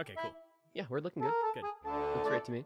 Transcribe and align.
Okay. 0.00 0.14
Cool. 0.22 0.32
Yeah, 0.72 0.84
we're 0.88 1.00
looking 1.00 1.22
good. 1.22 1.32
Good. 1.54 1.64
Looks 2.14 2.28
great 2.28 2.44
to 2.46 2.52
me. 2.52 2.64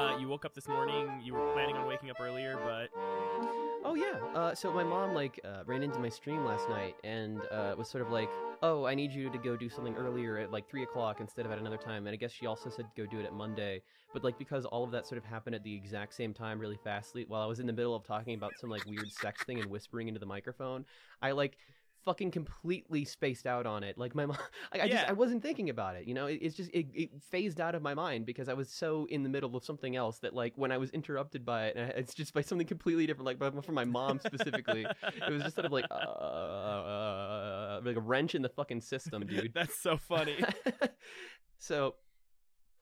Uh, 0.00 0.16
you 0.18 0.28
woke 0.28 0.46
up 0.46 0.54
this 0.54 0.66
morning. 0.66 1.20
You 1.22 1.34
were 1.34 1.52
planning 1.52 1.76
on 1.76 1.86
waking 1.86 2.08
up 2.08 2.16
earlier, 2.20 2.58
but 2.64 2.88
Oh 3.84 3.94
yeah. 3.94 4.18
Uh, 4.34 4.54
so 4.54 4.72
my 4.72 4.82
mom 4.82 5.14
like 5.14 5.38
uh, 5.44 5.62
ran 5.66 5.82
into 5.82 5.98
my 5.98 6.08
stream 6.08 6.44
last 6.44 6.68
night 6.70 6.96
and 7.04 7.40
uh, 7.50 7.74
was 7.76 7.88
sort 7.88 8.02
of 8.02 8.10
like, 8.10 8.30
"Oh, 8.62 8.86
I 8.86 8.94
need 8.94 9.12
you 9.12 9.28
to 9.30 9.36
go 9.38 9.56
do 9.56 9.68
something 9.68 9.94
earlier 9.96 10.38
at 10.38 10.50
like 10.50 10.68
three 10.70 10.84
o'clock 10.84 11.20
instead 11.20 11.44
of 11.44 11.52
at 11.52 11.58
another 11.58 11.76
time." 11.76 12.06
And 12.06 12.14
I 12.14 12.16
guess 12.16 12.32
she 12.32 12.46
also 12.46 12.70
said 12.70 12.86
go 12.96 13.04
do 13.04 13.18
it 13.18 13.26
at 13.26 13.34
Monday. 13.34 13.82
But 14.14 14.24
like 14.24 14.38
because 14.38 14.64
all 14.64 14.84
of 14.84 14.90
that 14.92 15.06
sort 15.06 15.18
of 15.18 15.24
happened 15.24 15.54
at 15.54 15.64
the 15.64 15.74
exact 15.74 16.14
same 16.14 16.32
time, 16.32 16.58
really 16.58 16.78
fastly, 16.82 17.26
while 17.28 17.42
I 17.42 17.46
was 17.46 17.60
in 17.60 17.66
the 17.66 17.72
middle 17.74 17.94
of 17.94 18.04
talking 18.04 18.34
about 18.34 18.52
some 18.58 18.70
like 18.70 18.86
weird 18.86 19.10
sex 19.12 19.42
thing 19.44 19.60
and 19.60 19.70
whispering 19.70 20.08
into 20.08 20.20
the 20.20 20.26
microphone, 20.26 20.86
I 21.20 21.32
like 21.32 21.58
fucking 22.04 22.30
completely 22.30 23.04
spaced 23.04 23.46
out 23.46 23.66
on 23.66 23.82
it. 23.82 23.98
Like 23.98 24.14
my 24.14 24.26
mom, 24.30 24.38
I, 24.72 24.82
I 24.82 24.88
just 24.88 25.08
I 25.08 25.12
wasn't 25.12 25.42
thinking 25.42 25.70
about 25.70 25.96
it. 25.96 26.06
You 26.06 26.14
know, 26.14 26.26
it, 26.26 26.38
it's 26.42 26.56
just 26.56 26.70
it, 26.72 26.86
it 26.94 27.10
phased 27.30 27.60
out 27.60 27.74
of 27.74 27.82
my 27.82 27.94
mind 27.94 28.26
because 28.26 28.48
I 28.48 28.54
was 28.54 28.68
so 28.68 29.06
in 29.10 29.22
the 29.22 29.28
middle 29.28 29.54
of 29.56 29.64
something 29.64 29.96
else 29.96 30.18
that 30.20 30.34
like 30.34 30.52
when 30.56 30.72
I 30.72 30.78
was 30.78 30.90
interrupted 30.90 31.44
by 31.44 31.66
it, 31.66 31.76
and 31.76 31.90
it's 31.92 32.14
just 32.14 32.34
by 32.34 32.40
something 32.40 32.66
completely 32.66 33.06
different. 33.06 33.26
Like 33.26 33.64
from 33.64 33.74
my 33.74 33.84
mom 33.84 34.20
specifically, 34.20 34.86
it 35.26 35.32
was 35.32 35.42
just 35.42 35.54
sort 35.56 35.66
of 35.66 35.72
like 35.72 35.86
uh, 35.90 35.94
uh, 35.94 37.80
like 37.84 37.96
a 37.96 38.00
wrench 38.00 38.34
in 38.34 38.42
the 38.42 38.48
fucking 38.48 38.80
system, 38.80 39.26
dude. 39.26 39.52
That's 39.54 39.78
so 39.78 39.96
funny. 39.96 40.42
so 41.58 41.94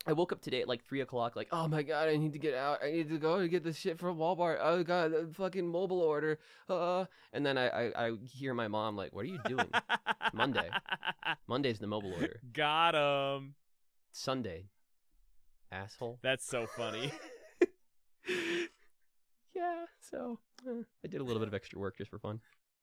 I 0.08 0.12
woke 0.12 0.32
up 0.32 0.40
today 0.40 0.62
at 0.62 0.68
like 0.68 0.82
three 0.86 1.02
o'clock, 1.02 1.36
like, 1.36 1.48
oh 1.52 1.68
my 1.68 1.82
god, 1.82 2.08
I 2.08 2.16
need 2.16 2.32
to 2.32 2.38
get 2.38 2.54
out. 2.54 2.78
I 2.82 2.90
need 2.90 3.10
to 3.10 3.18
go 3.18 3.34
and 3.34 3.50
get 3.50 3.62
this 3.62 3.76
shit 3.76 3.98
from 3.98 4.16
Walmart. 4.16 4.56
Oh 4.58 4.82
god, 4.82 5.12
the 5.12 5.28
fucking 5.34 5.68
mobile 5.68 6.00
order. 6.00 6.38
Uh, 6.66 7.04
and 7.34 7.44
then 7.44 7.58
I, 7.58 7.68
I, 7.68 8.06
I 8.06 8.12
hear 8.24 8.54
my 8.54 8.68
mom 8.68 8.96
like, 8.96 9.14
what 9.14 9.26
are 9.26 9.28
you 9.28 9.38
doing? 9.46 9.68
Monday. 10.32 10.70
Monday's 11.46 11.78
the 11.78 11.86
mobile 11.86 12.14
order. 12.14 12.40
Got 12.54 12.94
him. 12.94 13.54
Sunday, 14.10 14.70
asshole. 15.70 16.18
That's 16.22 16.46
so 16.46 16.66
funny. 16.74 17.12
yeah. 19.54 19.84
So 20.00 20.38
eh, 20.66 20.84
I 21.04 21.08
did 21.08 21.20
a 21.20 21.24
little 21.24 21.40
bit 21.40 21.48
of 21.48 21.54
extra 21.54 21.78
work 21.78 21.98
just 21.98 22.10
for 22.10 22.18
fun. 22.18 22.40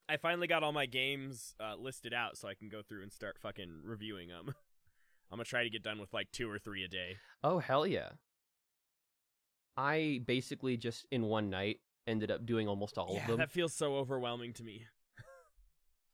I 0.08 0.18
finally 0.18 0.46
got 0.46 0.62
all 0.62 0.74
my 0.74 0.86
games 0.86 1.56
uh, 1.60 1.76
listed 1.76 2.14
out 2.14 2.38
so 2.38 2.48
I 2.48 2.54
can 2.54 2.70
go 2.70 2.84
through 2.88 3.02
and 3.02 3.12
start 3.12 3.38
fucking 3.42 3.82
reviewing 3.84 4.28
them. 4.28 4.54
I'm 5.32 5.38
gonna 5.38 5.46
try 5.46 5.64
to 5.64 5.70
get 5.70 5.84
done 5.84 6.00
with 6.00 6.14
like 6.14 6.32
two 6.32 6.50
or 6.50 6.60
three 6.60 6.84
a 6.84 6.88
day. 6.88 7.18
Oh 7.44 7.60
hell 7.60 7.86
yeah. 7.86 8.10
I 9.78 10.22
basically 10.26 10.78
just 10.78 11.06
in 11.12 11.24
one 11.24 11.50
night 11.50 11.80
ended 12.08 12.32
up 12.32 12.46
doing 12.46 12.68
almost 12.68 12.98
all 12.98 13.18
of 13.18 13.28
them. 13.28 13.38
that 13.38 13.52
feels 13.52 13.74
so 13.74 13.96
overwhelming 13.98 14.54
to 14.54 14.64
me. 14.64 14.86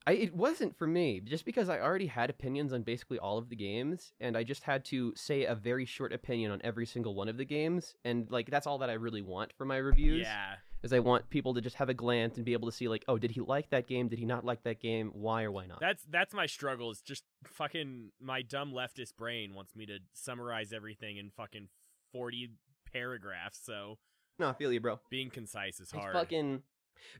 I, 0.04 0.12
it 0.14 0.34
wasn't 0.34 0.76
for 0.76 0.86
me, 0.86 1.20
just 1.20 1.44
because 1.44 1.68
I 1.68 1.78
already 1.78 2.08
had 2.08 2.28
opinions 2.28 2.72
on 2.72 2.82
basically 2.82 3.20
all 3.20 3.38
of 3.38 3.48
the 3.48 3.54
games, 3.54 4.12
and 4.18 4.36
I 4.36 4.42
just 4.42 4.64
had 4.64 4.84
to 4.86 5.12
say 5.14 5.44
a 5.44 5.54
very 5.54 5.84
short 5.84 6.12
opinion 6.12 6.50
on 6.50 6.60
every 6.64 6.86
single 6.86 7.14
one 7.14 7.28
of 7.28 7.36
the 7.36 7.44
games, 7.44 7.94
and 8.04 8.28
like 8.28 8.50
that's 8.50 8.66
all 8.66 8.78
that 8.78 8.90
I 8.90 8.94
really 8.94 9.22
want 9.22 9.52
for 9.52 9.64
my 9.64 9.76
reviews. 9.76 10.22
Yeah, 10.22 10.54
Is 10.82 10.92
I 10.92 10.98
want 10.98 11.30
people 11.30 11.54
to 11.54 11.60
just 11.60 11.76
have 11.76 11.88
a 11.88 11.94
glance 11.94 12.36
and 12.36 12.44
be 12.44 12.54
able 12.54 12.68
to 12.68 12.76
see 12.76 12.88
like, 12.88 13.04
oh, 13.06 13.16
did 13.16 13.30
he 13.30 13.40
like 13.40 13.70
that 13.70 13.86
game? 13.86 14.08
Did 14.08 14.18
he 14.18 14.24
not 14.24 14.44
like 14.44 14.64
that 14.64 14.80
game? 14.80 15.12
Why 15.14 15.44
or 15.44 15.52
why 15.52 15.66
not? 15.66 15.78
that's 15.80 16.04
that's 16.10 16.34
my 16.34 16.46
struggle. 16.46 16.90
Is 16.90 17.00
just 17.00 17.22
fucking 17.44 18.10
my 18.20 18.42
dumb 18.42 18.72
leftist 18.72 19.16
brain 19.16 19.54
wants 19.54 19.76
me 19.76 19.86
to 19.86 19.98
summarize 20.12 20.72
everything 20.72 21.18
in 21.18 21.30
fucking 21.30 21.68
forty 22.12 22.50
paragraphs. 22.92 23.60
So 23.64 23.98
no, 24.38 24.48
I 24.48 24.54
feel 24.54 24.72
you, 24.72 24.80
bro. 24.80 24.98
being 25.10 25.30
concise 25.30 25.74
is 25.76 25.82
It's 25.82 25.92
hard. 25.92 26.12
fucking 26.14 26.62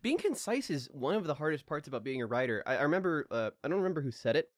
being 0.02 0.18
concise 0.18 0.68
is 0.70 0.88
one 0.92 1.14
of 1.14 1.24
the 1.24 1.34
hardest 1.34 1.66
parts 1.66 1.86
about 1.88 2.02
being 2.04 2.20
a 2.22 2.26
writer. 2.26 2.62
I, 2.66 2.76
I 2.78 2.82
remember, 2.82 3.26
uh, 3.30 3.50
I 3.64 3.68
don't 3.68 3.78
remember 3.78 4.00
who 4.00 4.10
said 4.10 4.36
it. 4.36 4.48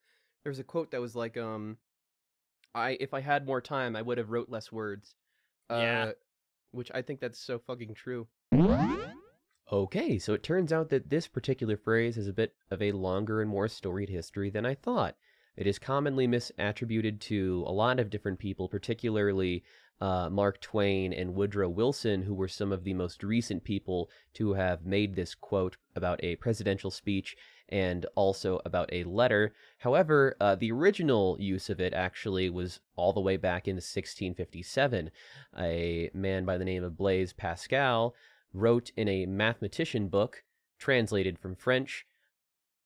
There 0.45 0.51
was 0.51 0.59
a 0.59 0.65
quote 0.65 0.91
that 0.93 1.01
was 1.01 1.15
like, 1.15 1.37
um, 1.37 1.77
"I 2.75 2.97
if 3.01 3.13
I 3.15 3.21
had 3.21 3.47
more 3.47 3.61
time, 3.61 3.97
I 3.97 4.03
would 4.03 4.19
have 4.19 4.31
wrote 4.31 4.49
less 4.49 4.73
words." 4.73 5.15
Yeah. 5.71 6.07
Uh, 6.09 6.13
which 6.73 6.91
I 6.95 7.03
think 7.03 7.21
that's 7.21 7.39
so 7.39 7.59
fucking 7.59 7.95
true. 7.95 8.27
Okay, 9.73 10.19
so 10.19 10.35
it 10.35 10.43
turns 10.43 10.73
out 10.73 10.91
that 10.91 11.11
this 11.11 11.27
particular 11.27 11.77
phrase 11.77 12.15
has 12.17 12.29
a 12.29 12.33
bit 12.33 12.55
of 12.71 12.81
a 12.81 12.93
longer 12.93 13.41
and 13.41 13.51
more 13.51 13.67
storied 13.67 14.09
history 14.09 14.49
than 14.49 14.65
I 14.65 14.75
thought. 14.75 15.17
It 15.57 15.67
is 15.67 15.79
commonly 15.79 16.29
misattributed 16.29 17.21
to 17.21 17.65
a 17.67 17.73
lot 17.73 17.99
of 17.99 18.11
different 18.11 18.39
people, 18.39 18.69
particularly 18.69 19.65
uh, 20.01 20.29
Mark 20.31 20.61
Twain 20.61 21.13
and 21.13 21.35
Woodrow 21.35 21.69
Wilson, 21.69 22.23
who 22.23 22.35
were 22.35 22.49
some 22.49 22.73
of 22.73 22.85
the 22.85 22.95
most 22.95 23.23
recent 23.23 23.65
people 23.65 24.11
to 24.35 24.53
have 24.55 24.85
made 24.85 25.15
this 25.15 25.35
quote 25.35 25.77
about 25.97 26.23
a 26.23 26.37
presidential 26.37 26.91
speech 26.91 27.37
and 27.69 28.07
also 28.15 28.61
about 28.65 28.91
a 28.93 29.05
letter. 29.05 29.55
However, 29.79 30.37
uh, 30.41 30.55
the 30.55 30.73
original 30.73 31.37
use 31.41 31.71
of 31.71 31.81
it 31.81 31.95
actually 31.95 32.51
was 32.51 32.81
all 32.97 33.13
the 33.13 33.21
way 33.21 33.37
back 33.37 33.67
in 33.67 33.77
1657. 33.77 35.11
A 35.59 36.11
man 36.13 36.45
by 36.45 36.59
the 36.59 36.65
name 36.65 36.85
of 36.85 36.97
Blaise 36.97 37.33
Pascal 37.33 38.15
wrote 38.55 38.91
in 38.97 39.09
a 39.09 39.27
mathematician 39.27 40.09
book, 40.09 40.45
translated 40.79 41.39
from 41.39 41.55
French, 41.55 42.07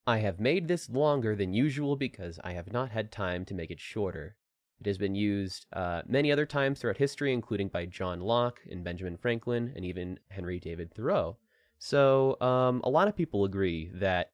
I 0.06 0.18
have 0.18 0.40
made 0.40 0.68
this 0.68 0.88
longer 0.88 1.36
than 1.36 1.52
usual 1.52 1.94
because 1.94 2.40
I 2.42 2.52
have 2.52 2.72
not 2.72 2.90
had 2.90 3.12
time 3.12 3.44
to 3.44 3.54
make 3.54 3.70
it 3.70 3.78
shorter. 3.78 4.36
It 4.80 4.86
has 4.86 4.96
been 4.96 5.14
used 5.14 5.66
uh, 5.72 6.02
many 6.06 6.32
other 6.32 6.46
times 6.46 6.80
throughout 6.80 6.96
history, 6.96 7.32
including 7.32 7.68
by 7.68 7.84
John 7.84 8.20
Locke 8.20 8.60
and 8.70 8.82
Benjamin 8.82 9.16
Franklin 9.16 9.72
and 9.76 9.84
even 9.84 10.18
Henry 10.30 10.58
David 10.58 10.94
Thoreau. 10.94 11.36
So, 11.78 12.40
um, 12.40 12.80
a 12.84 12.90
lot 12.90 13.08
of 13.08 13.16
people 13.16 13.44
agree 13.44 13.90
that 13.94 14.30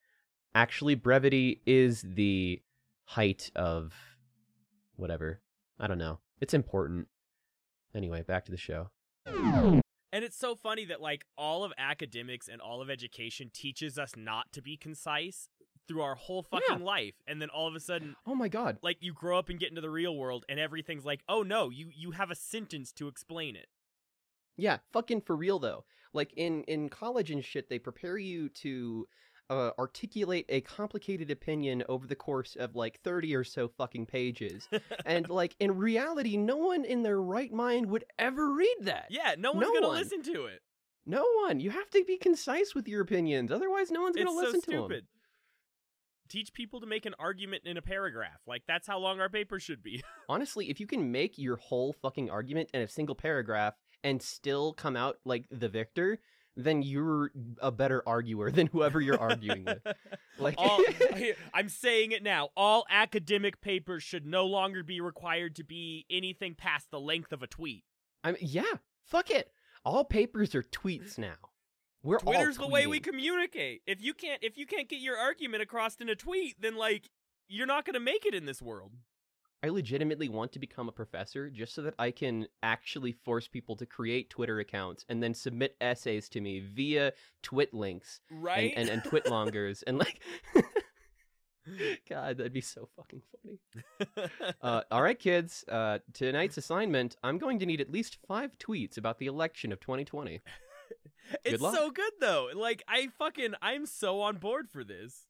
actually 0.54 0.94
brevity 0.94 1.60
is 1.66 2.04
the 2.06 2.62
height 3.04 3.50
of 3.56 3.92
whatever. 4.96 5.40
I 5.78 5.86
don't 5.86 5.98
know. 5.98 6.20
It's 6.40 6.54
important. 6.54 7.08
Anyway, 7.94 8.22
back 8.22 8.44
to 8.46 8.50
the 8.50 8.56
show. 8.56 8.90
And 10.14 10.24
it's 10.24 10.36
so 10.38 10.54
funny 10.54 10.84
that 10.84 11.00
like 11.00 11.24
all 11.36 11.64
of 11.64 11.72
academics 11.76 12.46
and 12.46 12.60
all 12.62 12.80
of 12.80 12.88
education 12.88 13.50
teaches 13.52 13.98
us 13.98 14.12
not 14.16 14.52
to 14.52 14.62
be 14.62 14.76
concise 14.76 15.48
through 15.88 16.02
our 16.02 16.14
whole 16.14 16.42
fucking 16.44 16.78
Yeah. 16.78 16.84
life. 16.84 17.14
And 17.26 17.42
then 17.42 17.50
all 17.50 17.66
of 17.66 17.74
a 17.74 17.80
sudden 17.80 18.14
Oh 18.24 18.34
my 18.36 18.48
god. 18.48 18.78
like 18.80 18.98
you 19.02 19.12
grow 19.12 19.38
up 19.38 19.48
and 19.48 19.58
get 19.58 19.70
into 19.70 19.80
the 19.80 19.90
real 19.90 20.16
world 20.16 20.44
and 20.48 20.60
everything's 20.60 21.04
like, 21.04 21.22
"Oh 21.28 21.42
no, 21.42 21.68
you 21.68 21.90
you 21.92 22.12
have 22.12 22.30
a 22.30 22.34
sentence 22.36 22.92
to 22.92 23.08
explain 23.08 23.56
it." 23.56 23.66
Yeah, 24.56 24.78
fucking 24.92 25.22
for 25.22 25.34
real 25.34 25.58
though. 25.58 25.84
Like 26.12 26.32
in 26.36 26.62
in 26.64 26.88
college 26.90 27.32
and 27.32 27.44
shit, 27.44 27.68
they 27.68 27.80
prepare 27.80 28.16
you 28.16 28.48
to 28.50 29.08
uh, 29.50 29.70
articulate 29.78 30.46
a 30.48 30.60
complicated 30.62 31.30
opinion 31.30 31.82
over 31.88 32.06
the 32.06 32.14
course 32.16 32.56
of 32.56 32.74
like 32.74 33.00
thirty 33.02 33.34
or 33.34 33.44
so 33.44 33.68
fucking 33.68 34.06
pages, 34.06 34.68
and 35.04 35.28
like 35.30 35.54
in 35.60 35.76
reality, 35.76 36.36
no 36.36 36.56
one 36.56 36.84
in 36.84 37.02
their 37.02 37.20
right 37.20 37.52
mind 37.52 37.86
would 37.86 38.04
ever 38.18 38.52
read 38.54 38.76
that. 38.82 39.06
Yeah, 39.10 39.34
no 39.38 39.52
one's 39.52 39.68
No 39.72 39.80
to 39.80 39.86
one. 39.88 39.96
listen 39.98 40.22
to 40.22 40.46
it. 40.46 40.60
No 41.06 41.24
one. 41.42 41.60
You 41.60 41.70
have 41.70 41.90
to 41.90 42.02
be 42.04 42.16
concise 42.16 42.74
with 42.74 42.88
your 42.88 43.02
opinions, 43.02 43.52
otherwise, 43.52 43.90
no 43.90 44.00
one's 44.02 44.16
gonna 44.16 44.30
so 44.30 44.36
listen 44.36 44.60
to 44.62 44.70
them. 44.70 44.80
stupid. 44.80 45.04
Teach 46.30 46.54
people 46.54 46.80
to 46.80 46.86
make 46.86 47.04
an 47.04 47.14
argument 47.18 47.64
in 47.66 47.76
a 47.76 47.82
paragraph. 47.82 48.40
Like 48.46 48.62
that's 48.66 48.86
how 48.86 48.98
long 48.98 49.20
our 49.20 49.28
paper 49.28 49.60
should 49.60 49.82
be. 49.82 50.02
Honestly, 50.28 50.70
if 50.70 50.80
you 50.80 50.86
can 50.86 51.12
make 51.12 51.36
your 51.36 51.56
whole 51.56 51.92
fucking 51.92 52.30
argument 52.30 52.70
in 52.72 52.80
a 52.80 52.88
single 52.88 53.14
paragraph 53.14 53.74
and 54.02 54.20
still 54.22 54.72
come 54.72 54.96
out 54.96 55.18
like 55.26 55.44
the 55.50 55.68
victor, 55.68 56.18
then 56.56 56.82
you're 56.82 57.30
a 57.60 57.72
better 57.72 58.02
arguer 58.06 58.50
than 58.50 58.66
whoever 58.68 59.00
you're 59.00 59.20
arguing 59.20 59.64
with. 59.64 59.82
Like, 60.36 60.56
all, 60.58 60.80
I'm 61.54 61.68
saying 61.68 62.10
it 62.10 62.24
now. 62.24 62.48
All 62.56 62.84
academic 62.90 63.60
papers 63.60 64.02
should 64.02 64.26
no 64.26 64.46
longer 64.46 64.82
be 64.82 65.00
required 65.00 65.54
to 65.56 65.64
be 65.64 66.06
anything 66.10 66.56
past 66.56 66.90
the 66.90 66.98
length 66.98 67.32
of 67.32 67.44
a 67.44 67.46
tweet. 67.46 67.84
I 68.24 68.32
mean, 68.32 68.40
yeah, 68.40 68.64
fuck 69.06 69.30
it. 69.30 69.52
All 69.84 70.02
papers 70.02 70.56
are 70.56 70.64
tweets 70.64 71.18
now. 71.18 71.36
We're 72.02 72.18
all 72.18 72.32
Twitter's 72.32 72.58
the 72.58 72.66
way 72.66 72.88
we 72.88 72.98
communicate. 72.98 73.82
If 73.86 74.02
you 74.02 74.12
can't 74.12 74.42
if 74.42 74.58
you 74.58 74.66
can't 74.66 74.88
get 74.88 74.98
your 74.98 75.16
argument 75.16 75.62
across 75.62 75.96
in 75.96 76.08
a 76.08 76.16
tweet, 76.16 76.60
then 76.60 76.74
like 76.74 77.08
you're 77.48 77.66
not 77.66 77.84
going 77.84 77.94
to 77.94 78.00
make 78.00 78.26
it 78.26 78.34
in 78.34 78.44
this 78.44 78.60
world. 78.60 78.92
I 79.62 79.68
legitimately 79.68 80.28
want 80.28 80.52
to 80.52 80.58
become 80.58 80.88
a 80.88 80.92
professor 80.92 81.48
just 81.48 81.74
so 81.74 81.82
that 81.82 81.94
I 81.98 82.10
can 82.10 82.46
actually 82.62 83.12
force 83.12 83.48
people 83.48 83.76
to 83.76 83.86
create 83.86 84.28
Twitter 84.28 84.58
accounts 84.60 85.06
and 85.08 85.22
then 85.22 85.32
submit 85.32 85.74
essays 85.80 86.28
to 86.30 86.40
me 86.42 86.60
via 86.60 87.12
twit 87.42 87.72
links 87.72 88.20
Right? 88.30 88.74
and, 88.76 88.90
and, 88.90 89.02
and 89.02 89.10
twitlongers 89.10 89.82
and 89.86 89.98
like 89.98 90.20
God, 92.10 92.36
that'd 92.36 92.52
be 92.52 92.60
so 92.60 92.88
fucking 92.96 93.22
funny. 93.42 93.58
Uh, 94.60 94.82
all 94.90 95.02
right, 95.02 95.18
kids. 95.18 95.64
Uh, 95.68 95.98
tonight's 96.12 96.56
assignment: 96.58 97.16
I'm 97.22 97.38
going 97.38 97.58
to 97.58 97.66
need 97.66 97.80
at 97.80 97.90
least 97.90 98.18
five 98.28 98.58
tweets 98.58 98.96
about 98.98 99.18
the 99.18 99.26
election 99.26 99.72
of 99.72 99.80
2020. 99.80 100.40
It's 101.44 101.62
luck. 101.62 101.74
so 101.74 101.90
good 101.90 102.12
though. 102.20 102.48
Like 102.54 102.82
I 102.86 103.08
fucking 103.18 103.54
I'm 103.62 103.86
so 103.86 104.20
on 104.20 104.36
board 104.36 104.68
for 104.70 104.84
this. 104.84 105.24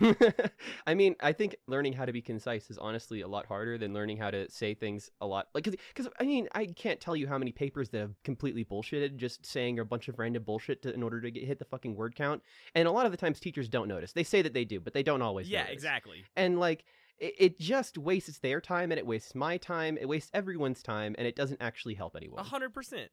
I 0.86 0.94
mean, 0.94 1.16
I 1.20 1.32
think 1.32 1.56
learning 1.66 1.92
how 1.92 2.04
to 2.04 2.12
be 2.12 2.22
concise 2.22 2.70
is 2.70 2.78
honestly 2.78 3.20
a 3.20 3.28
lot 3.28 3.46
harder 3.46 3.78
than 3.78 3.94
learning 3.94 4.16
how 4.18 4.30
to 4.30 4.50
say 4.50 4.74
things 4.74 5.10
a 5.20 5.26
lot. 5.26 5.48
Like, 5.54 5.64
because 5.64 6.08
I 6.20 6.24
mean, 6.24 6.48
I 6.52 6.66
can't 6.66 7.00
tell 7.00 7.16
you 7.16 7.26
how 7.26 7.38
many 7.38 7.52
papers 7.52 7.88
that 7.90 8.00
have 8.00 8.22
completely 8.24 8.64
bullshitted 8.64 9.16
just 9.16 9.44
saying 9.46 9.78
a 9.78 9.84
bunch 9.84 10.08
of 10.08 10.18
random 10.18 10.42
bullshit 10.42 10.82
to, 10.82 10.92
in 10.92 11.02
order 11.02 11.20
to 11.20 11.30
get 11.30 11.44
hit 11.44 11.58
the 11.58 11.64
fucking 11.64 11.94
word 11.96 12.14
count. 12.14 12.42
And 12.74 12.88
a 12.88 12.92
lot 12.92 13.06
of 13.06 13.12
the 13.12 13.18
times, 13.18 13.40
teachers 13.40 13.68
don't 13.68 13.88
notice. 13.88 14.12
They 14.12 14.24
say 14.24 14.42
that 14.42 14.54
they 14.54 14.64
do, 14.64 14.80
but 14.80 14.94
they 14.94 15.02
don't 15.02 15.22
always. 15.22 15.48
Yeah, 15.48 15.60
notice. 15.60 15.74
exactly. 15.74 16.24
And 16.36 16.58
like, 16.58 16.84
it, 17.18 17.34
it 17.38 17.58
just 17.58 17.98
wastes 17.98 18.38
their 18.38 18.60
time, 18.60 18.92
and 18.92 18.98
it 18.98 19.06
wastes 19.06 19.34
my 19.34 19.56
time. 19.56 19.96
It 20.00 20.08
wastes 20.08 20.30
everyone's 20.34 20.82
time, 20.82 21.14
and 21.18 21.26
it 21.26 21.36
doesn't 21.36 21.62
actually 21.62 21.94
help 21.94 22.16
anyone. 22.16 22.40
A 22.40 22.44
hundred 22.44 22.74
percent. 22.74 23.10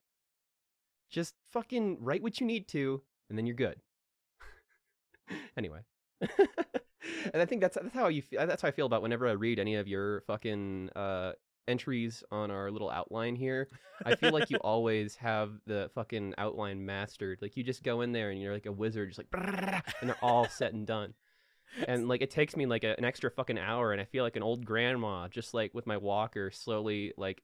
Just 1.09 1.35
fucking 1.51 1.97
write 2.01 2.23
what 2.23 2.39
you 2.39 2.47
need 2.47 2.67
to, 2.69 3.01
and 3.29 3.37
then 3.37 3.45
you're 3.45 3.55
good. 3.55 3.79
anyway. 5.57 5.79
And 7.33 7.41
I 7.41 7.45
think 7.45 7.61
that's 7.61 7.77
that's 7.81 7.93
how 7.93 8.07
you 8.07 8.21
fe- 8.21 8.45
that's 8.45 8.61
how 8.61 8.67
I 8.67 8.71
feel 8.71 8.85
about 8.85 9.01
whenever 9.01 9.27
I 9.27 9.31
read 9.31 9.59
any 9.59 9.75
of 9.75 9.87
your 9.87 10.21
fucking 10.21 10.89
uh 10.95 11.33
entries 11.67 12.23
on 12.31 12.51
our 12.51 12.69
little 12.71 12.89
outline 12.89 13.35
here. 13.35 13.69
I 14.05 14.15
feel 14.15 14.31
like 14.31 14.49
you 14.49 14.57
always 14.61 15.15
have 15.15 15.51
the 15.65 15.89
fucking 15.95 16.33
outline 16.37 16.85
mastered. 16.85 17.39
Like 17.41 17.55
you 17.55 17.63
just 17.63 17.83
go 17.83 18.01
in 18.01 18.11
there 18.11 18.31
and 18.31 18.41
you're 18.41 18.53
like 18.53 18.65
a 18.65 18.71
wizard, 18.71 19.09
just 19.09 19.19
like 19.19 19.27
and 20.01 20.09
they're 20.09 20.17
all 20.21 20.47
set 20.47 20.73
and 20.73 20.85
done. 20.85 21.13
And 21.87 22.07
like 22.07 22.21
it 22.21 22.29
takes 22.29 22.55
me 22.55 22.65
like 22.65 22.83
a, 22.83 22.95
an 22.97 23.05
extra 23.05 23.31
fucking 23.31 23.57
hour, 23.57 23.91
and 23.91 24.01
I 24.01 24.05
feel 24.05 24.23
like 24.23 24.35
an 24.35 24.43
old 24.43 24.65
grandma, 24.65 25.27
just 25.27 25.53
like 25.53 25.73
with 25.73 25.87
my 25.87 25.97
walker, 25.97 26.51
slowly 26.51 27.13
like 27.17 27.41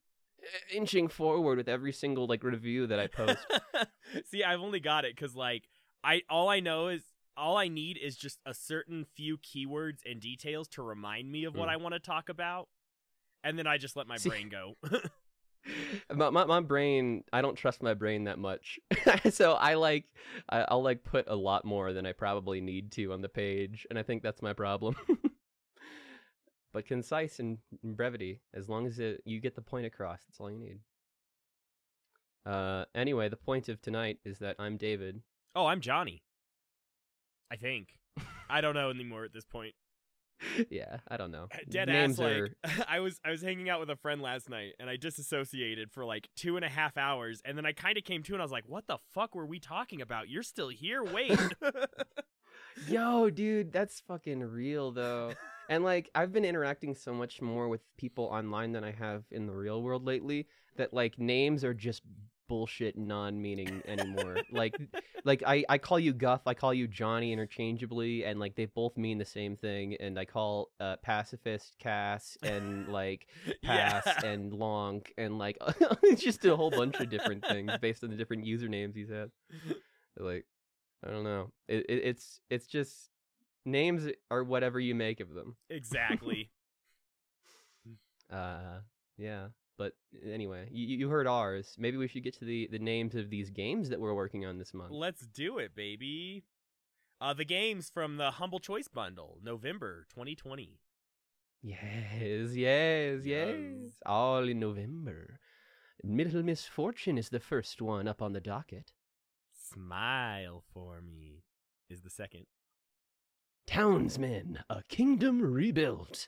inching 0.72 1.08
forward 1.08 1.58
with 1.58 1.68
every 1.68 1.92
single 1.92 2.28
like 2.28 2.44
review 2.44 2.88
that 2.88 3.00
I 3.00 3.08
post. 3.08 3.40
See, 4.26 4.44
I've 4.44 4.62
only 4.62 4.80
got 4.80 5.06
it 5.06 5.16
because 5.16 5.36
like 5.36 5.64
I 6.04 6.22
all 6.30 6.50
I 6.50 6.60
know 6.60 6.88
is 6.90 7.04
all 7.40 7.58
I 7.58 7.68
need 7.68 7.98
is 7.98 8.16
just 8.16 8.40
a 8.46 8.54
certain 8.54 9.06
few 9.16 9.38
keywords 9.38 10.00
and 10.06 10.20
details 10.20 10.68
to 10.70 10.84
remind 10.84 11.32
me 11.32 11.46
of 11.46 11.56
what 11.56 11.68
Mm. 11.70 11.72
I 11.72 11.78
want 11.78 11.94
to 11.94 12.00
talk 12.00 12.30
about, 12.30 12.68
and 13.44 13.58
then 13.58 13.66
I 13.68 13.78
just 13.78 13.96
let 13.96 14.08
my 14.08 14.18
See- 14.18 14.30
brain 14.30 14.50
go. 14.50 14.76
my, 16.16 16.30
my 16.30 16.46
my 16.46 16.62
brain 16.62 17.22
i 17.34 17.42
don't 17.42 17.58
trust 17.58 17.84
my 17.84 17.94
brain 17.94 18.24
that 18.24 18.40
much 18.40 18.80
so 19.30 19.54
i 19.56 19.74
like 19.74 20.06
I, 20.50 20.66
i'll 20.70 20.82
like 20.82 21.04
put 21.04 21.26
a 21.28 21.36
lot 21.36 21.66
more 21.66 21.92
than 21.92 22.06
i 22.06 22.14
probably 22.14 22.62
need 22.62 22.94
to 22.94 23.12
on 23.12 23.22
the 23.22 23.28
page 23.28 23.86
and 23.90 24.00
i 24.00 24.04
think 24.04 24.24
that's 24.24 24.42
my 24.42 24.54
problem 24.54 24.96
but 26.74 26.86
concise 26.86 27.40
and 27.40 27.58
brevity 27.84 28.40
as 28.54 28.70
long 28.70 28.88
as 28.88 29.00
it, 29.00 29.22
you 29.26 29.42
get 29.42 29.54
the 29.56 29.62
point 29.62 29.86
across 29.86 30.22
that's 30.26 30.40
all 30.40 30.50
you 30.50 30.58
need 30.58 30.80
uh 32.46 32.86
anyway 32.96 33.28
the 33.28 33.36
point 33.36 33.68
of 33.68 33.82
tonight 33.82 34.18
is 34.24 34.40
that 34.40 34.56
i'm 34.60 34.78
david 34.78 35.22
oh, 35.56 35.66
I'm 35.66 35.82
Johnny. 35.82 36.22
I 37.52 37.56
think. 37.56 37.90
I 38.50 38.62
don't 38.62 38.76
know 38.76 38.90
anymore 38.90 39.24
at 39.26 39.34
this 39.34 39.46
point. 39.46 39.74
yeah 40.70 41.00
i 41.10 41.18
don't 41.18 41.32
know 41.32 41.48
Dead 41.70 41.90
names 41.90 42.18
ass. 42.18 42.26
are 42.26 42.50
Like 42.64 42.88
I 42.88 43.02
was, 43.02 43.20
I 43.26 43.30
was 43.32 43.42
hanging 43.42 43.70
out 43.70 43.82
with 43.82 43.90
a 43.90 43.98
friend 43.98 44.22
last 44.22 44.50
night, 44.50 44.72
and 44.80 44.90
I 44.90 44.96
disassociated 44.96 45.92
for 45.92 46.06
like 46.06 46.30
two 46.38 46.56
and 46.56 46.64
a 46.64 46.70
half 46.70 46.96
hours, 46.96 47.42
and 47.44 47.58
then 47.58 47.66
I 47.66 47.74
kind 47.74 47.98
of 47.98 48.06
came 48.06 48.24
to, 48.24 48.34
and 48.34 48.42
I 48.42 48.46
was 48.46 48.52
like, 48.52 48.64
"What 48.66 48.88
the 48.88 48.98
fuck 49.14 49.36
were 49.36 49.46
we 49.46 49.60
talking 49.60 50.02
about? 50.02 50.30
You're 50.30 50.44
still 50.44 50.70
here? 50.70 51.04
Wait." 51.04 51.38
Yo, 52.88 53.30
dude, 53.30 53.72
that's 53.74 54.00
fucking 54.02 54.40
real 54.42 54.92
though. 54.92 55.34
and 55.70 55.84
like 55.84 56.10
I've 56.16 56.32
been 56.32 56.46
interacting 56.46 56.96
so 56.96 57.14
much 57.14 57.42
more 57.42 57.68
with 57.68 57.82
people 57.98 58.26
online 58.26 58.72
than 58.72 58.84
I 58.84 58.92
have 58.92 59.24
in 59.32 59.46
the 59.46 59.54
real 59.54 59.82
world 59.82 60.06
lately 60.06 60.48
that 60.78 60.94
like 60.94 61.20
names 61.20 61.64
are 61.66 61.74
just 61.74 62.02
bullshit 62.50 62.98
non-meaning 62.98 63.82
anymore. 63.86 64.38
like 64.52 64.76
like 65.24 65.42
I 65.48 65.64
I 65.70 65.78
call 65.78 65.98
you 66.00 66.12
Guff, 66.12 66.42
I 66.46 66.54
call 66.54 66.74
you 66.74 66.88
Johnny 66.88 67.32
interchangeably 67.32 68.26
and 68.26 68.38
like 68.42 68.56
they 68.56 68.66
both 68.66 68.98
mean 68.98 69.18
the 69.20 69.24
same 69.26 69.56
thing 69.56 69.96
and 70.02 70.20
I 70.20 70.26
call 70.26 70.72
uh 70.82 70.98
pacifist 70.98 71.78
Cass 71.80 72.38
and 72.44 72.90
like 72.90 73.28
pass 73.64 74.06
Yeah. 74.06 74.26
and 74.32 74.52
lonk 74.52 75.14
and 75.18 75.38
like 75.38 75.58
it's 76.04 76.22
just 76.22 76.44
a 76.44 76.58
whole 76.58 76.72
bunch 76.72 76.96
of 77.00 77.10
different 77.10 77.46
things 77.48 77.72
based 77.80 78.04
on 78.04 78.10
the 78.10 78.18
different 78.18 78.44
usernames 78.44 78.96
he's 78.96 79.10
had. 79.10 79.32
Like 80.18 80.46
I 81.08 81.12
don't 81.12 81.24
know. 81.24 81.52
It, 81.70 81.86
it 81.88 82.02
it's 82.04 82.42
it's 82.50 82.68
just 82.68 83.10
names 83.66 84.10
are 84.30 84.44
whatever 84.44 84.80
you 84.80 84.96
make 84.96 85.22
of 85.22 85.34
them. 85.34 85.56
exactly. 85.70 86.50
Uh 88.32 88.80
yeah. 89.18 89.48
But 89.80 89.94
anyway, 90.30 90.68
you, 90.72 90.98
you 90.98 91.10
heard 91.10 91.26
ours. 91.26 91.74
Maybe 91.80 91.96
we 91.96 92.10
should 92.10 92.24
get 92.24 92.38
to 92.40 92.46
the, 92.46 92.68
the 92.70 92.80
names 92.80 93.16
of 93.16 93.30
these 93.30 93.50
games 93.50 93.88
that 93.90 94.02
we're 94.02 94.14
working 94.14 94.46
on 94.46 94.58
this 94.58 94.74
month. 94.74 94.92
Let's 94.92 95.26
do 95.26 95.58
it, 95.58 95.74
baby. 95.74 96.44
Uh, 97.22 97.34
the 97.34 97.46
games 97.46 97.90
from 97.90 98.18
the 98.18 98.32
Humble 98.32 98.60
Choice 98.60 98.90
Bundle, 98.90 99.40
November 99.42 100.06
2020. 100.10 100.82
Yes, 101.64 101.80
yes, 102.54 103.22
yes. 103.24 103.24
Yes. 103.26 103.92
All 104.06 104.50
in 104.50 104.60
November. 104.60 105.40
Little 106.04 106.44
Misfortune 106.44 107.18
is 107.18 107.30
the 107.30 107.40
first 107.40 107.82
one 107.82 108.06
up 108.06 108.22
on 108.22 108.34
the 108.34 108.42
docket. 108.42 108.92
Smile 109.74 110.62
for 110.74 111.02
me 111.02 111.44
is 111.90 112.02
the 112.02 112.10
second. 112.10 112.48
Townsmen, 113.66 114.60
a 114.70 114.84
kingdom 114.90 115.42
rebuilt. 115.42 116.28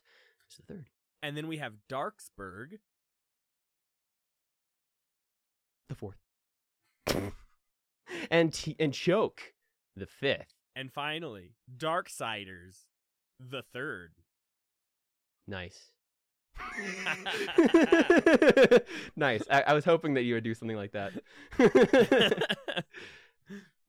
is 0.50 0.58
the 0.58 0.74
third. 0.74 0.86
And 1.22 1.36
then 1.36 1.48
we 1.48 1.58
have 1.58 1.74
Darksburg. 1.90 2.80
The 5.92 5.96
fourth. 5.96 6.18
and 8.32 8.54
t- 8.54 8.78
and 8.80 8.94
choke. 8.94 9.42
The 9.98 10.06
fifth. 10.06 10.54
And 10.74 10.90
finally, 10.90 11.56
Darksiders, 11.78 12.86
the 13.38 13.62
third. 13.74 14.14
Nice. 15.50 15.92
nice. 19.18 19.44
I-, 19.52 19.64
I 19.68 19.74
was 19.74 19.84
hoping 19.84 20.14
that 20.14 20.22
you 20.22 20.36
would 20.36 20.46
do 20.46 20.54
something 20.54 20.78
like 20.78 20.94
that. 20.94 21.12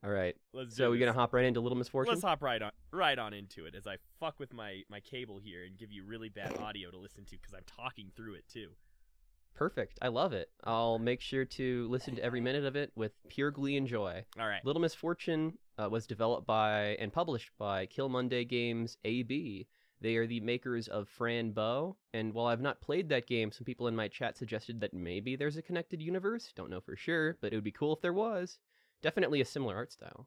All 0.04 0.10
right. 0.10 0.34
Let's 0.52 0.76
So 0.76 0.90
we're 0.90 0.98
gonna 0.98 1.12
hop 1.12 1.32
right 1.32 1.44
into 1.44 1.60
Little 1.60 1.78
Misfortune. 1.78 2.14
Let's 2.14 2.24
hop 2.24 2.42
right 2.42 2.60
on 2.60 2.72
right 2.90 3.16
on 3.16 3.32
into 3.32 3.66
it 3.66 3.76
as 3.76 3.86
I 3.86 3.98
fuck 4.18 4.40
with 4.40 4.52
my 4.52 4.82
my 4.90 4.98
cable 4.98 5.38
here 5.38 5.62
and 5.62 5.78
give 5.78 5.92
you 5.92 6.04
really 6.04 6.30
bad 6.30 6.58
audio 6.58 6.90
to 6.90 6.98
listen 6.98 7.24
to 7.26 7.36
because 7.36 7.54
I'm 7.54 7.62
talking 7.64 8.10
through 8.16 8.34
it 8.34 8.48
too. 8.52 8.70
Perfect. 9.54 9.98
I 10.02 10.08
love 10.08 10.32
it. 10.32 10.50
I'll 10.64 10.98
make 10.98 11.20
sure 11.20 11.44
to 11.44 11.88
listen 11.88 12.16
to 12.16 12.24
every 12.24 12.40
minute 12.40 12.64
of 12.64 12.76
it 12.76 12.90
with 12.96 13.12
pure 13.28 13.50
glee 13.50 13.76
and 13.76 13.86
joy. 13.86 14.24
All 14.38 14.46
right. 14.46 14.64
Little 14.64 14.82
Misfortune 14.82 15.58
uh, 15.78 15.88
was 15.88 16.06
developed 16.06 16.46
by 16.46 16.96
and 16.98 17.12
published 17.12 17.50
by 17.58 17.86
Killmonday 17.86 18.48
Games 18.48 18.96
AB. 19.04 19.66
They 20.00 20.16
are 20.16 20.26
the 20.26 20.40
makers 20.40 20.88
of 20.88 21.08
Fran 21.08 21.52
Bow, 21.52 21.96
and 22.12 22.34
while 22.34 22.46
I've 22.46 22.60
not 22.60 22.80
played 22.80 23.08
that 23.10 23.28
game, 23.28 23.52
some 23.52 23.64
people 23.64 23.86
in 23.86 23.94
my 23.94 24.08
chat 24.08 24.36
suggested 24.36 24.80
that 24.80 24.92
maybe 24.92 25.36
there's 25.36 25.56
a 25.56 25.62
connected 25.62 26.02
universe. 26.02 26.52
Don't 26.56 26.70
know 26.70 26.80
for 26.80 26.96
sure, 26.96 27.38
but 27.40 27.52
it 27.52 27.56
would 27.56 27.62
be 27.62 27.70
cool 27.70 27.94
if 27.94 28.00
there 28.00 28.12
was. 28.12 28.58
Definitely 29.00 29.40
a 29.40 29.44
similar 29.44 29.76
art 29.76 29.92
style. 29.92 30.26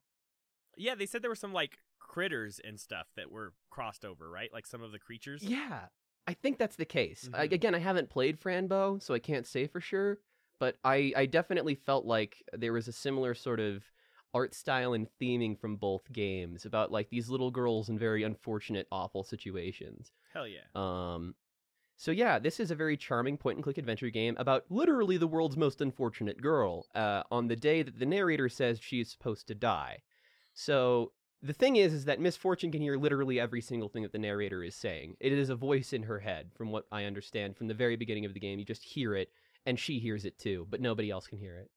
Yeah, 0.77 0.95
they 0.95 1.05
said 1.05 1.21
there 1.21 1.29
were 1.29 1.35
some 1.35 1.51
like 1.51 1.79
critters 2.00 2.61
and 2.65 2.79
stuff 2.79 3.07
that 3.17 3.31
were 3.31 3.51
crossed 3.69 4.05
over, 4.05 4.29
right? 4.29 4.51
Like 4.53 4.65
some 4.65 4.81
of 4.81 4.93
the 4.93 5.00
creatures. 5.00 5.43
Yeah, 5.43 5.88
I 6.27 6.34
think 6.34 6.58
that's 6.58 6.75
the 6.75 6.86
case. 6.86 7.29
I, 7.34 7.48
Mhm. 7.48 7.51
again, 7.53 7.75
I 7.75 7.79
haven't 7.79 8.10
played 8.10 8.39
Fran 8.39 8.67
Bow, 8.67 8.98
so 9.00 9.13
I 9.13 9.20
can't 9.20 9.46
say 9.46 9.67
for 9.67 9.79
sure. 9.79 10.20
But 10.60 10.77
I, 10.84 11.12
I 11.15 11.25
definitely 11.25 11.75
felt 11.75 12.05
like 12.05 12.41
there 12.53 12.74
was 12.74 12.88
a 12.88 12.94
similar 12.94 13.34
sort 13.34 13.60
of 13.60 13.84
art 14.34 14.53
style 14.53 14.94
and 14.94 15.08
theming 15.20 15.58
from 15.58 15.75
both 15.75 16.12
games 16.12 16.65
about 16.65 16.91
like 16.91 17.10
these 17.10 17.29
little 17.29 17.51
girls 17.51 17.89
in 17.89 18.00
very 18.00 18.24
unfortunate, 18.24 18.88
awful 18.91 19.24
situations. 19.24 20.12
Hell 20.34 20.48
yeah. 20.48 20.65
Um, 20.74 21.36
so 21.98 22.12
yeah, 22.12 22.39
this 22.39 22.60
is 22.60 22.72
a 22.72 22.75
very 22.75 22.98
charming 22.98 23.38
point-and-click 23.38 23.77
adventure 23.77 24.10
game 24.10 24.36
about 24.38 24.65
literally 24.70 25.17
the 25.17 25.27
world's 25.27 25.55
most 25.58 25.79
unfortunate 25.79 26.41
girl. 26.41 26.88
Uh, 26.96 27.24
on 27.32 27.48
the 27.48 27.55
day 27.55 27.84
that 27.84 28.00
the 28.00 28.05
narrator 28.05 28.50
says 28.50 28.79
she 28.82 29.00
is 29.00 29.12
supposed 29.12 29.48
to 29.48 29.55
die. 29.55 30.00
So 30.53 31.12
the 31.45 31.53
thing 31.53 31.75
is, 31.75 31.93
is 31.93 32.05
that 32.05 32.19
Misfortune 32.19 32.71
can 32.71 32.81
hear 32.81 32.97
literally 32.97 33.39
every 33.39 33.61
single 33.61 33.87
thing 33.87 34.01
that 34.01 34.11
the 34.11 34.17
narrator 34.17 34.63
is 34.63 34.75
saying. 34.75 35.15
It 35.19 35.31
is 35.31 35.49
a 35.49 35.55
voice 35.55 35.93
in 35.93 36.01
her 36.03 36.19
head, 36.19 36.49
from 36.55 36.71
what 36.71 36.87
I 36.91 37.03
understand 37.03 37.55
from 37.55 37.67
the 37.67 37.75
very 37.75 37.95
beginning 37.95 38.25
of 38.25 38.33
the 38.33 38.39
game. 38.39 38.57
You 38.57 38.65
just 38.65 38.83
hear 38.83 39.13
it, 39.15 39.29
and 39.63 39.79
she 39.79 39.99
hears 39.99 40.25
it 40.25 40.39
too, 40.39 40.65
but 40.71 40.81
nobody 40.81 41.11
else 41.11 41.27
can 41.27 41.37
hear 41.37 41.57
it. 41.57 41.69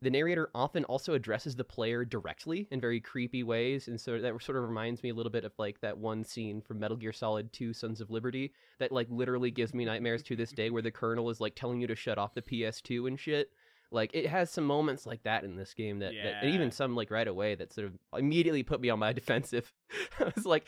The 0.00 0.10
narrator 0.10 0.50
often 0.54 0.84
also 0.84 1.12
addresses 1.12 1.54
the 1.54 1.62
player 1.62 2.06
directly 2.06 2.66
in 2.70 2.80
very 2.80 3.00
creepy 3.00 3.42
ways, 3.42 3.86
and 3.86 4.00
so 4.00 4.18
that 4.18 4.42
sort 4.42 4.56
of 4.56 4.64
reminds 4.64 5.02
me 5.02 5.10
a 5.10 5.14
little 5.14 5.30
bit 5.30 5.44
of 5.44 5.52
like 5.58 5.80
that 5.80 5.98
one 5.98 6.24
scene 6.24 6.62
from 6.62 6.80
Metal 6.80 6.96
Gear 6.96 7.12
Solid 7.12 7.52
2 7.52 7.74
Sons 7.74 8.00
of 8.00 8.10
Liberty 8.10 8.54
that 8.78 8.92
like 8.92 9.08
literally 9.10 9.50
gives 9.50 9.74
me 9.74 9.84
nightmares 9.84 10.22
to 10.24 10.36
this 10.36 10.52
day 10.52 10.70
where 10.70 10.82
the 10.82 10.90
colonel 10.90 11.28
is 11.28 11.40
like 11.40 11.54
telling 11.54 11.82
you 11.82 11.86
to 11.86 11.94
shut 11.94 12.18
off 12.18 12.34
the 12.34 12.42
PS2 12.42 13.06
and 13.06 13.20
shit. 13.20 13.52
Like 13.92 14.10
it 14.14 14.26
has 14.26 14.50
some 14.50 14.64
moments 14.64 15.06
like 15.06 15.22
that 15.24 15.44
in 15.44 15.56
this 15.56 15.74
game 15.74 16.00
that, 16.00 16.12
that 16.24 16.44
and 16.44 16.54
even 16.54 16.70
some 16.70 16.94
like 16.96 17.10
right 17.10 17.28
away 17.28 17.54
that 17.54 17.72
sort 17.72 17.88
of 17.88 17.92
immediately 18.16 18.62
put 18.62 18.80
me 18.80 18.90
on 18.90 18.98
my 18.98 19.12
defensive. 19.12 19.72
I 20.20 20.32
was 20.34 20.46
like, 20.46 20.64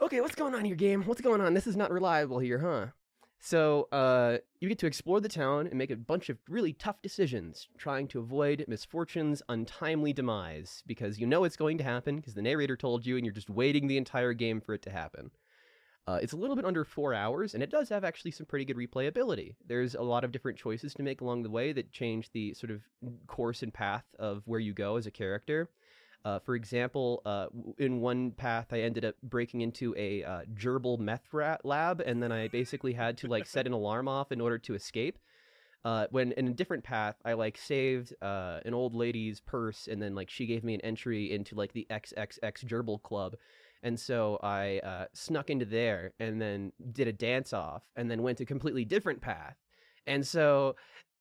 okay, 0.00 0.20
what's 0.20 0.34
going 0.34 0.54
on 0.54 0.64
here, 0.64 0.76
game? 0.76 1.02
What's 1.04 1.20
going 1.20 1.40
on? 1.40 1.54
This 1.54 1.66
is 1.66 1.76
not 1.76 1.90
reliable 1.90 2.38
here, 2.38 2.58
huh? 2.58 2.86
So 3.42 3.88
uh, 3.90 4.38
you 4.60 4.68
get 4.68 4.78
to 4.80 4.86
explore 4.86 5.18
the 5.18 5.28
town 5.28 5.66
and 5.66 5.78
make 5.78 5.90
a 5.90 5.96
bunch 5.96 6.28
of 6.28 6.36
really 6.46 6.74
tough 6.74 7.00
decisions, 7.00 7.68
trying 7.78 8.06
to 8.08 8.18
avoid 8.18 8.66
misfortune's 8.68 9.42
untimely 9.48 10.12
demise 10.12 10.82
because 10.86 11.18
you 11.18 11.26
know 11.26 11.44
it's 11.44 11.56
going 11.56 11.78
to 11.78 11.84
happen 11.84 12.16
because 12.16 12.34
the 12.34 12.42
narrator 12.42 12.76
told 12.76 13.06
you, 13.06 13.16
and 13.16 13.24
you're 13.24 13.32
just 13.32 13.48
waiting 13.48 13.86
the 13.86 13.96
entire 13.96 14.34
game 14.34 14.60
for 14.60 14.74
it 14.74 14.82
to 14.82 14.90
happen. 14.90 15.30
Uh, 16.06 16.18
it's 16.22 16.32
a 16.32 16.36
little 16.36 16.56
bit 16.56 16.64
under 16.64 16.84
four 16.84 17.14
hours, 17.14 17.54
and 17.54 17.62
it 17.62 17.70
does 17.70 17.88
have 17.88 18.04
actually 18.04 18.30
some 18.30 18.46
pretty 18.46 18.64
good 18.64 18.76
replayability. 18.76 19.54
There's 19.66 19.94
a 19.94 20.02
lot 20.02 20.24
of 20.24 20.32
different 20.32 20.58
choices 20.58 20.94
to 20.94 21.02
make 21.02 21.20
along 21.20 21.42
the 21.42 21.50
way 21.50 21.72
that 21.72 21.92
change 21.92 22.32
the 22.32 22.54
sort 22.54 22.70
of 22.70 22.80
course 23.26 23.62
and 23.62 23.72
path 23.72 24.04
of 24.18 24.42
where 24.46 24.60
you 24.60 24.72
go 24.72 24.96
as 24.96 25.06
a 25.06 25.10
character. 25.10 25.68
Uh, 26.24 26.38
for 26.38 26.54
example, 26.54 27.22
uh, 27.24 27.46
in 27.78 28.00
one 28.00 28.32
path, 28.32 28.66
I 28.72 28.80
ended 28.80 29.04
up 29.04 29.14
breaking 29.22 29.62
into 29.62 29.94
a 29.96 30.22
uh, 30.22 30.40
gerbil 30.54 30.98
meth 30.98 31.32
rat 31.32 31.64
lab, 31.64 32.00
and 32.00 32.22
then 32.22 32.30
I 32.32 32.48
basically 32.48 32.92
had 32.92 33.18
to 33.18 33.26
like 33.26 33.46
set 33.46 33.66
an 33.66 33.72
alarm 33.80 34.08
off 34.08 34.32
in 34.32 34.40
order 34.40 34.58
to 34.58 34.74
escape. 34.74 35.18
Uh, 35.82 36.06
when 36.10 36.32
in 36.32 36.48
a 36.48 36.52
different 36.52 36.84
path, 36.84 37.16
I 37.24 37.32
like 37.32 37.56
saved 37.56 38.12
uh, 38.20 38.60
an 38.66 38.74
old 38.74 38.94
lady's 38.94 39.40
purse, 39.40 39.88
and 39.90 40.00
then 40.02 40.14
like 40.14 40.28
she 40.28 40.44
gave 40.44 40.62
me 40.62 40.74
an 40.74 40.82
entry 40.82 41.32
into 41.32 41.54
like 41.54 41.72
the 41.72 41.86
XXX 41.88 42.66
gerbil 42.66 43.02
club, 43.02 43.36
and 43.82 43.98
so 43.98 44.38
I 44.42 44.80
uh, 44.84 45.04
snuck 45.12 45.50
into 45.50 45.64
there 45.64 46.12
and 46.20 46.40
then 46.40 46.72
did 46.92 47.08
a 47.08 47.12
dance 47.12 47.52
off, 47.52 47.82
and 47.96 48.10
then 48.10 48.22
went 48.22 48.40
a 48.40 48.44
completely 48.44 48.84
different 48.84 49.20
path. 49.20 49.56
And 50.06 50.26
so 50.26 50.76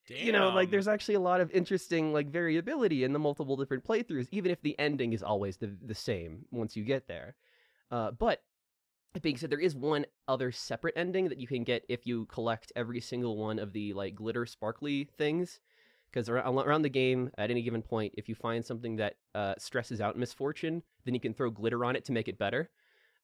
you 0.07 0.31
know 0.31 0.49
like 0.49 0.71
there's 0.71 0.87
actually 0.87 1.15
a 1.15 1.19
lot 1.19 1.41
of 1.41 1.51
interesting 1.51 2.11
like 2.11 2.29
variability 2.29 3.03
in 3.03 3.13
the 3.13 3.19
multiple 3.19 3.55
different 3.55 3.83
playthroughs 3.83 4.27
even 4.31 4.51
if 4.51 4.61
the 4.61 4.77
ending 4.79 5.13
is 5.13 5.21
always 5.21 5.57
the, 5.57 5.75
the 5.85 5.95
same 5.95 6.45
once 6.51 6.75
you 6.75 6.83
get 6.83 7.07
there. 7.07 7.35
Uh, 7.91 8.11
but 8.11 8.41
that 9.13 9.23
being 9.23 9.37
said 9.37 9.49
there 9.49 9.59
is 9.59 9.75
one 9.75 10.05
other 10.27 10.51
separate 10.51 10.93
ending 10.97 11.29
that 11.29 11.39
you 11.39 11.47
can 11.47 11.63
get 11.63 11.85
if 11.89 12.05
you 12.05 12.25
collect 12.25 12.71
every 12.75 12.99
single 12.99 13.37
one 13.37 13.59
of 13.59 13.73
the 13.73 13.93
like 13.93 14.15
glitter 14.15 14.45
sparkly 14.45 15.09
things 15.17 15.59
because 16.11 16.29
around, 16.29 16.81
the 16.81 16.89
game 16.89 17.29
at 17.37 17.51
any 17.51 17.61
given 17.61 17.81
point 17.81 18.13
if 18.17 18.29
you 18.29 18.35
find 18.35 18.65
something 18.65 18.95
that 18.95 19.15
uh, 19.35 19.53
stresses 19.57 20.01
out 20.01 20.17
misfortune 20.17 20.81
then 21.05 21.13
you 21.13 21.19
can 21.19 21.33
throw 21.33 21.49
glitter 21.49 21.83
on 21.85 21.95
it 21.95 22.05
to 22.05 22.11
make 22.11 22.27
it 22.27 22.37
better 22.37 22.69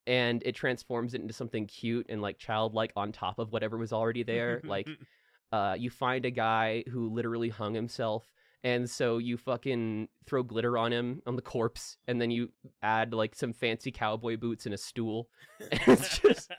and 0.06 0.42
it 0.44 0.54
transforms 0.54 1.14
it 1.14 1.20
into 1.20 1.34
something 1.34 1.66
cute 1.66 2.06
and 2.08 2.22
like 2.22 2.38
childlike 2.38 2.92
on 2.96 3.12
top 3.12 3.38
of 3.38 3.52
whatever 3.52 3.76
was 3.76 3.92
already 3.92 4.22
there 4.22 4.60
like 4.64 4.88
uh, 5.52 5.74
you 5.78 5.90
find 5.90 6.24
a 6.24 6.30
guy 6.30 6.84
who 6.90 7.12
literally 7.12 7.48
hung 7.48 7.74
himself 7.74 8.30
and 8.64 8.90
so 8.90 9.18
you 9.18 9.36
fucking 9.36 10.08
throw 10.26 10.42
glitter 10.42 10.76
on 10.76 10.92
him 10.92 11.22
on 11.26 11.36
the 11.36 11.42
corpse 11.42 11.98
and 12.08 12.20
then 12.20 12.30
you 12.30 12.50
add 12.82 13.14
like 13.14 13.34
some 13.34 13.52
fancy 13.52 13.92
cowboy 13.92 14.36
boots 14.36 14.66
and 14.66 14.74
a 14.74 14.78
stool 14.78 15.28
and 15.70 15.80
it's 15.86 16.18
just 16.18 16.50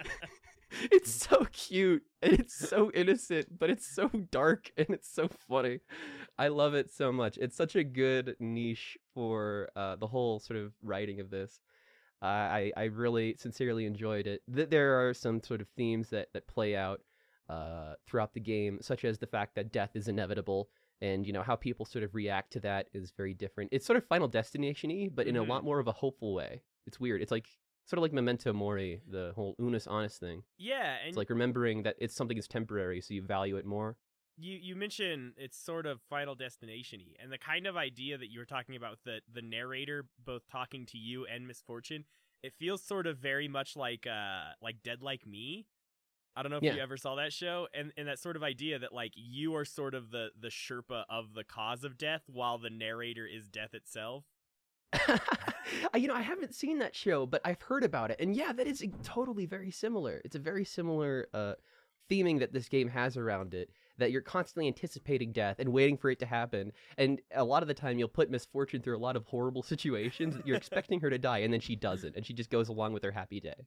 it's 0.90 1.12
so 1.12 1.46
cute 1.52 2.02
and 2.22 2.32
it's 2.32 2.54
so 2.54 2.90
innocent 2.94 3.58
but 3.58 3.70
it's 3.70 3.86
so 3.86 4.08
dark 4.30 4.70
and 4.76 4.86
it's 4.90 5.12
so 5.12 5.28
funny 5.48 5.80
i 6.38 6.48
love 6.48 6.74
it 6.74 6.90
so 6.92 7.10
much 7.12 7.36
it's 7.38 7.56
such 7.56 7.76
a 7.76 7.84
good 7.84 8.36
niche 8.40 8.96
for 9.14 9.68
uh, 9.76 9.96
the 9.96 10.06
whole 10.06 10.38
sort 10.40 10.58
of 10.58 10.72
writing 10.82 11.20
of 11.20 11.30
this 11.30 11.60
uh, 12.22 12.26
I, 12.26 12.72
I 12.76 12.84
really 12.84 13.34
sincerely 13.38 13.86
enjoyed 13.86 14.26
it 14.26 14.42
Th- 14.54 14.68
there 14.68 15.08
are 15.08 15.14
some 15.14 15.42
sort 15.42 15.60
of 15.60 15.68
themes 15.76 16.10
that, 16.10 16.28
that 16.34 16.46
play 16.46 16.76
out 16.76 17.00
uh, 17.48 17.94
throughout 18.06 18.32
the 18.32 18.38
game, 18.40 18.78
such 18.80 19.04
as 19.04 19.18
the 19.18 19.26
fact 19.26 19.56
that 19.56 19.72
death 19.72 19.96
is 19.96 20.06
inevitable, 20.06 20.68
and 21.00 21.26
you 21.26 21.32
know 21.32 21.42
how 21.42 21.56
people 21.56 21.84
sort 21.84 22.04
of 22.04 22.14
react 22.14 22.52
to 22.52 22.60
that 22.60 22.86
is 22.92 23.10
very 23.16 23.34
different. 23.34 23.70
It's 23.72 23.84
sort 23.84 23.96
of 23.96 24.06
Final 24.06 24.28
Destination-y, 24.28 25.08
but 25.12 25.26
in 25.26 25.36
a 25.36 25.42
Mhm. 25.44 25.48
lot 25.48 25.64
more 25.64 25.80
of 25.80 25.88
a 25.88 25.92
hopeful 25.92 26.32
way. 26.32 26.62
It's 26.86 27.00
weird. 27.00 27.22
It's 27.22 27.32
like 27.32 27.48
sort 27.90 27.98
of 27.98 28.02
like 28.02 28.12
Memento 28.12 28.52
Mori, 28.52 29.00
the 29.10 29.32
whole 29.34 29.54
unus 29.58 29.86
honest 29.86 30.20
thing. 30.20 30.44
yeah, 30.58 30.96
and 31.00 31.08
It's 31.08 31.16
like 31.16 31.28
remembering 31.28 31.82
that 31.82 31.96
it's 31.98 32.14
something 32.14 32.38
is 32.38 32.46
temporary, 32.48 33.00
so 33.00 33.12
you 33.14 33.22
value 33.22 33.56
it 33.56 33.66
more. 33.66 33.96
you 34.38 34.56
you 34.56 34.74
mentioned 34.76 35.34
it's 35.36 35.58
sort 35.58 35.86
of 35.86 36.00
Final 36.08 36.34
Destination 36.34 37.00
y, 37.04 37.14
and 37.22 37.30
the 37.30 37.36
kind 37.38 37.66
of 37.66 37.76
idea 37.76 38.16
that 38.16 38.30
you 38.30 38.38
were 38.38 38.46
talking 38.46 38.76
about 38.76 38.92
with 38.92 39.02
the 39.04 39.20
the 39.32 39.42
narrator 39.42 40.06
both 40.24 40.42
talking 40.50 40.86
to 40.86 40.98
you 40.98 41.26
and 41.26 41.46
Misfortune, 41.46 42.04
it 42.42 42.54
feels 42.58 42.82
sort 42.82 43.06
of 43.06 43.18
very 43.18 43.48
much 43.48 43.76
like 43.76 44.06
uh 44.06 44.52
like 44.62 44.76
Dead 44.82 45.02
Like 45.02 45.26
Me. 45.26 45.66
I 46.36 46.42
don't 46.42 46.50
know 46.52 46.58
if 46.58 46.62
Yeah. 46.62 46.76
you 46.76 46.80
ever 46.80 46.96
saw 46.96 47.16
that 47.16 47.32
show, 47.32 47.66
and 47.74 47.92
and 47.98 48.06
that 48.08 48.18
sort 48.20 48.36
of 48.36 48.42
idea 48.44 48.78
that 48.78 48.92
like 48.94 49.12
you 49.16 49.54
are 49.56 49.64
sort 49.64 49.94
of 49.94 50.10
the 50.12 50.30
the 50.40 50.48
Sherpa 50.48 51.02
of 51.10 51.34
the 51.34 51.44
cause 51.44 51.82
of 51.84 51.98
death, 51.98 52.22
while 52.28 52.56
the 52.56 52.70
narrator 52.70 53.26
is 53.26 53.48
death 53.48 53.74
itself. 53.74 54.24
You 55.96 56.08
know, 56.08 56.14
I 56.14 56.22
haven't 56.22 56.54
seen 56.54 56.78
that 56.78 56.94
show, 56.94 57.26
but 57.26 57.40
I've 57.44 57.60
heard 57.62 57.84
about 57.84 58.10
it, 58.10 58.20
and 58.20 58.34
yeah, 58.34 58.52
that 58.52 58.66
is 58.66 58.84
totally 59.02 59.46
very 59.46 59.70
similar. 59.70 60.20
It's 60.24 60.36
a 60.36 60.40
very 60.40 60.64
similar 60.64 61.28
uh, 61.34 61.54
theming 62.10 62.38
that 62.40 62.52
this 62.52 62.68
game 62.68 62.88
has 62.88 63.16
around 63.16 63.54
it. 63.54 63.70
That 63.98 64.10
you're 64.12 64.22
constantly 64.22 64.66
anticipating 64.66 65.32
death 65.32 65.56
and 65.58 65.70
waiting 65.70 65.98
for 65.98 66.10
it 66.10 66.18
to 66.20 66.26
happen, 66.26 66.72
and 66.96 67.20
a 67.34 67.44
lot 67.44 67.62
of 67.62 67.68
the 67.68 67.74
time 67.74 67.98
you'll 67.98 68.08
put 68.08 68.30
misfortune 68.30 68.80
through 68.80 68.96
a 68.96 68.98
lot 68.98 69.16
of 69.16 69.26
horrible 69.26 69.62
situations. 69.62 70.36
You're 70.44 70.56
expecting 70.56 71.00
her 71.00 71.10
to 71.10 71.18
die, 71.18 71.38
and 71.38 71.52
then 71.52 71.60
she 71.60 71.76
doesn't, 71.76 72.16
and 72.16 72.24
she 72.24 72.32
just 72.32 72.50
goes 72.50 72.68
along 72.68 72.94
with 72.94 73.02
her 73.04 73.12
happy 73.12 73.40
day. 73.40 73.66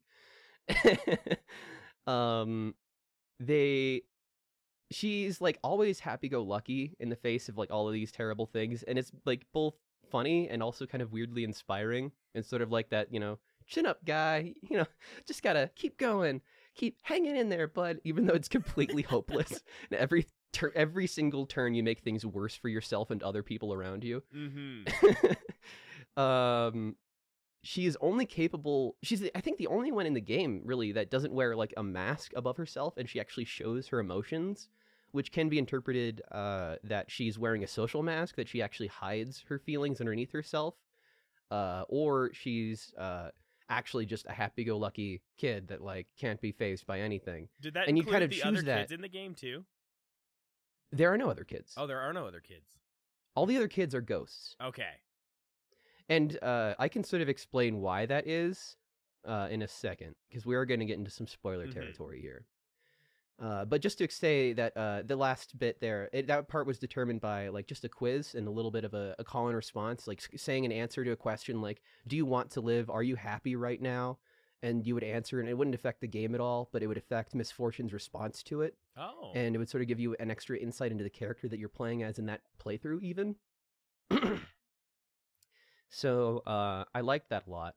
um, 2.08 2.74
they 3.40 4.04
she's 4.92 5.42
like 5.42 5.58
always 5.64 6.00
happy 6.00 6.30
go 6.30 6.44
lucky 6.44 6.96
in 7.00 7.10
the 7.10 7.16
face 7.16 7.50
of 7.50 7.58
like 7.58 7.72
all 7.72 7.88
of 7.88 7.94
these 7.94 8.12
terrible 8.12 8.46
things 8.46 8.84
and 8.84 9.00
it's 9.00 9.12
like 9.26 9.44
both 9.52 9.74
funny 10.14 10.48
and 10.48 10.62
also 10.62 10.86
kind 10.86 11.02
of 11.02 11.12
weirdly 11.12 11.44
inspiring 11.44 12.12
and 12.36 12.46
sort 12.46 12.62
of 12.62 12.72
like 12.72 12.90
that 12.90 13.12
you 13.12 13.20
know 13.20 13.40
chin 13.66 13.88
up 13.88 14.06
guy 14.06 14.54
you 14.70 14.78
know 14.78 14.86
just 15.28 15.42
gotta 15.42 15.72
keep 15.76 15.98
going 15.98 16.40
keep 16.76 16.98
hanging 17.02 17.36
in 17.36 17.50
there 17.50 17.68
bud 17.68 18.00
even 18.06 18.28
though 18.28 18.36
it's 18.36 18.48
completely 18.48 19.02
hopeless. 19.02 19.64
And 19.92 20.00
every 20.00 20.28
tur 20.52 20.72
every 20.76 21.08
single 21.08 21.48
turn 21.48 21.74
you 21.74 21.82
make 21.82 22.02
things 22.02 22.24
worse 22.24 22.56
for 22.56 22.70
yourself 22.70 23.10
and 23.10 23.24
other 23.24 23.42
people 23.42 23.74
around 23.74 24.04
you. 24.04 24.22
Mm-hmm. 24.36 26.22
um 26.22 26.96
she 27.64 27.88
is 27.88 27.98
only 28.02 28.28
capable 28.28 28.98
she's 29.02 29.28
i 29.34 29.42
think 29.42 29.58
the 29.58 29.68
only 29.68 29.92
one 29.92 30.06
in 30.06 30.14
the 30.14 30.22
game 30.22 30.62
really 30.64 30.92
that 30.92 31.10
doesn't 31.10 31.34
wear 31.34 31.56
like 31.56 31.74
a 31.76 31.82
mask 31.82 32.32
above 32.36 32.58
herself 32.58 32.98
and 32.98 33.10
she 33.10 33.20
actually 33.20 33.46
shows 33.46 33.88
her 33.88 34.00
emotions 34.00 34.70
which 35.14 35.32
can 35.32 35.48
be 35.48 35.58
interpreted 35.58 36.22
uh, 36.32 36.76
that 36.84 37.10
she's 37.10 37.40
wearing 37.40 37.64
a 37.64 37.68
social 37.68 38.04
mask 38.04 38.36
that 38.36 38.48
she 38.50 38.62
actually 38.62 38.88
hides 38.88 39.44
her 39.48 39.58
feelings 39.60 40.02
underneath 40.02 40.32
herself 40.32 40.76
uh, 41.52 41.84
or 41.88 42.32
she's 42.34 42.94
uh, 42.98 43.30
actually 43.70 44.06
just 44.06 44.26
a 44.28 44.32
happy-go-lucky 44.34 45.22
kid 45.38 45.68
that 45.70 45.82
like 45.82 46.08
can't 46.20 46.42
be 46.42 46.52
phased 46.52 46.86
by 46.86 47.00
anything 47.00 47.48
Did 47.62 47.76
that 47.76 47.88
And 47.88 47.98
you 47.98 48.04
kind 48.04 48.24
of 48.24 48.30
the 48.32 48.38
choose 48.38 48.46
other 48.60 48.62
that. 48.64 48.80
kids 48.82 48.92
in 48.92 49.02
the 49.02 49.08
game 49.08 49.34
too? 49.36 49.64
there 50.92 51.12
are 51.14 51.18
no 51.18 51.30
other 51.30 51.44
kids 51.44 51.74
Oh, 51.78 51.88
there 51.88 52.00
are 52.02 52.14
no 52.14 52.28
other 52.28 52.40
kids. 52.42 52.70
all 53.36 53.46
the 53.46 53.56
other 53.58 53.68
kids 53.68 53.96
are 53.96 54.02
ghosts 54.02 54.56
Okay. 54.62 54.94
And 56.10 56.38
uh, 56.44 56.76
I 56.80 56.90
can 56.90 57.04
sort 57.04 57.22
of 57.22 57.30
explain 57.30 57.80
why 57.80 58.06
that 58.08 58.28
is 58.28 58.76
uh, 59.26 59.48
in 59.50 59.62
a 59.62 59.68
second, 59.70 60.16
because 60.28 60.46
we 60.46 60.54
are 60.56 60.66
going 60.66 60.82
to 60.82 60.86
get 60.86 60.98
into 60.98 61.10
some 61.10 61.28
spoiler 61.28 61.66
Mhm. 61.66 61.74
territory 61.74 62.20
here. 62.20 62.46
Uh, 63.42 63.66
but 63.66 63.82
just 63.82 63.98
to 63.98 64.10
say 64.10 64.54
that 64.54 64.78
uh, 64.78 65.02
the 65.06 65.16
last 65.16 65.58
bit 65.60 65.82
there, 65.82 66.10
it, 66.14 66.28
that 66.28 66.48
part 66.48 66.68
was 66.68 66.80
determined 66.80 67.20
by 67.20 67.50
like 67.50 67.68
just 67.68 67.84
a 67.84 67.90
quiz 67.90 68.36
and 68.36 68.48
a 68.48 68.52
little 68.52 68.72
bit 68.72 68.86
of 68.86 68.94
a, 68.94 69.16
a 69.20 69.24
call 69.24 69.48
and 69.48 69.56
response, 69.56 70.08
like 70.08 70.22
saying 70.38 70.66
an 70.66 70.72
answer 70.72 71.04
to 71.04 71.12
a 71.12 71.16
question 71.16 71.60
like, 71.62 71.82
"Do 72.08 72.16
you 72.16 72.26
want 72.26 72.52
to 72.52 72.62
live? 72.62 72.90
Are 72.90 73.04
you 73.04 73.16
happy 73.16 73.56
right 73.56 73.82
now?" 73.82 74.20
And 74.62 74.86
you 74.88 74.94
would 74.94 75.04
answer, 75.04 75.42
and 75.42 75.50
it 75.50 75.58
wouldn't 75.58 75.76
affect 75.76 76.00
the 76.00 76.08
game 76.08 76.34
at 76.36 76.40
all, 76.40 76.70
but 76.72 76.82
it 76.82 76.88
would 76.88 76.96
affect 76.98 77.36
Misfortune's 77.36 77.92
response 77.92 78.44
to 78.44 78.62
it 78.62 78.78
Oh. 78.96 79.32
and 79.36 79.54
it 79.56 79.58
would 79.58 79.70
sort 79.70 79.82
of 79.82 79.88
give 79.90 80.00
you 80.00 80.16
an 80.20 80.32
extra 80.32 80.56
insight 80.58 80.92
into 80.92 81.04
the 81.04 81.10
character 81.10 81.50
that 81.50 81.60
you're 81.60 81.68
playing 81.68 82.04
as 82.04 82.20
in 82.20 82.28
that 82.28 82.42
playthrough 82.64 83.02
even 83.02 83.36
so 85.90 86.44
uh 86.46 86.84
i 86.94 87.02
like 87.02 87.28
that 87.30 87.44
a 87.48 87.50
lot 87.50 87.76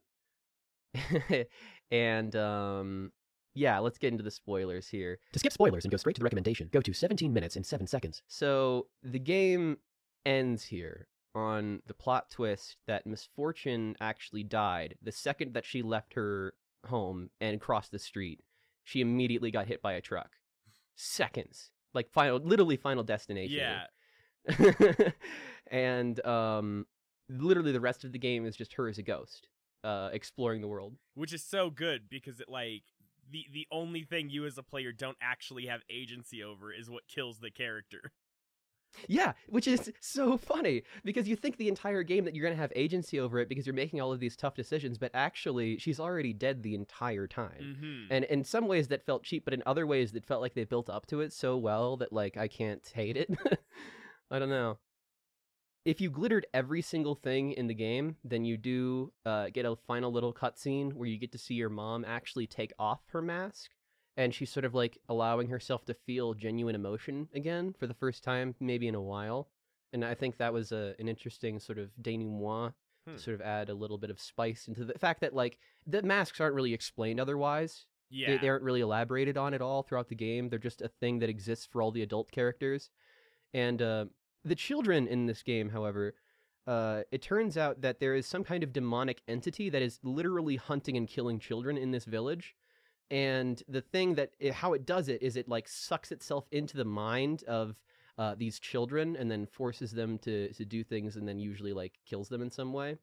and 1.91 2.37
um 2.37 3.13
yeah 3.57 3.79
let's 3.79 3.99
get 3.99 4.13
into 4.13 4.23
the 4.23 4.31
spoilers 4.31 4.89
here. 4.89 5.19
To 5.33 5.39
skip 5.39 5.53
spoilers 5.53 5.85
and 5.85 5.91
go 5.91 5.97
straight 5.97 6.15
to 6.17 6.21
the 6.21 6.25
recommendation, 6.25 6.69
go 6.73 6.81
to 6.81 6.93
17 6.93 7.33
minutes 7.33 7.57
and 7.57 7.67
7 7.67 7.87
seconds. 7.87 8.23
so 8.29 8.87
the 9.03 9.19
game 9.19 9.79
ends 10.25 10.65
here 10.65 11.09
on 11.35 11.83
the 11.87 11.95
plot 11.95 12.31
twist 12.31 12.77
that 12.87 13.07
misfortune 13.07 13.95
actually 14.01 14.43
died 14.43 14.97
the 15.03 15.13
second 15.13 15.53
that 15.53 15.67
she 15.67 15.83
left 15.83 16.15
her 16.15 16.55
home 16.87 17.31
and 17.41 17.61
crossed 17.61 17.93
the 17.93 17.99
street. 17.99 18.41
She 18.85 19.01
immediately 19.01 19.51
got 19.51 19.67
hit 19.67 19.83
by 19.83 19.93
a 19.95 20.01
truck. 20.01 20.31
Seconds. 20.95 21.71
Like 21.93 22.11
final 22.11 22.39
literally 22.39 22.77
final 22.77 23.03
destination. 23.05 23.59
Yeah. 23.59 23.87
and 25.71 26.25
um 26.25 26.87
literally 27.29 27.73
the 27.73 27.81
rest 27.81 28.05
of 28.05 28.13
the 28.13 28.19
game 28.19 28.47
is 28.47 28.57
just 28.57 28.75
her 28.75 28.89
as 28.89 28.97
a 28.99 29.03
ghost 29.03 29.49
uh 29.85 30.09
exploring 30.13 30.61
the 30.63 30.69
world. 30.69 30.95
Which 31.15 31.33
is 31.33 31.45
so 31.45 31.69
good 31.69 32.09
because 32.09 32.41
it 32.41 32.49
like 32.49 32.85
the 33.31 33.47
the 33.53 33.67
only 33.71 34.03
thing 34.03 34.31
you 34.31 34.47
as 34.47 34.59
a 34.59 34.63
player 34.63 34.93
don't 34.93 35.17
actually 35.21 35.67
have 35.67 35.81
agency 35.91 36.43
over 36.43 36.73
is 36.73 36.91
what 36.91 37.07
kills 37.09 37.39
the 37.39 37.51
character. 37.51 38.13
Yeah, 39.09 39.33
which 39.49 39.69
is 39.69 39.93
so 40.01 40.39
funny 40.39 40.83
because 41.05 41.29
you 41.29 41.37
think 41.37 41.59
the 41.59 41.69
entire 41.69 42.03
game 42.03 42.25
that 42.25 42.35
you're 42.35 42.45
going 42.45 42.57
to 42.57 42.61
have 42.61 42.73
agency 42.75 43.21
over 43.21 43.39
it 43.41 43.49
because 43.49 43.67
you're 43.67 43.75
making 43.75 44.01
all 44.01 44.11
of 44.11 44.21
these 44.21 44.37
tough 44.37 44.55
decisions, 44.55 44.97
but 44.97 45.11
actually 45.13 45.77
she's 45.79 46.01
already 46.01 46.33
dead 46.33 46.63
the 46.63 46.75
entire 46.75 47.27
time. 47.27 47.77
Mm-hmm. 47.77 48.13
And 48.13 48.25
in 48.25 48.43
some 48.43 48.69
ways 48.69 48.89
that 48.89 49.05
felt 49.05 49.23
cheap, 49.23 49.45
but 49.45 49.53
in 49.53 49.63
other 49.67 49.87
ways 49.87 50.13
that 50.13 50.25
felt 50.25 50.41
like 50.41 50.55
they 50.55 50.65
built 50.65 50.89
up 50.89 51.07
to 51.09 51.21
it 51.21 51.33
so 51.33 51.59
well 51.59 51.99
that 51.99 52.13
like 52.13 52.39
I 52.39 52.49
can't 52.49 52.87
hate 52.95 53.17
it. 53.17 53.29
I 54.31 54.39
don't 54.39 54.49
know. 54.49 54.79
If 55.87 56.01
you 56.01 56.11
glittered 56.11 56.47
every 56.53 56.83
single 56.83 57.15
thing 57.15 57.53
in 57.53 57.69
the 57.69 57.75
game, 57.75 58.17
then 58.25 58.45
you 58.45 58.57
do 58.57 59.13
uh, 59.25 59.49
get 59.53 59.65
a 59.65 59.77
final 59.87 60.11
little 60.11 60.35
cutscene 60.35 60.93
where 60.93 61.09
you 61.09 61.17
get 61.17 61.33
to 61.33 61.39
see 61.39 61.55
your 61.55 61.69
mom 61.71 62.05
actually 62.05 62.47
take 62.47 62.73
off 62.79 63.01
her 63.13 63.23
mask, 63.23 63.71
and 64.17 64.35
she's 64.35 64.51
sort 64.51 64.65
of 64.65 64.75
like 64.75 64.99
allowing 65.09 65.49
herself 65.49 65.85
to 65.85 65.95
feel 65.95 66.35
genuine 66.35 66.75
emotion 66.75 67.29
again 67.35 67.73
for 67.79 67.87
the 67.87 67.95
first 67.95 68.25
time, 68.25 68.55
maybe 68.59 68.89
in 68.89 68.95
a 68.97 69.01
while. 69.01 69.49
And 69.93 70.05
I 70.05 70.15
think 70.15 70.39
that 70.39 70.53
was 70.53 70.73
a, 70.73 70.95
an 70.99 71.09
interesting 71.09 71.61
sort 71.61 71.79
of 71.79 71.91
denouement 72.03 72.75
Hmm. 73.07 73.15
to 73.15 73.23
sort 73.23 73.35
of 73.37 73.41
add 73.41 73.69
a 73.69 73.75
little 73.75 73.99
bit 73.99 74.11
of 74.11 74.21
spice 74.21 74.67
into 74.67 74.85
the 74.85 74.99
fact 74.99 75.21
that 75.21 75.33
like 75.33 75.59
the 75.87 76.03
masks 76.03 76.41
aren't 76.41 76.57
really 76.57 76.75
explained 76.75 77.21
otherwise. 77.21 77.87
Yeah. 78.11 78.33
They, 78.33 78.39
they 78.39 78.49
aren't 78.49 78.65
really 78.65 78.81
elaborated 78.81 79.37
on 79.37 79.55
at 79.55 79.63
all 79.63 79.85
throughout 79.85 80.09
the 80.09 80.17
game. 80.17 80.49
They're 80.49 80.59
just 80.59 80.83
a 80.83 80.89
thing 80.89 81.21
that 81.21 81.31
exists 81.31 81.67
for 81.67 81.81
all 81.83 81.93
the 81.93 82.03
adult 82.03 82.33
characters. 82.33 82.91
And 83.55 83.81
uh, 83.81 84.07
the 84.47 84.55
children 84.55 85.07
in 85.09 85.27
this 85.27 85.43
game, 85.43 85.71
however, 85.71 86.15
uh, 86.67 87.03
it 87.11 87.23
turns 87.23 87.57
out 87.57 87.81
that 87.83 88.01
there 88.01 88.15
is 88.15 88.27
some 88.27 88.45
kind 88.45 88.63
of 88.63 88.73
demonic 88.73 89.23
entity 89.29 89.69
that 89.71 89.83
is 89.83 90.01
literally 90.03 90.57
hunting 90.57 90.97
and 90.97 91.09
killing 91.09 91.39
children 91.39 91.77
in 91.77 91.91
this 91.91 92.05
village. 92.05 92.55
And 93.11 93.63
the 93.69 93.81
thing 93.81 94.15
that 94.17 94.31
it, 94.41 94.53
how 94.53 94.73
it 94.73 94.85
does 94.85 95.09
it 95.09 95.23
is 95.23 95.37
it 95.37 95.49
like 95.49 95.69
sucks 95.69 96.11
itself 96.11 96.47
into 96.51 96.77
the 96.77 96.85
mind 96.85 97.45
of 97.45 97.77
uh, 98.19 98.35
these 98.37 98.59
children 98.59 99.17
and 99.17 99.31
then 99.31 99.47
forces 99.47 99.93
them 99.93 100.19
to 100.19 100.53
to 100.55 100.65
do 100.65 100.83
things 100.83 101.17
and 101.17 101.29
then 101.29 101.39
usually 101.39 101.73
like 101.73 101.99
kills 102.05 102.29
them 102.29 102.43
in 102.43 102.51
some 102.51 102.73
way. 102.73 102.97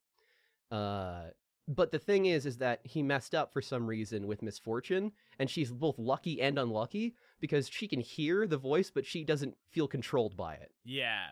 Uh, 0.71 1.25
but 1.67 1.91
the 1.91 1.99
thing 1.99 2.25
is, 2.25 2.45
is 2.45 2.57
that 2.57 2.81
he 2.83 3.01
messed 3.01 3.33
up 3.33 3.53
for 3.53 3.61
some 3.61 3.87
reason 3.87 4.27
with 4.27 4.41
misfortune, 4.41 5.13
and 5.39 5.49
she's 5.49 5.71
both 5.71 5.97
lucky 5.97 6.41
and 6.41 6.59
unlucky 6.59 7.15
because 7.43 7.67
she 7.67 7.89
can 7.89 7.99
hear 7.99 8.47
the 8.47 8.55
voice, 8.55 8.89
but 8.89 9.05
she 9.05 9.25
doesn't 9.25 9.57
feel 9.69 9.85
controlled 9.85 10.37
by 10.37 10.53
it. 10.53 10.71
yeah. 10.85 11.25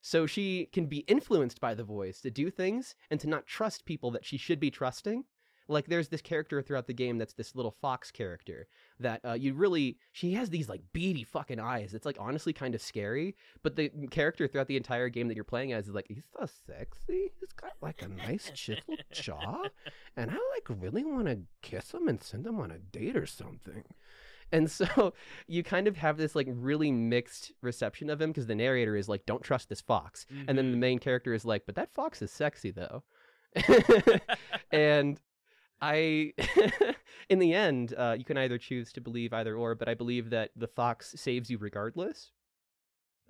So 0.00 0.26
she 0.26 0.66
can 0.72 0.86
be 0.86 0.98
influenced 1.08 1.60
by 1.60 1.74
the 1.74 1.82
voice 1.82 2.20
to 2.20 2.30
do 2.30 2.50
things 2.50 2.94
and 3.10 3.18
to 3.18 3.26
not 3.26 3.46
trust 3.46 3.84
people 3.84 4.12
that 4.12 4.24
she 4.24 4.36
should 4.36 4.60
be 4.60 4.70
trusting. 4.70 5.24
Like 5.66 5.86
there's 5.86 6.08
this 6.08 6.20
character 6.20 6.62
throughout 6.62 6.86
the 6.86 6.92
game 6.92 7.16
that's 7.18 7.32
this 7.32 7.56
little 7.56 7.74
fox 7.80 8.12
character 8.12 8.68
that 9.00 9.22
uh, 9.24 9.32
you 9.32 9.54
really 9.54 9.96
she 10.12 10.34
has 10.34 10.50
these 10.50 10.68
like 10.68 10.82
beady 10.92 11.24
fucking 11.24 11.58
eyes. 11.58 11.94
It's 11.94 12.04
like 12.06 12.18
honestly 12.20 12.52
kind 12.52 12.74
of 12.76 12.82
scary. 12.82 13.34
But 13.64 13.74
the 13.74 13.88
character 14.10 14.46
throughout 14.46 14.68
the 14.68 14.76
entire 14.76 15.08
game 15.08 15.26
that 15.28 15.34
you're 15.34 15.42
playing 15.42 15.72
as 15.72 15.88
is 15.88 15.94
like 15.94 16.06
he's 16.08 16.28
so 16.38 16.46
sexy. 16.66 17.32
He's 17.40 17.52
got 17.56 17.72
like 17.80 18.02
a 18.02 18.08
nice 18.08 18.52
chisel 18.54 18.96
jaw, 19.12 19.64
and 20.16 20.30
I 20.30 20.34
like 20.34 20.68
really 20.68 21.04
want 21.04 21.26
to 21.28 21.38
kiss 21.62 21.92
him 21.94 22.08
and 22.08 22.22
send 22.22 22.46
him 22.46 22.60
on 22.60 22.70
a 22.70 22.78
date 22.78 23.16
or 23.16 23.26
something. 23.26 23.84
And 24.54 24.70
so 24.70 25.12
you 25.46 25.62
kind 25.62 25.86
of 25.88 25.96
have 25.96 26.16
this 26.16 26.34
like 26.34 26.46
really 26.50 26.90
mixed 26.92 27.52
reception 27.60 28.08
of 28.08 28.20
him 28.20 28.30
because 28.30 28.46
the 28.46 28.54
narrator 28.54 28.96
is 28.96 29.08
like, 29.08 29.26
"Don't 29.26 29.42
trust 29.42 29.68
this 29.68 29.80
fox," 29.80 30.24
and 30.48 30.56
then 30.56 30.70
the 30.70 30.76
Mhm. 30.76 30.80
main 30.80 30.98
character 30.98 31.34
is 31.34 31.44
like, 31.44 31.66
"But 31.66 31.74
that 31.74 31.92
fox 31.92 32.22
is 32.22 32.30
sexy 32.30 32.70
though," 32.70 33.02
and 34.72 35.20
I, 35.80 36.32
in 37.28 37.38
the 37.40 37.52
end, 37.52 37.94
uh, 37.98 38.14
you 38.18 38.24
can 38.24 38.38
either 38.38 38.56
choose 38.58 38.92
to 38.92 39.00
believe 39.00 39.32
either 39.34 39.54
or, 39.54 39.74
but 39.74 39.88
I 39.88 39.94
believe 39.94 40.30
that 40.30 40.50
the 40.56 40.68
fox 40.68 41.14
saves 41.16 41.50
you 41.50 41.58
regardless. 41.58 42.30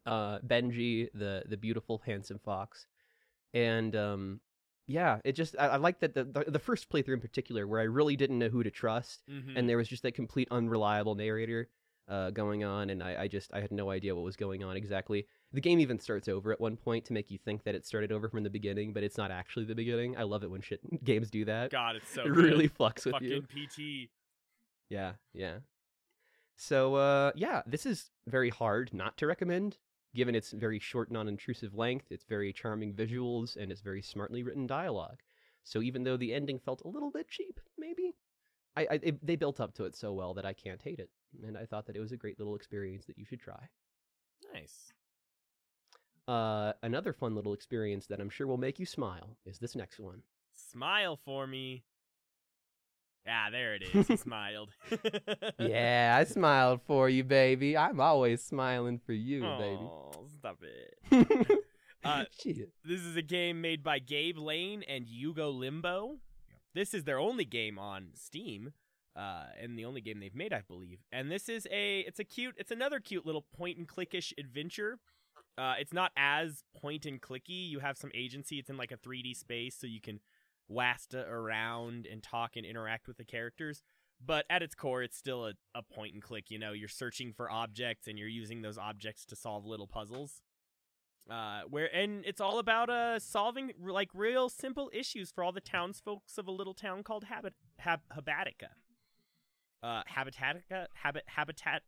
Uh, 0.06 0.38
Benji, 0.40 1.08
the 1.14 1.44
the 1.48 1.56
beautiful, 1.56 2.02
handsome 2.04 2.38
fox, 2.38 2.86
and 3.54 3.96
um, 3.96 4.40
yeah, 4.86 5.18
it 5.24 5.32
just 5.32 5.56
I, 5.58 5.66
I 5.68 5.76
like 5.76 6.00
that 6.00 6.14
the, 6.14 6.24
the 6.24 6.44
the 6.50 6.58
first 6.58 6.88
playthrough 6.90 7.14
in 7.14 7.20
particular, 7.20 7.66
where 7.66 7.80
I 7.80 7.84
really 7.84 8.16
didn't 8.16 8.38
know 8.38 8.48
who 8.48 8.62
to 8.62 8.70
trust, 8.70 9.22
Mhm. 9.30 9.56
and 9.56 9.68
there 9.68 9.76
was 9.76 9.88
just 9.88 10.02
that 10.02 10.14
complete 10.14 10.48
unreliable 10.50 11.14
narrator 11.14 11.68
uh, 12.06 12.30
going 12.30 12.64
on, 12.64 12.90
and 12.90 13.02
I, 13.02 13.22
I 13.22 13.28
just 13.28 13.52
I 13.54 13.60
had 13.60 13.72
no 13.72 13.90
idea 13.90 14.14
what 14.14 14.24
was 14.24 14.36
going 14.36 14.62
on 14.62 14.76
exactly. 14.76 15.26
The 15.52 15.60
game 15.62 15.80
even 15.80 15.98
starts 15.98 16.28
over 16.28 16.52
at 16.52 16.60
one 16.60 16.76
point 16.76 17.06
to 17.06 17.12
make 17.14 17.30
you 17.30 17.38
think 17.38 17.64
that 17.64 17.74
it 17.74 17.86
started 17.86 18.12
over 18.12 18.28
from 18.28 18.42
the 18.42 18.50
beginning, 18.50 18.92
but 18.92 19.02
it's 19.02 19.16
not 19.16 19.30
actually 19.30 19.64
the 19.64 19.74
beginning. 19.74 20.16
I 20.18 20.24
love 20.24 20.42
it 20.42 20.50
when 20.50 20.60
shit 20.60 20.80
games 21.04 21.30
do 21.30 21.44
that. 21.46 21.70
God, 21.70 21.96
it's 21.96 22.10
so 22.12 22.22
it 22.22 22.26
good. 22.34 22.44
really 22.44 22.68
fucks 22.68 23.06
with 23.06 23.12
fucking 23.14 23.28
you. 23.28 23.42
PT. 23.42 24.10
Yeah, 24.90 25.12
yeah. 25.32 25.58
So 26.56 26.94
uh, 26.96 27.32
yeah, 27.34 27.62
this 27.66 27.86
is 27.86 28.10
very 28.26 28.50
hard 28.50 28.92
not 28.92 29.16
to 29.18 29.26
recommend, 29.26 29.78
given 30.14 30.34
its 30.34 30.52
very 30.52 30.78
short, 30.78 31.10
non-intrusive 31.10 31.74
length, 31.74 32.10
its 32.10 32.24
very 32.24 32.52
charming 32.52 32.94
visuals, 32.94 33.56
and 33.56 33.72
its 33.72 33.80
very 33.80 34.02
smartly 34.02 34.42
written 34.42 34.66
dialogue. 34.66 35.20
So 35.64 35.82
even 35.82 36.04
though 36.04 36.16
the 36.16 36.34
ending 36.34 36.58
felt 36.58 36.82
a 36.84 36.88
little 36.88 37.10
bit 37.10 37.28
cheap, 37.28 37.60
maybe, 37.78 38.14
I, 38.76 38.82
I 38.82 39.00
it, 39.02 39.26
they 39.26 39.36
built 39.36 39.60
up 39.60 39.74
to 39.74 39.84
it 39.84 39.96
so 39.96 40.12
well 40.12 40.34
that 40.34 40.44
I 40.44 40.52
can't 40.52 40.82
hate 40.82 40.98
it, 40.98 41.10
and 41.42 41.56
I 41.56 41.64
thought 41.64 41.86
that 41.86 41.96
it 41.96 42.00
was 42.00 42.12
a 42.12 42.16
great 42.16 42.38
little 42.38 42.54
experience 42.54 43.06
that 43.06 43.18
you 43.18 43.24
should 43.24 43.40
try. 43.40 43.68
Nice. 44.52 44.92
Uh, 46.26 46.72
another 46.82 47.12
fun 47.12 47.34
little 47.34 47.52
experience 47.52 48.06
that 48.06 48.20
I'm 48.20 48.30
sure 48.30 48.46
will 48.46 48.56
make 48.56 48.78
you 48.78 48.86
smile 48.86 49.36
is 49.44 49.58
this 49.58 49.74
next 49.74 50.00
one. 50.00 50.22
Smile 50.54 51.16
for 51.16 51.46
me. 51.46 51.84
Ah, 53.28 53.48
there 53.50 53.74
it 53.74 53.82
is. 53.82 54.06
He 54.06 54.16
smiled. 54.16 54.70
yeah, 55.58 56.16
I 56.18 56.24
smiled 56.24 56.80
for 56.86 57.08
you, 57.08 57.24
baby. 57.24 57.76
I'm 57.76 58.00
always 58.00 58.42
smiling 58.42 59.00
for 59.04 59.12
you, 59.12 59.40
baby. 59.40 59.78
Oh, 59.80 60.26
stop 60.38 60.58
it. 60.62 61.58
Uh, 62.04 62.24
This 62.84 63.00
is 63.00 63.16
a 63.16 63.22
game 63.22 63.62
made 63.62 63.82
by 63.82 63.98
Gabe 63.98 64.36
Lane 64.36 64.82
and 64.86 65.06
Yugo 65.06 65.58
Limbo. 65.58 66.18
This 66.74 66.92
is 66.92 67.04
their 67.04 67.18
only 67.18 67.46
game 67.46 67.78
on 67.78 68.08
Steam, 68.14 68.74
uh, 69.16 69.44
and 69.58 69.78
the 69.78 69.86
only 69.86 70.02
game 70.02 70.20
they've 70.20 70.34
made, 70.34 70.52
I 70.52 70.60
believe. 70.68 70.98
And 71.10 71.30
this 71.30 71.48
is 71.48 71.66
a 71.70 72.00
it's 72.00 72.18
a 72.20 72.24
cute 72.24 72.56
it's 72.58 72.70
another 72.70 73.00
cute 73.00 73.24
little 73.24 73.46
point 73.56 73.78
and 73.78 73.88
clickish 73.88 74.34
adventure. 74.38 74.98
Uh, 75.56 75.76
it's 75.78 75.94
not 75.94 76.12
as 76.14 76.62
point 76.76 77.06
and 77.06 77.22
clicky. 77.22 77.70
You 77.70 77.78
have 77.78 77.96
some 77.96 78.10
agency. 78.14 78.58
It's 78.58 78.68
in 78.68 78.76
like 78.76 78.92
a 78.92 78.98
3D 78.98 79.34
space, 79.34 79.74
so 79.74 79.86
you 79.86 80.02
can 80.02 80.20
wasta 80.68 81.26
around 81.28 82.06
and 82.10 82.22
talk 82.22 82.56
and 82.56 82.64
interact 82.64 83.06
with 83.06 83.16
the 83.16 83.24
characters. 83.24 83.82
But 84.24 84.46
at 84.48 84.62
its 84.62 84.74
core, 84.74 85.02
it's 85.02 85.16
still 85.16 85.46
a, 85.46 85.52
a 85.74 85.82
point 85.82 86.14
and 86.14 86.22
click. 86.22 86.50
You 86.50 86.58
know, 86.58 86.72
you're 86.72 86.88
searching 86.88 87.32
for 87.32 87.50
objects 87.50 88.06
and 88.08 88.18
you're 88.18 88.28
using 88.28 88.62
those 88.62 88.78
objects 88.78 89.24
to 89.26 89.36
solve 89.36 89.66
little 89.66 89.86
puzzles 89.86 90.40
uh 91.30 91.62
where 91.70 91.88
and 91.96 92.22
it's 92.26 92.40
all 92.40 92.58
about 92.58 92.90
uh 92.90 93.18
solving 93.18 93.72
like 93.82 94.10
real 94.12 94.50
simple 94.50 94.90
issues 94.92 95.30
for 95.30 95.42
all 95.42 95.52
the 95.52 95.60
townsfolks 95.60 96.36
of 96.36 96.46
a 96.46 96.50
little 96.50 96.74
town 96.74 97.02
called 97.02 97.24
habit 97.24 97.54
Hab- 97.78 98.02
habatica 98.14 98.68
uh 99.82 100.02
habitatica 100.14 100.86
habit 100.94 101.24
habitat 101.26 101.82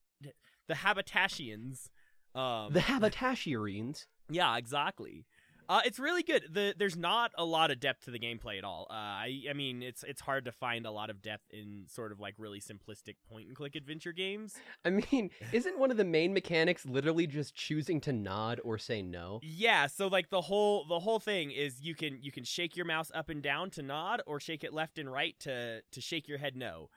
the 0.68 0.76
habitations 0.76 1.90
um 2.34 2.72
The 2.72 2.80
Habitationines. 2.80 4.06
yeah 4.30 4.56
exactly 4.56 5.26
uh 5.68 5.80
it's 5.84 5.98
really 5.98 6.22
good 6.22 6.44
the 6.50 6.74
there's 6.78 6.96
not 6.96 7.30
a 7.36 7.44
lot 7.44 7.70
of 7.70 7.80
depth 7.80 8.04
to 8.04 8.10
the 8.10 8.18
gameplay 8.18 8.58
at 8.58 8.64
all 8.64 8.86
uh 8.90 8.94
i 8.94 9.42
i 9.50 9.52
mean 9.52 9.82
it's 9.82 10.02
it's 10.04 10.20
hard 10.20 10.44
to 10.44 10.52
find 10.52 10.86
a 10.86 10.90
lot 10.90 11.10
of 11.10 11.22
depth 11.22 11.44
in 11.50 11.84
sort 11.88 12.12
of 12.12 12.20
like 12.20 12.34
really 12.38 12.60
simplistic 12.60 13.16
point 13.28 13.46
and 13.48 13.56
click 13.56 13.74
adventure 13.74 14.12
games 14.12 14.54
I 14.84 14.90
mean, 14.90 15.30
isn't 15.52 15.78
one 15.78 15.90
of 15.90 15.96
the 15.96 16.04
main 16.04 16.32
mechanics 16.32 16.86
literally 16.86 17.26
just 17.26 17.54
choosing 17.54 18.00
to 18.02 18.12
nod 18.12 18.60
or 18.62 18.78
say 18.78 19.02
no? 19.02 19.40
Yeah, 19.42 19.86
so 19.86 20.06
like 20.06 20.30
the 20.30 20.42
whole 20.42 20.84
the 20.86 21.00
whole 21.00 21.18
thing 21.18 21.50
is 21.50 21.80
you 21.80 21.94
can 21.94 22.18
you 22.20 22.30
can 22.30 22.44
shake 22.44 22.76
your 22.76 22.86
mouse 22.86 23.10
up 23.14 23.28
and 23.28 23.42
down 23.42 23.70
to 23.70 23.82
nod 23.82 24.22
or 24.26 24.38
shake 24.38 24.64
it 24.64 24.72
left 24.72 24.98
and 24.98 25.10
right 25.10 25.34
to 25.40 25.82
to 25.90 26.00
shake 26.00 26.28
your 26.28 26.38
head 26.38 26.56
no. 26.56 26.90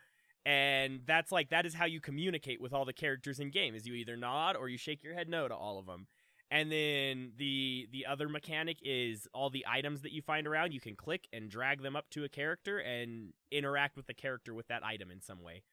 And 0.45 1.01
that's 1.05 1.31
like 1.31 1.49
that 1.49 1.65
is 1.65 1.73
how 1.73 1.85
you 1.85 1.99
communicate 1.99 2.61
with 2.61 2.73
all 2.73 2.85
the 2.85 2.93
characters 2.93 3.39
in 3.39 3.49
game 3.49 3.75
is 3.75 3.85
you 3.87 3.93
either 3.93 4.15
nod 4.15 4.55
or 4.55 4.69
you 4.69 4.77
shake 4.77 5.03
your 5.03 5.13
head 5.13 5.29
no 5.29 5.47
to 5.47 5.55
all 5.55 5.79
of 5.79 5.85
them. 5.85 6.07
And 6.51 6.71
then 6.71 7.33
the 7.37 7.87
the 7.91 8.07
other 8.07 8.27
mechanic 8.27 8.77
is 8.81 9.27
all 9.33 9.49
the 9.49 9.65
items 9.67 10.01
that 10.01 10.11
you 10.11 10.21
find 10.21 10.47
around 10.47 10.73
you 10.73 10.79
can 10.79 10.95
click 10.95 11.27
and 11.31 11.49
drag 11.49 11.83
them 11.83 11.95
up 11.95 12.09
to 12.11 12.23
a 12.23 12.29
character 12.29 12.79
and 12.79 13.33
interact 13.51 13.95
with 13.95 14.07
the 14.07 14.15
character 14.15 14.53
with 14.53 14.67
that 14.67 14.83
item 14.83 15.11
in 15.11 15.21
some 15.21 15.43
way. 15.43 15.63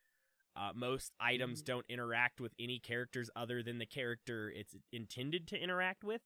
Uh, 0.55 0.71
most 0.75 1.12
items 1.21 1.62
don't 1.62 1.85
interact 1.89 2.41
with 2.41 2.53
any 2.59 2.79
characters 2.79 3.31
other 3.37 3.62
than 3.62 3.79
the 3.79 3.87
character 3.87 4.53
it's 4.55 4.75
intended 4.93 5.47
to 5.49 5.57
interact 5.59 6.05
with. 6.05 6.23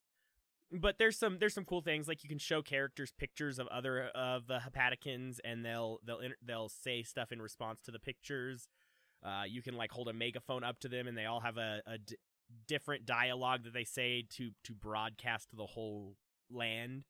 But 0.72 0.98
there's 0.98 1.18
some 1.18 1.38
there's 1.38 1.54
some 1.54 1.64
cool 1.64 1.80
things 1.80 2.06
like 2.06 2.22
you 2.22 2.28
can 2.28 2.38
show 2.38 2.62
characters 2.62 3.12
pictures 3.18 3.58
of 3.58 3.66
other 3.68 4.06
of 4.14 4.46
the 4.46 4.60
Habaticans 4.60 5.38
and 5.44 5.64
they'll 5.64 5.98
they'll 6.04 6.20
they'll 6.44 6.68
say 6.68 7.02
stuff 7.02 7.32
in 7.32 7.42
response 7.42 7.80
to 7.84 7.90
the 7.90 7.98
pictures. 7.98 8.68
Uh, 9.24 9.42
you 9.48 9.62
can 9.62 9.76
like 9.76 9.90
hold 9.90 10.08
a 10.08 10.12
megaphone 10.12 10.64
up 10.64 10.78
to 10.80 10.88
them 10.88 11.06
and 11.06 11.16
they 11.16 11.26
all 11.26 11.40
have 11.40 11.56
a, 11.56 11.82
a 11.86 11.98
different 12.66 13.06
dialogue 13.06 13.64
that 13.64 13.72
they 13.72 13.84
say 13.84 14.24
to 14.36 14.50
to 14.64 14.74
broadcast 14.74 15.50
to 15.50 15.56
the 15.56 15.66
whole 15.66 16.16
land. 16.50 17.04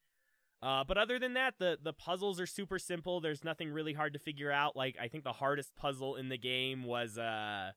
Uh, 0.62 0.84
but 0.84 0.98
other 0.98 1.18
than 1.18 1.34
that, 1.34 1.54
the 1.58 1.78
the 1.82 1.92
puzzles 1.92 2.40
are 2.40 2.46
super 2.46 2.78
simple. 2.78 3.20
There's 3.20 3.44
nothing 3.44 3.70
really 3.70 3.94
hard 3.94 4.12
to 4.12 4.18
figure 4.18 4.52
out. 4.52 4.76
Like 4.76 4.96
I 5.00 5.08
think 5.08 5.24
the 5.24 5.32
hardest 5.32 5.74
puzzle 5.76 6.16
in 6.16 6.28
the 6.28 6.38
game 6.38 6.84
was 6.84 7.16
uh 7.18 7.72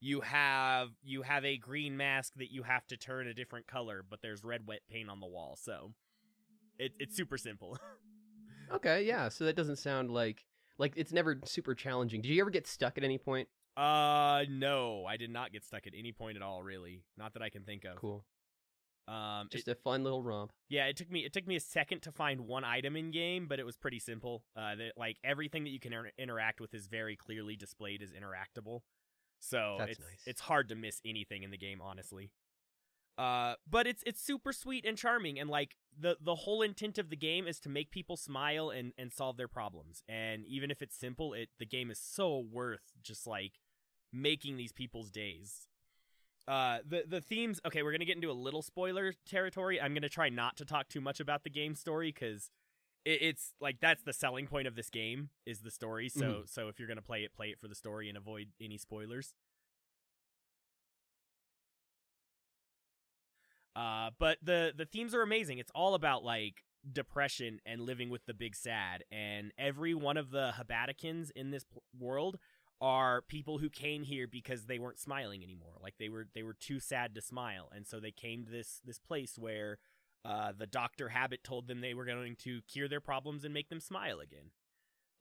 you 0.00 0.20
have 0.20 0.90
you 1.02 1.22
have 1.22 1.44
a 1.44 1.56
green 1.56 1.96
mask 1.96 2.34
that 2.36 2.52
you 2.52 2.64
have 2.64 2.86
to 2.88 2.96
turn 2.96 3.26
a 3.26 3.34
different 3.34 3.66
color, 3.66 4.04
but 4.08 4.20
there's 4.22 4.44
red 4.44 4.66
wet 4.66 4.80
paint 4.90 5.08
on 5.08 5.20
the 5.20 5.26
wall. 5.26 5.56
So 5.60 5.92
it, 6.78 6.92
it's 6.98 7.16
super 7.16 7.38
simple. 7.38 7.78
Okay, 8.72 9.04
yeah. 9.04 9.28
So 9.28 9.44
that 9.44 9.54
doesn't 9.54 9.76
sound 9.76 10.10
like 10.10 10.44
like 10.78 10.92
it's 10.96 11.12
never 11.12 11.38
super 11.44 11.74
challenging. 11.74 12.20
Did 12.20 12.30
you 12.30 12.40
ever 12.40 12.50
get 12.50 12.66
stuck 12.66 12.98
at 12.98 13.04
any 13.04 13.18
point? 13.18 13.48
Uh 13.76 14.44
no, 14.48 15.04
I 15.06 15.16
did 15.16 15.30
not 15.30 15.52
get 15.52 15.64
stuck 15.64 15.86
at 15.86 15.92
any 15.96 16.12
point 16.12 16.36
at 16.36 16.42
all, 16.42 16.62
really. 16.62 17.02
Not 17.16 17.34
that 17.34 17.42
I 17.42 17.50
can 17.50 17.64
think 17.64 17.84
of. 17.84 17.96
Cool. 17.96 18.24
Um 19.08 19.48
Just 19.52 19.68
it- 19.68 19.72
a 19.72 19.74
fun 19.74 20.02
little 20.02 20.22
romp. 20.22 20.52
Yeah, 20.68 20.86
it 20.86 20.96
took 20.96 21.10
me 21.10 21.24
it 21.24 21.32
took 21.32 21.46
me 21.46 21.56
a 21.56 21.60
second 21.60 22.00
to 22.02 22.12
find 22.12 22.40
one 22.42 22.64
item 22.64 22.96
in 22.96 23.10
game, 23.10 23.46
but 23.48 23.60
it 23.60 23.66
was 23.66 23.76
pretty 23.76 23.98
simple. 23.98 24.44
Uh, 24.56 24.74
that 24.76 24.92
like 24.96 25.18
everything 25.22 25.64
that 25.64 25.70
you 25.70 25.78
can 25.80 25.92
inter- 25.92 26.10
interact 26.18 26.60
with 26.60 26.74
is 26.74 26.86
very 26.86 27.16
clearly 27.16 27.54
displayed 27.56 28.02
as 28.02 28.10
interactable, 28.12 28.80
so 29.40 29.76
That's 29.78 29.92
it's 29.92 30.00
nice. 30.00 30.22
it's 30.26 30.40
hard 30.42 30.68
to 30.70 30.74
miss 30.74 31.00
anything 31.04 31.42
in 31.44 31.50
the 31.50 31.58
game, 31.58 31.80
honestly. 31.80 32.32
Uh, 33.18 33.54
but 33.70 33.86
it's 33.86 34.02
it's 34.04 34.20
super 34.20 34.52
sweet 34.52 34.84
and 34.84 34.98
charming, 34.98 35.38
and 35.38 35.48
like 35.48 35.76
the 35.98 36.16
the 36.20 36.34
whole 36.34 36.60
intent 36.62 36.98
of 36.98 37.08
the 37.08 37.16
game 37.16 37.46
is 37.46 37.60
to 37.60 37.68
make 37.68 37.90
people 37.90 38.16
smile 38.16 38.70
and 38.70 38.92
and 38.98 39.12
solve 39.12 39.36
their 39.36 39.48
problems. 39.48 40.02
And 40.08 40.44
even 40.46 40.70
if 40.70 40.82
it's 40.82 40.96
simple, 40.98 41.32
it 41.32 41.48
the 41.58 41.64
game 41.64 41.90
is 41.90 41.98
so 42.00 42.38
worth 42.40 42.92
just 43.02 43.26
like 43.26 43.52
making 44.22 44.56
these 44.56 44.72
people's 44.72 45.10
days. 45.10 45.68
Uh 46.48 46.78
the 46.88 47.04
the 47.08 47.20
themes 47.20 47.60
okay 47.66 47.82
we're 47.82 47.92
gonna 47.92 48.04
get 48.04 48.16
into 48.16 48.30
a 48.30 48.32
little 48.32 48.62
spoiler 48.62 49.14
territory. 49.28 49.80
I'm 49.80 49.94
gonna 49.94 50.08
try 50.08 50.28
not 50.28 50.56
to 50.58 50.64
talk 50.64 50.88
too 50.88 51.00
much 51.00 51.20
about 51.20 51.42
the 51.44 51.50
game 51.50 51.74
story 51.74 52.12
because 52.12 52.50
it, 53.04 53.18
it's 53.22 53.54
like 53.60 53.80
that's 53.80 54.02
the 54.02 54.12
selling 54.12 54.46
point 54.46 54.68
of 54.68 54.76
this 54.76 54.88
game 54.90 55.30
is 55.44 55.60
the 55.60 55.70
story. 55.70 56.08
So 56.08 56.42
so 56.46 56.68
if 56.68 56.78
you're 56.78 56.88
gonna 56.88 57.02
play 57.02 57.24
it 57.24 57.32
play 57.34 57.48
it 57.48 57.58
for 57.58 57.66
the 57.68 57.74
story 57.74 58.08
and 58.08 58.16
avoid 58.16 58.48
any 58.60 58.78
spoilers. 58.78 59.34
Uh 63.74 64.10
but 64.18 64.38
the 64.42 64.72
the 64.76 64.86
themes 64.86 65.14
are 65.14 65.22
amazing. 65.22 65.58
It's 65.58 65.72
all 65.74 65.94
about 65.94 66.24
like 66.24 66.62
depression 66.92 67.60
and 67.66 67.80
living 67.82 68.08
with 68.10 68.24
the 68.26 68.34
big 68.34 68.54
sad 68.54 69.02
and 69.10 69.52
every 69.58 69.94
one 69.94 70.16
of 70.16 70.30
the 70.30 70.52
habaticans 70.56 71.30
in 71.34 71.50
this 71.50 71.64
pl- 71.64 71.82
world 71.98 72.38
are 72.80 73.22
people 73.22 73.58
who 73.58 73.70
came 73.70 74.02
here 74.02 74.26
because 74.26 74.66
they 74.66 74.78
weren't 74.78 74.98
smiling 74.98 75.42
anymore. 75.42 75.74
Like 75.82 75.94
they 75.98 76.08
were 76.08 76.26
they 76.34 76.42
were 76.42 76.54
too 76.54 76.80
sad 76.80 77.14
to 77.14 77.20
smile, 77.20 77.68
and 77.74 77.86
so 77.86 78.00
they 78.00 78.10
came 78.10 78.44
to 78.44 78.50
this 78.50 78.80
this 78.84 78.98
place 78.98 79.38
where 79.38 79.78
uh, 80.24 80.52
the 80.56 80.66
Doctor 80.66 81.10
Habit 81.10 81.44
told 81.44 81.68
them 81.68 81.80
they 81.80 81.94
were 81.94 82.04
going 82.04 82.36
to 82.36 82.60
cure 82.62 82.88
their 82.88 83.00
problems 83.00 83.44
and 83.44 83.54
make 83.54 83.68
them 83.68 83.80
smile 83.80 84.18
again, 84.20 84.50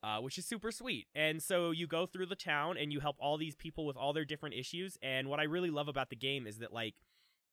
uh, 0.01 0.19
which 0.19 0.37
is 0.37 0.45
super 0.45 0.71
sweet. 0.71 1.07
And 1.13 1.43
so 1.43 1.71
you 1.71 1.85
go 1.85 2.05
through 2.05 2.25
the 2.25 2.35
town 2.35 2.75
and 2.77 2.91
you 2.91 2.99
help 2.99 3.15
all 3.19 3.37
these 3.37 3.55
people 3.55 3.85
with 3.85 3.97
all 3.97 4.13
their 4.13 4.25
different 4.25 4.55
issues. 4.55 4.97
And 5.03 5.29
what 5.29 5.39
I 5.39 5.43
really 5.43 5.69
love 5.69 5.87
about 5.87 6.09
the 6.09 6.15
game 6.15 6.47
is 6.47 6.57
that 6.57 6.73
like 6.73 6.95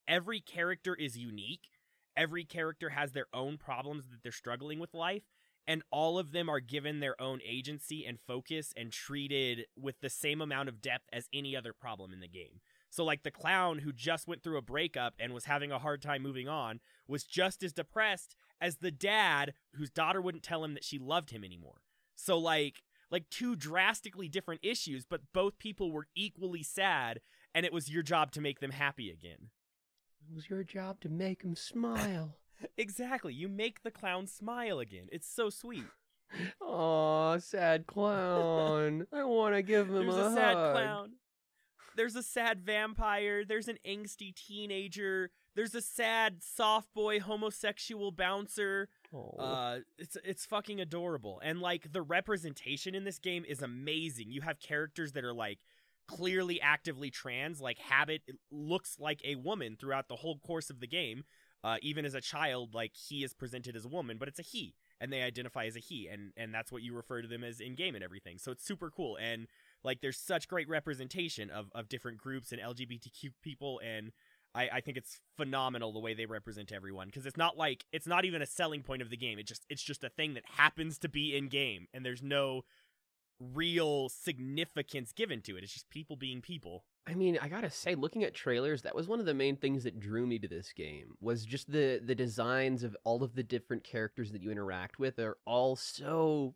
every 0.08 0.40
character 0.40 0.94
is 0.94 1.18
unique. 1.18 1.68
Every 2.16 2.44
character 2.44 2.90
has 2.90 3.12
their 3.12 3.26
own 3.34 3.58
problems 3.58 4.04
that 4.10 4.22
they're 4.22 4.32
struggling 4.32 4.78
with 4.78 4.94
life 4.94 5.24
and 5.66 5.82
all 5.90 6.18
of 6.18 6.32
them 6.32 6.48
are 6.48 6.60
given 6.60 7.00
their 7.00 7.20
own 7.20 7.40
agency 7.46 8.04
and 8.04 8.18
focus 8.26 8.72
and 8.76 8.90
treated 8.90 9.66
with 9.76 10.00
the 10.00 10.10
same 10.10 10.40
amount 10.40 10.68
of 10.68 10.82
depth 10.82 11.08
as 11.12 11.28
any 11.32 11.56
other 11.56 11.72
problem 11.72 12.12
in 12.12 12.20
the 12.20 12.28
game. 12.28 12.60
So, 12.90 13.04
like 13.04 13.22
the 13.22 13.30
clown 13.30 13.78
who 13.78 13.92
just 13.92 14.28
went 14.28 14.42
through 14.42 14.58
a 14.58 14.62
breakup 14.62 15.14
and 15.18 15.32
was 15.32 15.46
having 15.46 15.72
a 15.72 15.78
hard 15.78 16.02
time 16.02 16.22
moving 16.22 16.48
on 16.48 16.80
was 17.08 17.24
just 17.24 17.62
as 17.62 17.72
depressed 17.72 18.36
as 18.60 18.76
the 18.76 18.90
dad 18.90 19.54
whose 19.74 19.90
daughter 19.90 20.20
wouldn't 20.20 20.42
tell 20.42 20.62
him 20.62 20.74
that 20.74 20.84
she 20.84 20.98
loved 20.98 21.30
him 21.30 21.42
anymore. 21.42 21.80
So, 22.16 22.38
like, 22.38 22.82
like 23.10 23.30
two 23.30 23.56
drastically 23.56 24.28
different 24.28 24.60
issues, 24.62 25.04
but 25.04 25.20
both 25.32 25.58
people 25.58 25.90
were 25.90 26.08
equally 26.14 26.62
sad, 26.62 27.20
and 27.54 27.64
it 27.64 27.72
was 27.72 27.90
your 27.90 28.02
job 28.02 28.30
to 28.32 28.40
make 28.40 28.60
them 28.60 28.72
happy 28.72 29.10
again. 29.10 29.50
It 30.28 30.34
was 30.34 30.50
your 30.50 30.62
job 30.62 31.00
to 31.00 31.08
make 31.08 31.42
them 31.42 31.56
smile. 31.56 32.36
Exactly. 32.76 33.34
You 33.34 33.48
make 33.48 33.82
the 33.82 33.90
clown 33.90 34.26
smile 34.26 34.78
again. 34.78 35.08
It's 35.12 35.28
so 35.28 35.50
sweet. 35.50 35.84
Aw, 36.60 37.38
sad 37.38 37.86
clown. 37.86 39.06
I 39.12 39.24
want 39.24 39.54
to 39.54 39.62
give 39.62 39.88
him 39.88 39.96
a. 39.96 40.12
There's 40.12 40.16
a, 40.16 40.30
a 40.30 40.34
sad 40.34 40.54
hug. 40.54 40.72
clown. 40.72 41.12
There's 41.96 42.16
a 42.16 42.22
sad 42.22 42.62
vampire. 42.62 43.44
There's 43.44 43.68
an 43.68 43.78
angsty 43.86 44.34
teenager. 44.34 45.30
There's 45.54 45.74
a 45.74 45.82
sad 45.82 46.42
soft 46.42 46.94
boy 46.94 47.20
homosexual 47.20 48.12
bouncer. 48.12 48.88
Aw. 49.12 49.36
Uh, 49.36 49.78
it's 49.98 50.16
it's 50.24 50.46
fucking 50.46 50.80
adorable, 50.80 51.40
and 51.44 51.60
like 51.60 51.92
the 51.92 52.02
representation 52.02 52.94
in 52.94 53.04
this 53.04 53.18
game 53.18 53.44
is 53.46 53.60
amazing. 53.60 54.30
You 54.30 54.40
have 54.40 54.58
characters 54.58 55.12
that 55.12 55.24
are 55.24 55.34
like 55.34 55.58
clearly 56.08 56.60
actively 56.60 57.10
trans. 57.10 57.60
Like 57.60 57.78
Habit 57.78 58.22
looks 58.50 58.96
like 58.98 59.20
a 59.24 59.34
woman 59.34 59.76
throughout 59.78 60.08
the 60.08 60.16
whole 60.16 60.38
course 60.38 60.70
of 60.70 60.80
the 60.80 60.86
game. 60.86 61.24
Uh, 61.64 61.76
even 61.80 62.04
as 62.04 62.14
a 62.14 62.20
child, 62.20 62.74
like 62.74 62.92
he 62.96 63.22
is 63.22 63.32
presented 63.32 63.76
as 63.76 63.84
a 63.84 63.88
woman, 63.88 64.16
but 64.18 64.26
it's 64.28 64.38
a 64.40 64.42
he, 64.42 64.74
and 65.00 65.12
they 65.12 65.22
identify 65.22 65.64
as 65.64 65.76
a 65.76 65.80
he, 65.80 66.08
and 66.08 66.32
and 66.36 66.52
that's 66.52 66.72
what 66.72 66.82
you 66.82 66.94
refer 66.94 67.22
to 67.22 67.28
them 67.28 67.44
as 67.44 67.60
in 67.60 67.74
game 67.74 67.94
and 67.94 68.02
everything. 68.02 68.38
So 68.38 68.50
it's 68.50 68.64
super 68.64 68.90
cool, 68.90 69.16
and 69.16 69.46
like 69.84 70.00
there's 70.00 70.18
such 70.18 70.48
great 70.48 70.68
representation 70.68 71.50
of 71.50 71.70
of 71.74 71.88
different 71.88 72.18
groups 72.18 72.52
and 72.52 72.60
LGBTQ 72.60 73.30
people, 73.42 73.80
and 73.84 74.10
I 74.54 74.68
I 74.74 74.80
think 74.80 74.96
it's 74.96 75.20
phenomenal 75.36 75.92
the 75.92 76.00
way 76.00 76.14
they 76.14 76.26
represent 76.26 76.72
everyone 76.72 77.08
because 77.08 77.26
it's 77.26 77.36
not 77.36 77.56
like 77.56 77.84
it's 77.92 78.06
not 78.06 78.24
even 78.24 78.42
a 78.42 78.46
selling 78.46 78.82
point 78.82 79.02
of 79.02 79.10
the 79.10 79.16
game. 79.16 79.38
It 79.38 79.46
just 79.46 79.64
it's 79.68 79.82
just 79.82 80.02
a 80.02 80.08
thing 80.08 80.34
that 80.34 80.44
happens 80.56 80.98
to 80.98 81.08
be 81.08 81.36
in 81.36 81.48
game, 81.48 81.86
and 81.94 82.04
there's 82.04 82.22
no 82.22 82.62
real 83.54 84.08
significance 84.08 85.12
given 85.12 85.40
to 85.42 85.56
it. 85.56 85.64
It's 85.64 85.72
just 85.72 85.90
people 85.90 86.16
being 86.16 86.40
people. 86.40 86.84
I 87.06 87.14
mean, 87.14 87.38
I 87.42 87.48
gotta 87.48 87.70
say, 87.70 87.94
looking 87.94 88.22
at 88.22 88.34
trailers, 88.34 88.82
that 88.82 88.94
was 88.94 89.08
one 89.08 89.18
of 89.18 89.26
the 89.26 89.34
main 89.34 89.56
things 89.56 89.84
that 89.84 89.98
drew 89.98 90.26
me 90.26 90.38
to 90.38 90.48
this 90.48 90.72
game. 90.72 91.14
Was 91.20 91.44
just 91.44 91.70
the 91.70 92.00
the 92.04 92.14
designs 92.14 92.84
of 92.84 92.96
all 93.04 93.22
of 93.24 93.34
the 93.34 93.42
different 93.42 93.82
characters 93.84 94.30
that 94.32 94.42
you 94.42 94.50
interact 94.50 94.98
with 94.98 95.18
are 95.18 95.36
all 95.44 95.76
so. 95.76 96.54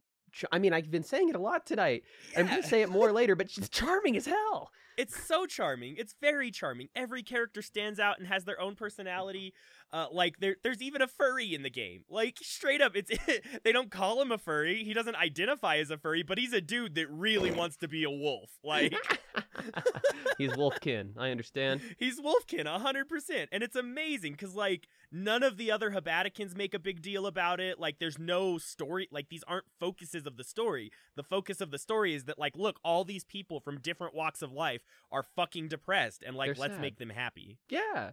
I 0.52 0.58
mean, 0.58 0.72
I've 0.72 0.90
been 0.90 1.02
saying 1.02 1.30
it 1.30 1.34
a 1.34 1.40
lot 1.40 1.66
tonight. 1.66 2.04
I'm 2.36 2.46
gonna 2.46 2.62
say 2.62 2.82
it 2.82 2.90
more 2.90 3.10
later, 3.10 3.34
but 3.34 3.50
she's 3.50 3.68
charming 3.68 4.16
as 4.16 4.26
hell. 4.26 4.70
It's 4.96 5.26
so 5.26 5.46
charming. 5.46 5.96
It's 5.98 6.14
very 6.20 6.50
charming. 6.50 6.88
Every 6.94 7.22
character 7.22 7.60
stands 7.60 8.00
out 8.00 8.18
and 8.18 8.26
has 8.28 8.44
their 8.44 8.60
own 8.60 8.76
personality. 8.76 9.52
Uh, 9.92 10.06
like 10.12 10.38
there, 10.40 10.56
there's 10.64 10.82
even 10.82 11.00
a 11.00 11.06
furry 11.06 11.54
in 11.54 11.62
the 11.62 11.70
game. 11.70 12.02
Like 12.10 12.38
straight 12.42 12.80
up, 12.82 12.92
it's 12.96 13.10
they 13.64 13.72
don't 13.72 13.90
call 13.90 14.20
him 14.20 14.32
a 14.32 14.38
furry. 14.38 14.82
He 14.84 14.92
doesn't 14.92 15.14
identify 15.16 15.76
as 15.76 15.90
a 15.90 15.96
furry, 15.96 16.22
but 16.22 16.38
he's 16.38 16.52
a 16.52 16.60
dude 16.60 16.96
that 16.96 17.08
really 17.08 17.50
wants 17.52 17.76
to 17.78 17.88
be 17.88 18.02
a 18.04 18.10
wolf. 18.10 18.50
Like 18.64 18.94
He's 20.38 20.50
Wolfkin. 20.52 21.12
I 21.16 21.30
understand. 21.30 21.80
he's 21.98 22.20
Wolfkin, 22.20 22.66
hundred 22.66 23.08
percent, 23.08 23.48
and 23.52 23.62
it's 23.62 23.76
amazing 23.76 24.32
because 24.32 24.54
like 24.54 24.86
none 25.10 25.42
of 25.42 25.56
the 25.56 25.70
other 25.70 25.90
Habaticans 25.92 26.54
make 26.56 26.74
a 26.74 26.78
big 26.78 27.00
deal 27.00 27.26
about 27.26 27.60
it. 27.60 27.78
Like 27.78 27.98
there's 27.98 28.18
no 28.18 28.58
story. 28.58 29.08
Like 29.10 29.28
these 29.28 29.44
aren't 29.48 29.64
focuses 29.80 30.26
of 30.26 30.36
the 30.36 30.44
story. 30.44 30.90
The 31.14 31.22
focus 31.22 31.60
of 31.60 31.70
the 31.70 31.78
story 31.78 32.14
is 32.14 32.24
that 32.24 32.38
like 32.38 32.56
look, 32.56 32.78
all 32.84 33.04
these 33.04 33.24
people 33.24 33.60
from 33.60 33.80
different 33.80 34.14
walks 34.14 34.42
of 34.42 34.52
life 34.52 34.82
are 35.10 35.22
fucking 35.22 35.68
depressed, 35.68 36.22
and 36.26 36.36
like 36.36 36.48
They're 36.48 36.60
let's 36.62 36.74
sad. 36.74 36.82
make 36.82 36.98
them 36.98 37.10
happy. 37.10 37.58
Yeah. 37.70 38.10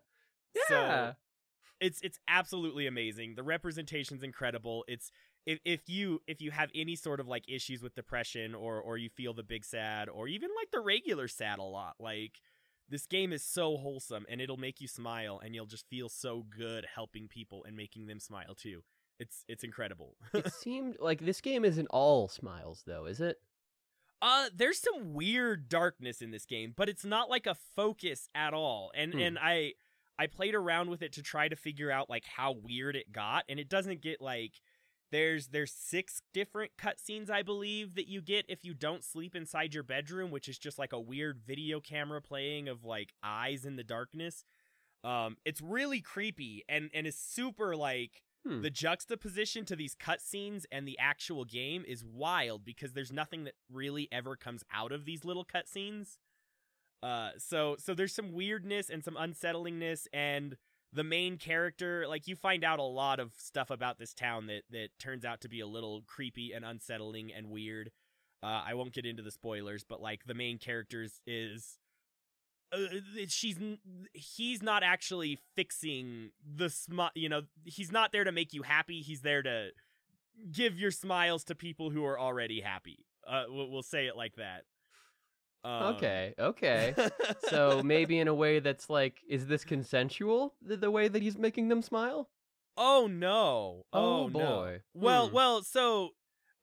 So- 0.68 0.76
Yeah. 0.76 1.14
It's 1.80 2.00
it's 2.02 2.20
absolutely 2.28 2.88
amazing. 2.88 3.36
The 3.36 3.44
representation's 3.44 4.24
incredible. 4.24 4.86
It's 4.88 5.12
if 5.46 5.60
if 5.66 5.90
you 5.90 6.22
if 6.28 6.42
you 6.42 6.52
have 6.52 6.70
any 6.74 6.96
sort 6.96 7.20
of 7.20 7.28
like 7.28 7.44
issues 7.48 7.82
with 7.82 7.96
depression 7.96 8.56
or 8.56 8.80
or 8.80 8.98
you 8.98 9.10
feel 9.10 9.34
the 9.34 9.44
big 9.44 9.66
sad 9.66 10.10
or 10.10 10.28
even 10.28 10.50
like 10.56 10.72
the 10.72 10.80
regular 10.80 11.28
sad 11.28 11.60
a 11.60 11.64
lot, 11.64 11.96
like 12.00 12.40
this 12.90 13.06
game 13.06 13.34
is 13.34 13.44
so 13.44 13.78
wholesome 13.78 14.26
and 14.30 14.40
it'll 14.42 14.58
make 14.58 14.80
you 14.80 14.88
smile 14.88 15.42
and 15.44 15.56
you'll 15.56 15.66
just 15.66 15.88
feel 15.90 16.10
so 16.10 16.46
good 16.56 16.86
helping 16.96 17.28
people 17.28 17.64
and 17.66 17.76
making 17.76 18.06
them 18.08 18.20
smile 18.20 18.56
too. 18.56 18.84
It's 19.20 19.44
it's 19.48 19.64
incredible. 19.64 20.16
it 20.34 20.52
seemed 20.52 20.98
like 21.00 21.22
this 21.22 21.42
game 21.42 21.66
isn't 21.66 21.88
all 21.88 22.28
smiles, 22.28 22.84
though, 22.86 23.06
is 23.06 23.22
it? 23.22 23.38
Uh, 24.22 24.50
there's 24.56 24.80
some 24.80 25.14
weird 25.14 25.68
darkness 25.68 26.22
in 26.22 26.32
this 26.32 26.46
game, 26.46 26.74
but 26.76 26.88
it's 26.88 27.04
not 27.04 27.30
like 27.30 27.46
a 27.46 27.56
focus 27.76 28.30
at 28.34 28.54
all. 28.54 28.92
And 28.96 29.14
Hmm. 29.14 29.20
and 29.20 29.40
I 29.40 29.74
I 30.20 30.28
played 30.28 30.56
around 30.56 30.90
with 30.90 31.02
it 31.02 31.14
to 31.14 31.24
try 31.24 31.48
to 31.48 31.56
figure 31.56 31.92
out 31.92 32.10
like 32.10 32.26
how 32.26 32.54
weird 32.54 32.96
it 32.96 33.12
got, 33.12 33.44
and 33.50 33.60
it 33.60 33.70
doesn't 33.70 34.02
get 34.02 34.22
like 34.22 34.54
there's 35.12 35.48
there's 35.50 35.72
six 35.72 36.22
different 36.34 36.72
cutscenes 36.78 37.30
I 37.30 37.44
believe 37.44 37.96
that 37.96 38.08
you 38.08 38.22
get 38.22 38.46
if 38.50 38.66
you 38.66 38.74
don't 38.74 39.04
sleep 39.04 39.36
inside 39.36 39.74
your 39.74 39.84
bedroom, 39.84 40.32
which 40.32 40.48
is 40.48 40.58
just 40.58 40.80
like 40.80 40.94
a 40.94 41.00
weird 41.00 41.40
video 41.46 41.80
camera 41.80 42.22
playing 42.22 42.68
of 42.68 42.84
like 42.84 43.14
eyes 43.24 43.66
in 43.66 43.76
the 43.76 43.84
darkness. 43.84 44.44
Um, 45.04 45.38
it's 45.46 45.62
really 45.62 46.02
creepy 46.02 46.64
and 46.68 46.90
and 46.94 47.06
is 47.08 47.18
super 47.18 47.76
like 47.76 48.24
Hmm. 48.46 48.62
the 48.62 48.70
juxtaposition 48.70 49.64
to 49.64 49.76
these 49.76 49.96
cutscenes 49.96 50.66
and 50.70 50.86
the 50.86 51.00
actual 51.00 51.46
game 51.46 51.86
is 51.88 52.04
wild 52.04 52.66
because 52.66 52.92
there's 52.92 53.12
nothing 53.12 53.46
that 53.46 53.54
really 53.72 54.10
ever 54.12 54.36
comes 54.36 54.66
out 54.74 54.92
of 54.92 55.06
these 55.06 55.24
little 55.24 55.46
cutscenes. 55.46 56.18
Uh, 57.04 57.32
so 57.38 57.76
so 57.80 57.94
there's 57.94 58.16
some 58.16 58.32
weirdness 58.32 58.90
and 58.90 59.04
some 59.04 59.18
unsettlingness, 59.18 60.08
and 60.14 60.56
the 60.94 61.04
main 61.04 61.38
character, 61.38 62.06
like 62.08 62.28
you 62.28 62.36
find 62.36 62.64
out 62.64 62.80
a 62.80 62.84
lot 62.84 63.20
of 63.20 63.34
stuff 63.38 63.70
about 63.70 64.00
this 64.00 64.14
town 64.14 64.48
that 64.48 64.64
that 64.72 64.90
turns 65.00 65.26
out 65.26 65.42
to 65.42 65.50
be 65.50 65.60
a 65.60 65.68
little 65.68 66.02
creepy 66.08 66.54
and 66.54 66.64
unsettling 66.64 67.32
and 67.34 67.50
weird. 67.50 67.92
Uh, 68.42 68.62
I 68.66 68.74
won't 68.74 68.94
get 68.94 69.06
into 69.06 69.24
the 69.24 69.32
spoilers, 69.32 69.84
but 69.84 70.02
like 70.02 70.22
the 70.26 70.34
main 70.34 70.58
characters 70.60 71.22
is 71.28 71.78
uh, 72.74 72.78
she's 73.28 73.58
he's 74.14 74.64
not 74.64 74.82
actually 74.82 75.40
fixing 75.56 76.32
the 76.44 76.66
smi- 76.66 77.12
you 77.16 77.30
know 77.30 77.42
he's 77.66 77.92
not 77.92 78.12
there 78.12 78.24
to 78.24 78.32
make 78.32 78.54
you 78.54 78.64
happy 78.64 79.02
he's 79.02 79.22
there 79.22 79.44
to 79.44 79.70
give 80.52 80.80
your 80.80 80.92
smiles 80.92 81.44
to 81.44 81.56
people 81.56 81.92
who 81.92 82.04
are 82.04 82.20
already 82.20 82.62
happy 82.62 83.06
uh 83.28 83.44
we'll, 83.48 83.70
we'll 83.70 83.84
say 83.84 84.08
it 84.08 84.18
like 84.18 84.36
that 84.36 84.64
um, 85.64 85.96
okay, 85.96 86.34
okay. 86.38 86.94
so 87.50 87.82
maybe 87.86 88.20
in 88.20 88.28
a 88.28 88.34
way 88.34 88.60
that's 88.60 88.90
like, 88.90 89.18
is 89.30 89.48
this 89.48 89.64
consensual? 89.64 90.54
The, 90.62 90.78
the 90.78 90.92
way 90.92 91.08
that 91.08 91.22
he's 91.22 91.38
making 91.38 91.70
them 91.70 91.82
smile? 91.82 92.30
oh 92.76 93.06
no 93.08 93.84
Oh, 93.94 94.24
oh, 94.24 94.28
no. 94.30 94.40
boy. 94.40 94.82
well 94.96 95.28
Hmm. 95.30 95.36
well 95.36 95.62
so 95.62 96.10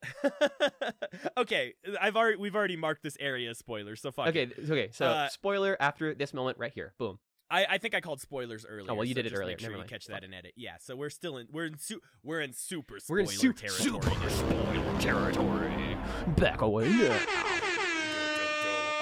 okay 1.36 1.74
i've 2.00 2.16
already 2.16 2.36
we've 2.36 2.56
already 2.56 2.76
marked 2.76 3.02
this 3.02 3.16
area 3.20 3.50
as 3.50 3.58
spoiler 3.58 3.94
so 3.96 4.10
fuck. 4.10 4.28
Okay, 4.28 4.46
th- 4.46 4.70
okay. 4.70 4.88
So 4.92 5.06
Uh, 5.06 5.28
spoiler 5.28 5.76
after 5.80 6.14
this 6.14 6.32
moment 6.34 6.58
right 6.58 6.72
here. 6.72 6.94
Boom. 6.98 7.18
I, 7.52 7.66
I 7.68 7.78
think 7.78 7.94
I 7.96 8.00
called 8.00 8.20
spoilers 8.20 8.64
earlier. 8.64 8.90
Oh, 8.92 8.94
well, 8.94 9.04
you 9.04 9.12
so 9.14 9.22
did 9.22 9.32
it 9.32 9.36
earlier. 9.36 9.48
Make 9.54 9.60
sure 9.60 9.70
Never 9.70 9.82
you 9.82 9.88
catch 9.88 10.06
that 10.06 10.22
in 10.22 10.32
edit. 10.32 10.52
Yeah, 10.56 10.76
so 10.80 10.94
we're 10.94 11.10
still 11.10 11.36
in 11.36 11.48
we're 11.50 11.66
in 11.66 11.78
su- 11.78 12.00
we're 12.22 12.40
in 12.40 12.52
super 12.52 12.98
We're 13.08 13.18
in 13.20 13.26
super, 13.26 13.66
territory. 13.66 14.02
super 14.02 14.10
now. 14.10 14.28
spoiler 14.28 15.00
territory. 15.00 15.96
Back 16.36 16.60
away 16.62 16.88
now. 16.88 17.18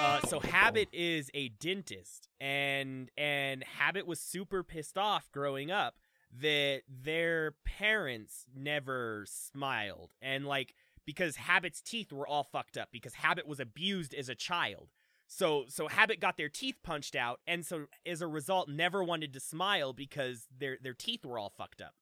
Uh, 0.09 0.19
so 0.21 0.39
Habit 0.39 0.89
is 0.91 1.29
a 1.35 1.49
dentist, 1.49 2.29
and 2.41 3.11
and 3.15 3.63
Habit 3.63 4.07
was 4.07 4.19
super 4.19 4.63
pissed 4.63 4.97
off 4.97 5.31
growing 5.31 5.69
up 5.69 5.97
that 6.41 6.81
their 6.89 7.53
parents 7.63 8.47
never 8.55 9.27
smiled, 9.27 10.15
and 10.19 10.47
like 10.47 10.73
because 11.05 11.35
Habit's 11.35 11.79
teeth 11.79 12.11
were 12.11 12.27
all 12.27 12.43
fucked 12.43 12.75
up 12.75 12.89
because 12.91 13.13
Habit 13.13 13.47
was 13.47 13.59
abused 13.59 14.15
as 14.15 14.29
a 14.29 14.35
child. 14.35 14.89
So 15.27 15.65
so 15.67 15.87
Habit 15.87 16.19
got 16.19 16.37
their 16.37 16.49
teeth 16.49 16.77
punched 16.81 17.15
out, 17.15 17.39
and 17.45 17.63
so 17.63 17.85
as 18.03 18.23
a 18.23 18.27
result, 18.27 18.67
never 18.67 19.03
wanted 19.03 19.31
to 19.33 19.39
smile 19.39 19.93
because 19.93 20.47
their 20.57 20.79
their 20.81 20.95
teeth 20.95 21.23
were 21.23 21.37
all 21.37 21.53
fucked 21.55 21.81
up. 21.81 21.93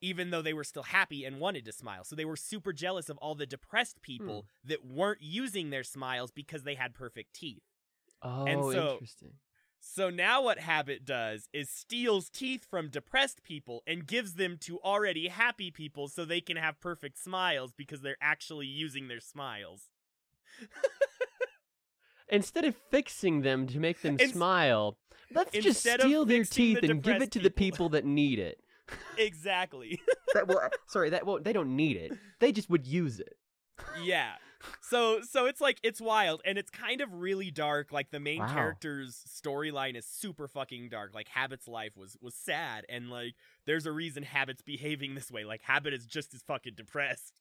Even 0.00 0.30
though 0.30 0.42
they 0.42 0.54
were 0.54 0.64
still 0.64 0.84
happy 0.84 1.24
and 1.24 1.40
wanted 1.40 1.64
to 1.66 1.72
smile. 1.72 2.04
So 2.04 2.16
they 2.16 2.24
were 2.24 2.36
super 2.36 2.72
jealous 2.72 3.08
of 3.08 3.18
all 3.18 3.34
the 3.34 3.46
depressed 3.46 4.00
people 4.00 4.46
hmm. 4.62 4.68
that 4.68 4.84
weren't 4.84 5.20
using 5.20 5.70
their 5.70 5.84
smiles 5.84 6.30
because 6.30 6.62
they 6.62 6.74
had 6.74 6.94
perfect 6.94 7.34
teeth. 7.34 7.62
Oh, 8.22 8.46
so- 8.72 8.92
interesting. 8.92 9.32
So 9.80 10.10
now 10.10 10.42
what 10.42 10.58
Habit 10.58 11.04
does 11.04 11.48
is 11.52 11.70
steals 11.70 12.28
teeth 12.28 12.66
from 12.70 12.88
depressed 12.88 13.42
people 13.42 13.82
and 13.86 14.06
gives 14.06 14.34
them 14.34 14.58
to 14.60 14.78
already 14.80 15.28
happy 15.28 15.70
people 15.70 16.08
so 16.08 16.24
they 16.24 16.42
can 16.42 16.58
have 16.58 16.80
perfect 16.80 17.18
smiles 17.18 17.72
because 17.72 18.02
they're 18.02 18.16
actually 18.20 18.66
using 18.66 19.08
their 19.08 19.20
smiles. 19.20 19.88
Instead 22.28 22.64
of 22.64 22.76
fixing 22.90 23.40
them 23.40 23.66
to 23.66 23.80
make 23.80 24.02
them 24.02 24.16
Ins- 24.20 24.32
smile, 24.32 24.98
let's 25.34 25.52
just 25.52 25.80
steal 25.80 26.24
their 26.24 26.44
fixing 26.44 26.74
the 26.74 26.80
teeth 26.82 26.90
and 26.90 27.02
give 27.02 27.22
it 27.22 27.32
to 27.32 27.40
the 27.40 27.50
people. 27.50 27.76
people 27.76 27.88
that 27.88 28.04
need 28.04 28.38
it. 28.38 28.60
Exactly. 29.18 30.00
that 30.34 30.48
well, 30.48 30.68
sorry, 30.86 31.10
that 31.10 31.26
well, 31.26 31.38
they 31.40 31.52
don't 31.52 31.76
need 31.76 31.96
it. 31.96 32.12
They 32.40 32.52
just 32.52 32.70
would 32.70 32.86
use 32.86 33.20
it. 33.20 33.36
yeah. 34.02 34.32
So 34.82 35.22
so 35.22 35.46
it's 35.46 35.60
like 35.60 35.78
it's 35.82 36.00
wild 36.02 36.42
and 36.44 36.58
it's 36.58 36.68
kind 36.70 37.00
of 37.00 37.14
really 37.14 37.50
dark. 37.50 37.92
Like 37.92 38.10
the 38.10 38.20
main 38.20 38.40
Wow. 38.40 38.52
character's 38.52 39.24
storyline 39.26 39.96
is 39.96 40.04
super 40.06 40.46
fucking 40.48 40.90
dark. 40.90 41.14
Like 41.14 41.28
Habit's 41.28 41.66
life 41.66 41.96
was 41.96 42.16
was 42.20 42.34
sad 42.34 42.84
and 42.88 43.08
like 43.10 43.34
there's 43.64 43.86
a 43.86 43.92
reason 43.92 44.22
Habit's 44.22 44.60
behaving 44.62 45.14
this 45.14 45.30
way. 45.30 45.44
Like 45.44 45.62
Habit 45.62 45.94
is 45.94 46.04
just 46.06 46.34
as 46.34 46.42
fucking 46.42 46.74
depressed. 46.76 47.32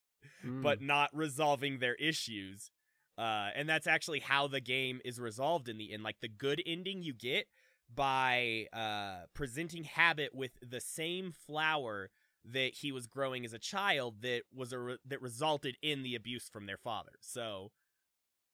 Mm. 0.46 0.62
but 0.62 0.82
not 0.82 1.10
resolving 1.14 1.80
their 1.80 1.96
issues. 1.96 2.72
Uh, 3.18 3.50
and 3.56 3.70
that's 3.70 3.88
actually 3.88 4.20
how 4.20 4.48
the 4.50 4.60
game 4.60 5.00
is 5.06 5.18
resolved 5.18 5.70
in 5.70 5.78
the 5.78 5.94
end. 5.94 6.04
Like 6.04 6.18
the 6.22 6.28
good 6.28 6.62
ending 6.66 7.04
you 7.04 7.14
get 7.14 7.46
by 7.94 8.68
uh, 8.74 9.26
presenting 9.34 9.84
Habit 9.84 10.34
with 10.36 10.52
the 10.68 10.80
same 10.82 11.32
flower 11.32 12.10
that 12.46 12.74
he 12.76 12.92
was 12.92 13.06
growing 13.08 13.44
as 13.46 13.54
a 13.54 13.60
child 13.60 14.22
that 14.22 14.44
was 14.56 14.72
a 14.72 14.80
re- 14.80 14.98
that 15.06 15.22
resulted 15.22 15.78
in 15.82 16.04
the 16.04 16.16
abuse 16.16 16.48
from 16.50 16.66
their 16.68 16.78
father. 16.78 17.12
So 17.22 17.72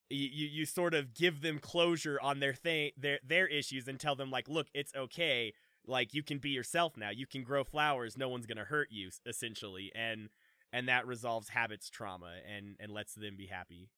you, 0.10 0.48
you 0.48 0.66
sort 0.66 0.94
of 0.94 1.14
give 1.14 1.42
them 1.42 1.60
closure 1.60 2.20
on 2.22 2.40
their 2.40 2.54
thing 2.54 2.92
their 2.98 3.20
their 3.26 3.48
issues 3.48 3.88
and 3.88 4.00
tell 4.00 4.16
them 4.16 4.32
like, 4.32 4.48
look, 4.48 4.68
it's 4.74 4.94
okay. 4.96 5.54
Like 5.88 6.14
you 6.14 6.24
can 6.24 6.40
be 6.40 6.50
yourself 6.50 6.98
now. 6.98 7.10
You 7.12 7.28
can 7.28 7.44
grow 7.44 7.64
flowers. 7.64 8.18
No 8.18 8.28
one's 8.30 8.46
gonna 8.48 8.66
hurt 8.66 8.88
you. 8.92 9.10
Essentially, 9.26 9.92
and 9.94 10.30
and 10.74 10.88
that 10.90 11.06
resolves 11.06 11.50
habits 11.50 11.90
trauma 11.90 12.34
and 12.52 12.76
and 12.80 12.92
lets 12.92 13.14
them 13.14 13.36
be 13.38 13.46
happy. 13.48 13.90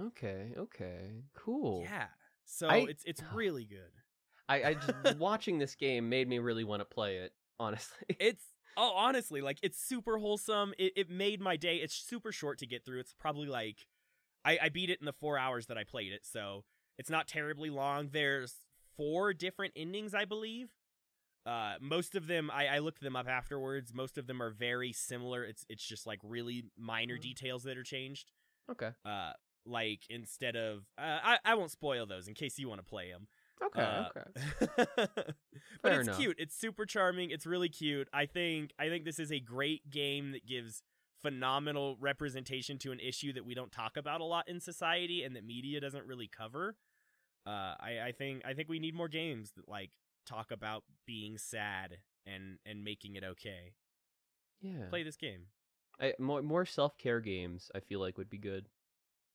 okay, 0.00 0.54
okay, 0.56 1.24
cool. 1.34 1.82
Yeah. 1.82 2.06
So 2.44 2.68
I- 2.68 2.86
it's 2.88 3.04
it's 3.04 3.22
really 3.34 3.64
good. 3.66 3.92
I, 4.48 4.62
I 4.64 4.74
just 4.74 5.16
watching 5.18 5.58
this 5.58 5.74
game 5.74 6.08
made 6.08 6.28
me 6.28 6.38
really 6.38 6.64
want 6.64 6.80
to 6.80 6.84
play 6.84 7.16
it. 7.18 7.32
Honestly, 7.60 7.96
It's 8.18 8.44
oh 8.76 8.92
honestly 8.96 9.40
like 9.40 9.58
it's 9.62 9.78
super 9.78 10.18
wholesome. 10.18 10.74
It 10.78 10.92
it 10.96 11.10
made 11.10 11.40
my 11.40 11.56
day. 11.56 11.76
It's 11.76 11.94
super 11.94 12.32
short 12.32 12.58
to 12.58 12.66
get 12.66 12.84
through. 12.84 13.00
It's 13.00 13.14
probably 13.18 13.46
like 13.48 13.86
I 14.44 14.58
I 14.62 14.68
beat 14.68 14.90
it 14.90 14.98
in 15.00 15.06
the 15.06 15.12
4 15.12 15.38
hours 15.38 15.66
that 15.66 15.78
I 15.78 15.84
played 15.84 16.12
it. 16.12 16.24
So 16.24 16.64
it's 16.98 17.10
not 17.10 17.28
terribly 17.28 17.70
long. 17.70 18.08
There's 18.12 18.54
four 18.96 19.32
different 19.32 19.72
endings, 19.76 20.12
I 20.14 20.24
believe. 20.24 20.70
Uh, 21.44 21.74
most 21.80 22.14
of 22.14 22.26
them 22.26 22.50
I, 22.52 22.66
I 22.68 22.78
looked 22.78 23.00
them 23.00 23.16
up 23.16 23.28
afterwards. 23.28 23.92
Most 23.94 24.16
of 24.18 24.26
them 24.26 24.40
are 24.42 24.50
very 24.50 24.92
similar. 24.92 25.44
It's 25.44 25.64
it's 25.68 25.84
just 25.86 26.06
like 26.06 26.18
really 26.22 26.64
minor 26.78 27.16
Mm. 27.16 27.22
details 27.22 27.62
that 27.64 27.76
are 27.78 27.82
changed. 27.84 28.30
okay, 28.70 28.90
uh 29.04 29.32
like 29.64 30.00
instead 30.10 30.56
of 30.56 30.84
uh, 30.98 31.18
I 31.22 31.38
I 31.44 31.54
won't 31.54 31.70
spoil 31.70 32.06
those 32.06 32.26
in 32.28 32.34
case 32.34 32.58
you 32.58 32.68
want 32.68 32.80
to 32.80 32.84
play 32.84 33.10
them. 33.12 33.28
Okay, 33.66 33.82
Uh, 33.82 34.08
okay. 34.08 34.96
but 35.82 35.92
it's 35.92 36.08
enough. 36.08 36.18
cute. 36.18 36.36
It's 36.38 36.56
super 36.56 36.86
charming. 36.86 37.30
It's 37.30 37.46
really 37.46 37.68
cute. 37.68 38.08
I 38.12 38.26
think 38.26 38.72
I 38.78 38.88
think 38.88 39.04
this 39.04 39.18
is 39.18 39.30
a 39.32 39.40
great 39.40 39.90
game 39.90 40.32
that 40.32 40.46
gives 40.46 40.82
phenomenal 41.22 41.96
representation 42.00 42.78
to 42.78 42.90
an 42.92 42.98
issue 43.00 43.32
that 43.32 43.44
we 43.44 43.54
don't 43.54 43.70
talk 43.70 43.96
about 43.96 44.20
a 44.20 44.24
lot 44.24 44.48
in 44.48 44.58
society 44.60 45.22
and 45.22 45.36
that 45.36 45.44
media 45.44 45.80
doesn't 45.80 46.06
really 46.06 46.26
cover. 46.28 46.76
Uh, 47.46 47.74
I, 47.80 47.98
I 48.06 48.12
think 48.16 48.42
I 48.44 48.54
think 48.54 48.68
we 48.68 48.78
need 48.78 48.94
more 48.94 49.08
games 49.08 49.52
that 49.56 49.68
like 49.68 49.90
talk 50.26 50.50
about 50.50 50.84
being 51.06 51.38
sad 51.38 51.98
and 52.26 52.58
and 52.66 52.84
making 52.84 53.16
it 53.16 53.24
okay. 53.24 53.74
Yeah, 54.60 54.86
Play 54.90 55.02
this 55.02 55.16
game. 55.16 55.46
I, 56.00 56.14
more 56.18 56.42
more 56.42 56.64
self 56.64 56.96
care 56.98 57.20
games. 57.20 57.70
I 57.74 57.80
feel 57.80 58.00
like 58.00 58.16
would 58.18 58.30
be 58.30 58.38
good. 58.38 58.68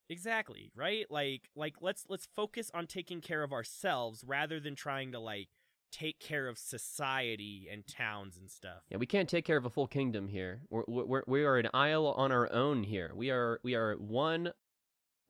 Exactly, 0.10 0.72
right? 0.76 1.06
Like 1.10 1.50
like 1.56 1.76
let's 1.82 2.06
let's 2.08 2.28
focus 2.36 2.72
on 2.74 2.88
taking 2.88 3.22
care 3.22 3.44
of 3.44 3.52
ourselves 3.52 4.24
rather 4.26 4.60
than 4.60 4.76
trying 4.76 5.12
to 5.12 5.20
like 5.20 5.50
take 5.92 6.20
care 6.20 6.48
of 6.48 6.58
society 6.58 7.68
and 7.72 7.86
towns 7.88 8.38
and 8.38 8.50
stuff. 8.50 8.84
Yeah, 8.90 8.98
we 8.98 9.06
can't 9.06 9.30
take 9.30 9.46
care 9.46 9.58
of 9.58 9.66
a 9.66 9.70
full 9.70 9.88
kingdom 9.88 10.28
here. 10.28 10.62
We're, 10.70 10.84
we're 10.88 11.24
we 11.28 11.44
are 11.44 11.58
an 11.58 11.70
isle 11.74 12.08
on 12.08 12.32
our 12.32 12.52
own 12.52 12.84
here. 12.84 13.12
We 13.14 13.32
are 13.32 13.60
we 13.64 13.76
are 13.76 13.96
one 13.96 14.54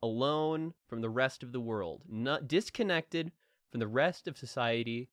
alone 0.03 0.73
from 0.87 1.01
the 1.01 1.09
rest 1.09 1.43
of 1.43 1.51
the 1.51 1.59
world, 1.59 2.03
not 2.07 2.47
disconnected 2.47 3.31
from 3.71 3.79
the 3.79 3.87
rest 3.87 4.27
of 4.27 4.37
society, 4.37 5.09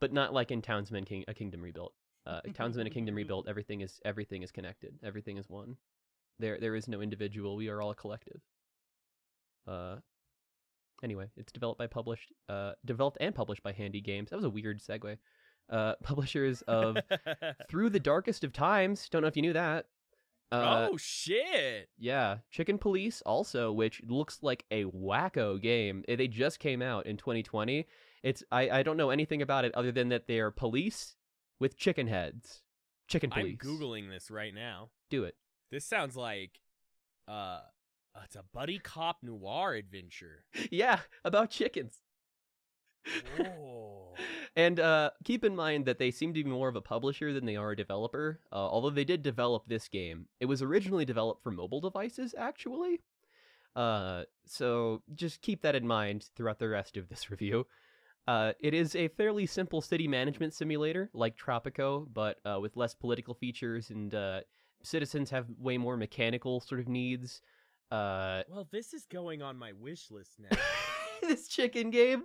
but 0.00 0.12
not 0.12 0.32
like 0.32 0.50
in 0.50 0.62
Townsmen 0.62 1.04
King, 1.04 1.24
a 1.28 1.34
kingdom 1.34 1.62
rebuilt. 1.62 1.94
Uh, 2.26 2.40
Townsmen, 2.54 2.86
a 2.86 2.90
kingdom 2.90 3.14
rebuilt. 3.14 3.48
Everything 3.48 3.80
is 3.80 4.00
everything 4.04 4.42
is 4.42 4.50
connected. 4.50 4.94
Everything 5.02 5.36
is 5.36 5.48
one. 5.48 5.76
There 6.38 6.58
there 6.60 6.74
is 6.74 6.88
no 6.88 7.00
individual. 7.00 7.56
We 7.56 7.68
are 7.68 7.80
all 7.80 7.90
a 7.90 7.94
collective. 7.94 8.40
Uh. 9.66 9.96
Anyway, 11.02 11.30
it's 11.36 11.52
developed 11.52 11.78
by 11.78 11.86
published, 11.86 12.32
uh, 12.48 12.72
developed 12.84 13.18
and 13.20 13.32
published 13.32 13.62
by 13.62 13.70
Handy 13.70 14.00
Games. 14.00 14.30
That 14.30 14.36
was 14.36 14.44
a 14.44 14.50
weird 14.50 14.80
segue. 14.80 15.16
Uh, 15.70 15.94
publishers 16.02 16.62
of 16.62 16.96
through 17.70 17.90
the 17.90 18.00
darkest 18.00 18.42
of 18.42 18.52
times. 18.52 19.08
Don't 19.08 19.22
know 19.22 19.28
if 19.28 19.36
you 19.36 19.42
knew 19.42 19.52
that. 19.52 19.86
Uh, 20.50 20.88
oh 20.90 20.96
shit. 20.96 21.90
yeah, 21.98 22.38
Chicken 22.50 22.78
Police 22.78 23.22
also, 23.26 23.70
which 23.70 24.00
looks 24.08 24.38
like 24.42 24.64
a 24.70 24.84
wacko 24.84 25.60
game. 25.60 26.02
They 26.08 26.26
just 26.26 26.58
came 26.58 26.80
out 26.80 27.06
in 27.06 27.18
2020. 27.18 27.86
It's 28.22 28.42
I 28.50 28.70
I 28.70 28.82
don't 28.82 28.96
know 28.96 29.10
anything 29.10 29.42
about 29.42 29.66
it 29.66 29.74
other 29.74 29.92
than 29.92 30.08
that 30.08 30.26
they 30.26 30.40
are 30.40 30.50
police 30.50 31.16
with 31.60 31.76
chicken 31.76 32.06
heads. 32.06 32.62
Chicken 33.08 33.30
Police. 33.30 33.58
I'm 33.62 33.68
googling 33.68 34.10
this 34.10 34.30
right 34.30 34.54
now. 34.54 34.88
Do 35.10 35.24
it. 35.24 35.34
This 35.70 35.84
sounds 35.84 36.16
like 36.16 36.60
uh 37.26 37.60
it's 38.24 38.36
a 38.36 38.44
buddy 38.52 38.78
cop 38.78 39.18
noir 39.22 39.74
adventure. 39.74 40.44
Yeah, 40.70 41.00
about 41.24 41.50
chickens. 41.50 42.00
Whoa. 43.36 44.14
and 44.56 44.80
uh, 44.80 45.10
keep 45.24 45.44
in 45.44 45.54
mind 45.54 45.86
that 45.86 45.98
they 45.98 46.10
seem 46.10 46.34
to 46.34 46.44
be 46.44 46.50
more 46.50 46.68
of 46.68 46.76
a 46.76 46.80
publisher 46.80 47.32
than 47.32 47.46
they 47.46 47.56
are 47.56 47.70
a 47.70 47.76
developer. 47.76 48.40
Uh, 48.52 48.56
although 48.56 48.90
they 48.90 49.04
did 49.04 49.22
develop 49.22 49.64
this 49.66 49.88
game, 49.88 50.26
it 50.40 50.46
was 50.46 50.62
originally 50.62 51.04
developed 51.04 51.42
for 51.42 51.50
mobile 51.50 51.80
devices, 51.80 52.34
actually. 52.36 53.00
Uh, 53.76 54.24
so 54.46 55.02
just 55.14 55.40
keep 55.40 55.62
that 55.62 55.76
in 55.76 55.86
mind 55.86 56.28
throughout 56.34 56.58
the 56.58 56.68
rest 56.68 56.96
of 56.96 57.08
this 57.08 57.30
review. 57.30 57.66
Uh, 58.26 58.52
it 58.60 58.74
is 58.74 58.94
a 58.94 59.08
fairly 59.08 59.46
simple 59.46 59.80
city 59.80 60.06
management 60.06 60.52
simulator, 60.52 61.08
like 61.14 61.36
Tropico, 61.36 62.06
but 62.12 62.38
uh, 62.44 62.58
with 62.60 62.76
less 62.76 62.94
political 62.94 63.32
features, 63.32 63.88
and 63.88 64.14
uh, 64.14 64.40
citizens 64.82 65.30
have 65.30 65.46
way 65.58 65.78
more 65.78 65.96
mechanical 65.96 66.60
sort 66.60 66.80
of 66.80 66.88
needs. 66.88 67.40
Uh, 67.90 68.42
well, 68.48 68.68
this 68.70 68.92
is 68.92 69.06
going 69.06 69.42
on 69.42 69.56
my 69.56 69.72
wish 69.72 70.10
list 70.10 70.32
now. 70.38 70.56
this 71.22 71.48
chicken 71.48 71.90
game. 71.90 72.24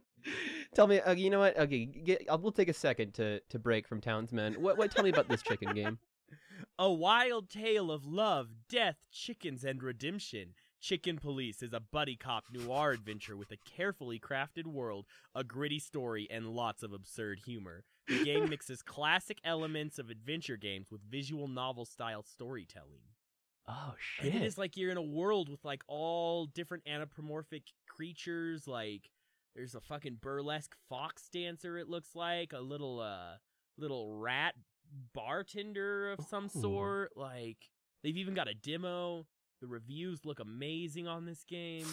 Tell 0.75 0.87
me, 0.87 0.99
uh, 0.99 1.13
you 1.13 1.29
know 1.29 1.39
what? 1.39 1.57
Okay, 1.57 1.85
get, 1.85 2.25
I'll, 2.29 2.39
we'll 2.39 2.51
take 2.51 2.69
a 2.69 2.73
second 2.73 3.13
to 3.15 3.39
to 3.49 3.59
break 3.59 3.87
from 3.87 4.01
Townsmen. 4.01 4.55
What? 4.55 4.77
What? 4.77 4.91
Tell 4.91 5.03
me 5.03 5.09
about 5.09 5.27
this 5.27 5.41
chicken 5.41 5.73
game. 5.73 5.99
A 6.79 6.91
wild 6.91 7.49
tale 7.49 7.91
of 7.91 8.05
love, 8.05 8.49
death, 8.69 8.97
chickens, 9.11 9.63
and 9.63 9.83
redemption. 9.83 10.53
Chicken 10.83 11.17
Police 11.17 11.63
is 11.63 11.71
a 11.71 11.79
buddy 11.79 12.17
cop 12.17 12.43
noir 12.51 12.91
adventure 12.91 13.37
with 13.37 13.51
a 13.51 13.57
carefully 13.57 14.19
crafted 14.19 14.67
world, 14.67 15.05
a 15.33 15.41
gritty 15.41 15.79
story, 15.79 16.27
and 16.29 16.49
lots 16.49 16.83
of 16.83 16.91
absurd 16.91 17.39
humor. 17.45 17.85
The 18.09 18.25
game 18.25 18.49
mixes 18.49 18.81
classic 18.81 19.37
elements 19.45 19.97
of 19.97 20.09
adventure 20.09 20.57
games 20.57 20.91
with 20.91 20.99
visual 21.09 21.47
novel 21.47 21.85
style 21.85 22.21
storytelling. 22.21 22.99
Oh 23.65 23.93
shit. 23.97 24.33
And 24.33 24.43
it 24.43 24.45
is 24.45 24.57
like 24.57 24.75
you're 24.75 24.91
in 24.91 24.97
a 24.97 25.01
world 25.01 25.47
with 25.47 25.63
like 25.63 25.83
all 25.87 26.47
different 26.47 26.83
anthropomorphic 26.85 27.63
creatures. 27.87 28.67
Like 28.67 29.09
there's 29.55 29.75
a 29.75 29.79
fucking 29.79 30.17
burlesque 30.19 30.75
fox 30.89 31.29
dancer. 31.31 31.77
It 31.77 31.87
looks 31.87 32.13
like 32.13 32.51
a 32.51 32.59
little 32.59 32.99
uh 32.99 33.37
little 33.77 34.17
rat 34.17 34.55
bartender 35.13 36.11
of 36.11 36.25
some 36.29 36.49
Ooh. 36.53 36.61
sort. 36.61 37.11
Like 37.15 37.69
they've 38.03 38.17
even 38.17 38.33
got 38.33 38.49
a 38.49 38.53
demo. 38.53 39.27
The 39.63 39.69
reviews 39.69 40.25
look 40.25 40.41
amazing 40.41 41.07
on 41.07 41.23
this 41.23 41.45
game. 41.45 41.85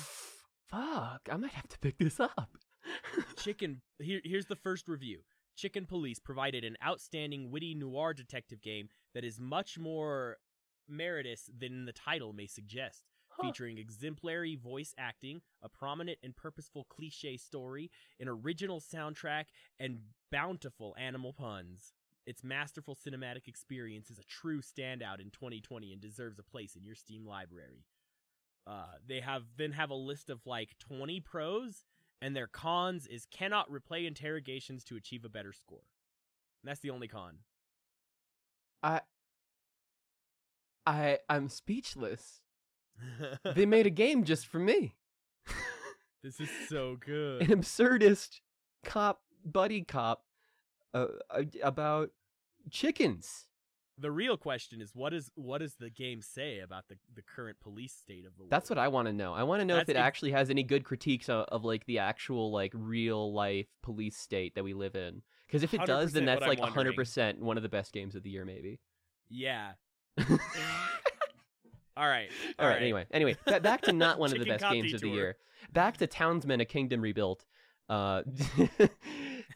Fuck, 0.67 1.29
I 1.31 1.37
might 1.37 1.53
have 1.53 1.69
to 1.69 1.79
pick 1.79 1.99
this 1.99 2.19
up. 2.19 2.59
Chicken. 3.37 3.81
Here, 4.01 4.21
here's 4.25 4.47
the 4.47 4.57
first 4.57 4.89
review. 4.89 5.21
Chicken 5.55 5.87
Police 5.87 6.19
provided 6.19 6.65
an 6.65 6.77
outstanding, 6.85 7.53
witty 7.53 7.77
noir 7.77 8.13
detective 8.13 8.61
game 8.61 8.89
that 9.15 9.23
is 9.23 9.39
much 9.39 9.79
more 9.79 10.39
meritorious 10.89 11.49
than 11.57 11.85
the 11.85 11.93
title 11.93 12.33
may 12.33 12.49
suggest. 12.49 13.05
Huh. 13.29 13.45
Featuring 13.45 13.79
exemplary 13.79 14.57
voice 14.57 14.93
acting, 14.99 15.41
a 15.63 15.69
prominent 15.69 16.19
and 16.25 16.35
purposeful 16.35 16.87
cliche 16.91 17.37
story, 17.37 17.89
an 18.19 18.27
original 18.27 18.81
soundtrack, 18.81 19.45
and 19.79 20.01
bountiful 20.33 20.97
animal 20.99 21.33
puns. 21.33 21.93
Its 22.31 22.45
masterful 22.45 22.95
cinematic 22.95 23.49
experience 23.49 24.09
is 24.09 24.21
a 24.21 24.23
true 24.23 24.63
standout 24.63 25.19
in 25.19 25.31
2020 25.33 25.93
and 25.93 26.01
deserves 26.01 26.39
a 26.39 26.45
place 26.45 26.77
in 26.77 26.85
your 26.85 26.95
Steam 26.95 27.27
library. 27.27 27.85
Uh, 28.69 28.85
they 29.05 29.19
have 29.19 29.43
then 29.57 29.73
have 29.73 29.91
a 29.91 29.95
list 29.95 30.31
of 30.31 30.47
like 30.47 30.77
20 30.79 31.19
pros 31.19 31.83
and 32.23 32.37
their 32.37 32.47
cons 32.47 33.09
is 33.09 33.27
cannot 33.33 33.69
replay 33.69 34.07
interrogations 34.07 34.85
to 34.85 34.95
achieve 34.95 35.25
a 35.25 35.29
better 35.29 35.53
score. 35.53 35.83
And 36.63 36.71
that's 36.71 36.79
the 36.79 36.91
only 36.91 37.09
con. 37.09 37.39
I, 38.81 39.01
I, 40.87 41.19
I'm 41.29 41.49
speechless. 41.49 42.43
They 43.57 43.67
made 43.67 43.87
a 43.87 43.91
game 43.91 44.23
just 44.23 44.47
for 44.47 44.61
me. 44.61 44.95
this 46.23 46.39
is 46.39 46.49
so 46.69 46.97
good. 47.05 47.43
An 47.43 47.49
absurdist 47.49 48.41
cop 48.85 49.23
buddy 49.45 49.83
cop 49.83 50.23
uh, 50.93 51.07
uh, 51.31 51.43
about 51.63 52.11
chickens. 52.71 53.47
The 53.99 54.11
real 54.11 54.39
question 54.39 54.81
is 54.81 54.93
what 54.95 55.13
is 55.13 55.31
what 55.35 55.59
does 55.59 55.75
the 55.75 55.91
game 55.91 56.23
say 56.23 56.61
about 56.61 56.89
the, 56.89 56.97
the 57.15 57.23
current 57.23 57.59
police 57.61 57.93
state 57.93 58.25
of 58.25 58.35
the 58.37 58.45
world? 58.45 58.51
That's 58.51 58.71
what 58.71 58.79
I 58.79 58.89
want 58.89 59.09
to 59.09 59.13
know. 59.13 59.35
I 59.35 59.43
want 59.43 59.61
to 59.61 59.67
know 59.67 59.77
if 59.77 59.91
it 59.91 59.97
ex- 59.97 60.07
actually 60.07 60.31
has 60.33 60.49
any 60.49 60.63
good 60.63 60.85
critiques 60.85 61.29
of, 61.29 61.45
of 61.49 61.65
like 61.65 61.85
the 61.85 61.99
actual 61.99 62.51
like 62.51 62.73
real 62.75 63.35
life 63.35 63.67
police 63.83 64.17
state 64.17 64.55
that 64.55 64.65
we 64.65 64.73
live 64.73 64.95
in. 64.95 65.21
Because 65.47 65.63
if 65.63 65.75
it 65.75 65.85
does, 65.85 66.13
then 66.13 66.25
that's 66.25 66.47
like 66.47 66.61
100% 66.61 67.41
one 67.41 67.57
of 67.57 67.63
the 67.63 67.69
best 67.69 67.93
games 67.93 68.15
of 68.15 68.23
the 68.23 68.31
year, 68.31 68.45
maybe. 68.45 68.79
Yeah. 69.29 69.73
All 71.97 72.09
right. 72.09 72.31
All 72.59 72.69
right. 72.69 72.81
Anyway, 72.81 73.05
anyway, 73.11 73.37
back 73.45 73.83
to 73.83 73.93
not 73.93 74.19
one 74.19 74.33
of 74.33 74.39
the 74.39 74.45
best 74.59 74.65
games 74.71 74.95
of 74.95 75.01
the 75.01 75.09
year. 75.09 75.37
Back 75.73 75.99
to 75.99 76.07
Townsmen: 76.07 76.61
A 76.61 76.65
Kingdom 76.65 77.01
Rebuilt. 77.01 77.45
Uh, 77.89 78.23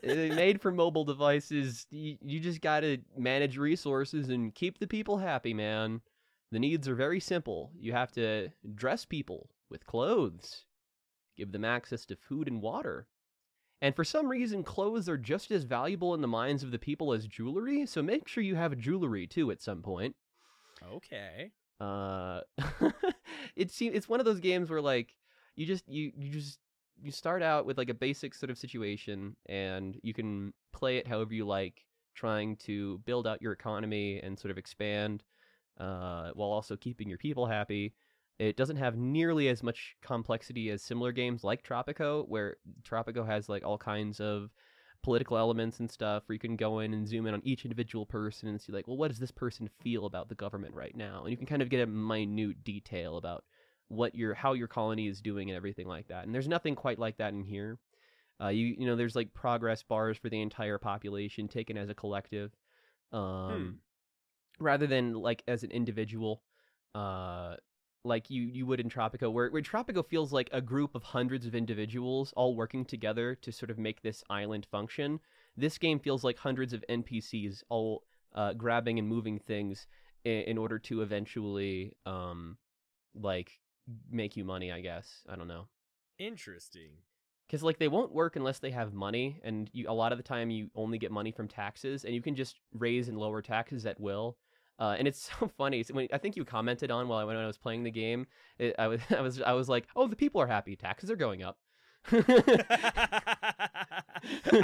made 0.06 0.60
for 0.60 0.70
mobile 0.70 1.04
devices. 1.04 1.86
You, 1.90 2.16
you 2.24 2.40
just 2.40 2.60
gotta 2.60 3.00
manage 3.16 3.56
resources 3.56 4.28
and 4.28 4.54
keep 4.54 4.78
the 4.78 4.86
people 4.86 5.18
happy, 5.18 5.54
man. 5.54 6.00
The 6.52 6.58
needs 6.58 6.86
are 6.88 6.94
very 6.94 7.20
simple. 7.20 7.72
You 7.78 7.92
have 7.92 8.12
to 8.12 8.50
dress 8.74 9.04
people 9.04 9.50
with 9.70 9.86
clothes, 9.86 10.66
give 11.36 11.52
them 11.52 11.64
access 11.64 12.04
to 12.06 12.16
food 12.16 12.48
and 12.48 12.62
water. 12.62 13.08
And 13.82 13.94
for 13.94 14.04
some 14.04 14.28
reason, 14.28 14.62
clothes 14.62 15.08
are 15.08 15.18
just 15.18 15.50
as 15.50 15.64
valuable 15.64 16.14
in 16.14 16.20
the 16.20 16.28
minds 16.28 16.62
of 16.62 16.70
the 16.70 16.78
people 16.78 17.12
as 17.12 17.26
jewelry, 17.26 17.84
so 17.86 18.02
make 18.02 18.28
sure 18.28 18.42
you 18.42 18.54
have 18.54 18.78
jewelry 18.78 19.26
too 19.26 19.50
at 19.50 19.60
some 19.60 19.82
point. 19.82 20.16
Okay. 20.82 21.50
Uh, 21.80 22.40
it 23.56 23.70
seems 23.70 23.96
it's 23.96 24.08
one 24.08 24.20
of 24.20 24.26
those 24.26 24.40
games 24.40 24.70
where 24.70 24.80
like 24.80 25.14
you 25.56 25.66
just 25.66 25.88
you 25.88 26.12
you 26.16 26.30
just 26.30 26.58
you 27.02 27.10
start 27.10 27.42
out 27.42 27.66
with 27.66 27.78
like 27.78 27.90
a 27.90 27.94
basic 27.94 28.34
sort 28.34 28.50
of 28.50 28.58
situation 28.58 29.36
and 29.46 29.98
you 30.02 30.14
can 30.14 30.52
play 30.72 30.96
it 30.98 31.06
however 31.06 31.34
you 31.34 31.44
like, 31.44 31.84
trying 32.14 32.56
to 32.56 32.98
build 33.04 33.26
out 33.26 33.42
your 33.42 33.52
economy 33.52 34.20
and 34.22 34.38
sort 34.38 34.50
of 34.50 34.58
expand, 34.58 35.22
uh, 35.78 36.30
while 36.34 36.50
also 36.50 36.76
keeping 36.76 37.08
your 37.08 37.18
people 37.18 37.46
happy. 37.46 37.94
It 38.38 38.56
doesn't 38.56 38.76
have 38.76 38.96
nearly 38.96 39.48
as 39.48 39.62
much 39.62 39.96
complexity 40.02 40.70
as 40.70 40.82
similar 40.82 41.12
games 41.12 41.44
like 41.44 41.62
Tropico, 41.62 42.28
where 42.28 42.56
Tropico 42.82 43.26
has 43.26 43.48
like 43.48 43.64
all 43.64 43.78
kinds 43.78 44.20
of 44.20 44.50
political 45.04 45.36
elements 45.36 45.80
and 45.80 45.90
stuff 45.90 46.22
where 46.26 46.34
you 46.34 46.40
can 46.40 46.56
go 46.56 46.78
in 46.78 46.94
and 46.94 47.06
zoom 47.06 47.26
in 47.26 47.34
on 47.34 47.42
each 47.44 47.64
individual 47.64 48.06
person 48.06 48.48
and 48.48 48.58
see 48.58 48.72
like 48.72 48.88
well 48.88 48.96
what 48.96 49.08
does 49.08 49.18
this 49.18 49.30
person 49.30 49.68
feel 49.82 50.06
about 50.06 50.30
the 50.30 50.34
government 50.34 50.74
right 50.74 50.96
now 50.96 51.20
and 51.20 51.30
you 51.30 51.36
can 51.36 51.46
kind 51.46 51.60
of 51.60 51.68
get 51.68 51.82
a 51.82 51.86
minute 51.86 52.64
detail 52.64 53.18
about 53.18 53.44
what 53.94 54.14
your 54.14 54.34
how 54.34 54.52
your 54.52 54.68
colony 54.68 55.08
is 55.08 55.20
doing 55.20 55.50
and 55.50 55.56
everything 55.56 55.86
like 55.86 56.08
that 56.08 56.24
and 56.24 56.34
there's 56.34 56.48
nothing 56.48 56.74
quite 56.74 56.98
like 56.98 57.16
that 57.18 57.32
in 57.32 57.42
here 57.42 57.78
uh, 58.42 58.48
you 58.48 58.74
you 58.78 58.86
know 58.86 58.96
there's 58.96 59.16
like 59.16 59.32
progress 59.32 59.82
bars 59.82 60.18
for 60.18 60.28
the 60.28 60.40
entire 60.40 60.78
population 60.78 61.48
taken 61.48 61.76
as 61.76 61.88
a 61.88 61.94
collective 61.94 62.52
um 63.12 63.78
rather 64.58 64.86
than 64.86 65.14
like 65.14 65.42
as 65.46 65.62
an 65.62 65.70
individual 65.70 66.42
uh 66.94 67.54
like 68.04 68.30
you 68.30 68.42
you 68.42 68.66
would 68.66 68.80
in 68.80 68.88
Tropico, 68.88 69.32
where, 69.32 69.48
where 69.50 69.62
Tropico 69.62 70.06
feels 70.06 70.32
like 70.32 70.50
a 70.52 70.60
group 70.60 70.94
of 70.94 71.02
hundreds 71.02 71.46
of 71.46 71.54
individuals 71.54 72.32
all 72.36 72.54
working 72.54 72.84
together 72.84 73.34
to 73.36 73.50
sort 73.50 73.70
of 73.70 73.78
make 73.78 74.02
this 74.02 74.22
island 74.28 74.66
function. 74.70 75.20
This 75.56 75.78
game 75.78 75.98
feels 75.98 76.22
like 76.22 76.38
hundreds 76.38 76.72
of 76.72 76.84
NPCs 76.88 77.62
all 77.70 78.04
uh, 78.34 78.52
grabbing 78.52 78.98
and 78.98 79.08
moving 79.08 79.38
things 79.38 79.86
in, 80.24 80.42
in 80.42 80.58
order 80.58 80.78
to 80.80 81.02
eventually 81.02 81.96
um 82.04 82.58
like 83.14 83.60
make 84.10 84.36
you 84.36 84.44
money. 84.44 84.72
I 84.72 84.80
guess 84.80 85.22
I 85.28 85.36
don't 85.36 85.48
know 85.48 85.66
Interesting. 86.18 86.90
because 87.46 87.62
like 87.62 87.78
they 87.78 87.88
won't 87.88 88.12
work 88.12 88.36
unless 88.36 88.58
they 88.58 88.70
have 88.70 88.92
money, 88.92 89.40
and 89.44 89.70
you 89.72 89.86
a 89.88 89.92
lot 89.92 90.12
of 90.12 90.18
the 90.18 90.24
time 90.24 90.50
you 90.50 90.70
only 90.74 90.98
get 90.98 91.12
money 91.12 91.32
from 91.32 91.48
taxes, 91.48 92.04
and 92.04 92.14
you 92.14 92.22
can 92.22 92.34
just 92.34 92.60
raise 92.72 93.08
and 93.08 93.18
lower 93.18 93.42
taxes 93.42 93.86
at 93.86 94.00
will. 94.00 94.36
Uh, 94.78 94.96
and 94.98 95.06
it's 95.06 95.30
so 95.40 95.50
funny. 95.56 95.82
So 95.82 95.94
when, 95.94 96.08
I 96.12 96.18
think 96.18 96.36
you 96.36 96.44
commented 96.44 96.90
on 96.90 97.08
while 97.08 97.18
I, 97.18 97.24
when 97.24 97.36
I 97.36 97.46
was 97.46 97.58
playing 97.58 97.84
the 97.84 97.90
game. 97.90 98.26
It, 98.58 98.74
I 98.78 98.88
was 98.88 99.00
I 99.10 99.20
was 99.20 99.42
I 99.42 99.52
was 99.52 99.68
like, 99.68 99.86
oh, 99.96 100.06
the 100.06 100.16
people 100.16 100.40
are 100.40 100.46
happy. 100.46 100.76
Taxes 100.76 101.10
are 101.10 101.16
going 101.16 101.42
up. 101.42 101.58
I 102.12 102.20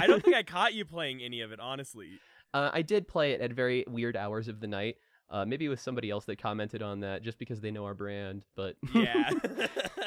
don't 0.05 0.23
think 0.23 0.35
I 0.35 0.43
caught 0.43 0.73
you 0.73 0.85
playing 0.85 1.21
any 1.21 1.41
of 1.41 1.51
it, 1.51 1.59
honestly. 1.59 2.19
Uh, 2.53 2.69
I 2.73 2.81
did 2.81 3.07
play 3.07 3.31
it 3.31 3.41
at 3.41 3.53
very 3.53 3.85
weird 3.87 4.15
hours 4.15 4.47
of 4.47 4.59
the 4.59 4.67
night. 4.67 4.97
Uh, 5.31 5.45
maybe 5.45 5.65
it 5.65 5.69
was 5.69 5.79
somebody 5.81 6.09
else 6.09 6.25
that 6.25 6.37
commented 6.41 6.81
on 6.83 6.99
that 6.99 7.21
just 7.23 7.39
because 7.39 7.61
they 7.61 7.71
know 7.71 7.85
our 7.85 7.93
brand. 7.95 8.45
But 8.55 8.75
Yeah. 8.93 9.29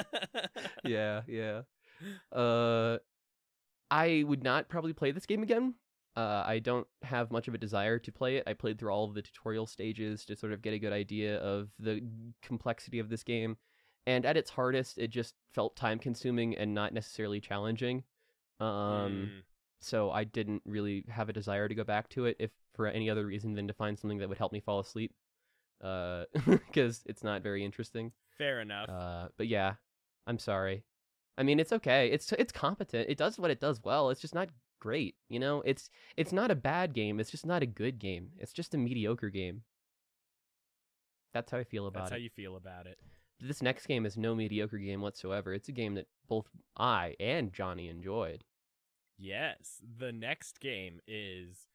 yeah, 0.84 1.22
yeah. 1.26 1.62
Uh, 2.32 2.98
I 3.90 4.24
would 4.26 4.42
not 4.42 4.68
probably 4.68 4.92
play 4.92 5.10
this 5.12 5.26
game 5.26 5.42
again. 5.42 5.74
Uh, 6.16 6.44
I 6.46 6.58
don't 6.60 6.86
have 7.02 7.30
much 7.32 7.48
of 7.48 7.54
a 7.54 7.58
desire 7.58 7.98
to 7.98 8.12
play 8.12 8.36
it. 8.36 8.44
I 8.46 8.52
played 8.52 8.78
through 8.78 8.90
all 8.92 9.04
of 9.04 9.14
the 9.14 9.22
tutorial 9.22 9.66
stages 9.66 10.24
to 10.26 10.36
sort 10.36 10.52
of 10.52 10.62
get 10.62 10.72
a 10.74 10.78
good 10.78 10.92
idea 10.92 11.38
of 11.38 11.70
the 11.78 12.02
complexity 12.42 12.98
of 13.00 13.08
this 13.08 13.22
game. 13.24 13.56
And 14.06 14.24
at 14.26 14.36
its 14.36 14.50
hardest, 14.50 14.98
it 14.98 15.08
just 15.08 15.34
felt 15.54 15.74
time 15.76 15.98
consuming 15.98 16.56
and 16.56 16.74
not 16.74 16.92
necessarily 16.92 17.40
challenging. 17.40 18.04
Um, 18.60 18.68
Mm. 18.68 19.42
so 19.80 20.10
I 20.10 20.24
didn't 20.24 20.62
really 20.64 21.04
have 21.08 21.28
a 21.28 21.32
desire 21.32 21.68
to 21.68 21.74
go 21.74 21.84
back 21.84 22.08
to 22.10 22.26
it 22.26 22.36
if 22.38 22.50
for 22.74 22.86
any 22.86 23.08
other 23.08 23.26
reason 23.26 23.54
than 23.54 23.68
to 23.68 23.74
find 23.74 23.98
something 23.98 24.18
that 24.18 24.28
would 24.28 24.38
help 24.38 24.52
me 24.52 24.60
fall 24.60 24.80
asleep. 24.80 25.12
Uh, 25.82 26.24
because 26.46 27.02
it's 27.06 27.24
not 27.24 27.42
very 27.42 27.64
interesting. 27.64 28.12
Fair 28.38 28.60
enough. 28.60 28.88
Uh, 28.88 29.28
but 29.36 29.48
yeah, 29.48 29.74
I'm 30.26 30.38
sorry. 30.38 30.84
I 31.36 31.42
mean, 31.42 31.58
it's 31.58 31.72
okay. 31.72 32.08
It's 32.10 32.32
it's 32.32 32.52
competent. 32.52 33.08
It 33.08 33.18
does 33.18 33.38
what 33.38 33.50
it 33.50 33.60
does 33.60 33.82
well. 33.82 34.10
It's 34.10 34.20
just 34.20 34.34
not 34.34 34.48
great. 34.80 35.16
You 35.28 35.40
know, 35.40 35.62
it's 35.64 35.90
it's 36.16 36.32
not 36.32 36.50
a 36.50 36.54
bad 36.54 36.94
game. 36.94 37.18
It's 37.18 37.30
just 37.30 37.46
not 37.46 37.62
a 37.62 37.66
good 37.66 37.98
game. 37.98 38.30
It's 38.38 38.52
just 38.52 38.74
a 38.74 38.78
mediocre 38.78 39.30
game. 39.30 39.62
That's 41.32 41.50
how 41.50 41.58
I 41.58 41.64
feel 41.64 41.86
about 41.86 42.00
it. 42.00 42.02
That's 42.02 42.12
how 42.12 42.18
you 42.18 42.30
feel 42.30 42.56
about 42.56 42.86
it. 42.86 42.98
This 43.40 43.60
next 43.60 43.86
game 43.86 44.06
is 44.06 44.16
no 44.16 44.34
mediocre 44.34 44.78
game 44.78 45.00
whatsoever. 45.00 45.52
It's 45.52 45.68
a 45.68 45.72
game 45.72 45.94
that 45.94 46.06
both 46.28 46.46
I 46.76 47.16
and 47.18 47.52
Johnny 47.52 47.88
enjoyed. 47.88 48.44
Yes. 49.18 49.80
The 49.98 50.12
next 50.12 50.60
game 50.60 51.00
is 51.06 51.66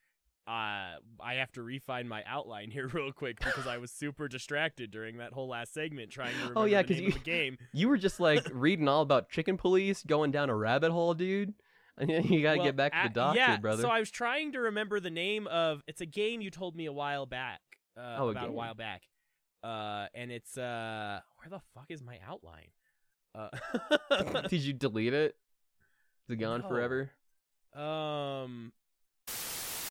uh, 0.47 0.97
I 1.21 1.35
have 1.35 1.51
to 1.53 1.61
refine 1.61 2.07
my 2.07 2.23
outline 2.25 2.71
here 2.71 2.87
real 2.93 3.11
quick 3.11 3.39
because 3.39 3.67
I 3.67 3.77
was 3.77 3.91
super 3.91 4.27
distracted 4.27 4.89
during 4.91 5.17
that 5.17 5.33
whole 5.33 5.47
last 5.49 5.73
segment 5.73 6.09
trying 6.11 6.31
to 6.33 6.37
remember 6.39 6.59
Oh, 6.59 6.65
yeah, 6.65 6.81
the 6.81 6.93
name 6.95 7.03
you- 7.03 7.07
of 7.09 7.13
the 7.15 7.19
game. 7.19 7.57
You 7.73 7.87
were 7.89 7.97
just 7.97 8.19
like 8.19 8.45
reading 8.51 8.87
all 8.87 9.01
about 9.01 9.29
chicken 9.29 9.57
police, 9.57 10.03
going 10.03 10.31
down 10.31 10.49
a 10.49 10.55
rabbit 10.55 10.91
hole, 10.91 11.13
dude. 11.13 11.53
You 11.99 12.41
gotta 12.41 12.57
Well, 12.59 12.65
get 12.65 12.75
back 12.77 12.93
to 12.93 12.99
the 13.03 13.05
a- 13.09 13.13
doctor, 13.13 13.37
yeah, 13.39 13.57
brother. 13.57 13.81
So 13.83 13.89
I 13.89 13.99
was 13.99 14.09
trying 14.09 14.53
to 14.53 14.59
remember 14.61 14.99
the 15.01 15.09
name 15.09 15.47
of. 15.47 15.83
It's 15.87 15.99
a 16.01 16.05
game 16.05 16.39
you 16.41 16.49
told 16.49 16.75
me 16.75 16.85
a 16.85 16.93
while 16.93 17.25
back. 17.25 17.59
Uh, 17.97 18.15
Oh, 18.19 18.27
a 18.27 18.31
about 18.31 18.43
a 18.45 18.47
game. 18.47 18.55
while 18.55 18.73
back. 18.73 19.01
Uh, 19.61 20.07
and 20.13 20.31
it's 20.31 20.57
uh, 20.57 21.19
where 21.37 21.49
the 21.49 21.59
fuck 21.75 21.87
is 21.89 22.01
my 22.01 22.17
outline? 22.25 22.69
Uh, 23.35 23.49
Did 24.47 24.61
you 24.61 24.71
delete 24.71 25.13
it? 25.13 25.35
Is 26.29 26.33
it 26.33 26.37
gone 26.37 26.61
No. 26.61 26.67
forever? 26.69 27.11
um, 27.75 28.71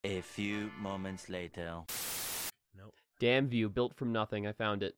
A 0.04 0.20
few 0.20 0.70
moments 0.78 1.28
later. 1.28 1.82
no. 2.76 2.92
Damn 3.18 3.48
View, 3.48 3.68
built 3.68 3.94
from 3.96 4.12
nothing. 4.12 4.46
I 4.46 4.52
found 4.52 4.82
it. 4.82 4.94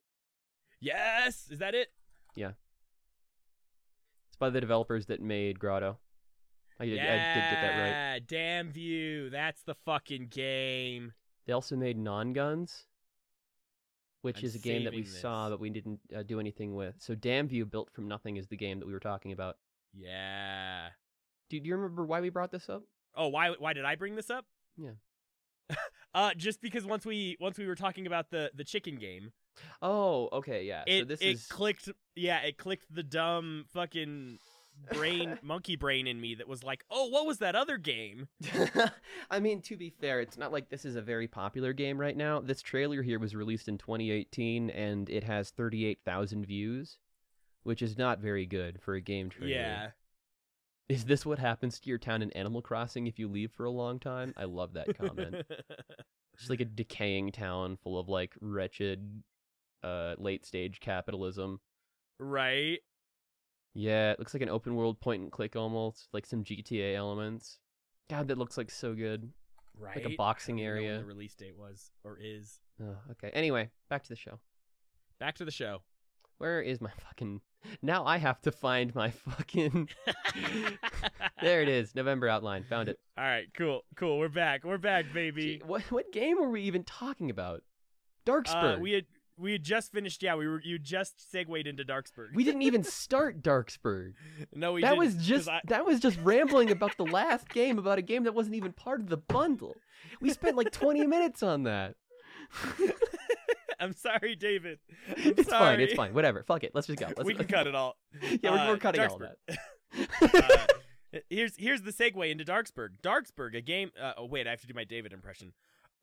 Yes, 0.81 1.49
is 1.51 1.59
that 1.59 1.75
it? 1.75 1.89
Yeah. 2.35 2.53
It's 4.29 4.37
by 4.39 4.51
the 4.51 4.61
developers 4.61 5.07
that 5.07 5.21
made 5.21 5.59
Grotto. 5.59 5.99
I 6.79 6.87
did, 6.87 6.99
I 6.99 7.03
did 7.03 7.51
get 7.51 7.61
that 7.61 7.79
right. 7.79 7.89
Yeah, 7.89 8.19
Damn 8.27 8.71
view. 8.71 9.29
That's 9.29 9.63
the 9.63 9.75
fucking 9.75 10.29
game. 10.31 11.13
They 11.47 11.53
also 11.53 11.77
made 11.77 11.99
Nongünz, 11.99 12.85
which 14.23 14.39
I'm 14.39 14.45
is 14.45 14.55
a 14.55 14.59
game 14.59 14.85
that 14.85 14.95
we 14.95 15.05
saving 15.05 15.21
saw 15.21 15.51
but 15.51 15.61
we 15.61 15.69
didn't 15.69 16.01
uh, 16.17 16.23
do 16.23 16.41
anything 16.41 16.75
with. 16.75 16.95
So 16.99 17.15
Damn 17.15 17.49
View, 17.49 17.67
built 17.67 17.91
from 17.93 18.09
nothing, 18.09 18.39
is 18.39 18.47
the 18.47 18.57
game 18.57 18.79
that 18.79 18.87
we 18.87 18.95
were 18.95 19.01
talking 19.01 19.33
about. 19.33 19.57
Yeah. 19.93 20.89
Do, 21.51 21.61
do 21.61 21.69
you 21.69 21.77
remember 21.77 22.07
why 22.07 22.23
we 22.23 22.31
brought 22.31 22.51
this 22.51 22.71
up? 22.71 22.83
Oh, 23.15 23.29
why 23.29 23.51
why 23.59 23.75
did 23.75 23.85
I 23.85 23.97
bring 23.97 24.15
this 24.15 24.31
up? 24.31 24.47
Yeah. 24.77 25.77
uh 26.15 26.35
just 26.35 26.61
because 26.61 26.85
once 26.85 27.07
we 27.07 27.37
once 27.41 27.59
we 27.59 27.67
were 27.67 27.77
talking 27.77 28.07
about 28.07 28.31
the 28.31 28.51
the 28.55 28.65
chicken 28.65 28.97
game, 28.97 29.33
Oh, 29.83 30.29
okay, 30.33 30.65
yeah. 30.65 30.85
it 30.87 31.01
so 31.01 31.05
this 31.05 31.21
it 31.21 31.29
is 31.29 31.47
clicked 31.47 31.89
yeah, 32.15 32.41
it 32.41 32.59
clicked 32.59 32.93
the 32.93 33.03
dumb 33.03 33.65
fucking 33.73 34.39
brain 34.93 35.39
monkey 35.43 35.77
brain 35.77 36.07
in 36.07 36.21
me 36.21 36.35
that 36.37 36.49
was 36.49 36.63
like, 36.65 36.85
"Oh, 36.91 37.09
what 37.09 37.27
was 37.27 37.39
that 37.39 37.55
other 37.55 37.77
game?" 37.77 38.29
I 39.31 39.41
mean, 39.41 39.63
to 39.63 39.77
be 39.77 39.91
fair, 39.91 40.21
it's 40.21 40.39
not 40.39 40.53
like 40.53 40.69
this 40.69 40.85
is 40.85 40.97
a 40.97 41.03
very 41.03 41.29
popular 41.29 41.73
game 41.73 41.99
right 42.01 42.17
now. 42.17 42.41
This 42.41 42.63
trailer 42.63 43.03
here 43.03 43.19
was 43.19 43.35
released 43.35 43.69
in 43.69 43.79
2018 43.79 44.71
and 44.71 45.09
it 45.11 45.25
has 45.25 45.51
38,000 45.51 46.47
views, 46.47 46.99
which 47.63 47.83
is 47.83 47.99
not 47.99 48.21
very 48.21 48.47
good 48.47 48.81
for 48.81 48.95
a 48.95 49.01
game 49.01 49.29
trailer. 49.31 49.51
Yeah. 49.51 49.91
Is 50.91 51.05
this 51.05 51.25
what 51.25 51.39
happens 51.39 51.79
to 51.79 51.89
your 51.89 51.99
town 51.99 52.21
in 52.21 52.33
Animal 52.33 52.61
Crossing 52.63 53.07
if 53.07 53.17
you 53.17 53.29
leave 53.29 53.53
for 53.53 53.65
a 53.65 53.71
long 53.71 54.01
time? 54.01 54.35
I 54.37 54.45
love 54.45 54.73
that 54.75 54.99
comment. 54.99 55.37
It's 56.35 56.49
like 56.49 56.61
a 56.61 56.65
decaying 56.65 57.33
town 57.33 57.77
full 57.77 57.99
of 57.99 58.09
like 58.09 58.35
wretched 58.41 59.23
uh 59.85 60.15
late 60.17 60.47
stage 60.47 60.81
capitalism. 60.81 61.61
right? 62.19 62.79
Yeah, 63.75 64.13
it 64.13 64.19
looks 64.19 64.33
like 64.33 64.43
an 64.43 64.49
open 64.49 64.75
world 64.75 65.01
point 65.01 65.23
and 65.23 65.31
click 65.31 65.55
almost, 65.55 66.09
like 66.15 66.25
some 66.25 66.43
GTA 66.43 66.97
elements. 66.97 67.59
God, 68.09 68.27
that 68.29 68.39
looks 68.39 68.57
like 68.57 68.71
so 68.71 68.95
good. 68.95 69.31
Right. 69.79 69.97
Like 69.97 70.07
a 70.15 70.17
boxing 70.17 70.61
I 70.61 70.65
don't 70.65 70.65
even 70.65 70.75
know 70.75 70.81
when 70.81 70.89
area. 70.91 70.99
the 71.01 71.05
release 71.07 71.35
date 71.35 71.57
was 71.57 71.91
or 72.05 72.19
is. 72.21 72.59
Oh, 72.83 72.97
okay. 73.13 73.31
Anyway, 73.35 73.69
back 73.91 74.03
to 74.03 74.09
the 74.09 74.17
show. 74.17 74.41
Back 75.21 75.37
to 75.37 75.45
the 75.45 75.51
show. 75.51 75.83
Where 76.41 76.63
is 76.63 76.81
my 76.81 76.89
fucking 77.07 77.43
Now 77.83 78.07
I 78.07 78.17
have 78.17 78.41
to 78.43 78.51
find 78.51 78.95
my 78.95 79.11
fucking 79.11 79.91
There 81.43 81.61
it 81.61 81.69
is. 81.69 81.95
November 81.95 82.29
outline. 82.29 82.65
Found 82.65 82.89
it. 82.89 82.99
All 83.19 83.25
right, 83.25 83.45
cool, 83.55 83.83
cool. 83.95 84.19
We're 84.19 84.31
back. 84.31 84.65
We're 84.65 84.79
back, 84.79 85.13
baby. 85.13 85.43
Gee, 85.59 85.63
what 85.67 85.83
what 85.93 86.11
game 86.13 86.41
were 86.41 86.49
we 86.49 86.63
even 86.63 86.83
talking 86.83 87.29
about? 87.29 87.63
Darksburg. 88.25 88.79
Uh, 88.79 88.81
we 88.81 88.93
had 88.93 89.05
we 89.37 89.53
had 89.53 89.63
just 89.63 89.93
finished. 89.93 90.23
Yeah, 90.23 90.35
we 90.37 90.49
were. 90.49 90.63
You 90.65 90.79
just 90.79 91.31
segued 91.31 91.67
into 91.67 91.85
Darksburg. 91.85 92.31
We 92.35 92.43
didn't 92.43 92.63
even 92.63 92.85
start 93.03 93.43
Darksburg. 93.43 94.15
no, 94.55 94.73
we 94.73 94.81
that 94.81 94.93
didn't, 94.99 94.99
was 94.99 95.17
just 95.17 95.47
I- 95.47 95.61
that 95.67 95.85
was 95.85 96.01
just 96.01 96.19
rambling 96.23 96.71
about 96.71 96.97
the 96.97 97.05
last 97.05 97.51
game 97.51 97.79
about 97.79 97.99
a 97.99 98.03
game 98.03 98.25
that 98.25 98.35
wasn't 98.35 98.55
even 98.57 98.73
part 98.73 99.01
of 99.01 99.09
the 99.11 99.19
bundle. 99.19 99.77
We 100.23 100.31
spent 100.31 100.57
like 100.57 100.73
20 100.73 101.07
minutes 101.07 101.43
on 101.43 101.65
that. 101.65 101.97
I'm 103.83 103.93
sorry, 103.95 104.37
David. 104.37 104.79
I'm 105.09 105.15
it's 105.37 105.49
fine. 105.49 105.81
It's 105.81 105.95
fine. 105.95 106.13
Whatever. 106.15 106.43
Fuck 106.43 106.65
it. 106.65 106.73
Let's 106.75 106.87
just 106.87 106.99
go. 106.99 107.07
Let's, 107.07 107.25
we 107.25 107.35
can 107.35 107.47
cut 107.47 107.67
it 107.67 107.75
all. 107.75 107.97
Yeah, 108.43 108.51
we're, 108.53 108.59
Uh, 108.59 108.69
we're 108.69 108.77
cutting 108.79 109.01
all 109.01 109.19
Darksburg. 109.19 109.37
that. 110.23 110.69
uh, 111.15 111.19
here's 111.29 111.57
here's 111.57 111.83
the 111.83 111.93
segue 111.93 112.31
into 112.31 112.45
Darksburg. 112.45 113.01
Darksburg, 113.03 113.55
a 113.55 113.61
game. 113.61 113.91
Uh, 114.01 114.13
oh 114.19 114.27
wait, 114.27 114.47
I 114.47 114.51
have 114.51 114.61
to 114.61 114.67
do 114.67 114.75
my 114.75 114.85
David 114.85 115.13
impression. 115.13 115.53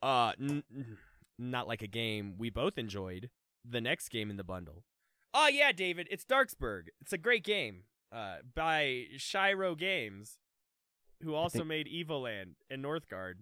Uh, 0.02 0.32
n- 0.40 0.62
n- 0.74 0.96
not 1.38 1.66
like 1.68 1.82
a 1.82 1.86
game 1.86 2.34
we 2.38 2.50
both 2.50 2.78
enjoyed. 2.78 3.30
The 3.68 3.80
next 3.80 4.08
game 4.10 4.30
in 4.30 4.36
the 4.36 4.44
bundle. 4.44 4.84
Oh 5.34 5.48
yeah, 5.48 5.72
David, 5.72 6.08
it's 6.10 6.24
Darksburg. 6.24 6.88
It's 7.00 7.12
a 7.12 7.18
great 7.18 7.44
game. 7.44 7.82
Uh, 8.10 8.36
by 8.54 9.04
Shiro 9.18 9.74
Games, 9.74 10.38
who 11.22 11.34
also 11.34 11.58
think- 11.58 11.68
made 11.68 11.86
Evoland 11.88 12.54
and 12.70 12.82
Northgard. 12.84 13.34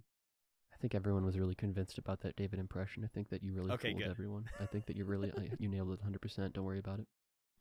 I 0.76 0.78
think 0.80 0.94
everyone 0.94 1.24
was 1.24 1.38
really 1.38 1.54
convinced 1.54 1.96
about 1.96 2.20
that 2.20 2.36
David 2.36 2.58
impression. 2.58 3.02
I 3.02 3.06
think 3.08 3.30
that 3.30 3.42
you 3.42 3.52
really 3.54 3.70
Okay, 3.72 3.90
fooled 3.92 4.02
good. 4.02 4.10
everyone. 4.10 4.44
I 4.60 4.66
think 4.66 4.84
that 4.86 4.96
you 4.96 5.04
really 5.12 5.32
I, 5.36 5.48
you 5.58 5.68
nailed 5.68 5.90
it 5.92 6.00
100%. 6.04 6.52
Don't 6.52 6.64
worry 6.64 6.78
about 6.78 7.00
it. 7.00 7.06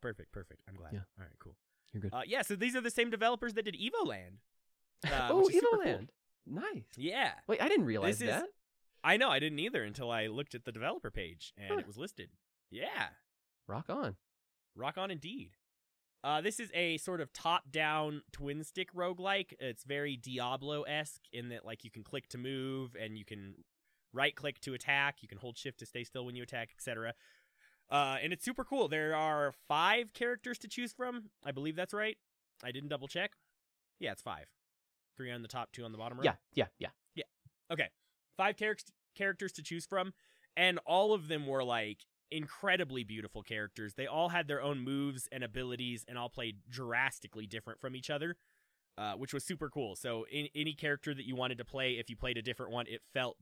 Perfect, 0.02 0.32
perfect. 0.32 0.62
I'm 0.68 0.74
glad. 0.74 0.92
Yeah. 0.92 0.98
All 1.18 1.24
right, 1.24 1.30
cool. 1.38 1.56
You're 1.92 2.02
good. 2.02 2.12
Uh, 2.12 2.20
yeah, 2.26 2.42
so 2.42 2.54
these 2.56 2.76
are 2.76 2.80
the 2.82 2.90
same 2.90 3.08
developers 3.10 3.54
that 3.54 3.64
did 3.64 3.74
Evoland. 3.76 4.38
Uh, 5.06 5.28
oh, 5.30 5.46
is 5.48 5.60
cool. 5.70 5.80
Evoland. 5.80 6.08
Nice. 6.46 6.84
Yeah. 6.96 7.32
Wait, 7.46 7.60
I 7.60 7.68
didn't 7.68 7.84
realize 7.84 8.18
This 8.18 8.28
is- 8.28 8.34
that. 8.34 8.48
I 9.04 9.18
know, 9.18 9.28
I 9.28 9.38
didn't 9.38 9.58
either 9.60 9.84
until 9.84 10.10
I 10.10 10.26
looked 10.26 10.54
at 10.54 10.64
the 10.64 10.72
developer 10.72 11.10
page 11.10 11.52
and 11.58 11.70
Huh. 11.70 11.78
it 11.78 11.86
was 11.86 11.96
listed. 11.98 12.30
Yeah, 12.70 13.08
Rock 13.68 13.86
on. 13.90 14.16
rock 14.74 14.96
on 14.98 15.10
indeed. 15.10 15.50
Uh, 16.26 16.40
this 16.40 16.58
is 16.58 16.72
a 16.74 16.96
sort 16.96 17.20
of 17.20 17.32
top-down 17.32 18.20
twin 18.32 18.64
stick 18.64 18.92
roguelike. 18.92 19.52
It's 19.60 19.84
very 19.84 20.16
Diablo-esque 20.16 21.22
in 21.32 21.50
that 21.50 21.64
like 21.64 21.84
you 21.84 21.90
can 21.92 22.02
click 22.02 22.28
to 22.30 22.38
move 22.38 22.96
and 23.00 23.16
you 23.16 23.24
can 23.24 23.54
right 24.12 24.34
click 24.34 24.58
to 24.62 24.74
attack, 24.74 25.18
you 25.20 25.28
can 25.28 25.38
hold 25.38 25.56
shift 25.56 25.78
to 25.78 25.86
stay 25.86 26.02
still 26.02 26.26
when 26.26 26.34
you 26.34 26.42
attack, 26.42 26.70
etc. 26.76 27.14
Uh, 27.88 28.16
and 28.20 28.32
it's 28.32 28.44
super 28.44 28.64
cool. 28.64 28.88
There 28.88 29.14
are 29.14 29.54
five 29.68 30.12
characters 30.14 30.58
to 30.58 30.68
choose 30.68 30.92
from. 30.92 31.30
I 31.44 31.52
believe 31.52 31.76
that's 31.76 31.94
right. 31.94 32.16
I 32.64 32.72
didn't 32.72 32.88
double 32.88 33.06
check. 33.06 33.34
Yeah, 34.00 34.10
it's 34.10 34.22
five. 34.22 34.46
Three 35.16 35.30
on 35.30 35.42
the 35.42 35.48
top, 35.48 35.70
two 35.70 35.84
on 35.84 35.92
the 35.92 35.98
bottom 35.98 36.18
row. 36.18 36.24
Yeah, 36.24 36.34
yeah, 36.54 36.88
yeah. 37.14 37.24
Okay. 37.72 37.88
Five 38.36 38.56
char- 38.56 38.74
characters 39.16 39.52
to 39.52 39.62
choose 39.62 39.86
from, 39.86 40.12
and 40.56 40.80
all 40.86 41.12
of 41.12 41.28
them 41.28 41.46
were 41.46 41.62
like 41.62 41.98
incredibly 42.30 43.04
beautiful 43.04 43.42
characters. 43.42 43.94
They 43.94 44.06
all 44.06 44.28
had 44.28 44.48
their 44.48 44.62
own 44.62 44.80
moves 44.80 45.28
and 45.30 45.44
abilities 45.44 46.04
and 46.08 46.18
all 46.18 46.28
played 46.28 46.58
drastically 46.68 47.46
different 47.46 47.80
from 47.80 47.96
each 47.96 48.10
other, 48.10 48.36
uh, 48.98 49.14
which 49.14 49.32
was 49.32 49.44
super 49.44 49.68
cool. 49.70 49.96
So, 49.96 50.26
in, 50.30 50.48
any 50.54 50.74
character 50.74 51.14
that 51.14 51.26
you 51.26 51.36
wanted 51.36 51.58
to 51.58 51.64
play, 51.64 51.94
if 51.94 52.10
you 52.10 52.16
played 52.16 52.36
a 52.36 52.42
different 52.42 52.72
one, 52.72 52.86
it 52.88 53.00
felt 53.12 53.36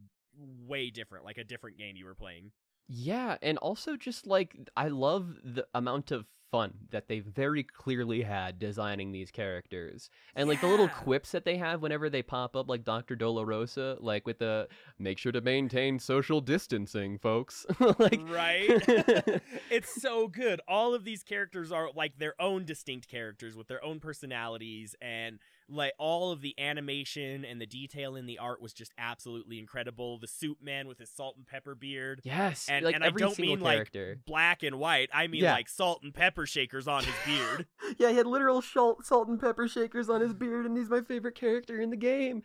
way 0.67 0.91
different, 0.91 1.25
like 1.25 1.39
a 1.39 1.45
different 1.45 1.79
game 1.79 1.97
you 1.97 2.05
were 2.05 2.15
playing. 2.15 2.51
Yeah, 2.89 3.39
and 3.41 3.57
also 3.59 3.97
just 3.97 4.27
like 4.27 4.57
I 4.77 4.89
love 4.89 5.37
the 5.43 5.67
amount 5.75 6.11
of 6.11 6.27
fun 6.55 6.73
that 6.93 7.09
they 7.09 7.19
very 7.19 7.65
clearly 7.65 8.23
had 8.23 8.61
designing 8.61 9.11
these 9.11 9.33
characters. 9.33 10.09
And 10.37 10.49
like 10.49 10.61
the 10.61 10.69
little 10.69 10.87
quips 10.87 11.33
that 11.33 11.45
they 11.45 11.57
have 11.57 11.83
whenever 11.83 12.09
they 12.09 12.23
pop 12.23 12.55
up 12.55 12.69
like 12.69 12.85
Dr. 12.85 13.17
Dolorosa, 13.17 13.97
like 13.99 14.25
with 14.25 14.39
the 14.39 14.69
make 14.97 15.19
sure 15.19 15.33
to 15.33 15.41
maintain 15.41 15.99
social 15.99 16.41
distancing, 16.41 17.19
folks. 17.19 17.67
like 17.99 18.21
right? 18.29 18.69
it's 19.69 20.01
so 20.01 20.29
good. 20.29 20.61
All 20.69 20.95
of 20.95 21.03
these 21.03 21.25
characters 21.25 21.73
are 21.73 21.89
like 21.93 22.19
their 22.19 22.41
own 22.41 22.65
distinct 22.65 23.09
characters 23.09 23.57
with 23.57 23.67
their 23.67 23.85
own 23.85 23.99
personalities 23.99 24.95
and 25.03 25.41
like 25.69 25.93
all 25.99 26.31
of 26.31 26.41
the 26.43 26.55
animation 26.59 27.45
and 27.45 27.61
the 27.61 27.67
detail 27.67 28.17
in 28.17 28.27
the 28.27 28.39
art 28.39 28.61
was 28.61 28.73
just 28.73 28.93
absolutely 28.99 29.59
incredible. 29.59 30.19
The 30.19 30.27
suit 30.27 30.59
man 30.63 30.87
with 30.89 30.99
his 30.99 31.11
salt 31.11 31.37
and 31.37 31.47
pepper 31.47 31.75
beard. 31.75 32.21
yes, 32.25 32.67
And, 32.69 32.85
like 32.85 32.95
and 32.95 33.03
I 33.05 33.11
don't 33.11 33.39
mean 33.39 33.61
like 33.61 33.91
black 34.27 34.63
and 34.63 34.79
white. 34.79 35.09
I 35.13 35.27
mean 35.27 35.43
Yeah. 35.43 35.53
like 35.55 35.69
salt 35.69 36.01
and 36.03 36.13
pepper 36.13 36.47
shakers 36.47 36.87
on 36.87 37.05
his 37.05 37.15
beard. 37.25 37.67
yeah, 37.99 38.11
he 38.11 38.17
had 38.17 38.27
literal 38.27 38.61
salt, 38.63 39.05
salt 39.07 39.29
and 39.29 39.41
pepper 39.41 39.67
shakers 39.69 40.09
on 40.11 40.21
his 40.21 40.35
beard, 40.35 40.67
and 40.67 40.77
he's 40.77 40.91
my 40.91 41.01
favorite 41.01 41.35
character 41.35 41.81
in 41.81 41.91
the 41.91 41.97
game. 41.97 42.43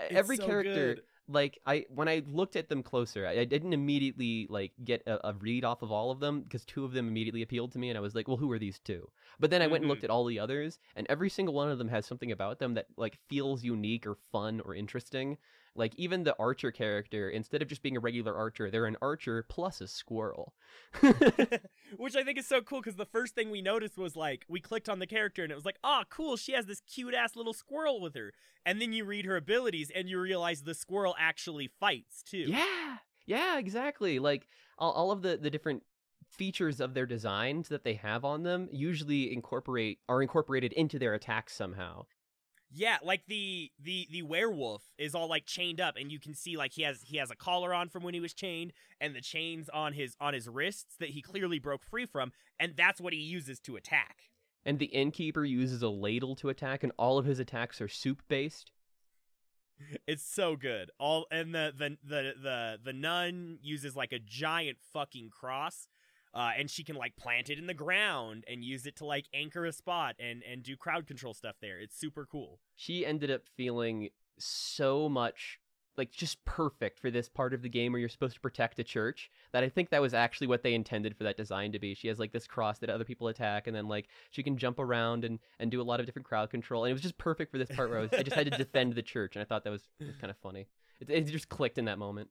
It's 0.00 0.14
Every 0.16 0.36
so 0.38 0.46
character, 0.46 0.94
good. 0.94 1.02
Like 1.28 1.58
I, 1.66 1.86
when 1.88 2.08
I 2.08 2.22
looked 2.26 2.56
at 2.56 2.68
them 2.68 2.82
closer, 2.82 3.26
I, 3.26 3.40
I 3.40 3.44
didn't 3.44 3.72
immediately 3.72 4.46
like 4.50 4.72
get 4.84 5.02
a, 5.06 5.28
a 5.28 5.32
read 5.34 5.64
off 5.64 5.82
of 5.82 5.90
all 5.92 6.10
of 6.10 6.20
them 6.20 6.42
because 6.42 6.64
two 6.64 6.84
of 6.84 6.92
them 6.92 7.08
immediately 7.08 7.42
appealed 7.42 7.72
to 7.72 7.78
me, 7.78 7.88
and 7.88 7.96
I 7.98 8.00
was 8.00 8.14
like, 8.14 8.28
well, 8.28 8.36
who 8.36 8.50
are 8.52 8.58
these 8.58 8.78
two? 8.80 9.10
But 9.40 9.50
then 9.50 9.62
I 9.62 9.66
went 9.66 9.82
and 9.82 9.88
looked 9.88 10.02
Mhm. 10.02 10.04
at 10.04 10.10
all 10.10 10.24
the 10.24 10.38
others, 10.38 10.78
and 10.96 11.06
every 11.08 11.30
single 11.30 11.54
one 11.54 11.70
of 11.70 11.78
them 11.78 11.88
has 11.88 12.06
something 12.06 12.32
about 12.32 12.58
them 12.58 12.74
that 12.74 12.86
like 12.96 13.18
feels 13.28 13.64
unique 13.64 14.06
or 14.06 14.16
fun 14.32 14.60
or 14.60 14.74
interesting. 14.74 15.38
Like 15.74 15.94
even 15.96 16.24
the 16.24 16.36
archer 16.38 16.70
character, 16.70 17.30
instead 17.30 17.62
of 17.62 17.68
just 17.68 17.82
being 17.82 17.96
a 17.96 18.00
regular 18.00 18.34
archer, 18.34 18.70
they're 18.70 18.86
an 18.86 18.98
archer 19.00 19.44
plus 19.48 19.80
a 19.80 19.88
squirrel. 19.88 20.52
Which 21.96 22.14
I 22.14 22.22
think 22.24 22.38
is 22.38 22.46
so 22.46 22.60
cool 22.60 22.80
because 22.80 22.96
the 22.96 23.06
first 23.06 23.34
thing 23.34 23.50
we 23.50 23.62
noticed 23.62 23.96
was 23.96 24.14
like 24.14 24.44
we 24.48 24.60
clicked 24.60 24.88
on 24.88 24.98
the 24.98 25.06
character 25.06 25.42
and 25.42 25.50
it 25.50 25.54
was 25.54 25.64
like, 25.64 25.78
oh, 25.82 26.02
cool, 26.10 26.36
she 26.36 26.52
has 26.52 26.66
this 26.66 26.80
cute 26.80 27.14
ass 27.14 27.36
little 27.36 27.54
squirrel 27.54 28.00
with 28.00 28.14
her. 28.14 28.32
And 28.66 28.80
then 28.80 28.92
you 28.92 29.04
read 29.04 29.24
her 29.24 29.36
abilities 29.36 29.90
and 29.94 30.08
you 30.08 30.20
realize 30.20 30.62
the 30.62 30.74
squirrel 30.74 31.16
actually 31.18 31.68
fights 31.80 32.22
too. 32.22 32.44
Yeah, 32.48 32.96
yeah, 33.26 33.58
exactly. 33.58 34.18
Like 34.18 34.46
all, 34.78 34.92
all 34.92 35.10
of 35.10 35.22
the 35.22 35.38
the 35.38 35.50
different 35.50 35.84
features 36.28 36.80
of 36.80 36.94
their 36.94 37.06
designs 37.06 37.68
that 37.68 37.84
they 37.84 37.94
have 37.94 38.24
on 38.24 38.42
them 38.42 38.68
usually 38.72 39.32
incorporate 39.32 39.98
are 40.08 40.22
incorporated 40.22 40.72
into 40.74 40.98
their 40.98 41.14
attacks 41.14 41.54
somehow. 41.54 42.04
Yeah, 42.74 42.96
like 43.02 43.26
the 43.26 43.70
the 43.78 44.08
the 44.10 44.22
werewolf 44.22 44.82
is 44.96 45.14
all 45.14 45.28
like 45.28 45.44
chained 45.44 45.80
up, 45.80 45.96
and 45.98 46.10
you 46.10 46.18
can 46.18 46.34
see 46.34 46.56
like 46.56 46.72
he 46.72 46.82
has 46.82 47.02
he 47.02 47.18
has 47.18 47.30
a 47.30 47.36
collar 47.36 47.74
on 47.74 47.90
from 47.90 48.02
when 48.02 48.14
he 48.14 48.20
was 48.20 48.32
chained, 48.32 48.72
and 48.98 49.14
the 49.14 49.20
chains 49.20 49.68
on 49.68 49.92
his 49.92 50.16
on 50.20 50.32
his 50.32 50.48
wrists 50.48 50.96
that 50.98 51.10
he 51.10 51.20
clearly 51.20 51.58
broke 51.58 51.84
free 51.84 52.06
from, 52.06 52.32
and 52.58 52.74
that's 52.74 53.00
what 53.00 53.12
he 53.12 53.18
uses 53.18 53.60
to 53.60 53.76
attack. 53.76 54.30
And 54.64 54.78
the 54.78 54.86
innkeeper 54.86 55.44
uses 55.44 55.82
a 55.82 55.88
ladle 55.88 56.34
to 56.36 56.48
attack, 56.48 56.82
and 56.82 56.92
all 56.98 57.18
of 57.18 57.26
his 57.26 57.38
attacks 57.38 57.80
are 57.80 57.88
soup 57.88 58.22
based. 58.28 58.70
It's 60.06 60.24
so 60.24 60.56
good. 60.56 60.90
All 60.98 61.26
and 61.30 61.54
the 61.54 61.74
the 61.76 61.98
the 62.02 62.32
the 62.42 62.78
the 62.84 62.92
nun 62.92 63.58
uses 63.60 63.94
like 63.96 64.12
a 64.12 64.18
giant 64.18 64.78
fucking 64.92 65.30
cross 65.30 65.88
uh, 66.34 66.50
and 66.58 66.70
she 66.70 66.84
can 66.84 66.96
like 66.96 67.16
plant 67.16 67.50
it 67.50 67.58
in 67.58 67.66
the 67.66 67.74
ground 67.74 68.44
and 68.48 68.64
use 68.64 68.86
it 68.86 68.96
to 68.96 69.04
like 69.04 69.26
anchor 69.34 69.64
a 69.64 69.72
spot 69.72 70.16
and 70.18 70.42
and 70.50 70.62
do 70.62 70.76
crowd 70.76 71.06
control 71.06 71.34
stuff 71.34 71.56
there. 71.60 71.78
It's 71.78 71.98
super 71.98 72.26
cool. 72.30 72.58
She 72.74 73.04
ended 73.04 73.30
up 73.30 73.42
feeling 73.56 74.08
so 74.38 75.08
much 75.08 75.58
like 75.98 76.10
just 76.10 76.42
perfect 76.46 76.98
for 76.98 77.10
this 77.10 77.28
part 77.28 77.52
of 77.52 77.60
the 77.60 77.68
game 77.68 77.92
where 77.92 78.00
you're 78.00 78.08
supposed 78.08 78.34
to 78.34 78.40
protect 78.40 78.78
a 78.78 78.84
church 78.84 79.30
that 79.52 79.62
I 79.62 79.68
think 79.68 79.90
that 79.90 80.00
was 80.00 80.14
actually 80.14 80.46
what 80.46 80.62
they 80.62 80.72
intended 80.72 81.14
for 81.16 81.24
that 81.24 81.36
design 81.36 81.72
to 81.72 81.78
be. 81.78 81.94
She 81.94 82.08
has 82.08 82.18
like 82.18 82.32
this 82.32 82.46
cross 82.46 82.78
that 82.78 82.88
other 82.88 83.04
people 83.04 83.28
attack 83.28 83.66
and 83.66 83.76
then 83.76 83.88
like 83.88 84.08
she 84.30 84.42
can 84.42 84.56
jump 84.56 84.78
around 84.78 85.24
and 85.24 85.38
and 85.58 85.70
do 85.70 85.82
a 85.82 85.84
lot 85.84 86.00
of 86.00 86.06
different 86.06 86.26
crowd 86.26 86.50
control 86.50 86.84
and 86.84 86.90
it 86.90 86.94
was 86.94 87.02
just 87.02 87.18
perfect 87.18 87.52
for 87.52 87.58
this 87.58 87.68
part 87.76 87.90
where 87.90 87.98
I, 87.98 88.02
was, 88.02 88.12
I 88.14 88.22
just 88.22 88.36
had 88.36 88.50
to 88.50 88.56
defend 88.56 88.94
the 88.94 89.02
church 89.02 89.36
and 89.36 89.42
I 89.42 89.44
thought 89.44 89.64
that 89.64 89.70
was, 89.70 89.88
was 90.00 90.16
kind 90.16 90.30
of 90.30 90.36
funny. 90.38 90.66
It, 91.00 91.10
it 91.10 91.26
just 91.26 91.48
clicked 91.50 91.76
in 91.76 91.84
that 91.86 91.98
moment 91.98 92.30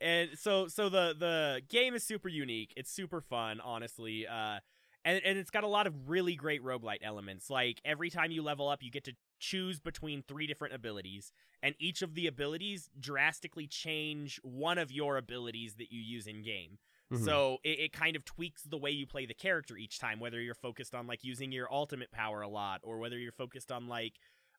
and 0.00 0.30
so 0.38 0.68
so 0.68 0.88
the 0.88 1.14
the 1.18 1.62
game 1.68 1.94
is 1.94 2.02
super 2.02 2.28
unique. 2.28 2.72
It's 2.76 2.90
super 2.90 3.20
fun, 3.20 3.60
honestly. 3.60 4.26
Uh, 4.26 4.60
and 5.04 5.20
and 5.24 5.38
it's 5.38 5.50
got 5.50 5.64
a 5.64 5.68
lot 5.68 5.86
of 5.86 6.08
really 6.08 6.34
great 6.34 6.62
roguelite 6.62 7.02
elements. 7.02 7.50
Like 7.50 7.80
every 7.84 8.10
time 8.10 8.30
you 8.30 8.42
level 8.42 8.68
up, 8.68 8.82
you 8.82 8.90
get 8.90 9.04
to 9.04 9.12
choose 9.38 9.80
between 9.80 10.22
three 10.22 10.46
different 10.46 10.74
abilities, 10.74 11.32
and 11.62 11.74
each 11.78 12.02
of 12.02 12.14
the 12.14 12.26
abilities 12.26 12.88
drastically 12.98 13.66
change 13.66 14.40
one 14.42 14.78
of 14.78 14.90
your 14.90 15.16
abilities 15.16 15.74
that 15.74 15.92
you 15.92 16.00
use 16.00 16.26
in 16.26 16.42
game. 16.42 16.78
Mm-hmm. 17.12 17.24
So 17.24 17.58
it, 17.62 17.78
it 17.80 17.92
kind 17.92 18.16
of 18.16 18.24
tweaks 18.24 18.62
the 18.62 18.78
way 18.78 18.90
you 18.90 19.06
play 19.06 19.26
the 19.26 19.34
character 19.34 19.76
each 19.76 19.98
time, 19.98 20.20
whether 20.20 20.40
you're 20.40 20.54
focused 20.54 20.94
on 20.94 21.06
like 21.06 21.22
using 21.22 21.52
your 21.52 21.70
ultimate 21.72 22.10
power 22.10 22.40
a 22.40 22.48
lot, 22.48 22.80
or 22.82 22.98
whether 22.98 23.18
you're 23.18 23.32
focused 23.32 23.70
on 23.70 23.88
like 23.88 24.14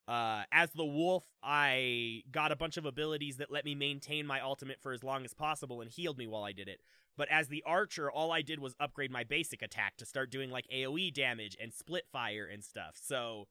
uh, 0.07 0.43
as 0.51 0.71
the 0.71 0.85
wolf, 0.85 1.23
I 1.41 2.23
got 2.31 2.51
a 2.51 2.55
bunch 2.55 2.77
of 2.77 2.85
abilities 2.85 3.37
that 3.37 3.51
let 3.51 3.65
me 3.65 3.73
maintain 3.73 4.27
my 4.27 4.39
ultimate 4.39 4.79
for 4.81 4.93
as 4.93 5.03
long 5.03 5.25
as 5.25 5.33
possible 5.33 5.81
and 5.81 5.89
healed 5.89 6.17
me 6.17 6.27
while 6.27 6.43
I 6.43 6.51
did 6.51 6.67
it. 6.67 6.81
But 7.17 7.29
as 7.31 7.47
the 7.47 7.63
archer, 7.65 8.11
all 8.11 8.31
I 8.31 8.41
did 8.41 8.59
was 8.59 8.75
upgrade 8.79 9.11
my 9.11 9.23
basic 9.23 9.61
attack 9.61 9.97
to 9.97 10.05
start 10.05 10.29
doing 10.29 10.51
like 10.51 10.67
AoE 10.73 11.13
damage 11.13 11.57
and 11.59 11.73
split 11.73 12.05
fire 12.11 12.47
and 12.51 12.63
stuff. 12.63 12.95
So 13.01 13.47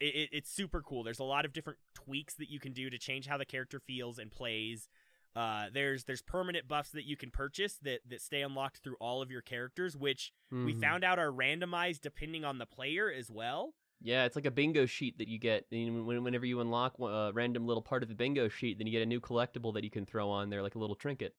it, 0.00 0.14
it, 0.14 0.28
it's 0.32 0.50
super 0.50 0.82
cool. 0.82 1.04
There's 1.04 1.18
a 1.18 1.24
lot 1.24 1.44
of 1.44 1.52
different 1.52 1.78
tweaks 1.94 2.34
that 2.34 2.50
you 2.50 2.58
can 2.58 2.72
do 2.72 2.90
to 2.90 2.98
change 2.98 3.26
how 3.26 3.38
the 3.38 3.44
character 3.44 3.78
feels 3.78 4.18
and 4.18 4.30
plays. 4.30 4.88
Uh, 5.36 5.66
there's 5.72 6.04
there's 6.04 6.22
permanent 6.22 6.66
buffs 6.66 6.90
that 6.90 7.04
you 7.04 7.16
can 7.16 7.30
purchase 7.30 7.78
that 7.82 8.00
that 8.08 8.22
stay 8.22 8.40
unlocked 8.40 8.78
through 8.82 8.96
all 9.00 9.20
of 9.20 9.30
your 9.30 9.42
characters, 9.42 9.94
which 9.94 10.32
mm-hmm. 10.52 10.64
we 10.64 10.72
found 10.72 11.04
out 11.04 11.18
are 11.18 11.30
randomized 11.30 12.00
depending 12.00 12.42
on 12.42 12.56
the 12.56 12.64
player 12.64 13.12
as 13.12 13.30
well. 13.30 13.74
Yeah, 14.00 14.24
it's 14.24 14.36
like 14.36 14.46
a 14.46 14.50
bingo 14.50 14.86
sheet 14.86 15.18
that 15.18 15.28
you 15.28 15.38
get 15.38 15.66
whenever 15.70 16.44
you 16.44 16.60
unlock 16.60 16.98
a 17.00 17.32
random 17.34 17.66
little 17.66 17.82
part 17.82 18.02
of 18.02 18.08
the 18.08 18.14
bingo 18.14 18.48
sheet. 18.48 18.78
Then 18.78 18.86
you 18.86 18.92
get 18.92 19.02
a 19.02 19.06
new 19.06 19.20
collectible 19.20 19.72
that 19.74 19.84
you 19.84 19.90
can 19.90 20.04
throw 20.04 20.30
on 20.30 20.50
there, 20.50 20.62
like 20.62 20.74
a 20.74 20.78
little 20.78 20.96
trinket. 20.96 21.34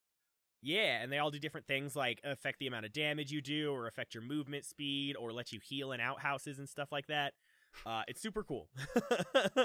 Yeah, 0.61 1.01
and 1.01 1.11
they 1.11 1.19
all 1.19 1.29
do 1.29 1.39
different 1.39 1.67
things 1.67 1.95
like 1.95 2.19
affect 2.23 2.59
the 2.59 2.67
amount 2.67 2.85
of 2.85 2.93
damage 2.93 3.31
you 3.31 3.41
do, 3.41 3.71
or 3.71 3.87
affect 3.87 4.15
your 4.15 4.23
movement 4.23 4.65
speed, 4.65 5.15
or 5.15 5.31
let 5.31 5.51
you 5.51 5.59
heal 5.63 5.91
in 5.91 6.01
outhouses 6.01 6.57
and 6.57 6.67
stuff 6.67 6.91
like 6.91 7.07
that. 7.07 7.33
Uh, 7.85 8.01
it's 8.07 8.21
super 8.21 8.43
cool. 8.43 8.69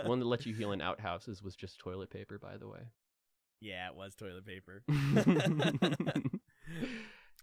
One 0.05 0.21
that 0.21 0.27
let 0.27 0.45
you 0.47 0.55
heal 0.55 0.73
in 0.73 0.83
outhouses 0.83 1.43
was 1.43 1.57
just 1.57 1.79
toilet 1.79 2.11
paper, 2.11 2.39
by 2.39 2.59
the 2.59 2.69
way. 2.69 2.81
Yeah, 3.61 3.89
it 3.89 3.95
was 3.95 4.15
toilet 4.15 4.45
paper. 4.45 4.83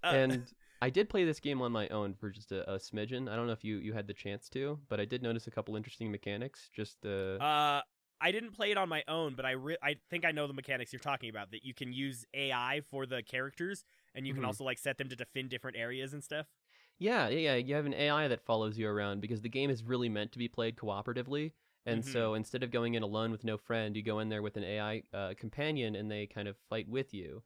uh, 0.04 0.08
and 0.08 0.54
I 0.82 0.90
did 0.90 1.10
play 1.10 1.26
this 1.26 1.40
game 1.40 1.62
on 1.62 1.72
my 1.72 1.88
own 1.90 2.14
for 2.14 2.30
just 2.30 2.52
a, 2.52 2.70
a, 2.72 2.78
smidgen. 2.78 3.30
I 3.30 3.36
don't 3.36 3.48
know 3.48 3.54
if 3.54 3.64
you 3.64 3.78
you 3.78 3.94
had 3.94 4.08
the 4.08 4.14
chance 4.14 4.48
to, 4.50 4.80
but 4.88 5.00
I 5.00 5.06
did 5.06 5.22
notice 5.22 5.48
a 5.48 5.52
couple 5.52 5.76
interesting 5.76 6.12
mechanics. 6.12 6.70
Just 6.74 7.06
uh, 7.06 7.38
uh 7.38 7.82
I 8.22 8.32
didn't 8.32 8.52
play 8.52 8.72
it 8.72 8.78
on 8.78 8.90
my 8.90 9.04
own, 9.08 9.34
but 9.36 9.46
I 9.46 9.52
re- 9.52 9.78
I 9.82 9.96
think 10.10 10.26
I 10.26 10.32
know 10.32 10.48
the 10.48 10.54
mechanics 10.54 10.92
you're 10.92 11.00
talking 11.00 11.30
about. 11.30 11.52
That 11.52 11.64
you 11.64 11.74
can 11.74 11.94
use 11.94 12.26
AI 12.34 12.82
for 12.90 13.06
the 13.06 13.24
characters, 13.24 13.84
and 14.16 14.26
you 14.26 14.34
can 14.34 14.42
mm-hmm. 14.42 14.48
also 14.48 14.64
like 14.64 14.78
set 14.78 14.98
them 14.98 15.10
to 15.10 15.16
defend 15.16 15.50
different 15.50 15.78
areas 15.78 16.14
and 16.14 16.24
stuff. 16.24 16.48
Yeah, 16.98 17.30
yeah, 17.30 17.56
You 17.56 17.76
have 17.76 17.86
an 17.86 17.94
AI 17.94 18.28
that 18.28 18.42
follows 18.42 18.78
you 18.78 18.88
around 18.88 19.22
because 19.22 19.42
the 19.42 19.50
game 19.50 19.70
is 19.70 19.84
really 19.84 20.10
meant 20.10 20.34
to 20.34 20.38
be 20.38 20.50
played 20.50 20.76
cooperatively. 20.76 21.54
And 21.86 22.04
mm-hmm. 22.04 22.12
so 22.12 22.34
instead 22.34 22.62
of 22.62 22.72
going 22.72 22.96
in 22.96 23.04
alone 23.04 23.32
with 23.32 23.46
no 23.46 23.58
friend, 23.58 23.96
you 23.96 24.04
go 24.04 24.20
in 24.20 24.28
there 24.28 24.42
with 24.42 24.58
an 24.58 24.66
AI 24.66 25.04
uh, 25.14 25.34
companion, 25.38 25.96
and 25.96 26.12
they 26.12 26.26
kind 26.26 26.50
of 26.50 26.58
fight 26.70 26.90
with 26.90 27.14
you. 27.14 27.42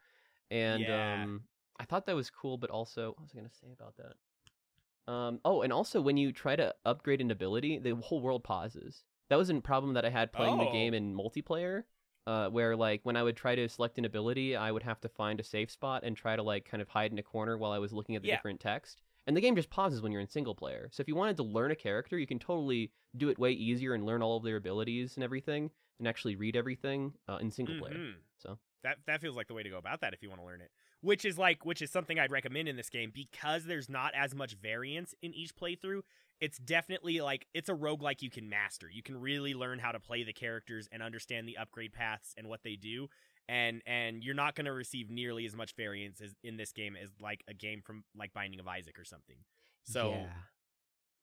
And 0.49 0.81
yeah. 0.81 1.23
um, 1.23 1.41
I 1.83 1.85
thought 1.85 2.05
that 2.05 2.15
was 2.15 2.29
cool, 2.29 2.57
but 2.57 2.69
also 2.69 3.09
what 3.09 3.19
was 3.19 3.31
I 3.33 3.39
going 3.39 3.49
to 3.49 3.55
say 3.55 3.67
about 3.73 3.95
that? 3.97 5.11
Um, 5.11 5.41
oh, 5.43 5.63
and 5.63 5.73
also 5.73 5.99
when 5.99 6.15
you 6.15 6.31
try 6.31 6.55
to 6.55 6.73
upgrade 6.85 7.19
an 7.19 7.29
ability, 7.29 7.77
the 7.77 7.93
whole 7.95 8.21
world 8.21 8.45
pauses. 8.45 9.03
That 9.29 9.35
was 9.35 9.49
a 9.49 9.59
problem 9.59 9.95
that 9.95 10.05
I 10.05 10.09
had 10.09 10.31
playing 10.31 10.61
oh. 10.61 10.65
the 10.65 10.71
game 10.71 10.93
in 10.93 11.13
multiplayer. 11.13 11.83
Uh, 12.25 12.47
where 12.47 12.73
like 12.77 13.01
when 13.03 13.17
I 13.17 13.23
would 13.23 13.35
try 13.35 13.53
to 13.53 13.67
select 13.67 13.97
an 13.97 14.05
ability, 14.05 14.55
I 14.55 14.71
would 14.71 14.83
have 14.83 15.01
to 15.01 15.09
find 15.09 15.41
a 15.41 15.43
safe 15.43 15.69
spot 15.69 16.03
and 16.05 16.15
try 16.15 16.37
to 16.37 16.41
like 16.41 16.63
kind 16.63 16.81
of 16.81 16.87
hide 16.87 17.11
in 17.11 17.19
a 17.19 17.23
corner 17.23 17.57
while 17.57 17.73
I 17.73 17.79
was 17.79 17.91
looking 17.91 18.15
at 18.15 18.21
the 18.21 18.29
yeah. 18.29 18.37
different 18.37 18.61
text. 18.61 19.01
And 19.27 19.35
the 19.35 19.41
game 19.41 19.57
just 19.57 19.69
pauses 19.69 20.01
when 20.01 20.13
you're 20.13 20.21
in 20.21 20.29
single 20.29 20.55
player. 20.55 20.87
So 20.93 21.01
if 21.01 21.09
you 21.09 21.15
wanted 21.15 21.35
to 21.35 21.43
learn 21.43 21.71
a 21.71 21.75
character, 21.75 22.17
you 22.17 22.25
can 22.25 22.39
totally 22.39 22.93
do 23.17 23.27
it 23.27 23.37
way 23.37 23.51
easier 23.51 23.93
and 23.93 24.05
learn 24.05 24.21
all 24.21 24.37
of 24.37 24.43
their 24.43 24.55
abilities 24.55 25.17
and 25.17 25.23
everything, 25.25 25.69
and 25.99 26.07
actually 26.07 26.37
read 26.37 26.55
everything 26.55 27.11
uh, 27.27 27.39
in 27.41 27.51
single 27.51 27.75
mm-hmm. 27.75 27.83
player. 27.83 28.13
So 28.37 28.57
that 28.83 28.99
that 29.05 29.19
feels 29.19 29.35
like 29.35 29.49
the 29.49 29.53
way 29.53 29.63
to 29.63 29.69
go 29.69 29.77
about 29.77 29.99
that 29.99 30.13
if 30.13 30.23
you 30.23 30.29
want 30.29 30.39
to 30.39 30.45
learn 30.45 30.61
it 30.61 30.71
which 31.03 31.25
is 31.25 31.37
like 31.37 31.65
which 31.65 31.81
is 31.81 31.91
something 31.91 32.17
I'd 32.17 32.31
recommend 32.31 32.69
in 32.69 32.77
this 32.77 32.89
game 32.89 33.11
because 33.13 33.65
there's 33.65 33.89
not 33.89 34.13
as 34.15 34.33
much 34.33 34.55
variance 34.55 35.13
in 35.21 35.33
each 35.33 35.53
playthrough. 35.53 36.01
It's 36.39 36.57
definitely 36.57 37.19
like 37.19 37.45
it's 37.53 37.67
a 37.67 37.73
roguelike 37.73 38.21
you 38.21 38.29
can 38.29 38.49
master. 38.49 38.89
You 38.89 39.03
can 39.03 39.19
really 39.19 39.53
learn 39.53 39.79
how 39.79 39.91
to 39.91 39.99
play 39.99 40.23
the 40.23 40.31
characters 40.31 40.87
and 40.91 41.03
understand 41.03 41.47
the 41.47 41.57
upgrade 41.57 41.91
paths 41.91 42.33
and 42.37 42.47
what 42.47 42.63
they 42.63 42.77
do. 42.77 43.09
And 43.49 43.81
and 43.85 44.23
you're 44.23 44.33
not 44.33 44.55
going 44.55 44.65
to 44.65 44.71
receive 44.71 45.09
nearly 45.09 45.45
as 45.45 45.55
much 45.55 45.75
variance 45.75 46.21
as 46.21 46.33
in 46.41 46.55
this 46.55 46.71
game 46.71 46.95
as 46.95 47.09
like 47.21 47.43
a 47.49 47.53
game 47.53 47.81
from 47.85 48.05
like 48.17 48.33
Binding 48.33 48.61
of 48.61 48.67
Isaac 48.67 48.97
or 48.97 49.05
something. 49.05 49.35
So 49.83 50.11
yeah. 50.11 50.27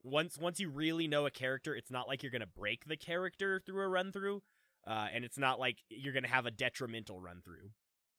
once 0.05 0.37
once 0.39 0.61
you 0.61 0.69
really 0.69 1.09
know 1.09 1.25
a 1.25 1.31
character, 1.31 1.75
it's 1.75 1.91
not 1.91 2.07
like 2.07 2.23
you're 2.23 2.33
going 2.33 2.41
to 2.41 2.47
break 2.47 2.85
the 2.85 2.99
character 2.99 3.63
through 3.65 3.83
a 3.83 3.89
run 3.89 4.13
through. 4.13 4.43
Uh, 4.87 5.09
and 5.13 5.25
it's 5.25 5.39
not 5.39 5.59
like 5.59 5.79
you're 5.89 6.13
going 6.13 6.25
to 6.25 6.29
have 6.29 6.45
a 6.45 6.51
detrimental 6.51 7.19
run 7.19 7.41
through. 7.43 7.71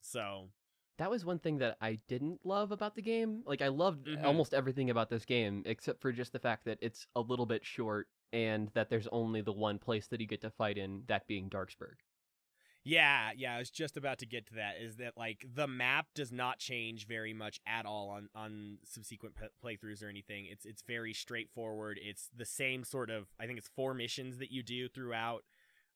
So 0.02 0.50
that 0.98 1.10
was 1.10 1.26
one 1.26 1.40
thing 1.40 1.58
that 1.60 1.78
I 1.82 2.00
didn't 2.08 2.40
love 2.44 2.72
about 2.72 2.96
the 2.96 3.02
game. 3.02 3.44
Like 3.46 3.62
I 3.62 3.70
loved 3.70 4.08
mm-hmm. 4.08 4.26
almost 4.26 4.54
everything 4.54 4.90
about 4.90 5.10
this 5.10 5.26
game 5.26 5.64
except 5.66 6.02
for 6.02 6.12
just 6.12 6.34
the 6.34 6.40
fact 6.40 6.66
that 6.66 6.78
it's 6.82 7.08
a 7.16 7.22
little 7.22 7.46
bit 7.46 7.66
short 7.66 8.08
and 8.34 8.70
that 8.74 8.90
there's 8.90 9.08
only 9.12 9.42
the 9.42 9.52
one 9.52 9.78
place 9.78 10.08
that 10.08 10.22
you 10.22 10.28
get 10.28 10.42
to 10.42 10.50
fight 10.50 10.78
in, 10.78 11.04
that 11.08 11.28
being 11.28 11.50
Darksburg. 11.50 11.98
Yeah, 12.84 13.30
yeah, 13.38 13.56
I 13.56 13.60
was 13.60 13.70
just 13.70 13.96
about 13.96 14.18
to 14.20 14.26
get 14.26 14.48
to 14.48 14.56
that. 14.56 14.76
Is 14.82 14.96
that 14.96 15.16
like 15.16 15.46
the 15.54 15.68
map 15.68 16.08
does 16.16 16.32
not 16.32 16.58
change 16.58 17.06
very 17.06 17.34
much 17.34 17.60
at 17.68 17.86
all 17.86 18.10
on 18.10 18.30
on 18.34 18.80
subsequent 18.86 19.36
playthroughs 19.64 20.04
or 20.04 20.10
anything. 20.10 20.48
It's 20.50 20.66
it's 20.66 20.82
very 20.82 21.14
straightforward. 21.14 22.00
It's 22.02 22.30
the 22.36 22.46
same 22.46 22.84
sort 22.84 23.12
of 23.12 23.28
I 23.40 23.46
think 23.46 23.60
it's 23.60 23.70
four 23.76 23.94
missions 23.94 24.40
that 24.40 24.52
you 24.52 24.64
do 24.64 24.90
throughout. 24.90 25.44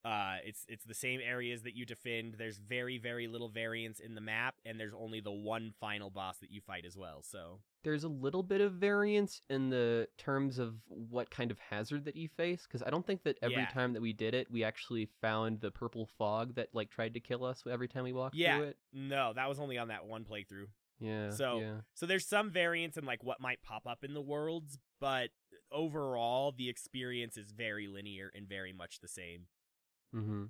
Uh, 0.05 0.35
it's 0.45 0.65
it's 0.69 0.83
the 0.83 0.93
same 0.93 1.19
areas 1.19 1.63
that 1.63 1.75
you 1.75 1.83
defend. 1.83 2.35
There's 2.37 2.59
very 2.59 2.99
very 2.99 3.27
little 3.27 3.49
variance 3.49 3.99
in 3.99 4.13
the 4.13 4.21
map, 4.21 4.53
and 4.63 4.79
there's 4.79 4.93
only 4.93 5.19
the 5.19 5.31
one 5.31 5.73
final 5.79 6.11
boss 6.11 6.37
that 6.37 6.51
you 6.51 6.61
fight 6.61 6.85
as 6.85 6.95
well. 6.95 7.23
So 7.23 7.59
there's 7.83 8.03
a 8.03 8.07
little 8.09 8.43
bit 8.43 8.61
of 8.61 8.73
variance 8.73 9.41
in 9.49 9.71
the 9.71 10.07
terms 10.19 10.59
of 10.59 10.75
what 10.89 11.31
kind 11.31 11.49
of 11.49 11.57
hazard 11.57 12.05
that 12.05 12.15
you 12.15 12.27
face, 12.27 12.67
because 12.67 12.83
I 12.85 12.91
don't 12.91 13.05
think 13.05 13.23
that 13.23 13.39
every 13.41 13.57
yeah. 13.57 13.67
time 13.67 13.93
that 13.93 14.01
we 14.01 14.13
did 14.13 14.35
it, 14.35 14.51
we 14.51 14.63
actually 14.63 15.09
found 15.21 15.61
the 15.61 15.71
purple 15.71 16.07
fog 16.19 16.53
that 16.53 16.69
like 16.71 16.91
tried 16.91 17.15
to 17.15 17.19
kill 17.19 17.43
us 17.43 17.63
every 17.67 17.87
time 17.87 18.03
we 18.03 18.13
walked 18.13 18.35
yeah. 18.35 18.57
through 18.57 18.65
it. 18.67 18.77
No, 18.93 19.33
that 19.33 19.49
was 19.49 19.59
only 19.59 19.79
on 19.79 19.87
that 19.87 20.05
one 20.05 20.23
playthrough. 20.23 20.67
Yeah. 20.99 21.31
So 21.31 21.59
yeah. 21.59 21.75
so 21.95 22.05
there's 22.05 22.27
some 22.27 22.51
variance 22.51 22.95
in 22.95 23.05
like 23.05 23.23
what 23.23 23.41
might 23.41 23.63
pop 23.63 23.87
up 23.87 24.03
in 24.03 24.13
the 24.13 24.21
worlds, 24.21 24.77
but 24.99 25.29
overall 25.71 26.53
the 26.55 26.69
experience 26.69 27.37
is 27.37 27.51
very 27.51 27.87
linear 27.87 28.31
and 28.35 28.47
very 28.47 28.71
much 28.71 28.99
the 28.99 29.07
same. 29.07 29.47
Mm-hmm. 30.13 30.45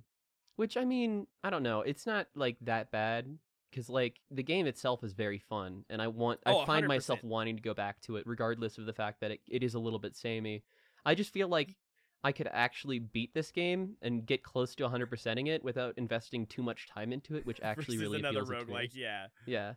Which 0.56 0.76
I 0.76 0.84
mean, 0.84 1.26
I 1.44 1.50
don't 1.50 1.62
know. 1.62 1.80
It's 1.82 2.06
not 2.06 2.28
like 2.34 2.56
that 2.62 2.90
bad 2.90 3.38
because 3.70 3.88
like 3.90 4.20
the 4.30 4.42
game 4.42 4.66
itself 4.66 5.04
is 5.04 5.12
very 5.12 5.38
fun, 5.38 5.84
and 5.90 6.00
I 6.00 6.08
want 6.08 6.40
Oh, 6.46 6.60
I 6.60 6.66
find 6.66 6.86
myself 6.88 7.20
100%. 7.20 7.24
wanting 7.24 7.56
to 7.56 7.62
go 7.62 7.74
back 7.74 8.00
to 8.02 8.16
it, 8.16 8.24
regardless 8.26 8.78
of 8.78 8.86
the 8.86 8.92
fact 8.94 9.20
that 9.20 9.30
it, 9.32 9.40
it 9.48 9.62
is 9.62 9.74
a 9.74 9.78
little 9.78 9.98
bit 9.98 10.16
samey. 10.16 10.62
I 11.04 11.14
just 11.14 11.32
feel 11.32 11.48
like 11.48 11.76
I 12.24 12.32
could 12.32 12.48
actually 12.50 12.98
beat 12.98 13.34
this 13.34 13.52
game 13.52 13.96
and 14.02 14.24
get 14.26 14.42
close 14.42 14.74
to 14.76 14.84
100%ing 14.88 15.46
it 15.46 15.62
without 15.62 15.94
investing 15.96 16.46
too 16.46 16.62
much 16.62 16.88
time 16.88 17.12
into 17.12 17.36
it, 17.36 17.44
which 17.46 17.60
actually 17.62 17.98
Versus 17.98 18.00
really 18.00 18.18
another 18.20 18.40
appeals 18.40 18.62
to 18.62 18.66
me. 18.66 18.72
roguelike, 18.72 18.90
yeah. 18.94 19.26
Yeah, 19.46 19.74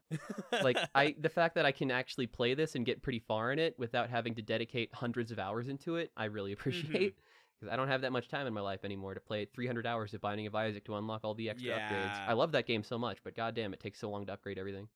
like 0.63 0.77
I 0.95 1.15
the 1.19 1.29
fact 1.29 1.55
that 1.55 1.65
I 1.65 1.73
can 1.73 1.91
actually 1.91 2.25
play 2.27 2.53
this 2.53 2.75
and 2.75 2.85
get 2.85 3.01
pretty 3.03 3.19
far 3.19 3.51
in 3.51 3.59
it 3.59 3.75
without 3.77 4.09
having 4.09 4.33
to 4.35 4.41
dedicate 4.41 4.91
hundreds 4.93 5.31
of 5.31 5.39
hours 5.39 5.67
into 5.67 5.97
it, 5.97 6.11
I 6.15 6.25
really 6.25 6.53
appreciate. 6.53 7.15
Because 7.59 7.73
I 7.73 7.75
don't 7.75 7.89
have 7.89 8.01
that 8.01 8.11
much 8.11 8.29
time 8.29 8.47
in 8.47 8.53
my 8.53 8.61
life 8.61 8.85
anymore 8.85 9.13
to 9.13 9.19
play 9.19 9.45
300 9.45 9.85
hours 9.85 10.13
of 10.13 10.21
Binding 10.21 10.47
of 10.47 10.55
Isaac 10.55 10.85
to 10.85 10.95
unlock 10.95 11.21
all 11.23 11.33
the 11.33 11.49
extra 11.49 11.71
upgrades. 11.71 12.27
I 12.27 12.33
love 12.33 12.53
that 12.53 12.65
game 12.65 12.83
so 12.83 12.97
much, 12.97 13.17
but 13.23 13.35
goddamn, 13.35 13.73
it 13.73 13.79
takes 13.79 13.99
so 13.99 14.09
long 14.09 14.25
to 14.27 14.33
upgrade 14.33 14.57
everything. 14.57 14.87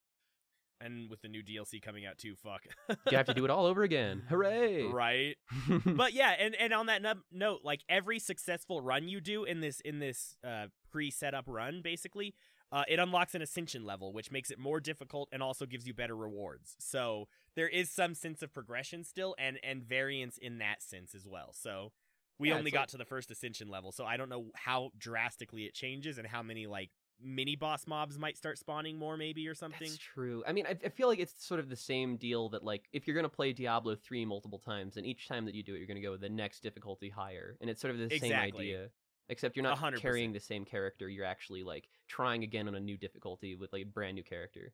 and 0.82 1.10
with 1.10 1.22
the 1.22 1.28
new 1.30 1.42
DLC 1.42 1.82
coming 1.82 2.06
out 2.06 2.18
too, 2.18 2.36
fuck. 2.36 2.66
You 3.10 3.18
have 3.18 3.26
to 3.28 3.34
do 3.34 3.46
it 3.46 3.52
all 3.52 3.66
over 3.66 3.84
again. 3.84 4.24
Hooray! 4.30 4.84
right. 4.88 5.38
but 5.86 6.14
yeah, 6.14 6.32
and 6.38 6.56
and 6.56 6.74
on 6.74 6.88
that 6.88 7.02
note, 7.32 7.62
like 7.64 7.82
every 7.88 8.20
successful 8.20 8.82
run 8.82 9.08
you 9.08 9.22
do 9.22 9.44
in 9.46 9.62
this 9.62 9.80
in 9.82 10.00
this 10.00 10.36
uh, 10.46 10.68
pre-setup 10.92 11.46
run, 11.48 11.82
basically, 11.82 12.34
uh, 12.72 12.84
it 12.88 13.00
unlocks 13.00 13.34
an 13.36 13.42
ascension 13.42 13.86
level, 13.86 14.12
which 14.12 14.32
makes 14.32 14.52
it 14.52 14.60
more 14.60 14.80
difficult 14.82 15.30
and 15.32 15.42
also 15.42 15.66
gives 15.66 15.88
you 15.88 15.94
better 15.94 16.16
rewards. 16.18 16.76
So 16.80 17.28
there 17.56 17.70
is 17.70 17.90
some 17.90 18.14
sense 18.14 18.42
of 18.42 18.54
progression 18.54 19.04
still, 19.06 19.36
and 19.38 19.60
and 19.64 19.84
variance 19.84 20.38
in 20.38 20.58
that 20.58 20.82
sense 20.82 21.16
as 21.16 21.28
well. 21.28 21.54
So 21.54 21.92
we 22.40 22.50
Yeah, 22.50 22.58
only 22.58 22.72
got 22.72 22.82
like- 22.82 22.88
to 22.90 22.98
the 22.98 23.06
first 23.06 23.32
ascension 23.32 23.68
level, 23.70 23.92
so 23.92 24.06
I 24.06 24.18
don't 24.18 24.30
know 24.30 24.52
how 24.56 24.92
drastically 24.98 25.66
it 25.66 25.74
changes 25.74 26.18
and 26.18 26.28
how 26.28 26.42
many 26.44 26.68
like 26.68 26.92
mini 27.22 27.56
boss 27.56 27.86
mobs 27.88 28.18
might 28.20 28.38
start 28.38 28.58
spawning 28.58 28.98
more, 28.98 29.16
maybe 29.16 29.48
or 29.48 29.56
something. 29.56 29.88
That's 29.88 29.98
true. 29.98 30.44
I 30.46 30.52
mean, 30.52 30.66
I, 30.66 30.72
I 30.84 30.90
feel 30.90 31.08
like 31.08 31.20
it's 31.20 31.46
sort 31.46 31.60
of 31.60 31.70
the 31.70 31.76
same 31.76 32.18
deal 32.18 32.50
that 32.50 32.64
like 32.64 32.90
if 32.92 33.08
you're 33.08 33.16
gonna 33.16 33.30
play 33.30 33.54
Diablo 33.54 33.96
three 33.96 34.26
multiple 34.26 34.60
times, 34.60 34.98
and 34.98 35.06
each 35.06 35.28
time 35.28 35.46
that 35.46 35.56
you 35.56 35.64
do 35.64 35.76
it, 35.76 35.78
you're 35.78 35.88
gonna 35.88 36.02
go 36.02 36.18
the 36.18 36.30
next 36.30 36.62
difficulty 36.64 37.10
higher, 37.10 37.56
and 37.62 37.70
it's 37.70 37.80
sort 37.82 37.94
of 37.94 38.00
the 38.00 38.18
same 38.20 38.34
idea. 38.34 38.90
Except 39.30 39.56
you're 39.56 39.64
not 39.64 39.78
hundred 39.78 40.02
carrying 40.02 40.34
the 40.34 40.40
same 40.40 40.66
character. 40.66 41.08
You're 41.08 41.26
actually 41.26 41.64
like 41.64 41.88
trying 42.10 42.44
again 42.44 42.68
on 42.68 42.76
a 42.76 42.80
new 42.80 42.98
difficulty 42.98 43.56
with 43.56 43.72
like 43.72 43.84
a 43.84 43.86
brand 43.86 44.16
new 44.16 44.24
character. 44.24 44.74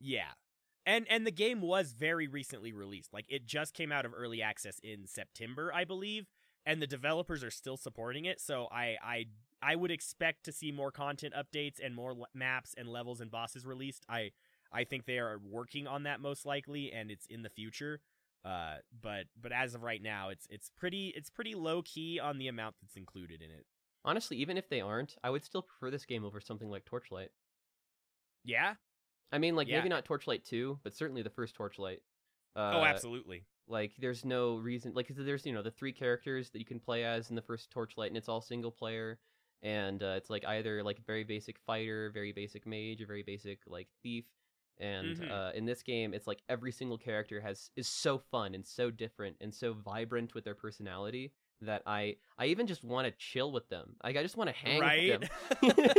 Yeah. 0.00 0.30
And 0.86 1.06
and 1.10 1.26
the 1.26 1.30
game 1.30 1.60
was 1.60 1.92
very 1.92 2.26
recently 2.26 2.72
released. 2.72 3.12
Like 3.12 3.26
it 3.28 3.44
just 3.46 3.74
came 3.74 3.92
out 3.92 4.06
of 4.06 4.12
early 4.16 4.40
access 4.40 4.78
in 4.82 5.06
September, 5.06 5.70
I 5.74 5.84
believe, 5.84 6.26
and 6.66 6.80
the 6.80 6.86
developers 6.86 7.42
are 7.44 7.50
still 7.50 7.76
supporting 7.76 8.24
it. 8.24 8.40
So 8.40 8.68
I 8.70 8.96
I 9.02 9.26
I 9.62 9.76
would 9.76 9.90
expect 9.90 10.44
to 10.44 10.52
see 10.52 10.72
more 10.72 10.90
content 10.90 11.34
updates 11.34 11.78
and 11.82 11.94
more 11.94 12.14
le- 12.14 12.26
maps 12.34 12.74
and 12.76 12.88
levels 12.88 13.20
and 13.20 13.30
bosses 13.30 13.64
released. 13.66 14.04
I 14.08 14.32
I 14.72 14.84
think 14.84 15.04
they 15.04 15.18
are 15.18 15.38
working 15.38 15.86
on 15.86 16.04
that 16.04 16.20
most 16.20 16.46
likely 16.46 16.92
and 16.92 17.10
it's 17.10 17.26
in 17.26 17.42
the 17.42 17.50
future. 17.50 18.00
Uh 18.44 18.76
but 19.00 19.26
but 19.40 19.52
as 19.52 19.74
of 19.74 19.82
right 19.82 20.02
now, 20.02 20.28
it's 20.30 20.46
it's 20.50 20.70
pretty 20.70 21.08
it's 21.16 21.30
pretty 21.30 21.54
low 21.54 21.82
key 21.82 22.18
on 22.18 22.38
the 22.38 22.48
amount 22.48 22.76
that's 22.80 22.96
included 22.96 23.40
in 23.42 23.50
it. 23.50 23.66
Honestly, 24.04 24.36
even 24.38 24.56
if 24.56 24.68
they 24.68 24.80
aren't, 24.80 25.16
I 25.22 25.30
would 25.30 25.44
still 25.44 25.62
prefer 25.62 25.90
this 25.90 26.04
game 26.04 26.24
over 26.24 26.40
something 26.40 26.68
like 26.68 26.84
Torchlight. 26.84 27.30
Yeah? 28.44 28.74
I 29.30 29.38
mean, 29.38 29.54
like 29.56 29.68
Yeah. 29.68 29.76
maybe 29.78 29.88
not 29.88 30.04
Torchlight 30.04 30.44
two, 30.44 30.80
but 30.82 30.94
certainly 30.94 31.22
the 31.22 31.30
first 31.30 31.54
Torchlight. 31.54 32.02
Uh, 32.56 32.60
oh, 32.72 32.84
absolutely. 32.84 33.46
Like, 33.68 33.94
there's 33.98 34.24
no 34.24 34.56
reason. 34.58 34.94
Like, 34.94 35.08
there's 35.08 35.46
you 35.46 35.52
know 35.52 35.62
the 35.62 35.70
three 35.70 35.92
characters 35.92 36.50
that 36.50 36.58
you 36.58 36.64
can 36.64 36.80
play 36.80 37.04
as 37.04 37.30
in 37.30 37.36
the 37.36 37.42
first 37.42 37.70
Torchlight, 37.70 38.08
and 38.10 38.16
it's 38.16 38.28
all 38.28 38.40
single 38.40 38.72
player. 38.72 39.20
And 39.62 40.02
uh, 40.02 40.14
it's 40.18 40.30
like 40.30 40.44
either 40.46 40.82
like 40.82 41.04
very 41.06 41.24
basic 41.24 41.58
fighter, 41.60 42.10
very 42.10 42.32
basic 42.32 42.66
mage, 42.66 43.00
or 43.02 43.06
very 43.06 43.22
basic 43.22 43.60
like 43.66 43.88
thief. 44.02 44.26
And 44.78 45.20
Mhm. 45.20 45.30
uh, 45.30 45.52
in 45.54 45.64
this 45.66 45.82
game, 45.82 46.14
it's 46.14 46.26
like 46.26 46.42
every 46.48 46.72
single 46.72 46.98
character 46.98 47.40
has 47.40 47.70
is 47.76 47.88
so 47.88 48.18
fun 48.18 48.54
and 48.54 48.66
so 48.66 48.90
different 48.90 49.36
and 49.40 49.54
so 49.54 49.74
vibrant 49.74 50.34
with 50.34 50.44
their 50.44 50.56
personality 50.56 51.32
that 51.62 51.82
I 51.86 52.16
I 52.38 52.46
even 52.46 52.66
just 52.66 52.84
want 52.84 53.06
to 53.06 53.12
chill 53.12 53.52
with 53.52 53.68
them. 53.68 53.96
Like 54.02 54.16
I 54.16 54.22
just 54.22 54.36
want 54.36 54.50
to 54.50 54.56
hang 54.56 54.80
right? 54.80 55.20
with 55.20 55.30
them. 55.60 55.94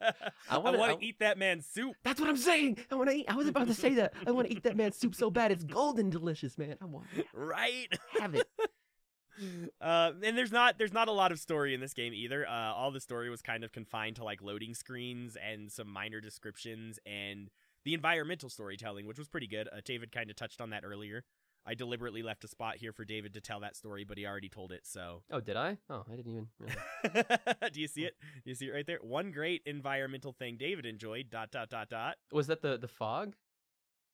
I 0.50 0.58
want 0.58 0.78
I- 0.80 0.96
eat 1.00 1.18
that 1.20 1.38
man's 1.38 1.66
soup. 1.66 1.94
That's 2.02 2.20
what 2.20 2.28
I'm 2.28 2.36
saying. 2.36 2.78
I 2.90 2.94
want 2.94 3.10
to 3.10 3.16
eat. 3.16 3.26
I 3.28 3.34
was 3.34 3.48
about 3.48 3.66
to 3.68 3.74
say 3.74 3.94
that. 3.94 4.14
I 4.26 4.30
want 4.30 4.48
to 4.48 4.54
eat 4.54 4.62
that 4.64 4.76
man's 4.76 4.96
soup 4.96 5.14
so 5.14 5.30
bad. 5.30 5.52
It's 5.52 5.64
golden 5.64 6.10
delicious, 6.10 6.58
man. 6.58 6.76
I 6.80 6.86
want 6.86 7.06
to 7.16 7.24
right 7.34 7.88
have 8.18 8.34
it. 8.34 8.46
uh 9.80 10.12
and 10.22 10.36
there's 10.36 10.52
not 10.52 10.78
there's 10.78 10.92
not 10.92 11.08
a 11.08 11.12
lot 11.12 11.32
of 11.32 11.38
story 11.38 11.72
in 11.72 11.80
this 11.80 11.94
game 11.94 12.12
either 12.12 12.46
uh 12.46 12.72
all 12.74 12.90
the 12.90 13.00
story 13.00 13.30
was 13.30 13.40
kind 13.40 13.64
of 13.64 13.72
confined 13.72 14.16
to 14.16 14.24
like 14.24 14.42
loading 14.42 14.74
screens 14.74 15.36
and 15.36 15.70
some 15.70 15.88
minor 15.88 16.20
descriptions 16.20 16.98
and 17.06 17.48
the 17.84 17.94
environmental 17.94 18.50
storytelling 18.50 19.06
which 19.06 19.18
was 19.18 19.28
pretty 19.28 19.46
good 19.46 19.66
uh, 19.68 19.80
david 19.84 20.12
kind 20.12 20.28
of 20.28 20.36
touched 20.36 20.60
on 20.60 20.70
that 20.70 20.84
earlier 20.84 21.24
i 21.66 21.74
deliberately 21.74 22.22
left 22.22 22.44
a 22.44 22.48
spot 22.48 22.76
here 22.76 22.92
for 22.92 23.04
david 23.04 23.34
to 23.34 23.40
tell 23.40 23.60
that 23.60 23.76
story 23.76 24.04
but 24.04 24.16
he 24.18 24.26
already 24.26 24.48
told 24.48 24.72
it 24.72 24.80
so 24.84 25.22
Oh, 25.30 25.40
did 25.40 25.56
I? 25.56 25.78
Oh, 25.88 26.04
I 26.10 26.16
didn't 26.16 26.32
even. 26.32 26.48
Really. 26.58 27.24
do 27.72 27.80
you 27.80 27.88
see 27.88 28.04
it 28.04 28.14
do 28.44 28.50
you 28.50 28.54
see 28.54 28.66
it 28.66 28.72
right 28.72 28.86
there 28.86 28.98
one 29.02 29.30
great 29.32 29.62
environmental 29.66 30.32
thing 30.32 30.56
david 30.58 30.86
enjoyed 30.86 31.30
dot 31.30 31.50
dot 31.50 31.70
dot 31.70 31.88
dot 31.88 32.16
Was 32.32 32.46
that 32.48 32.62
the 32.62 32.78
the 32.78 32.88
fog? 32.88 33.34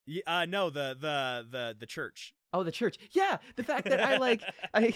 Yeah, 0.06 0.22
uh 0.26 0.44
no 0.46 0.70
the 0.70 0.96
the 1.00 1.46
the 1.50 1.76
the 1.78 1.86
church 1.86 2.34
Oh, 2.52 2.62
the 2.62 2.72
church. 2.72 2.96
Yeah, 3.10 3.36
the 3.56 3.64
fact 3.64 3.86
that 3.90 4.00
I 4.00 4.16
like 4.16 4.42
I 4.74 4.94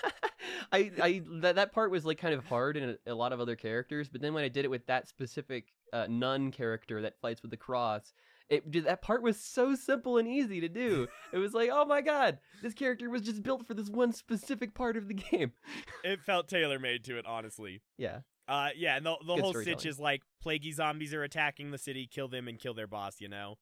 I 0.73 0.91
I 1.03 1.23
that 1.41 1.57
that 1.57 1.73
part 1.73 1.91
was 1.91 2.05
like 2.05 2.19
kind 2.19 2.35
of 2.35 2.45
hard 2.45 2.77
in 2.77 2.97
a, 3.07 3.13
a 3.13 3.15
lot 3.15 3.33
of 3.33 3.41
other 3.41 3.57
characters, 3.57 4.09
but 4.09 4.21
then 4.21 4.35
when 4.35 4.45
I 4.45 4.49
did 4.49 4.65
it 4.65 4.69
with 4.71 4.87
that 4.87 5.09
specific 5.09 5.73
uh, 5.93 6.07
nun 6.09 6.53
character 6.53 7.03
that 7.03 7.19
fights 7.21 7.43
with 7.43 7.51
the 7.51 7.57
cross, 7.57 8.13
it 8.51 8.71
dude, 8.71 8.85
that 8.85 9.01
part 9.01 9.23
was 9.23 9.39
so 9.39 9.75
simple 9.75 10.19
and 10.19 10.29
easy 10.29 10.61
to 10.61 10.69
do. 10.69 11.07
It 11.33 11.39
was 11.39 11.55
like, 11.55 11.71
oh 11.73 11.85
my 11.85 12.01
god, 12.01 12.39
this 12.63 12.75
character 12.75 13.09
was 13.09 13.23
just 13.23 13.43
built 13.43 13.67
for 13.67 13.75
this 13.75 13.89
one 13.89 14.13
specific 14.13 14.75
part 14.75 14.97
of 14.97 15.09
the 15.09 15.15
game. 15.15 15.53
it 16.05 16.21
felt 16.21 16.49
tailor 16.49 16.79
made 16.79 17.05
to 17.05 17.19
it 17.19 17.27
honestly 17.27 17.81
Yeah. 17.97 18.21
Uh, 18.49 18.71
yeah, 18.77 18.97
and 18.97 19.07
the 19.07 19.17
the 19.25 19.37
Good 19.37 19.45
whole 19.45 19.55
stitch 19.55 19.87
is 19.87 20.01
like 20.01 20.23
plaguey 20.43 20.73
zombies 20.73 21.15
are 21.15 21.23
attacking 21.23 21.71
the 21.71 21.79
city, 21.79 22.09
kill 22.13 22.27
them 22.27 22.49
and 22.49 22.59
kill 22.59 22.75
their 22.75 22.89
boss. 22.89 23.21
You 23.21 23.29
know, 23.29 23.59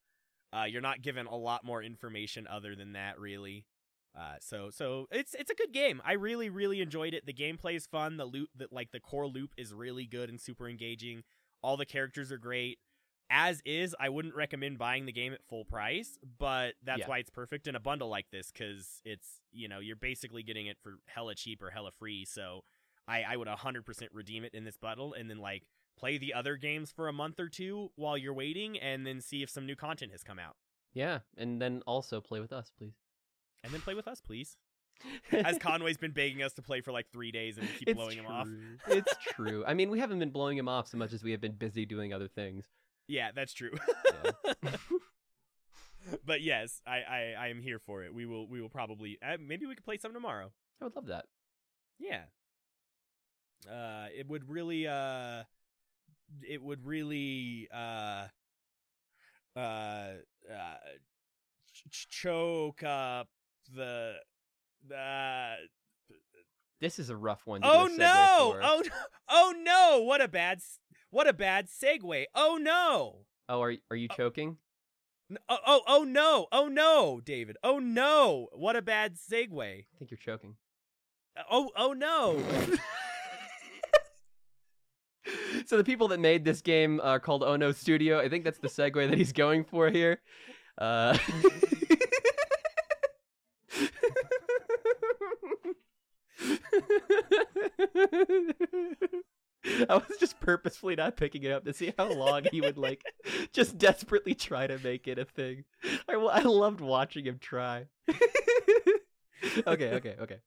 uh, 0.51 0.65
you're 0.67 0.81
not 0.81 1.03
given 1.03 1.27
a 1.27 1.37
lot 1.37 1.63
more 1.63 1.83
information 1.83 2.47
other 2.51 2.75
than 2.75 2.95
that, 2.95 3.19
really. 3.19 3.67
Uh, 4.19 4.37
so 4.41 4.71
so 4.71 5.07
it's 5.13 5.35
it's 5.35 5.51
a 5.51 5.55
good 5.55 5.73
game. 5.73 6.01
I 6.07 6.15
really 6.15 6.49
really 6.49 6.81
enjoyed 6.81 7.13
it. 7.13 7.27
The 7.27 7.35
gameplay 7.35 7.77
is 7.77 7.87
fun. 7.87 8.17
The 8.17 8.25
loop 8.25 8.49
that 8.57 8.73
like 8.73 8.91
the 8.91 9.01
core 9.01 9.27
loop 9.27 9.51
is 9.59 9.75
really 9.75 10.07
good 10.07 10.31
and 10.31 10.41
super 10.41 10.67
engaging. 10.69 11.23
All 11.63 11.77
the 11.77 11.85
characters 11.85 12.33
are 12.33 12.39
great. 12.39 12.79
As 13.31 13.61
is, 13.67 13.95
I 14.01 14.09
wouldn't 14.09 14.35
recommend 14.35 14.79
buying 14.79 15.05
the 15.07 15.13
game 15.13 15.33
at 15.35 15.45
full 15.45 15.65
price, 15.65 16.19
but 16.39 16.75
that's 16.83 17.01
Yeah. 17.01 17.09
why 17.09 17.19
it's 17.19 17.31
perfect 17.31 17.67
in 17.67 17.75
a 17.75 17.81
bundle 17.81 18.09
like 18.09 18.31
this 18.31 18.51
because 18.51 19.03
it's 19.05 19.41
you 19.53 19.69
know 19.69 19.81
you're 19.81 19.97
basically 19.97 20.43
getting 20.43 20.67
it 20.67 20.79
for 20.83 20.95
hella 21.07 21.35
cheap 21.35 21.63
or 21.63 21.71
hella 21.71 21.91
free. 21.91 22.25
So 22.25 22.65
I, 23.07 23.23
I 23.23 23.37
would 23.37 23.49
100% 23.49 24.09
redeem 24.13 24.45
it 24.45 24.55
in 24.55 24.65
this 24.65 24.77
bundle 24.77 25.13
and 25.15 25.29
then 25.29 25.39
like 25.39 25.65
play 25.99 26.17
the 26.19 26.33
other 26.33 26.57
games 26.57 26.91
for 26.91 27.09
a 27.09 27.13
month 27.13 27.39
or 27.41 27.49
two 27.49 27.91
while 27.97 28.17
you're 28.17 28.33
waiting 28.35 28.79
and 28.79 29.07
then 29.07 29.21
see 29.21 29.43
if 29.43 29.51
some 29.51 29.67
new 29.67 29.77
content 29.77 30.13
has 30.13 30.23
come 30.23 30.39
out. 30.39 30.57
Yeah, 30.95 31.19
and 31.37 31.61
then 31.61 31.83
also 31.87 32.21
play 32.21 32.41
with 32.41 32.53
us, 32.53 32.71
please. 32.77 32.95
And 33.65 33.73
then 33.73 33.81
play 33.83 33.95
with 33.95 34.09
us, 34.09 34.21
please. 34.21 34.57
As 35.33 35.59
Conway's 35.59 35.97
been 35.99 36.13
begging 36.13 36.43
us 36.43 36.53
to 36.55 36.63
play 36.63 36.81
for 36.81 36.93
like 36.93 37.09
three 37.13 37.31
days 37.31 37.57
and 37.59 37.67
we 37.69 37.75
keep 37.75 37.89
It's 37.89 37.97
blowing 37.97 38.19
him 38.19 38.27
off. 38.27 38.47
true. 38.47 38.79
it's 38.97 39.15
true. 39.33 39.65
I 39.67 39.75
mean, 39.75 39.91
we 39.91 39.99
haven't 40.01 40.19
been 40.19 40.31
blowing 40.31 40.57
him 40.59 40.69
off 40.69 40.89
so 40.89 40.97
much 40.99 41.13
as 41.13 41.23
we 41.23 41.31
have 41.33 41.41
been 41.41 41.53
busy 41.53 41.85
doing 41.87 42.13
other 42.13 42.27
things. 42.29 42.65
Yeah, 43.09 43.31
that's 43.35 43.55
true. 43.55 43.71
Yeah. 44.63 44.71
but 46.27 46.43
yes, 46.43 46.81
I, 46.87 46.99
I, 46.99 47.35
I 47.39 47.49
am 47.49 47.63
here 47.63 47.79
for 47.79 48.05
it. 48.05 48.15
We 48.15 48.27
will 48.27 48.47
we 48.47 48.61
will 48.61 48.69
probably 48.69 49.19
uh, 49.27 49.39
maybe 49.41 49.67
we 49.67 49.75
could 49.75 49.85
play 49.85 49.97
some 49.97 50.13
tomorrow. 50.13 50.53
I 50.81 50.85
would 50.85 50.95
love 50.95 51.07
that. 51.07 51.25
Yeah. 51.99 52.23
Uh 53.69 54.07
it 54.17 54.29
would 54.29 54.49
really 54.49 54.87
uh 54.87 55.43
it 56.43 56.63
would 56.63 56.87
really 56.87 57.69
uh 57.75 58.29
uh 59.57 59.59
uh 59.59 60.15
ch- 61.73 61.91
ch- 61.91 62.09
choke 62.09 62.83
up 62.83 63.29
the 63.75 64.15
the 64.87 65.55
This 66.81 66.99
is 66.99 67.11
a 67.11 67.17
rough 67.17 67.47
one. 67.47 67.63
Oh 67.65 67.89
do 67.89 67.95
a 67.95 67.97
segue 67.97 67.99
no! 67.99 68.61
Oh 68.63 68.83
no! 68.85 68.91
Oh 69.29 69.55
no! 69.59 70.03
What 70.05 70.21
a 70.21 70.29
bad 70.29 70.61
what 71.11 71.29
a 71.29 71.33
bad 71.33 71.69
segue. 71.69 72.25
Oh 72.35 72.59
no! 72.61 73.27
Oh, 73.49 73.63
are 73.63 73.75
are 73.91 73.97
you 73.97 74.09
uh, 74.11 74.15
choking? 74.15 74.59
Oh 75.49 75.59
oh 75.67 75.81
oh 75.87 76.05
no! 76.05 76.47
Oh 76.53 76.69
no, 76.69 77.21
David. 77.25 77.57
Oh 77.63 77.79
no! 77.79 78.49
What 78.53 78.77
a 78.77 78.83
bad 78.83 79.17
segue. 79.17 79.63
I 79.63 79.85
think 79.99 80.11
you're 80.11 80.19
choking. 80.19 80.57
Uh, 81.37 81.43
oh 81.51 81.71
oh 81.77 81.93
no! 81.93 82.43
so 85.67 85.77
the 85.77 85.85
people 85.85 86.09
that 86.09 86.21
made 86.21 86.45
this 86.45 86.61
game 86.61 87.01
are 87.03 87.21
called 87.21 87.43
oh 87.43 87.57
OhNoo 87.57 87.75
Studio. 87.75 88.21
I 88.21 88.29
think 88.29 88.45
that's 88.45 88.59
the 88.59 88.69
segue 88.69 89.09
that 89.09 89.17
he's 89.17 89.33
going 89.33 89.65
for 89.65 89.91
here. 89.91 90.21
Uh... 90.77 91.17
I 99.89 99.95
was 99.95 100.17
just 100.19 100.41
purposefully 100.41 100.97
not 100.97 101.17
picking 101.17 101.43
it 101.43 101.53
up 101.53 101.65
to 101.65 101.73
see 101.73 101.93
how 101.99 102.13
long 102.13 102.45
he 102.51 102.61
would 102.61 102.79
like 102.79 103.03
just 103.53 103.79
desperately 103.79 104.35
try 104.35 104.67
to 104.67 104.79
make 104.79 105.07
it 105.07 105.19
a 105.19 105.25
thing. 105.25 105.65
I, 106.09 106.15
I 106.15 106.43
loved 106.43 106.81
watching 106.81 107.27
him 107.27 107.39
try. 107.41 107.87
okay, 109.67 109.93
okay, 109.95 110.17
okay. 110.21 110.39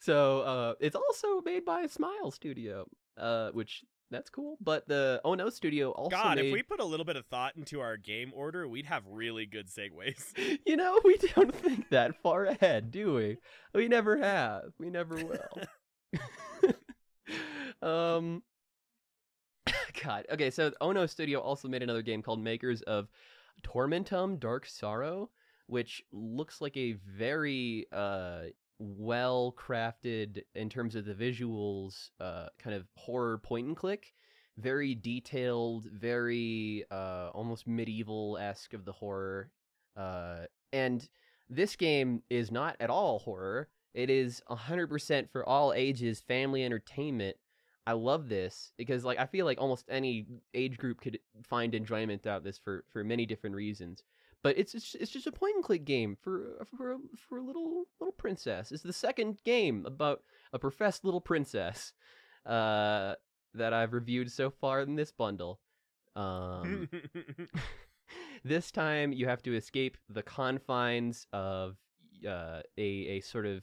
So 0.00 0.40
uh, 0.40 0.74
it's 0.80 0.96
also 0.96 1.40
made 1.40 1.64
by 1.64 1.86
Smile 1.86 2.30
Studio, 2.30 2.86
uh, 3.16 3.50
which 3.50 3.84
that's 4.10 4.30
cool. 4.30 4.56
But 4.60 4.86
the 4.86 5.20
Oh 5.24 5.34
No 5.34 5.50
Studio 5.50 5.90
also 5.90 6.10
God, 6.10 6.36
made... 6.36 6.46
if 6.46 6.52
we 6.52 6.62
put 6.62 6.80
a 6.80 6.84
little 6.84 7.06
bit 7.06 7.16
of 7.16 7.26
thought 7.26 7.56
into 7.56 7.80
our 7.80 7.96
game 7.96 8.32
order, 8.34 8.68
we'd 8.68 8.86
have 8.86 9.02
really 9.06 9.46
good 9.46 9.68
segues. 9.68 10.32
You 10.66 10.76
know, 10.76 11.00
we 11.04 11.16
don't 11.34 11.54
think 11.54 11.88
that 11.90 12.20
far 12.22 12.44
ahead, 12.46 12.90
do 12.90 13.14
we? 13.14 13.38
We 13.74 13.88
never 13.88 14.18
have. 14.18 14.72
We 14.78 14.90
never 14.90 15.16
will. 15.16 15.66
um 17.82 18.42
God. 20.02 20.26
Okay, 20.32 20.50
so 20.50 20.70
OhNoo 20.80 21.08
Studio 21.08 21.40
also 21.40 21.68
made 21.68 21.82
another 21.82 22.02
game 22.02 22.22
called 22.22 22.40
Makers 22.40 22.82
of 22.82 23.08
Tormentum 23.62 24.40
Dark 24.40 24.66
Sorrow, 24.66 25.30
which 25.66 26.02
looks 26.12 26.60
like 26.60 26.76
a 26.76 26.92
very 26.92 27.86
uh 27.92 28.44
well 28.78 29.54
crafted 29.56 30.42
in 30.56 30.68
terms 30.68 30.96
of 30.96 31.04
the 31.04 31.14
visuals 31.14 32.10
uh 32.20 32.48
kind 32.58 32.74
of 32.74 32.86
horror 32.96 33.38
point 33.38 33.68
and 33.68 33.76
click 33.76 34.12
very 34.58 34.94
detailed 34.94 35.84
very 35.92 36.84
uh 36.90 37.28
almost 37.32 37.66
medieval 37.66 38.38
esque 38.38 38.74
of 38.74 38.84
the 38.84 38.92
horror. 38.92 39.50
Uh 39.96 40.46
and 40.72 41.08
this 41.48 41.76
game 41.76 42.22
is 42.28 42.50
not 42.50 42.76
at 42.80 42.90
all 42.90 43.20
horror. 43.20 43.68
It 43.94 44.08
is 44.08 44.42
100% 44.50 45.30
for 45.30 45.46
all 45.46 45.74
ages 45.74 46.20
family 46.26 46.64
entertainment 46.64 47.36
i 47.86 47.92
love 47.92 48.28
this 48.28 48.72
because 48.76 49.04
like 49.04 49.18
i 49.18 49.26
feel 49.26 49.46
like 49.46 49.60
almost 49.60 49.86
any 49.88 50.26
age 50.54 50.78
group 50.78 51.00
could 51.00 51.18
find 51.42 51.74
enjoyment 51.74 52.26
out 52.26 52.38
of 52.38 52.44
this 52.44 52.58
for 52.58 52.84
for 52.92 53.02
many 53.02 53.26
different 53.26 53.56
reasons 53.56 54.02
but 54.42 54.58
it's 54.58 54.74
it's, 54.74 54.94
it's 54.96 55.10
just 55.10 55.26
a 55.26 55.32
point 55.32 55.54
and 55.54 55.64
click 55.64 55.84
game 55.84 56.16
for 56.20 56.66
for 56.76 56.96
for 57.28 57.38
a 57.38 57.42
little 57.42 57.84
little 58.00 58.12
princess. 58.12 58.72
It's 58.72 58.82
the 58.82 58.92
second 58.92 59.40
game 59.44 59.84
about 59.86 60.22
a 60.52 60.58
professed 60.58 61.04
little 61.04 61.20
princess 61.20 61.92
uh, 62.44 63.14
that 63.54 63.72
I've 63.72 63.92
reviewed 63.92 64.30
so 64.30 64.50
far 64.50 64.80
in 64.80 64.96
this 64.96 65.12
bundle. 65.12 65.60
Um, 66.16 66.88
this 68.44 68.70
time 68.70 69.12
you 69.12 69.28
have 69.28 69.42
to 69.44 69.54
escape 69.54 69.96
the 70.08 70.22
confines 70.22 71.26
of 71.32 71.76
uh, 72.26 72.62
a 72.76 72.82
a 72.82 73.20
sort 73.20 73.46
of 73.46 73.62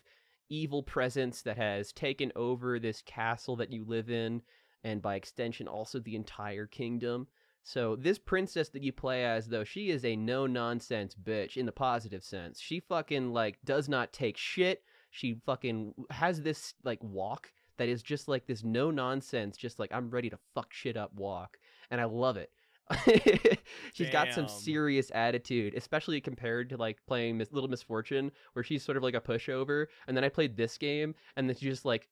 evil 0.49 0.83
presence 0.83 1.41
that 1.43 1.57
has 1.57 1.91
taken 1.91 2.31
over 2.35 2.79
this 2.79 3.01
castle 3.01 3.55
that 3.57 3.71
you 3.71 3.85
live 3.85 4.09
in, 4.09 4.41
and 4.83 5.01
by 5.01 5.15
extension 5.15 5.67
also 5.67 5.99
the 5.99 6.15
entire 6.15 6.65
kingdom. 6.65 7.27
So 7.63 7.95
this 7.95 8.17
princess 8.17 8.69
that 8.69 8.83
you 8.83 8.91
play 8.91 9.25
as 9.25 9.47
though 9.47 9.63
she 9.63 9.89
is 9.89 10.05
a 10.05 10.15
no 10.15 10.47
nonsense 10.47 11.15
bitch 11.15 11.57
in 11.57 11.65
the 11.65 11.71
positive 11.71 12.23
sense. 12.23 12.59
She 12.59 12.79
fucking 12.79 13.33
like 13.33 13.57
does 13.63 13.89
not 13.89 14.13
take 14.13 14.37
shit. 14.37 14.83
She 15.11 15.35
fucking 15.45 15.93
has 16.09 16.41
this 16.41 16.73
like 16.83 17.03
walk 17.03 17.51
that 17.77 17.89
is 17.89 18.01
just 18.01 18.27
like 18.27 18.45
this 18.45 18.63
no 18.63 18.91
nonsense 18.91 19.57
just 19.57 19.79
like 19.79 19.91
I'm 19.93 20.09
ready 20.09 20.29
to 20.29 20.39
fuck 20.55 20.73
shit 20.73 20.97
up 20.97 21.13
walk 21.13 21.57
and 21.91 21.99
I 21.99 22.05
love 22.05 22.37
it. 22.37 22.51
she's 23.93 24.09
got 24.09 24.33
some 24.33 24.47
serious 24.47 25.11
attitude, 25.13 25.75
especially 25.75 26.21
compared 26.21 26.69
to 26.69 26.77
like 26.77 26.97
playing 27.07 27.37
Miss 27.37 27.51
Little 27.51 27.69
Misfortune, 27.69 28.31
where 28.53 28.63
she's 28.63 28.83
sort 28.83 28.97
of 28.97 29.03
like 29.03 29.13
a 29.13 29.21
pushover. 29.21 29.85
And 30.07 30.17
then 30.17 30.23
I 30.23 30.29
played 30.29 30.57
this 30.57 30.77
game, 30.77 31.15
and 31.35 31.47
then 31.47 31.55
she's 31.55 31.69
just 31.73 31.85
like, 31.85 32.07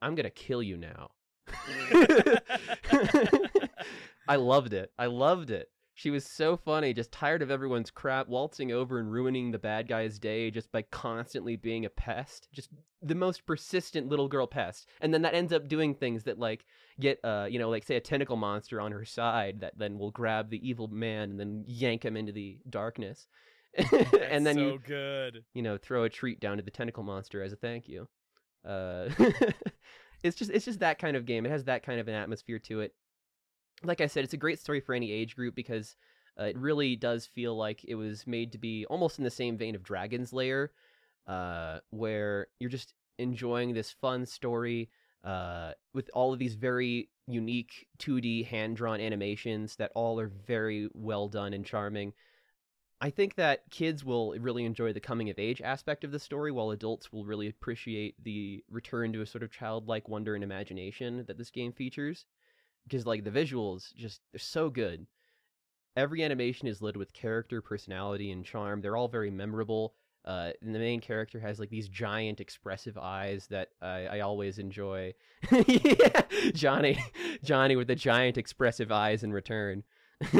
"I'm 0.00 0.14
gonna 0.14 0.30
kill 0.30 0.62
you 0.62 0.76
now." 0.76 1.10
I 4.28 4.36
loved 4.36 4.72
it. 4.72 4.92
I 4.98 5.06
loved 5.06 5.50
it. 5.50 5.68
She 5.96 6.10
was 6.10 6.26
so 6.26 6.58
funny, 6.58 6.92
just 6.92 7.10
tired 7.10 7.40
of 7.40 7.50
everyone's 7.50 7.90
crap, 7.90 8.28
waltzing 8.28 8.70
over 8.70 8.98
and 8.98 9.10
ruining 9.10 9.50
the 9.50 9.58
bad 9.58 9.88
guy's 9.88 10.18
day 10.18 10.50
just 10.50 10.70
by 10.70 10.82
constantly 10.82 11.56
being 11.56 11.86
a 11.86 11.88
pest. 11.88 12.48
Just 12.52 12.68
the 13.00 13.14
most 13.14 13.46
persistent 13.46 14.06
little 14.06 14.28
girl 14.28 14.46
pest. 14.46 14.90
And 15.00 15.14
then 15.14 15.22
that 15.22 15.32
ends 15.32 15.54
up 15.54 15.68
doing 15.68 15.94
things 15.94 16.24
that 16.24 16.38
like 16.38 16.66
get 17.00 17.18
uh, 17.24 17.46
you 17.50 17.58
know, 17.58 17.70
like 17.70 17.82
say 17.82 17.96
a 17.96 18.00
tentacle 18.00 18.36
monster 18.36 18.78
on 18.78 18.92
her 18.92 19.06
side 19.06 19.60
that 19.60 19.78
then 19.78 19.98
will 19.98 20.10
grab 20.10 20.50
the 20.50 20.68
evil 20.68 20.86
man 20.86 21.30
and 21.30 21.40
then 21.40 21.64
yank 21.66 22.04
him 22.04 22.14
into 22.14 22.30
the 22.30 22.58
darkness. 22.68 23.26
and 24.30 24.46
then 24.46 24.54
so 24.54 24.60
you 24.60 24.80
good. 24.86 25.44
you 25.54 25.62
know, 25.62 25.78
throw 25.78 26.04
a 26.04 26.10
treat 26.10 26.40
down 26.40 26.58
to 26.58 26.62
the 26.62 26.70
tentacle 26.70 27.04
monster 27.04 27.42
as 27.42 27.54
a 27.54 27.56
thank 27.56 27.88
you. 27.88 28.06
Uh, 28.66 29.08
it's 30.22 30.36
just 30.36 30.50
it's 30.50 30.66
just 30.66 30.80
that 30.80 30.98
kind 30.98 31.16
of 31.16 31.24
game. 31.24 31.46
It 31.46 31.52
has 31.52 31.64
that 31.64 31.82
kind 31.82 32.00
of 32.00 32.06
an 32.06 32.14
atmosphere 32.14 32.58
to 32.58 32.80
it. 32.80 32.94
Like 33.82 34.00
I 34.00 34.06
said, 34.06 34.24
it's 34.24 34.34
a 34.34 34.38
great 34.38 34.58
story 34.58 34.80
for 34.80 34.94
any 34.94 35.12
age 35.12 35.36
group 35.36 35.54
because 35.54 35.96
uh, 36.38 36.44
it 36.44 36.58
really 36.58 36.96
does 36.96 37.26
feel 37.26 37.56
like 37.56 37.84
it 37.84 37.94
was 37.94 38.26
made 38.26 38.52
to 38.52 38.58
be 38.58 38.86
almost 38.86 39.18
in 39.18 39.24
the 39.24 39.30
same 39.30 39.56
vein 39.56 39.74
of 39.74 39.82
Dragon's 39.82 40.32
Lair, 40.32 40.72
uh, 41.26 41.78
where 41.90 42.48
you're 42.58 42.70
just 42.70 42.94
enjoying 43.18 43.74
this 43.74 43.90
fun 43.90 44.26
story 44.26 44.90
uh, 45.24 45.72
with 45.94 46.10
all 46.14 46.32
of 46.32 46.38
these 46.38 46.54
very 46.54 47.08
unique 47.26 47.86
2D 47.98 48.46
hand 48.46 48.76
drawn 48.76 49.00
animations 49.00 49.76
that 49.76 49.92
all 49.94 50.20
are 50.20 50.30
very 50.46 50.88
well 50.94 51.28
done 51.28 51.52
and 51.52 51.64
charming. 51.64 52.12
I 53.00 53.10
think 53.10 53.34
that 53.34 53.68
kids 53.70 54.04
will 54.04 54.34
really 54.38 54.64
enjoy 54.64 54.92
the 54.92 55.00
coming 55.00 55.28
of 55.28 55.38
age 55.38 55.60
aspect 55.60 56.02
of 56.04 56.12
the 56.12 56.18
story, 56.18 56.50
while 56.50 56.70
adults 56.70 57.12
will 57.12 57.26
really 57.26 57.48
appreciate 57.48 58.22
the 58.22 58.64
return 58.70 59.12
to 59.12 59.20
a 59.20 59.26
sort 59.26 59.42
of 59.42 59.50
childlike 59.50 60.08
wonder 60.08 60.34
and 60.34 60.42
imagination 60.42 61.24
that 61.26 61.36
this 61.36 61.50
game 61.50 61.72
features. 61.72 62.24
Because, 62.86 63.06
like, 63.06 63.24
the 63.24 63.30
visuals 63.30 63.94
just, 63.94 64.20
they're 64.32 64.38
so 64.38 64.70
good. 64.70 65.06
Every 65.96 66.22
animation 66.22 66.68
is 66.68 66.82
lit 66.82 66.96
with 66.96 67.12
character, 67.12 67.62
personality, 67.62 68.30
and 68.30 68.44
charm. 68.44 68.80
They're 68.80 68.96
all 68.96 69.08
very 69.08 69.30
memorable. 69.30 69.94
Uh, 70.24 70.50
and 70.60 70.74
the 70.74 70.78
main 70.78 71.00
character 71.00 71.38
has 71.38 71.60
like 71.60 71.70
these 71.70 71.88
giant 71.88 72.40
expressive 72.40 72.98
eyes 72.98 73.46
that 73.48 73.68
I, 73.80 74.06
I 74.06 74.20
always 74.20 74.58
enjoy. 74.58 75.14
yeah, 75.68 76.22
Johnny, 76.52 76.98
Johnny 77.44 77.76
with 77.76 77.86
the 77.86 77.94
giant 77.94 78.36
expressive 78.36 78.90
eyes 78.90 79.22
in 79.22 79.32
return. 79.32 79.84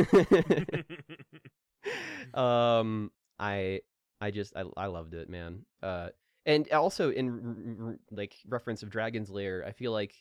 um 2.34 3.10
i 3.38 3.80
i 4.20 4.30
just 4.30 4.56
i, 4.56 4.64
I 4.76 4.86
loved 4.86 5.14
it 5.14 5.28
man 5.28 5.64
uh 5.82 6.08
and 6.44 6.70
also 6.72 7.10
in 7.10 7.76
r- 7.80 7.86
r- 7.88 7.98
like 8.10 8.34
reference 8.48 8.82
of 8.82 8.90
dragon's 8.90 9.30
lair 9.30 9.64
i 9.66 9.72
feel 9.72 9.92
like 9.92 10.14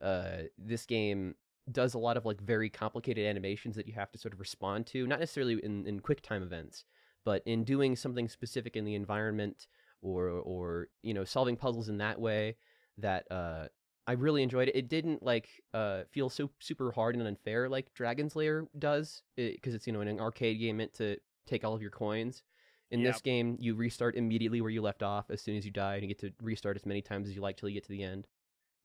uh 0.00 0.42
this 0.58 0.86
game 0.86 1.34
does 1.70 1.94
a 1.94 1.98
lot 1.98 2.16
of 2.16 2.24
like 2.24 2.40
very 2.40 2.68
complicated 2.68 3.26
animations 3.26 3.76
that 3.76 3.86
you 3.86 3.92
have 3.92 4.10
to 4.10 4.18
sort 4.18 4.34
of 4.34 4.40
respond 4.40 4.86
to 4.86 5.06
not 5.06 5.20
necessarily 5.20 5.60
in 5.64 5.86
in 5.86 6.00
quick 6.00 6.20
time 6.22 6.42
events 6.42 6.84
but 7.24 7.42
in 7.46 7.64
doing 7.64 7.94
something 7.94 8.28
specific 8.28 8.76
in 8.76 8.84
the 8.84 8.94
environment 8.94 9.66
or 10.02 10.28
or 10.28 10.88
you 11.02 11.14
know 11.14 11.24
solving 11.24 11.56
puzzles 11.56 11.88
in 11.88 11.98
that 11.98 12.20
way 12.20 12.56
that 12.98 13.30
uh 13.30 13.66
I 14.06 14.14
really 14.14 14.42
enjoyed 14.42 14.66
it. 14.66 14.74
It 14.74 14.88
didn't 14.88 15.22
like 15.22 15.48
uh, 15.72 16.02
feel 16.10 16.28
so 16.28 16.50
super 16.58 16.90
hard 16.90 17.14
and 17.14 17.24
unfair 17.24 17.68
like 17.68 17.94
Dragon's 17.94 18.34
Lair 18.34 18.66
does, 18.76 19.22
because 19.36 19.72
it's 19.72 19.86
you 19.86 19.92
know 19.92 20.00
an 20.00 20.18
arcade 20.18 20.58
game 20.58 20.78
meant 20.78 20.94
to 20.94 21.16
take 21.46 21.64
all 21.64 21.74
of 21.74 21.82
your 21.82 21.92
coins. 21.92 22.42
In 22.90 23.04
this 23.04 23.20
game, 23.20 23.56
you 23.60 23.76
restart 23.76 24.16
immediately 24.16 24.60
where 24.60 24.70
you 24.70 24.82
left 24.82 25.04
off 25.04 25.30
as 25.30 25.40
soon 25.40 25.56
as 25.56 25.64
you 25.64 25.70
die, 25.70 25.94
and 25.94 26.02
you 26.02 26.08
get 26.08 26.18
to 26.20 26.32
restart 26.42 26.76
as 26.76 26.84
many 26.84 27.00
times 27.00 27.28
as 27.28 27.36
you 27.36 27.40
like 27.40 27.56
till 27.56 27.68
you 27.68 27.74
get 27.74 27.84
to 27.84 27.92
the 27.92 28.02
end. 28.02 28.26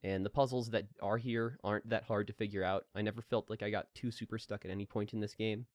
And 0.03 0.23
the 0.25 0.29
puzzles 0.29 0.69
that 0.69 0.85
are 1.01 1.17
here 1.17 1.57
aren't 1.63 1.89
that 1.89 2.03
hard 2.03 2.27
to 2.27 2.33
figure 2.33 2.63
out. 2.63 2.85
I 2.93 3.01
never 3.01 3.21
felt 3.21 3.49
like 3.49 3.63
I 3.63 3.69
got 3.71 3.93
too 3.95 4.11
super 4.11 4.37
stuck 4.37 4.63
at 4.63 4.71
any 4.71 4.85
point 4.85 5.13
in 5.13 5.19
this 5.19 5.33
game, 5.33 5.65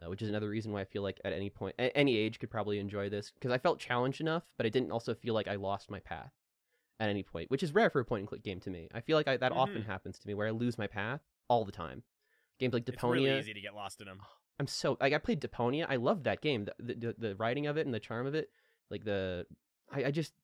uh, 0.00 0.08
which 0.08 0.22
is 0.22 0.28
another 0.28 0.48
reason 0.48 0.72
why 0.72 0.82
I 0.82 0.84
feel 0.84 1.02
like 1.02 1.20
at 1.24 1.32
any 1.32 1.50
point, 1.50 1.74
a- 1.78 1.96
any 1.96 2.16
age 2.16 2.38
could 2.38 2.50
probably 2.50 2.78
enjoy 2.78 3.08
this 3.08 3.32
because 3.32 3.50
I 3.50 3.58
felt 3.58 3.80
challenged 3.80 4.20
enough, 4.20 4.44
but 4.56 4.66
I 4.66 4.68
didn't 4.68 4.92
also 4.92 5.14
feel 5.14 5.34
like 5.34 5.48
I 5.48 5.56
lost 5.56 5.90
my 5.90 5.98
path 5.98 6.30
at 7.00 7.08
any 7.08 7.24
point, 7.24 7.50
which 7.50 7.64
is 7.64 7.74
rare 7.74 7.90
for 7.90 7.98
a 8.00 8.04
point 8.04 8.20
and 8.20 8.28
click 8.28 8.44
game 8.44 8.60
to 8.60 8.70
me. 8.70 8.88
I 8.94 9.00
feel 9.00 9.16
like 9.16 9.26
I, 9.26 9.36
that 9.38 9.50
often 9.50 9.82
Mhm. 9.82 9.86
happens 9.86 10.18
to 10.20 10.28
me 10.28 10.34
where 10.34 10.46
I 10.46 10.50
lose 10.52 10.78
my 10.78 10.86
path 10.86 11.20
all 11.48 11.64
the 11.64 11.72
time. 11.72 12.04
Games 12.60 12.74
like 12.74 12.88
it's 12.88 12.96
Deponia, 13.02 13.12
really 13.14 13.38
easy 13.40 13.54
to 13.54 13.60
get 13.60 13.74
lost 13.74 14.00
in 14.00 14.06
them. 14.06 14.20
I'm 14.60 14.68
so 14.68 14.96
like 15.00 15.12
I 15.12 15.18
played 15.18 15.40
Deponia. 15.40 15.86
I 15.88 15.96
loved 15.96 16.22
that 16.24 16.40
game. 16.40 16.66
The 16.66 16.74
the, 16.78 16.94
the, 16.94 17.14
the 17.18 17.34
writing 17.36 17.66
of 17.66 17.76
it 17.76 17.86
and 17.86 17.92
the 17.94 17.98
charm 17.98 18.26
of 18.28 18.36
it, 18.36 18.50
like 18.90 19.02
the 19.04 19.46
I, 19.90 20.04
I 20.04 20.10
just 20.12 20.34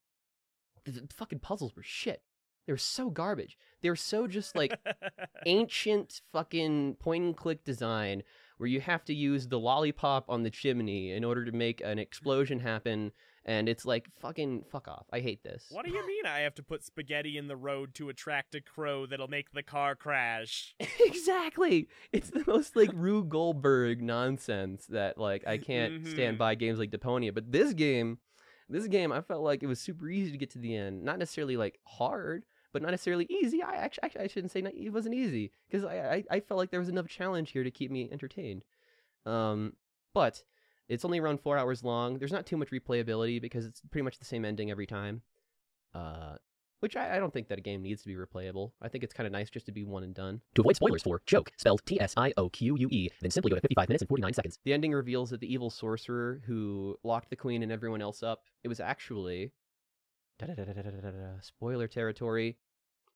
the, 0.84 0.90
the 0.92 1.14
fucking 1.14 1.38
puzzles 1.38 1.76
were 1.76 1.82
shit. 1.84 2.22
They 2.68 2.72
were 2.74 2.76
so 2.76 3.08
garbage. 3.08 3.56
They 3.80 3.88
were 3.88 3.96
so 3.96 4.26
just 4.28 4.54
like 4.54 4.78
ancient 5.46 6.20
fucking 6.32 6.96
point 7.00 7.24
and 7.24 7.36
click 7.36 7.64
design 7.64 8.22
where 8.58 8.68
you 8.68 8.80
have 8.80 9.04
to 9.06 9.14
use 9.14 9.48
the 9.48 9.58
lollipop 9.58 10.26
on 10.28 10.42
the 10.42 10.50
chimney 10.50 11.12
in 11.12 11.24
order 11.24 11.44
to 11.44 11.52
make 11.52 11.80
an 11.80 11.98
explosion 11.98 12.60
happen 12.60 13.12
and 13.44 13.68
it's 13.70 13.86
like 13.86 14.08
fucking 14.20 14.64
fuck 14.70 14.86
off. 14.88 15.06
I 15.10 15.20
hate 15.20 15.42
this. 15.42 15.68
what 15.70 15.86
do 15.86 15.90
you 15.92 16.06
mean 16.06 16.26
I 16.26 16.40
have 16.40 16.54
to 16.56 16.62
put 16.62 16.84
spaghetti 16.84 17.38
in 17.38 17.48
the 17.48 17.56
road 17.56 17.94
to 17.94 18.10
attract 18.10 18.54
a 18.54 18.60
crow 18.60 19.06
that'll 19.06 19.28
make 19.28 19.52
the 19.52 19.62
car 19.62 19.94
crash? 19.96 20.74
exactly. 21.00 21.88
It's 22.12 22.28
the 22.28 22.44
most 22.46 22.76
like 22.76 22.90
Rube 22.94 23.30
Goldberg 23.30 24.02
nonsense 24.02 24.84
that 24.90 25.16
like 25.16 25.46
I 25.46 25.56
can't 25.56 26.06
stand 26.06 26.34
Mhm. 26.36 26.38
by 26.38 26.54
games 26.56 26.78
like 26.78 26.90
Deponia. 26.90 27.32
But 27.32 27.50
this 27.50 27.72
game, 27.72 28.18
this 28.68 28.86
game, 28.86 29.12
I 29.12 29.22
felt 29.22 29.42
like 29.42 29.62
it 29.62 29.66
was 29.66 29.80
super 29.80 30.10
easy 30.10 30.30
to 30.32 30.36
get 30.36 30.50
to 30.50 30.58
the 30.58 30.76
end. 30.76 31.02
Not 31.02 31.18
necessarily 31.18 31.56
like 31.56 31.78
hard, 31.86 32.44
but 32.72 32.82
not 32.82 32.90
necessarily 32.90 33.26
easy. 33.30 33.62
I 33.62 33.76
actually, 33.76 34.04
actually 34.04 34.24
I 34.24 34.26
shouldn't 34.28 34.52
say 34.52 34.60
not, 34.60 34.74
it 34.74 34.90
wasn't 34.90 35.14
easy 35.14 35.52
because 35.68 35.84
I, 35.84 35.96
I 35.96 36.24
I 36.30 36.40
felt 36.40 36.58
like 36.58 36.70
there 36.70 36.80
was 36.80 36.88
enough 36.88 37.08
challenge 37.08 37.52
here 37.52 37.64
to 37.64 37.70
keep 37.70 37.90
me 37.90 38.08
entertained. 38.10 38.64
Um, 39.26 39.74
but 40.14 40.42
it's 40.88 41.04
only 41.04 41.18
around 41.18 41.40
four 41.40 41.58
hours 41.58 41.84
long. 41.84 42.18
There's 42.18 42.32
not 42.32 42.46
too 42.46 42.56
much 42.56 42.70
replayability 42.70 43.40
because 43.40 43.66
it's 43.66 43.82
pretty 43.90 44.04
much 44.04 44.18
the 44.18 44.24
same 44.24 44.44
ending 44.44 44.70
every 44.70 44.86
time. 44.86 45.22
Uh, 45.94 46.36
which 46.80 46.96
I, 46.96 47.16
I 47.16 47.18
don't 47.18 47.32
think 47.32 47.48
that 47.48 47.58
a 47.58 47.60
game 47.60 47.82
needs 47.82 48.02
to 48.02 48.08
be 48.08 48.14
replayable. 48.14 48.72
I 48.80 48.88
think 48.88 49.02
it's 49.02 49.12
kind 49.12 49.26
of 49.26 49.32
nice 49.32 49.50
just 49.50 49.66
to 49.66 49.72
be 49.72 49.84
one 49.84 50.04
and 50.04 50.14
done. 50.14 50.40
To 50.54 50.62
avoid 50.62 50.76
spoilers 50.76 51.02
for 51.02 51.20
Tsioque, 51.26 51.48
spelled 51.56 51.82
T 51.84 52.00
S 52.00 52.14
I 52.16 52.32
O 52.36 52.48
Q 52.48 52.76
U 52.78 52.88
E, 52.90 53.08
then 53.20 53.30
simply 53.30 53.50
go 53.50 53.56
to 53.56 53.60
55 53.60 53.88
minutes 53.88 54.02
and 54.02 54.08
49 54.08 54.32
seconds. 54.32 54.58
The 54.64 54.72
ending 54.72 54.92
reveals 54.92 55.30
that 55.30 55.40
the 55.40 55.52
evil 55.52 55.70
sorcerer 55.70 56.40
who 56.46 56.96
locked 57.02 57.30
the 57.30 57.36
queen 57.36 57.62
and 57.62 57.72
everyone 57.72 58.00
else 58.00 58.22
up, 58.22 58.42
it 58.62 58.68
was 58.68 58.80
actually 58.80 59.52
spoiler 61.40 61.88
territory, 61.88 62.56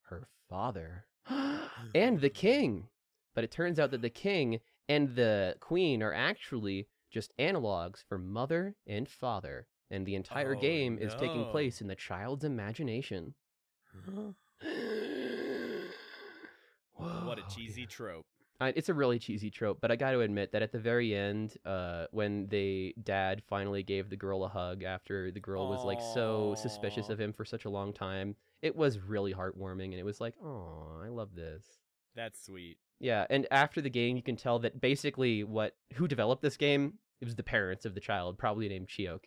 her 0.09 0.29
father 0.49 1.07
and 1.95 2.21
the 2.21 2.31
king. 2.31 2.89
But 3.35 3.45
it 3.45 3.51
turns 3.51 3.79
out 3.81 3.91
that 3.93 4.03
the 4.03 4.11
king 4.11 4.61
and 4.89 5.15
the 5.17 5.57
queen 5.61 6.03
are 6.03 6.13
actually 6.13 6.89
just 7.11 7.33
analogs 7.39 8.03
for 8.07 8.19
mother 8.19 8.75
and 8.87 9.09
father, 9.09 9.67
and 9.91 10.05
the 10.07 10.15
entire 10.15 10.55
Oh, 10.57 10.61
game 10.61 10.99
is 10.99 11.15
taking 11.15 11.45
place 11.47 11.81
in 11.81 11.87
the 11.87 11.95
child's 11.95 12.45
imagination. 12.45 13.35
what 14.05 14.35
a 17.39 17.43
oh, 17.45 17.49
cheesy 17.55 17.83
dude. 17.83 17.91
trope. 17.91 18.27
I, 18.63 18.73
it's 18.77 18.89
a 18.89 18.95
really 18.95 19.19
cheesy 19.19 19.51
trope, 19.51 19.79
but 19.81 19.91
I 19.91 19.97
got 19.97 20.13
to 20.13 20.21
admit 20.21 20.53
that 20.53 20.63
at 20.63 20.73
the 20.73 20.79
very 20.79 21.15
end, 21.15 21.57
uh, 21.65 22.07
when 22.11 22.47
the 22.49 22.95
dad 23.03 23.43
finally 23.49 23.83
gave 23.83 24.09
the 24.09 24.17
girl 24.17 24.45
a 24.45 24.49
hug 24.49 24.83
after 24.83 25.31
the 25.31 25.41
girl 25.41 25.69
was 25.69 25.85
like 25.85 26.01
so 26.01 26.55
suspicious 26.57 27.09
of 27.09 27.21
him 27.21 27.33
for 27.33 27.45
such 27.45 27.65
a 27.65 27.71
long 27.71 27.93
time, 27.93 28.37
it 28.63 28.75
was 28.77 28.99
really 28.99 29.35
heartwarming, 29.35 29.87
and 29.87 29.95
it 29.95 30.05
was 30.05 30.21
like, 30.21 30.35
oh, 30.43 31.01
I 31.05 31.09
love 31.09 31.35
this. 31.35 31.65
That's 32.15 32.45
sweet. 32.45 32.79
Yeah, 33.01 33.27
and 33.31 33.47
after 33.51 33.81
the 33.81 33.91
game, 33.91 34.17
you 34.17 34.23
can 34.23 34.37
tell 34.37 34.61
that 34.61 34.81
basically 34.81 35.43
what 35.45 35.77
who 35.95 36.07
developed 36.07 36.43
this 36.43 36.57
game 36.57 36.95
it 37.23 37.25
was 37.25 37.37
the 37.37 37.45
parents 37.45 37.85
of 37.85 37.95
the 37.95 38.01
child, 38.01 38.37
probably 38.37 38.69
named 38.69 38.89
Chiok. 38.89 39.21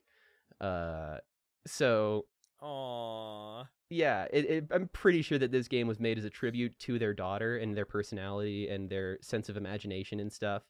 Uh, 0.60 1.20
so 1.66 2.26
Aww. 2.62 3.66
Yeah, 3.90 4.26
it, 4.32 4.46
it, 4.46 4.68
I'm 4.72 4.88
pretty 4.90 5.22
sure 5.22 5.38
that 5.38 5.52
this 5.52 5.68
game 5.68 5.88
was 5.88 6.00
made 6.00 6.18
as 6.18 6.26
a 6.26 6.30
tribute 6.30 6.78
to 6.80 6.98
their 6.98 7.14
daughter 7.14 7.58
and 7.58 7.76
their 7.76 7.86
personality 7.86 8.68
and 8.70 8.90
their 8.90 9.20
sense 9.22 9.50
of 9.50 9.58
imagination 9.58 10.20
and 10.20 10.32
stuff. 10.32 10.64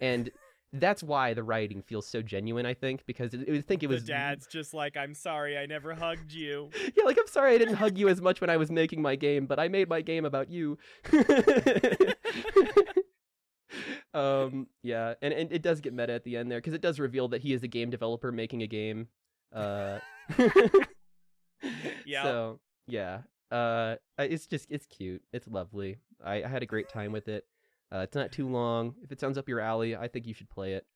And 0.00 0.30
that's 0.72 1.02
why 1.02 1.34
the 1.34 1.42
writing 1.42 1.82
feels 1.82 2.06
so 2.06 2.22
genuine, 2.22 2.64
I 2.64 2.74
think, 2.74 3.04
because 3.06 3.34
it, 3.34 3.48
would 3.48 3.66
think 3.66 3.82
it 3.82 3.88
was 3.88 4.04
the 4.04 4.12
dad's 4.12 4.46
just 4.46 4.72
like, 4.72 4.96
I'm 4.96 5.14
sorry, 5.14 5.58
I 5.58 5.66
never 5.66 5.94
hugged 5.94 6.32
you. 6.32 6.70
Yeah, 6.96 7.04
like 7.04 7.18
I'm 7.18 7.26
sorry 7.26 7.54
I 7.54 7.58
didn't 7.58 7.74
hug 7.74 7.98
you 7.98 8.08
as 8.08 8.20
much 8.20 8.40
when 8.40 8.50
I 8.50 8.56
was 8.56 8.70
making 8.70 9.02
my 9.02 9.16
game, 9.16 9.46
but 9.46 9.58
I 9.58 9.68
made 9.68 9.88
my 9.88 10.00
game 10.00 10.24
about 10.24 10.50
you. 10.50 10.78
um, 14.14 14.66
yeah, 14.82 15.14
and, 15.22 15.32
and 15.32 15.52
it 15.52 15.62
does 15.62 15.80
get 15.80 15.92
meta 15.92 16.12
at 16.12 16.24
the 16.24 16.36
end 16.36 16.50
there 16.50 16.58
because 16.58 16.74
it 16.74 16.80
does 16.80 16.98
reveal 16.98 17.28
that 17.28 17.42
he 17.42 17.52
is 17.52 17.62
a 17.62 17.68
game 17.68 17.90
developer 17.90 18.32
making 18.32 18.62
a 18.62 18.66
game. 18.66 19.08
Uh, 19.52 19.98
Yeah. 22.06 22.22
So 22.22 22.60
yeah, 22.86 23.20
uh, 23.50 23.96
it's 24.18 24.46
just 24.46 24.66
it's 24.70 24.86
cute. 24.86 25.22
It's 25.32 25.46
lovely. 25.46 25.98
I, 26.24 26.42
I 26.42 26.48
had 26.48 26.62
a 26.62 26.66
great 26.66 26.88
time 26.88 27.12
with 27.12 27.28
it. 27.28 27.44
Uh, 27.92 27.98
it's 27.98 28.14
not 28.14 28.32
too 28.32 28.48
long. 28.48 28.94
If 29.02 29.12
it 29.12 29.20
sounds 29.20 29.38
up 29.38 29.48
your 29.48 29.60
alley, 29.60 29.96
I 29.96 30.08
think 30.08 30.26
you 30.26 30.34
should 30.34 30.50
play 30.50 30.74
it. 30.74 30.86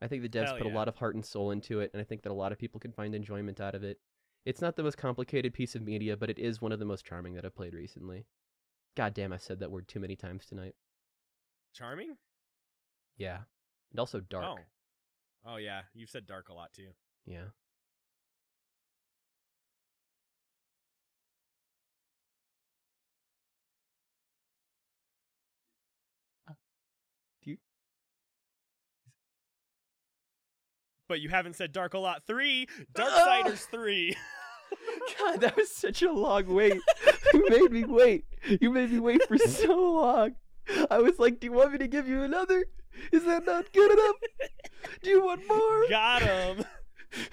I 0.00 0.08
think 0.08 0.22
the 0.22 0.28
devs 0.28 0.46
Hell 0.46 0.58
put 0.58 0.66
a 0.66 0.74
lot 0.74 0.88
of 0.88 0.96
heart 0.96 1.14
and 1.14 1.24
soul 1.24 1.50
into 1.50 1.80
it, 1.80 1.90
and 1.92 2.00
I 2.00 2.04
think 2.04 2.22
that 2.22 2.32
a 2.32 2.34
lot 2.34 2.52
of 2.52 2.58
people 2.58 2.80
can 2.80 2.92
find 2.92 3.14
enjoyment 3.14 3.60
out 3.60 3.74
of 3.74 3.82
it. 3.82 3.98
It's 4.44 4.60
not 4.60 4.76
the 4.76 4.82
most 4.82 4.98
complicated 4.98 5.54
piece 5.54 5.74
of 5.74 5.82
media, 5.82 6.16
but 6.16 6.30
it 6.30 6.38
is 6.38 6.60
one 6.60 6.72
of 6.72 6.78
the 6.78 6.84
most 6.84 7.04
charming 7.04 7.34
that 7.34 7.44
I've 7.44 7.56
played 7.56 7.74
recently. 7.74 8.26
God 8.96 9.14
damn, 9.14 9.32
I 9.32 9.38
said 9.38 9.60
that 9.60 9.70
word 9.70 9.88
too 9.88 10.00
many 10.00 10.16
times 10.16 10.46
tonight. 10.46 10.74
Charming? 11.74 12.16
Yeah. 13.16 13.38
And 13.90 14.00
also 14.00 14.20
dark. 14.20 14.44
Oh. 14.44 14.58
Oh 15.46 15.56
yeah, 15.56 15.82
you've 15.94 16.10
said 16.10 16.26
dark 16.26 16.48
a 16.48 16.54
lot 16.54 16.72
too. 16.72 16.88
Yeah. 17.26 17.46
But 31.08 31.20
you 31.20 31.28
haven't 31.28 31.56
said 31.56 31.72
dark 31.72 31.94
a 31.94 31.98
lot. 31.98 32.22
Three! 32.26 32.66
Darksiders 32.94 33.66
three. 33.70 34.16
God, 35.18 35.40
that 35.40 35.56
was 35.56 35.70
such 35.70 36.02
a 36.02 36.10
long 36.10 36.46
wait. 36.46 36.80
you 37.32 37.46
made 37.48 37.70
me 37.70 37.84
wait. 37.84 38.24
You 38.60 38.70
made 38.70 38.90
me 38.90 38.98
wait 38.98 39.22
for 39.28 39.38
so 39.38 39.74
long. 39.74 40.34
I 40.90 40.98
was 40.98 41.18
like, 41.18 41.40
do 41.40 41.46
you 41.46 41.52
want 41.52 41.72
me 41.72 41.78
to 41.78 41.88
give 41.88 42.08
you 42.08 42.22
another? 42.22 42.64
Is 43.12 43.24
that 43.24 43.44
not 43.44 43.72
good 43.72 43.92
enough? 43.92 44.16
Do 45.02 45.10
you 45.10 45.24
want 45.24 45.46
more? 45.48 45.88
Got 45.88 46.22
him. 46.22 46.64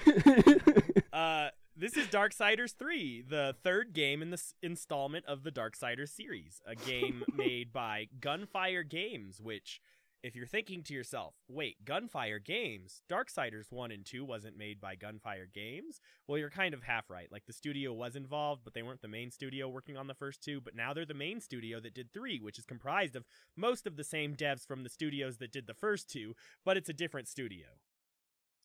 Uh, 1.14 1.50
this 1.76 1.98
is 1.98 2.08
Darksiders 2.08 2.74
3, 2.74 3.26
the 3.28 3.54
third 3.64 3.92
game 3.92 4.22
in 4.22 4.30
this 4.30 4.54
installment 4.62 5.26
of 5.26 5.44
the 5.44 5.52
Darksiders 5.52 6.10
series, 6.10 6.62
a 6.66 6.74
game 6.76 7.24
made 7.36 7.74
by 7.74 8.08
Gunfire 8.20 8.84
Games, 8.84 9.42
which, 9.42 9.82
if 10.24 10.36
you're 10.36 10.46
thinking 10.46 10.84
to 10.84 10.94
yourself, 10.94 11.34
wait, 11.48 11.84
Gunfire 11.84 12.40
Games, 12.40 13.02
Darksiders 13.10 13.72
1 13.72 13.92
and 13.92 14.06
2 14.06 14.24
wasn't 14.24 14.58
made 14.58 14.80
by 14.80 14.96
Gunfire 14.96 15.48
Games? 15.52 16.00
Well, 16.28 16.38
you're 16.38 16.50
kind 16.50 16.74
of 16.74 16.84
half 16.84 17.10
right. 17.10 17.32
Like, 17.32 17.46
the 17.46 17.54
studio 17.54 17.92
was 17.94 18.16
involved, 18.16 18.62
but 18.64 18.74
they 18.74 18.84
weren't 18.84 19.02
the 19.02 19.08
main 19.08 19.32
studio 19.32 19.68
working 19.68 19.98
on 19.98 20.08
the 20.08 20.14
first 20.14 20.44
two, 20.44 20.62
but 20.62 20.76
now 20.76 20.94
they're 20.94 21.06
the 21.06 21.14
main 21.14 21.40
studio 21.40 21.80
that 21.80 21.94
did 21.94 22.14
3, 22.14 22.40
which 22.40 22.60
is 22.60 22.66
comprised 22.66 23.16
of 23.16 23.26
most 23.56 23.88
of 23.88 23.96
the 23.98 24.04
same 24.04 24.36
devs 24.36 24.66
from 24.66 24.84
the 24.84 24.90
studios 24.90 25.38
that 25.38 25.52
did 25.52 25.68
the 25.68 25.74
first 25.74 26.10
two, 26.10 26.36
but 26.64 26.78
it's 26.78 26.90
a 26.90 26.94
different 26.94 27.28
studio. 27.28 27.68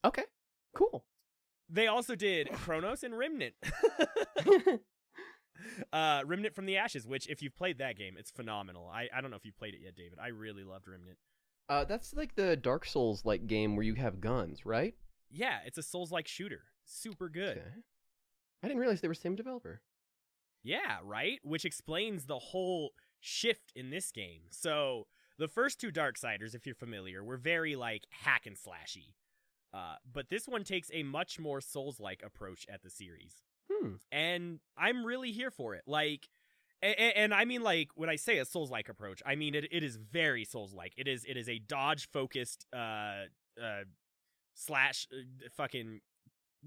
okay, 0.04 0.24
cool. 0.74 1.04
They 1.68 1.86
also 1.86 2.14
did 2.14 2.52
Chronos 2.52 3.02
and 3.02 3.16
Remnant. 3.16 3.54
uh, 5.92 6.22
Remnant 6.24 6.54
from 6.54 6.66
the 6.66 6.76
Ashes, 6.76 7.07
which 7.07 7.28
if 7.28 7.42
you've 7.42 7.57
played 7.57 7.78
that 7.78 7.96
game, 7.96 8.16
it's 8.18 8.30
phenomenal. 8.30 8.88
I, 8.92 9.09
I 9.14 9.20
don't 9.20 9.30
know 9.30 9.36
if 9.36 9.44
you've 9.44 9.59
played 9.59 9.74
it 9.74 9.80
yet, 9.82 9.96
David. 9.96 10.18
I 10.22 10.28
really 10.28 10.64
loved 10.64 10.88
Remnant. 10.88 11.18
Uh, 11.68 11.84
that's 11.84 12.14
like 12.14 12.34
the 12.36 12.56
Dark 12.56 12.86
Souls 12.86 13.24
like 13.24 13.46
game 13.46 13.76
where 13.76 13.84
you 13.84 13.94
have 13.94 14.20
guns, 14.20 14.64
right? 14.64 14.94
Yeah, 15.30 15.58
it's 15.66 15.78
a 15.78 15.82
Souls-like 15.82 16.28
shooter. 16.28 16.62
Super 16.84 17.28
good. 17.28 17.58
Okay. 17.58 17.68
I 18.62 18.68
didn't 18.68 18.80
realize 18.80 19.00
they 19.00 19.08
were 19.08 19.14
the 19.14 19.20
same 19.20 19.34
developer. 19.34 19.82
Yeah, 20.62 20.98
right? 21.04 21.40
Which 21.42 21.64
explains 21.64 22.26
the 22.26 22.38
whole 22.38 22.90
shift 23.20 23.72
in 23.74 23.90
this 23.90 24.12
game. 24.12 24.42
So, 24.50 25.06
the 25.38 25.48
first 25.48 25.80
two 25.80 25.90
Darksiders, 25.90 26.54
if 26.54 26.64
you're 26.64 26.74
familiar, 26.74 27.22
were 27.22 27.36
very 27.36 27.76
like 27.76 28.04
hack 28.10 28.46
and 28.46 28.56
slashy. 28.56 29.14
Uh, 29.74 29.96
but 30.10 30.30
this 30.30 30.46
one 30.48 30.64
takes 30.64 30.90
a 30.92 31.02
much 31.02 31.38
more 31.38 31.60
Souls-like 31.60 32.22
approach 32.24 32.66
at 32.72 32.82
the 32.82 32.90
series. 32.90 33.42
Hmm. 33.70 33.94
and 34.12 34.60
I'm 34.78 35.04
really 35.04 35.32
here 35.32 35.50
for 35.50 35.74
it. 35.74 35.82
Like, 35.88 36.28
and, 36.82 37.12
and 37.16 37.34
I 37.34 37.44
mean, 37.44 37.62
like 37.62 37.88
when 37.94 38.08
I 38.08 38.16
say 38.16 38.38
a 38.38 38.44
Souls-like 38.44 38.88
approach, 38.88 39.22
I 39.26 39.34
mean 39.34 39.54
it. 39.54 39.66
It 39.70 39.82
is 39.82 39.96
very 39.96 40.44
Souls-like. 40.44 40.92
It 40.96 41.08
is. 41.08 41.24
It 41.24 41.36
is 41.36 41.48
a 41.48 41.58
dodge-focused, 41.58 42.66
uh, 42.74 43.26
uh, 43.62 43.84
slash, 44.54 45.06
uh, 45.12 45.48
fucking 45.56 46.00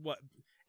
what 0.02 0.20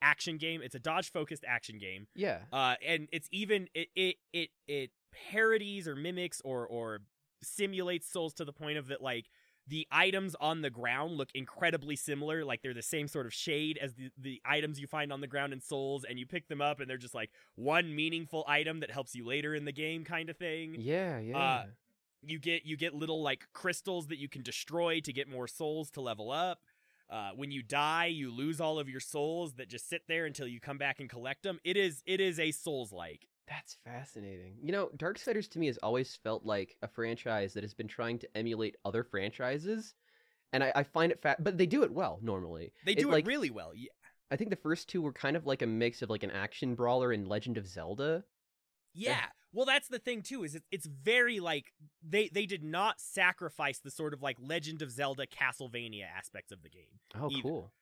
action 0.03 0.39
game. 0.39 0.63
It's 0.63 0.75
a 0.75 0.79
dodge-focused 0.79 1.45
action 1.47 1.79
game. 1.79 2.07
Yeah. 2.15 2.39
Uh, 2.53 2.75
and 2.87 3.09
it's 3.13 3.29
even 3.33 3.69
it 3.75 3.89
it 3.95 4.17
it 4.33 4.51
it 4.67 4.91
parodies 5.31 5.89
or 5.89 5.97
mimics 5.97 6.41
or 6.45 6.67
or 6.67 7.01
simulates 7.43 8.11
Souls 8.11 8.35
to 8.35 8.45
the 8.45 8.53
point 8.53 8.79
of 8.79 8.89
that 8.89 9.03
like 9.03 9.27
the 9.69 9.87
items 9.93 10.35
on 10.41 10.63
the 10.63 10.71
ground 10.71 11.13
look 11.17 11.31
incredibly 11.35 11.95
similar 11.95 12.45
like 12.45 12.63
they're 12.63 12.75
the 12.75 12.83
same 12.83 13.07
sort 13.07 13.27
of 13.27 13.33
shade 13.33 13.79
as 13.81 13.95
the, 13.95 14.11
the 14.19 14.41
items 14.45 14.81
you 14.81 14.87
find 14.87 15.13
on 15.13 15.21
the 15.21 15.27
ground 15.27 15.53
in 15.53 15.61
souls 15.61 16.05
and 16.09 16.19
you 16.19 16.27
pick 16.27 16.49
them 16.49 16.61
up 16.61 16.81
and 16.81 16.89
they're 16.91 16.97
just 16.97 17.15
like 17.15 17.31
one 17.55 17.95
meaningful 17.95 18.45
item 18.49 18.81
that 18.81 18.91
helps 18.91 19.15
you 19.15 19.25
later 19.25 19.55
in 19.55 19.65
the 19.65 19.73
game 19.73 20.03
kind 20.05 20.29
of 20.31 20.37
thing 20.37 20.75
Yeah. 20.79 21.19
Yeah. 21.19 21.37
you 22.27 22.39
get 22.39 22.65
you 22.67 22.77
get 22.77 22.95
little 22.95 23.23
like 23.23 23.47
crystals 23.53 24.09
that 24.09 24.19
you 24.19 24.29
can 24.29 24.43
destroy 24.43 25.01
to 25.01 25.13
get 25.13 25.29
more 25.29 25.47
souls 25.49 25.91
to 25.93 26.01
level 26.01 26.31
up 26.31 26.61
uh, 27.09 27.31
when 27.35 27.51
you 27.51 27.63
die 27.63 28.07
you 28.07 28.31
lose 28.31 28.61
all 28.61 28.79
of 28.79 28.89
your 28.89 29.01
souls 29.01 29.55
that 29.55 29.69
just 29.69 29.89
sit 29.89 30.03
there 30.09 30.27
until 30.27 30.47
you 30.47 30.61
come 30.61 30.79
back 30.79 31.01
and 31.01 31.09
collect 31.09 31.43
them 31.43 31.59
it 31.65 31.77
is 31.77 32.03
it 32.07 32.21
is 32.21 32.39
a 32.39 32.51
souls 32.51 32.93
like 32.93 33.27
That's 33.51 33.77
fascinating. 33.85 34.55
You 34.63 34.73
know, 34.73 34.91
Darksiders 34.97 35.51
to 35.51 35.59
me 35.59 35.67
has 35.67 35.77
always 35.79 36.17
felt 36.23 36.47
like 36.47 36.77
a 36.81 36.89
franchise 36.89 37.53
that 37.53 37.65
has 37.65 37.75
been 37.75 37.89
trying 37.89 38.19
to 38.21 38.37
emulate 38.37 38.77
other 38.87 39.05
franchises, 39.05 39.95
and 40.55 40.65
I, 40.65 40.73
I 40.75 40.83
find 40.85 41.13
it 41.13 41.21
fat. 41.21 41.45
But 41.45 41.59
they 41.59 41.67
do 41.67 41.83
it 41.83 41.93
well 41.93 42.19
normally. 42.23 42.73
they 42.87 42.95
do 42.95 43.09
it, 43.09 43.13
like, 43.13 43.27
really 43.27 43.51
well 43.51 43.73
yeah 43.75 43.91
I 44.31 44.37
think 44.37 44.51
the 44.51 44.57
first 44.57 44.89
two 44.89 45.03
were 45.03 45.13
kind 45.13 45.37
of 45.37 45.47
like 45.47 45.63
a 45.63 45.67
mix 45.67 46.03
of 46.03 46.11
like 46.11 46.23
an 46.23 46.31
action 46.31 46.75
brawler 46.75 47.13
and 47.13 47.27
Legend 47.27 47.59
of 47.59 47.67
Zelda. 47.67 48.25
Yeah. 48.95 49.25
Well, 49.53 49.67
that's 49.67 49.89
the 49.89 49.99
thing 49.99 50.23
too. 50.23 50.45
Is 50.45 50.55
it, 50.55 50.63
it's 50.71 50.87
very 50.87 51.41
like 51.41 51.73
they 52.09 52.31
they 52.33 52.47
did 52.47 52.63
not 52.63 53.01
sacrifice 53.01 53.81
the 53.81 53.91
sort 53.91 54.15
of 54.15 54.23
like 54.23 54.37
Legend 54.41 54.83
of 54.83 54.93
Zelda 54.93 55.27
Castlevania 55.27 56.05
aspects 56.17 56.53
of 56.53 56.63
the 56.63 56.69
game. 56.69 57.01
Oh, 57.17 57.29
Either. 57.31 57.43
cool. 57.43 57.73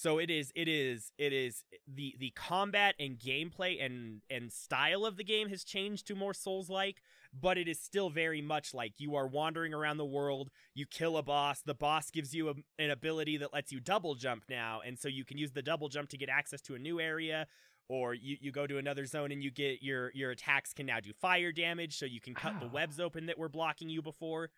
So 0.00 0.18
it 0.20 0.30
is 0.30 0.52
it 0.54 0.68
is 0.68 1.10
it 1.18 1.32
is 1.32 1.64
the 1.92 2.14
the 2.20 2.30
combat 2.36 2.94
and 3.00 3.18
gameplay 3.18 3.84
and 3.84 4.20
and 4.30 4.52
style 4.52 5.04
of 5.04 5.16
the 5.16 5.24
game 5.24 5.48
has 5.48 5.64
changed 5.64 6.06
to 6.06 6.14
more 6.14 6.32
souls 6.32 6.70
like, 6.70 7.02
but 7.32 7.58
it 7.58 7.66
is 7.66 7.80
still 7.80 8.08
very 8.08 8.40
much 8.40 8.72
like 8.72 8.92
you 8.98 9.16
are 9.16 9.26
wandering 9.26 9.74
around 9.74 9.96
the 9.96 10.04
world, 10.04 10.50
you 10.72 10.86
kill 10.86 11.16
a 11.16 11.22
boss, 11.24 11.62
the 11.62 11.74
boss 11.74 12.12
gives 12.12 12.32
you 12.32 12.48
a, 12.48 12.54
an 12.80 12.90
ability 12.90 13.38
that 13.38 13.52
lets 13.52 13.72
you 13.72 13.80
double 13.80 14.14
jump 14.14 14.44
now, 14.48 14.80
and 14.86 14.96
so 14.96 15.08
you 15.08 15.24
can 15.24 15.36
use 15.36 15.50
the 15.50 15.62
double 15.62 15.88
jump 15.88 16.08
to 16.10 16.16
get 16.16 16.28
access 16.28 16.60
to 16.62 16.76
a 16.76 16.78
new 16.78 17.00
area 17.00 17.48
or 17.88 18.14
you, 18.14 18.36
you 18.40 18.52
go 18.52 18.66
to 18.68 18.78
another 18.78 19.04
zone 19.04 19.32
and 19.32 19.42
you 19.42 19.50
get 19.50 19.82
your 19.82 20.12
your 20.14 20.30
attacks 20.30 20.72
can 20.72 20.86
now 20.86 21.00
do 21.00 21.12
fire 21.12 21.50
damage 21.50 21.96
so 21.98 22.06
you 22.06 22.20
can 22.20 22.34
cut 22.34 22.60
the 22.60 22.66
Ah. 22.66 22.70
webs 22.72 23.00
open 23.00 23.26
that 23.26 23.38
were 23.38 23.48
blocking 23.48 23.88
you 23.88 24.00
before. 24.00 24.50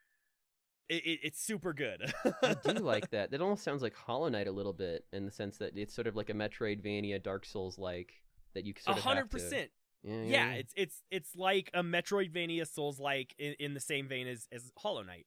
It, 0.91 1.05
it, 1.07 1.21
it's 1.23 1.41
super 1.41 1.73
good. 1.73 2.13
I 2.43 2.55
do 2.65 2.73
like 2.81 3.11
that. 3.11 3.31
That 3.31 3.41
almost 3.41 3.63
sounds 3.63 3.81
like 3.81 3.95
Hollow 3.95 4.29
Knight 4.29 4.49
a 4.49 4.53
little 4.53 4.73
bit 4.73 5.05
in 5.13 5.25
the 5.25 5.31
sense 5.31 5.59
that 5.59 5.79
it's 5.79 5.95
sort 5.95 6.09
of 6.09 6.17
like 6.17 6.31
a 6.31 6.35
Metroidvania, 6.35 7.23
Dark 7.23 7.47
Souls 7.47 7.79
like 7.79 8.13
that 8.55 8.67
you 8.67 8.75
sort 8.77 8.99
of 8.99 9.05
have 9.05 9.13
hundred 9.15 9.31
percent. 9.31 9.71
Yeah, 10.03 10.23
yeah, 10.23 10.53
it's 10.55 10.73
it's 10.77 11.03
it's 11.13 11.37
like 11.37 11.71
a 11.75 11.85
Metroidvania 11.85 12.67
Souls 12.67 12.99
like 12.99 13.37
in, 13.39 13.55
in 13.61 13.75
the 13.75 13.81
same 13.81 14.09
vein 14.09 14.27
as 14.27 14.49
as 14.51 14.73
Hollow 14.77 15.03
Knight, 15.05 15.27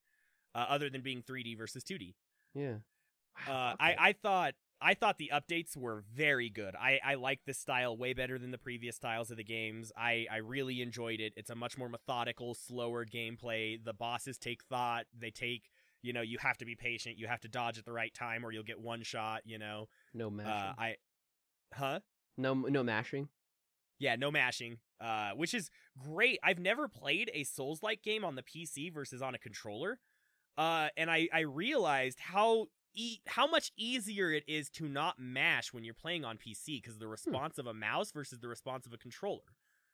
uh, 0.54 0.66
other 0.68 0.90
than 0.90 1.02
being 1.02 1.22
3D 1.22 1.58
versus 1.58 1.84
2D. 1.84 2.16
yeah. 2.54 2.74
Uh, 3.48 3.72
fuck 3.72 3.78
I. 3.80 3.96
I 3.98 4.14
thought 4.14 4.54
I 4.84 4.94
thought 4.94 5.18
the 5.18 5.32
updates 5.34 5.78
were 5.78 6.04
very 6.14 6.50
good. 6.50 6.76
I 6.76 7.00
I 7.04 7.16
like 7.16 7.46
this 7.46 7.58
style 7.58 7.96
way 7.96 8.14
better 8.14 8.38
than 8.38 8.52
the 8.52 8.58
previous 8.58 8.98
styles 8.98 9.32
of 9.32 9.38
the 9.38 9.44
games. 9.44 9.92
I 9.98 10.28
I 10.30 10.38
really 10.38 10.82
enjoyed 10.82 11.22
it. 11.22 11.34
It's 11.38 11.50
a 11.50 11.56
much 11.56 11.78
more 11.78 11.88
methodical, 11.88 12.54
slower 12.54 13.06
gameplay. 13.06 13.84
The 13.84 13.94
bosses 13.94 14.38
take 14.38 14.64
thought. 14.64 15.06
They 15.18 15.32
take 15.32 15.70
you 16.02 16.12
know 16.12 16.22
you 16.22 16.38
have 16.40 16.58
to 16.58 16.66
be 16.66 16.76
patient. 16.76 17.18
You 17.18 17.28
have 17.28 17.40
to 17.42 17.48
dodge 17.48 17.78
at 17.78 17.86
the 17.86 17.94
right 17.94 18.14
time 18.14 18.46
or 18.46 18.52
you'll 18.52 18.64
get 18.64 18.80
one 18.80 19.04
shot. 19.04 19.42
You 19.46 19.58
know. 19.58 19.88
no 20.14 20.30
mashing. 20.30 20.52
Uh, 20.52 20.74
I, 20.78 20.96
huh? 21.74 22.00
no, 22.38 22.54
no 22.54 22.84
mashing. 22.84 23.30
Yeah, 24.00 24.18
no 24.18 24.32
mashing, 24.32 24.80
uh, 25.00 25.32
which 25.32 25.54
is 25.54 25.70
great. 25.98 26.40
I've 26.44 26.60
never 26.60 26.90
played 26.90 27.32
a 27.34 27.46
Souls 27.46 27.82
like 27.82 28.02
game 28.02 28.26
on 28.26 28.36
the 28.36 28.44
PC 28.44 28.94
versus 28.94 29.22
on 29.22 29.34
a 29.34 29.38
controller, 29.38 30.00
uh, 30.58 30.90
and 30.98 31.10
I 31.10 31.30
I 31.34 31.42
realized 31.42 32.20
how 32.20 32.68
e- 32.94 33.20
how 33.28 33.48
much 33.48 33.72
easier 33.78 34.32
it 34.32 34.44
is 34.48 34.70
to 34.72 34.88
not 34.88 35.20
mash 35.20 35.74
when 35.74 35.84
you're 35.84 35.94
playing 35.94 36.26
on 36.26 36.38
PC 36.38 36.82
because 36.82 36.98
the 36.98 37.08
response 37.08 37.58
of 37.58 37.68
a 37.68 37.74
mouse 37.74 38.12
versus 38.12 38.40
the 38.40 38.48
response 38.48 38.86
of 38.86 38.94
a 38.94 38.98
controller. 38.98 39.42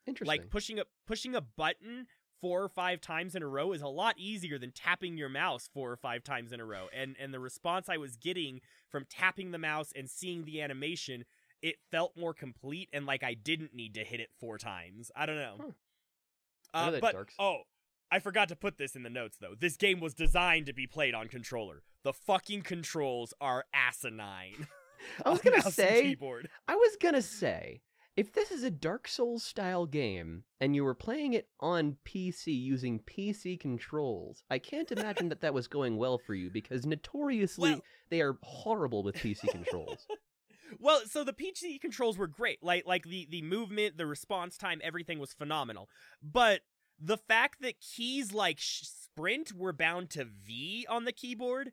Interesting. 0.05 0.27
Like 0.27 0.49
pushing 0.49 0.79
a 0.79 0.83
pushing 1.05 1.35
a 1.35 1.41
button 1.41 2.07
four 2.41 2.63
or 2.63 2.69
five 2.69 3.01
times 3.01 3.35
in 3.35 3.43
a 3.43 3.47
row 3.47 3.73
is 3.73 3.81
a 3.81 3.87
lot 3.87 4.15
easier 4.17 4.57
than 4.57 4.71
tapping 4.71 5.17
your 5.17 5.29
mouse 5.29 5.69
four 5.73 5.91
or 5.91 5.97
five 5.97 6.23
times 6.23 6.51
in 6.51 6.59
a 6.59 6.65
row. 6.65 6.87
And 6.93 7.15
and 7.19 7.33
the 7.33 7.39
response 7.39 7.89
I 7.89 7.97
was 7.97 8.15
getting 8.15 8.61
from 8.89 9.05
tapping 9.09 9.51
the 9.51 9.57
mouse 9.57 9.91
and 9.95 10.09
seeing 10.09 10.45
the 10.45 10.61
animation, 10.61 11.25
it 11.61 11.75
felt 11.91 12.17
more 12.17 12.33
complete 12.33 12.89
and 12.93 13.05
like 13.05 13.23
I 13.23 13.33
didn't 13.33 13.73
need 13.73 13.93
to 13.95 14.03
hit 14.03 14.19
it 14.19 14.29
four 14.39 14.57
times. 14.57 15.11
I 15.15 15.25
don't 15.25 15.37
know. 15.37 15.55
Huh. 15.59 15.71
Uh, 16.71 16.99
but 16.99 17.13
Dark- 17.13 17.33
oh, 17.39 17.61
I 18.11 18.19
forgot 18.19 18.49
to 18.49 18.55
put 18.55 18.77
this 18.77 18.95
in 18.95 19.03
the 19.03 19.09
notes 19.09 19.37
though. 19.39 19.55
This 19.59 19.75
game 19.75 19.99
was 19.99 20.13
designed 20.13 20.65
to 20.67 20.73
be 20.73 20.87
played 20.87 21.13
on 21.13 21.27
controller. 21.27 21.83
The 22.03 22.13
fucking 22.13 22.61
controls 22.61 23.33
are 23.41 23.65
asinine. 23.73 24.67
I 25.25 25.29
was 25.29 25.41
gonna 25.41 25.61
say. 25.61 26.03
keyboard. 26.03 26.49
I 26.67 26.75
was 26.75 26.97
gonna 27.01 27.21
say. 27.21 27.81
If 28.15 28.33
this 28.33 28.51
is 28.51 28.63
a 28.63 28.69
Dark 28.71 29.07
Souls 29.07 29.43
style 29.43 29.85
game 29.85 30.43
and 30.59 30.75
you 30.75 30.83
were 30.83 30.93
playing 30.95 31.33
it 31.33 31.47
on 31.61 31.95
PC 32.05 32.47
using 32.47 32.99
PC 32.99 33.57
controls, 33.57 34.43
I 34.49 34.59
can't 34.59 34.91
imagine 34.91 35.29
that 35.29 35.39
that 35.39 35.53
was 35.53 35.67
going 35.69 35.95
well 35.95 36.17
for 36.17 36.33
you 36.33 36.49
because 36.49 36.85
notoriously 36.85 37.71
Well- 37.71 37.81
they 38.09 38.21
are 38.21 38.37
horrible 38.43 39.03
with 39.03 39.15
PC 39.15 39.49
controls. 39.49 40.05
Well, 40.79 41.01
so 41.07 41.23
the 41.23 41.33
PC 41.33 41.81
controls 41.81 42.15
were 42.15 42.27
great. 42.27 42.61
Like 42.61 42.85
like 42.85 43.03
the 43.03 43.25
the 43.31 43.41
movement, 43.41 43.97
the 43.97 44.05
response 44.05 44.55
time, 44.55 44.79
everything 44.83 45.17
was 45.17 45.33
phenomenal. 45.33 45.89
But 46.21 46.61
the 46.99 47.17
fact 47.17 47.61
that 47.61 47.81
keys 47.81 48.33
like 48.33 48.59
sprint 48.61 49.51
were 49.51 49.73
bound 49.73 50.11
to 50.11 50.25
V 50.25 50.85
on 50.87 51.05
the 51.05 51.11
keyboard, 51.11 51.71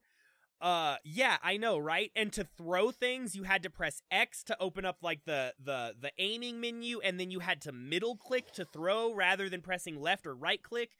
uh 0.60 0.96
yeah, 1.04 1.36
I 1.42 1.56
know, 1.56 1.78
right? 1.78 2.10
And 2.16 2.32
to 2.32 2.44
throw 2.44 2.90
things, 2.90 3.36
you 3.36 3.42
had 3.42 3.62
to 3.64 3.70
press 3.70 4.02
X 4.10 4.42
to 4.44 4.56
open 4.60 4.84
up 4.84 4.98
like 5.02 5.24
the 5.24 5.54
the 5.62 5.94
the 6.00 6.12
aiming 6.18 6.60
menu 6.60 7.00
and 7.00 7.20
then 7.20 7.30
you 7.30 7.40
had 7.40 7.60
to 7.62 7.72
middle 7.72 8.16
click 8.16 8.52
to 8.52 8.64
throw 8.64 9.12
rather 9.12 9.48
than 9.48 9.60
pressing 9.60 10.00
left 10.00 10.26
or 10.26 10.34
right 10.34 10.62
click. 10.62 10.90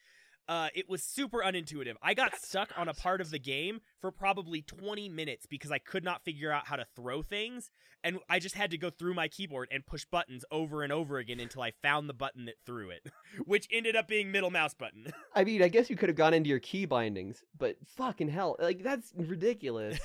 Uh, 0.49 0.69
it 0.75 0.89
was 0.89 1.03
super 1.03 1.43
unintuitive. 1.45 1.95
I 2.03 2.15
got 2.15 2.37
stuck 2.37 2.71
on 2.77 2.89
a 2.89 2.95
part 2.95 3.21
of 3.21 3.31
the 3.31 3.39
game 3.39 3.81
for 4.01 4.11
probably 4.11 4.63
20 4.63 5.09
minutes 5.09 5.47
because 5.47 5.73
I 5.73 5.79
could 5.79 6.05
not 6.05 6.25
figure 6.25 6.53
out 6.53 6.67
how 6.67 6.77
to 6.77 6.87
throw 6.95 7.23
things 7.23 7.71
and 8.07 8.21
I 8.29 8.39
just 8.39 8.55
had 8.55 8.71
to 8.71 8.79
go 8.79 8.89
through 8.89 9.15
my 9.15 9.27
keyboard 9.27 9.69
and 9.73 9.85
push 9.85 10.05
buttons 10.05 10.45
over 10.53 10.85
and 10.85 10.93
over 10.93 11.19
again 11.19 11.41
until 11.41 11.63
I 11.63 11.73
found 11.83 12.09
the 12.09 12.15
button 12.15 12.45
that 12.45 12.55
threw 12.65 12.91
it, 12.91 13.05
which 13.47 13.67
ended 13.73 13.97
up 13.97 14.07
being 14.07 14.31
middle 14.31 14.51
mouse 14.51 14.75
button. 14.75 15.13
I 15.35 15.43
mean, 15.43 15.61
I 15.61 15.67
guess 15.67 15.91
you 15.91 15.97
could 15.97 16.09
have 16.09 16.17
gone 16.17 16.33
into 16.33 16.49
your 16.49 16.61
key 16.61 16.87
bindings, 16.87 17.43
but 17.59 17.77
fucking 17.97 18.29
hell, 18.29 18.57
like 18.61 18.85
that's 18.85 19.13
ridiculous. 19.17 19.99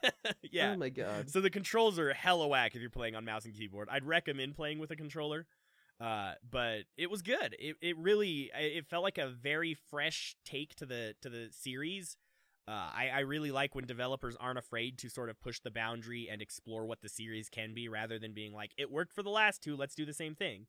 yeah. 0.42 0.72
Oh 0.72 0.76
my 0.76 0.90
god. 0.90 1.30
So 1.30 1.40
the 1.40 1.48
controls 1.48 1.98
are 1.98 2.12
hella 2.12 2.46
whack 2.46 2.74
if 2.74 2.82
you're 2.82 2.90
playing 2.90 3.16
on 3.16 3.24
mouse 3.24 3.46
and 3.46 3.54
keyboard. 3.54 3.88
I'd 3.90 4.04
recommend 4.04 4.54
playing 4.54 4.78
with 4.78 4.90
a 4.90 4.96
controller. 4.96 5.46
Uh, 6.00 6.34
but 6.48 6.80
it 6.98 7.10
was 7.10 7.22
good. 7.22 7.56
It 7.58 7.76
it 7.80 7.96
really 7.96 8.50
it 8.54 8.86
felt 8.86 9.02
like 9.02 9.18
a 9.18 9.28
very 9.28 9.74
fresh 9.74 10.36
take 10.44 10.74
to 10.76 10.86
the 10.86 11.14
to 11.22 11.30
the 11.30 11.48
series. 11.50 12.16
Uh, 12.68 12.90
I, 12.92 13.10
I 13.14 13.20
really 13.20 13.52
like 13.52 13.76
when 13.76 13.86
developers 13.86 14.36
aren't 14.40 14.58
afraid 14.58 14.98
to 14.98 15.08
sort 15.08 15.30
of 15.30 15.40
push 15.40 15.60
the 15.60 15.70
boundary 15.70 16.28
and 16.28 16.42
explore 16.42 16.84
what 16.84 17.00
the 17.00 17.08
series 17.08 17.48
can 17.48 17.74
be 17.74 17.88
rather 17.88 18.18
than 18.18 18.32
being 18.32 18.52
like, 18.52 18.72
it 18.76 18.90
worked 18.90 19.12
for 19.12 19.22
the 19.22 19.30
last 19.30 19.62
two, 19.62 19.76
let's 19.76 19.94
do 19.94 20.04
the 20.04 20.12
same 20.12 20.34
thing. 20.34 20.66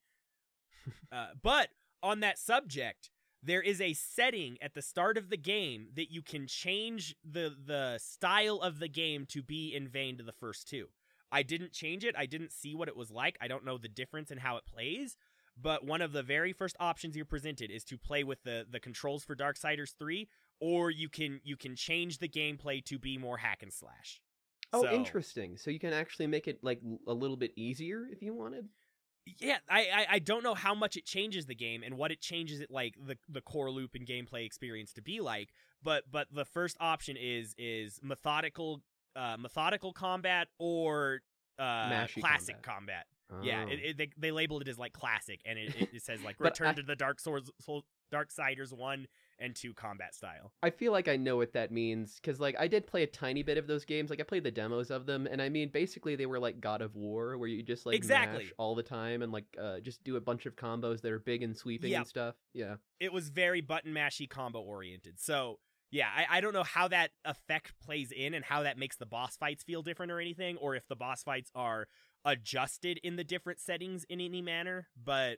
uh, 1.11 1.29
but 1.41 1.69
on 2.03 2.19
that 2.19 2.37
subject, 2.37 3.09
there 3.41 3.63
is 3.63 3.81
a 3.81 3.93
setting 3.93 4.57
at 4.61 4.75
the 4.75 4.81
start 4.83 5.17
of 5.17 5.29
the 5.29 5.37
game 5.37 5.87
that 5.95 6.11
you 6.11 6.21
can 6.21 6.45
change 6.45 7.15
the 7.23 7.55
the 7.65 7.97
style 7.99 8.59
of 8.59 8.79
the 8.79 8.87
game 8.89 9.25
to 9.29 9.41
be 9.41 9.73
in 9.73 9.87
vain 9.87 10.17
to 10.17 10.23
the 10.23 10.31
first 10.31 10.67
two. 10.67 10.89
I 11.31 11.43
didn't 11.43 11.71
change 11.73 12.03
it. 12.05 12.15
I 12.17 12.25
didn't 12.25 12.51
see 12.51 12.75
what 12.75 12.87
it 12.87 12.95
was 12.95 13.11
like. 13.11 13.37
I 13.41 13.47
don't 13.47 13.65
know 13.65 13.77
the 13.77 13.87
difference 13.89 14.31
in 14.31 14.37
how 14.39 14.57
it 14.57 14.63
plays. 14.65 15.17
But 15.59 15.83
one 15.83 16.01
of 16.01 16.11
the 16.11 16.21
very 16.23 16.53
first 16.53 16.75
options 16.79 17.15
you're 17.15 17.25
presented 17.25 17.71
is 17.71 17.83
to 17.85 17.97
play 17.97 18.23
with 18.23 18.43
the 18.43 18.65
the 18.69 18.79
controls 18.79 19.23
for 19.23 19.35
Darksiders 19.35 19.95
3 19.97 20.27
or 20.59 20.91
you 20.91 21.09
can 21.09 21.41
you 21.43 21.57
can 21.57 21.75
change 21.75 22.19
the 22.19 22.29
gameplay 22.29 22.83
to 22.85 22.99
be 22.99 23.17
more 23.17 23.37
hack 23.37 23.63
and 23.63 23.73
slash. 23.73 24.21
Oh, 24.73 24.83
So- 24.83 24.91
interesting. 24.91 25.57
So 25.57 25.71
you 25.71 25.79
can 25.79 25.93
actually 25.93 26.27
make 26.27 26.47
it 26.47 26.59
like 26.63 26.81
a 27.07 27.13
little 27.13 27.37
bit 27.37 27.53
easier 27.55 28.05
if 28.11 28.21
you 28.21 28.33
wanted. 28.33 28.67
Yeah, 29.39 29.57
I, 29.69 29.79
I 29.81 30.05
I 30.11 30.19
don't 30.19 30.43
know 30.43 30.53
how 30.53 30.73
much 30.73 30.95
it 30.95 31.05
changes 31.05 31.47
the 31.47 31.55
game 31.55 31.83
and 31.83 31.97
what 31.97 32.11
it 32.11 32.21
changes 32.21 32.59
it 32.61 32.69
like 32.71 32.93
the 33.03 33.17
the 33.27 33.41
core 33.41 33.69
loop 33.71 33.95
and 33.95 34.07
gameplay 34.07 34.45
experience 34.45 34.93
to 34.93 35.01
be 35.01 35.19
like, 35.21 35.49
but 35.83 36.03
but 36.11 36.27
the 36.31 36.45
first 36.45 36.77
option 36.79 37.17
is 37.17 37.53
is 37.57 37.99
methodical 38.03 38.81
uh 39.17 39.35
methodical 39.37 39.91
combat 39.93 40.47
or 40.59 41.21
uh 41.59 42.05
classic 42.19 42.61
combat. 42.61 43.05
combat. 43.29 43.43
Yeah, 43.43 43.65
Oh. 43.67 43.71
it, 43.71 43.79
it, 43.83 43.97
they 43.97 44.09
they 44.17 44.31
labeled 44.31 44.61
it 44.61 44.67
as 44.69 44.77
like 44.77 44.93
classic 44.93 45.41
and 45.45 45.59
it, 45.59 45.75
it, 45.75 45.89
it 45.95 46.01
says 46.03 46.21
like 46.23 46.39
return 46.39 46.67
I- 46.67 46.73
to 46.73 46.83
the 46.83 46.95
Dark 46.95 47.19
Swords, 47.19 47.51
Soul, 47.59 47.83
Darksiders 48.13 48.71
1 48.71 49.05
and 49.39 49.53
2 49.55 49.73
combat 49.73 50.15
style. 50.15 50.53
I 50.63 50.69
feel 50.69 50.91
like 50.93 51.07
I 51.09 51.15
know 51.17 51.35
what 51.35 51.53
that 51.53 51.71
means 51.71 52.15
because, 52.15 52.39
like, 52.39 52.55
I 52.57 52.67
did 52.67 52.87
play 52.87 53.03
a 53.03 53.07
tiny 53.07 53.43
bit 53.43 53.57
of 53.59 53.67
those 53.67 53.85
games. 53.85 54.09
Like, 54.09 54.19
I 54.19 54.23
played 54.23 54.43
the 54.43 54.49
demos 54.49 54.89
of 54.89 55.05
them, 55.05 55.27
and 55.29 55.39
I 55.41 55.49
mean, 55.49 55.69
basically, 55.69 56.15
they 56.15 56.25
were 56.25 56.39
like 56.39 56.59
God 56.59 56.81
of 56.81 56.95
War, 56.95 57.37
where 57.37 57.47
you 57.49 57.61
just 57.61 57.85
like 57.85 57.95
Exactly. 57.95 58.45
mash 58.45 58.53
all 58.57 58.73
the 58.73 58.81
time 58.81 59.21
and 59.21 59.31
like 59.31 59.45
uh, 59.61 59.79
just 59.81 60.03
do 60.03 60.15
a 60.15 60.21
bunch 60.21 60.45
of 60.47 60.55
combos 60.55 61.01
that 61.01 61.11
are 61.11 61.19
big 61.19 61.43
and 61.43 61.55
sweeping 61.55 61.91
Yep. 61.91 61.97
and 61.99 62.07
stuff. 62.07 62.35
Yeah. 62.53 62.75
it 62.99 63.11
was 63.13 63.29
very 63.29 63.61
button 63.61 63.93
mashy 63.93 64.27
combo 64.27 64.59
oriented. 64.61 65.19
So 65.19 65.59
yeah, 65.91 66.07
I, 66.15 66.37
I 66.37 66.41
don't 66.41 66.53
know 66.53 66.63
how 66.63 66.87
that 66.89 67.11
effect 67.25 67.73
plays 67.83 68.11
in 68.11 68.33
and 68.33 68.43
how 68.43 68.63
that 68.63 68.77
makes 68.77 68.97
the 68.97 69.05
boss 69.05 69.37
fights 69.37 69.63
feel 69.63 69.81
different 69.81 70.11
or 70.11 70.19
anything, 70.19 70.57
or 70.57 70.75
if 70.75 70.87
the 70.87 70.95
boss 70.95 71.23
fights 71.23 71.49
are 71.55 71.87
adjusted 72.25 72.99
in 73.03 73.15
the 73.15 73.23
different 73.23 73.59
settings 73.59 74.03
in 74.09 74.19
any 74.19 74.41
manner. 74.41 74.87
But 75.01 75.37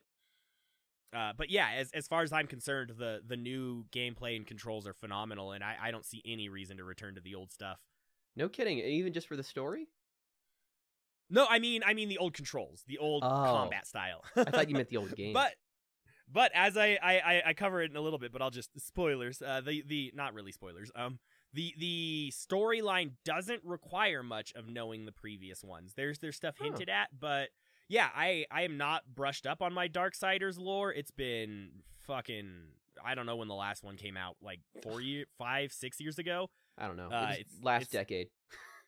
uh, 1.15 1.33
but 1.37 1.49
yeah, 1.49 1.69
as 1.75 1.91
as 1.91 2.07
far 2.07 2.21
as 2.23 2.31
I'm 2.33 2.47
concerned, 2.47 2.93
the 2.97 3.21
the 3.25 3.37
new 3.37 3.85
gameplay 3.91 4.35
and 4.35 4.45
controls 4.45 4.85
are 4.87 4.93
phenomenal, 4.93 5.51
and 5.51 5.63
I, 5.63 5.75
I 5.81 5.91
don't 5.91 6.05
see 6.05 6.21
any 6.25 6.49
reason 6.49 6.77
to 6.77 6.83
return 6.83 7.15
to 7.15 7.21
the 7.21 7.35
old 7.35 7.51
stuff. 7.51 7.79
No 8.35 8.47
kidding. 8.49 8.79
Even 8.79 9.11
just 9.13 9.27
for 9.27 9.35
the 9.35 9.43
story. 9.43 9.87
No, 11.31 11.45
I 11.49 11.59
mean 11.59 11.83
I 11.85 11.93
mean 11.93 12.09
the 12.09 12.17
old 12.17 12.33
controls, 12.33 12.83
the 12.87 12.97
old 12.97 13.23
Oh. 13.23 13.27
combat 13.27 13.85
style. 13.87 14.23
I 14.35 14.45
thought 14.45 14.69
you 14.69 14.75
meant 14.75 14.89
the 14.89 14.97
old 15.03 15.15
game. 15.15 15.33
But 15.33 15.53
but 16.31 16.51
as 16.53 16.77
I, 16.77 16.97
I 17.01 17.13
I 17.19 17.41
I 17.47 17.53
cover 17.53 17.81
it 17.81 17.91
in 17.91 17.97
a 17.97 18.01
little 18.01 18.19
bit, 18.19 18.31
but 18.31 18.41
I'll 18.41 18.49
just 18.51 18.69
spoilers. 18.79 19.41
Uh, 19.41 19.61
the 19.61 19.83
the 19.85 20.11
not 20.15 20.33
really 20.33 20.51
spoilers. 20.51 20.91
Um, 20.95 21.19
the 21.53 21.73
the 21.77 22.31
storyline 22.35 23.11
doesn't 23.25 23.61
require 23.63 24.21
much 24.23 24.53
of 24.55 24.67
knowing 24.69 25.05
the 25.05 25.11
previous 25.11 25.63
ones. 25.63 25.93
There's 25.95 26.19
there's 26.19 26.35
stuff 26.35 26.55
Huh. 26.59 26.65
hinted 26.65 26.89
at, 26.89 27.09
but 27.19 27.49
yeah, 27.87 28.09
I 28.15 28.45
I 28.51 28.61
am 28.63 28.77
not 28.77 29.03
brushed 29.15 29.47
up 29.47 29.61
on 29.61 29.73
my 29.73 29.87
Darksiders 29.87 30.59
lore. 30.59 30.93
It's 30.93 31.11
been 31.11 31.69
fucking. 32.05 32.49
I 33.03 33.15
don't 33.15 33.25
know 33.25 33.37
when 33.37 33.47
the 33.47 33.55
last 33.55 33.83
one 33.83 33.95
came 33.95 34.17
out, 34.17 34.35
like 34.41 34.59
four 34.83 34.99
year, 35.09 35.25
five, 35.37 35.71
six 35.71 35.99
years 36.01 36.19
ago. 36.19 36.49
I 36.77 36.87
don't 36.87 36.97
know. 36.97 37.09
Uh, 37.09 37.29
It 37.31 37.39
it's- 37.41 37.59
last 37.63 37.81
it's- 37.83 37.91
decade. 37.93 38.27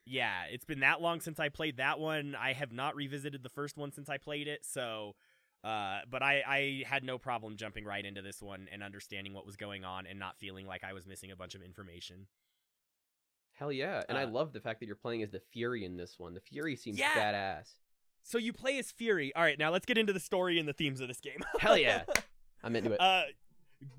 yeah, 0.05 0.43
it's 0.51 0.65
been 0.65 0.81
that 0.81 1.01
long 1.01 1.21
since 1.21 1.39
I 1.39 1.49
played 1.49 1.77
that 1.77 1.97
one. 1.99 2.35
I 2.35 2.53
have 2.53 2.71
not 2.73 2.95
revisited 2.95 3.41
the 3.43 3.49
first 3.49 3.77
one 3.77 3.91
since 3.91 4.09
I 4.09 4.17
played 4.17 4.47
it, 4.47 4.65
so 4.65 5.15
uh 5.63 5.99
but 6.09 6.23
I 6.23 6.41
I 6.47 6.83
had 6.87 7.03
no 7.03 7.17
problem 7.17 7.55
jumping 7.57 7.85
right 7.85 8.03
into 8.05 8.21
this 8.21 8.41
one 8.41 8.67
and 8.71 8.81
understanding 8.83 9.33
what 9.33 9.45
was 9.45 9.55
going 9.55 9.83
on 9.85 10.05
and 10.07 10.17
not 10.19 10.37
feeling 10.39 10.65
like 10.65 10.83
I 10.83 10.93
was 10.93 11.05
missing 11.05 11.31
a 11.31 11.35
bunch 11.35 11.53
of 11.55 11.61
information. 11.61 12.27
Hell 13.53 13.71
yeah. 13.71 14.03
And 14.09 14.17
I 14.17 14.23
Uh, 14.23 14.27
love 14.29 14.53
the 14.53 14.59
fact 14.61 14.79
that 14.79 14.87
you're 14.87 14.95
playing 14.95 15.21
as 15.23 15.29
the 15.29 15.39
Fury 15.39 15.85
in 15.85 15.97
this 15.97 16.17
one. 16.17 16.33
The 16.33 16.39
Fury 16.41 16.75
seems 16.75 16.97
Yeah. 16.97 17.13
badass. 17.13 17.75
So 18.23 18.37
you 18.37 18.53
play 18.53 18.77
as 18.79 18.91
Fury. 18.91 19.33
All 19.35 19.43
right, 19.43 19.57
now 19.59 19.69
let's 19.71 19.85
get 19.85 19.97
into 19.97 20.13
the 20.13 20.19
story 20.19 20.57
and 20.59 20.67
the 20.67 20.73
themes 20.73 20.99
of 20.99 21.07
this 21.07 21.19
game. 21.19 21.39
Hell 21.59 21.77
yeah. 21.77 22.05
I'm 22.63 22.75
into 22.75 22.91
it. 22.93 22.99
Uh, 23.01 23.23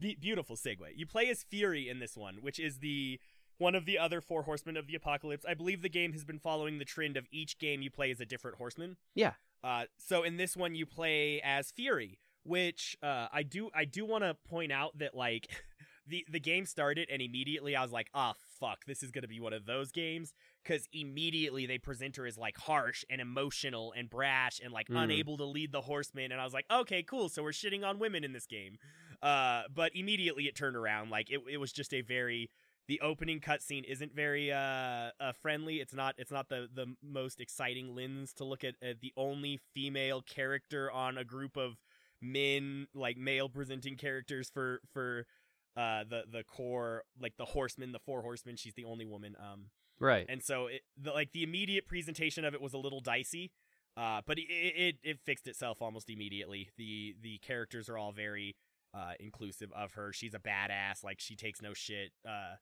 be- 0.00 0.14
beautiful 0.16 0.56
segue. 0.56 0.96
You 0.96 1.06
play 1.06 1.28
as 1.28 1.42
Fury 1.44 1.88
in 1.88 1.98
this 2.00 2.16
one, 2.16 2.36
which 2.40 2.58
is 2.58 2.78
the 2.78 3.20
one 3.58 3.74
of 3.76 3.84
the 3.84 3.98
other 3.98 4.20
four 4.20 4.42
horsemen 4.44 4.76
of 4.76 4.86
the 4.88 4.94
apocalypse. 4.96 5.44
I 5.44 5.54
believe 5.54 5.82
the 5.82 5.88
game 5.88 6.12
has 6.12 6.24
been 6.24 6.38
following 6.40 6.78
the 6.78 6.84
trend 6.84 7.16
of 7.16 7.26
each 7.30 7.58
game 7.58 7.82
you 7.82 7.90
play 7.90 8.10
as 8.10 8.20
a 8.20 8.26
different 8.26 8.56
horseman. 8.58 8.96
Yeah. 9.14 9.34
Uh, 9.64 9.84
so 9.98 10.22
in 10.22 10.36
this 10.36 10.56
one 10.56 10.74
you 10.74 10.86
play 10.86 11.40
as 11.42 11.70
Fury, 11.70 12.18
which 12.44 12.96
uh, 13.02 13.28
I 13.32 13.42
do 13.42 13.70
I 13.74 13.84
do 13.84 14.04
want 14.04 14.24
to 14.24 14.34
point 14.48 14.72
out 14.72 14.98
that 14.98 15.14
like 15.14 15.48
the 16.06 16.24
the 16.30 16.40
game 16.40 16.66
started 16.66 17.08
and 17.12 17.22
immediately 17.22 17.76
I 17.76 17.82
was 17.82 17.92
like, 17.92 18.08
ah, 18.14 18.34
fuck, 18.58 18.84
this 18.86 19.02
is 19.02 19.10
gonna 19.12 19.28
be 19.28 19.38
one 19.40 19.52
of 19.52 19.64
those 19.66 19.92
games 19.92 20.32
because 20.64 20.88
immediately 20.92 21.66
they 21.66 21.78
present 21.78 22.16
her 22.16 22.26
as 22.26 22.36
like 22.38 22.56
harsh 22.56 23.04
and 23.10 23.20
emotional 23.20 23.92
and 23.96 24.08
brash 24.10 24.60
and 24.62 24.72
like 24.72 24.88
Mm. 24.88 25.04
unable 25.04 25.36
to 25.38 25.44
lead 25.44 25.70
the 25.72 25.80
horsemen, 25.82 26.32
and 26.32 26.40
I 26.40 26.44
was 26.44 26.52
like, 26.52 26.66
okay, 26.70 27.02
cool, 27.02 27.28
so 27.28 27.42
we're 27.42 27.50
shitting 27.50 27.84
on 27.84 27.98
women 27.98 28.24
in 28.24 28.32
this 28.32 28.46
game. 28.46 28.78
Uh, 29.22 29.62
but 29.72 29.92
immediately 29.94 30.44
it 30.48 30.56
turned 30.56 30.74
around. 30.76 31.10
Like 31.10 31.30
it, 31.30 31.40
it 31.48 31.58
was 31.58 31.72
just 31.72 31.94
a 31.94 32.00
very 32.00 32.50
the 32.88 33.00
opening 33.00 33.40
cutscene 33.40 33.84
isn't 33.84 34.14
very 34.14 34.52
uh, 34.52 35.10
uh 35.20 35.32
friendly. 35.40 35.76
It's 35.76 35.94
not 35.94 36.14
it's 36.18 36.32
not 36.32 36.48
the 36.48 36.68
the 36.72 36.94
most 37.02 37.40
exciting 37.40 37.94
lens 37.94 38.32
to 38.34 38.44
look 38.44 38.64
at 38.64 38.74
the 38.80 39.12
only 39.16 39.60
female 39.74 40.22
character 40.22 40.90
on 40.90 41.16
a 41.16 41.24
group 41.24 41.56
of 41.56 41.78
men 42.20 42.86
like 42.94 43.16
male 43.16 43.48
presenting 43.48 43.96
characters 43.96 44.50
for 44.52 44.80
for 44.92 45.26
uh 45.76 46.04
the 46.08 46.22
the 46.30 46.44
core 46.44 47.04
like 47.20 47.36
the 47.36 47.44
horsemen 47.44 47.92
the 47.92 47.98
four 47.98 48.22
horsemen. 48.22 48.56
She's 48.56 48.74
the 48.74 48.84
only 48.84 49.04
woman 49.04 49.36
um 49.38 49.66
right. 49.98 50.26
and 50.28 50.42
so 50.42 50.66
it 50.66 50.82
the, 51.00 51.12
like 51.12 51.32
the 51.32 51.42
immediate 51.42 51.86
presentation 51.86 52.44
of 52.44 52.54
it 52.54 52.60
was 52.60 52.74
a 52.74 52.78
little 52.78 53.00
dicey 53.00 53.52
uh 53.96 54.20
but 54.26 54.38
it, 54.38 54.42
it 54.42 54.96
it 55.02 55.20
fixed 55.24 55.46
itself 55.46 55.80
almost 55.80 56.10
immediately. 56.10 56.68
The 56.76 57.14
the 57.20 57.38
characters 57.38 57.88
are 57.88 57.96
all 57.96 58.12
very 58.12 58.56
uh 58.94 59.12
inclusive 59.18 59.72
of 59.72 59.92
her. 59.94 60.12
She's 60.12 60.34
a 60.34 60.38
badass. 60.38 61.02
Like 61.02 61.20
she 61.20 61.36
takes 61.36 61.62
no 61.62 61.74
shit. 61.74 62.12
Uh 62.28 62.56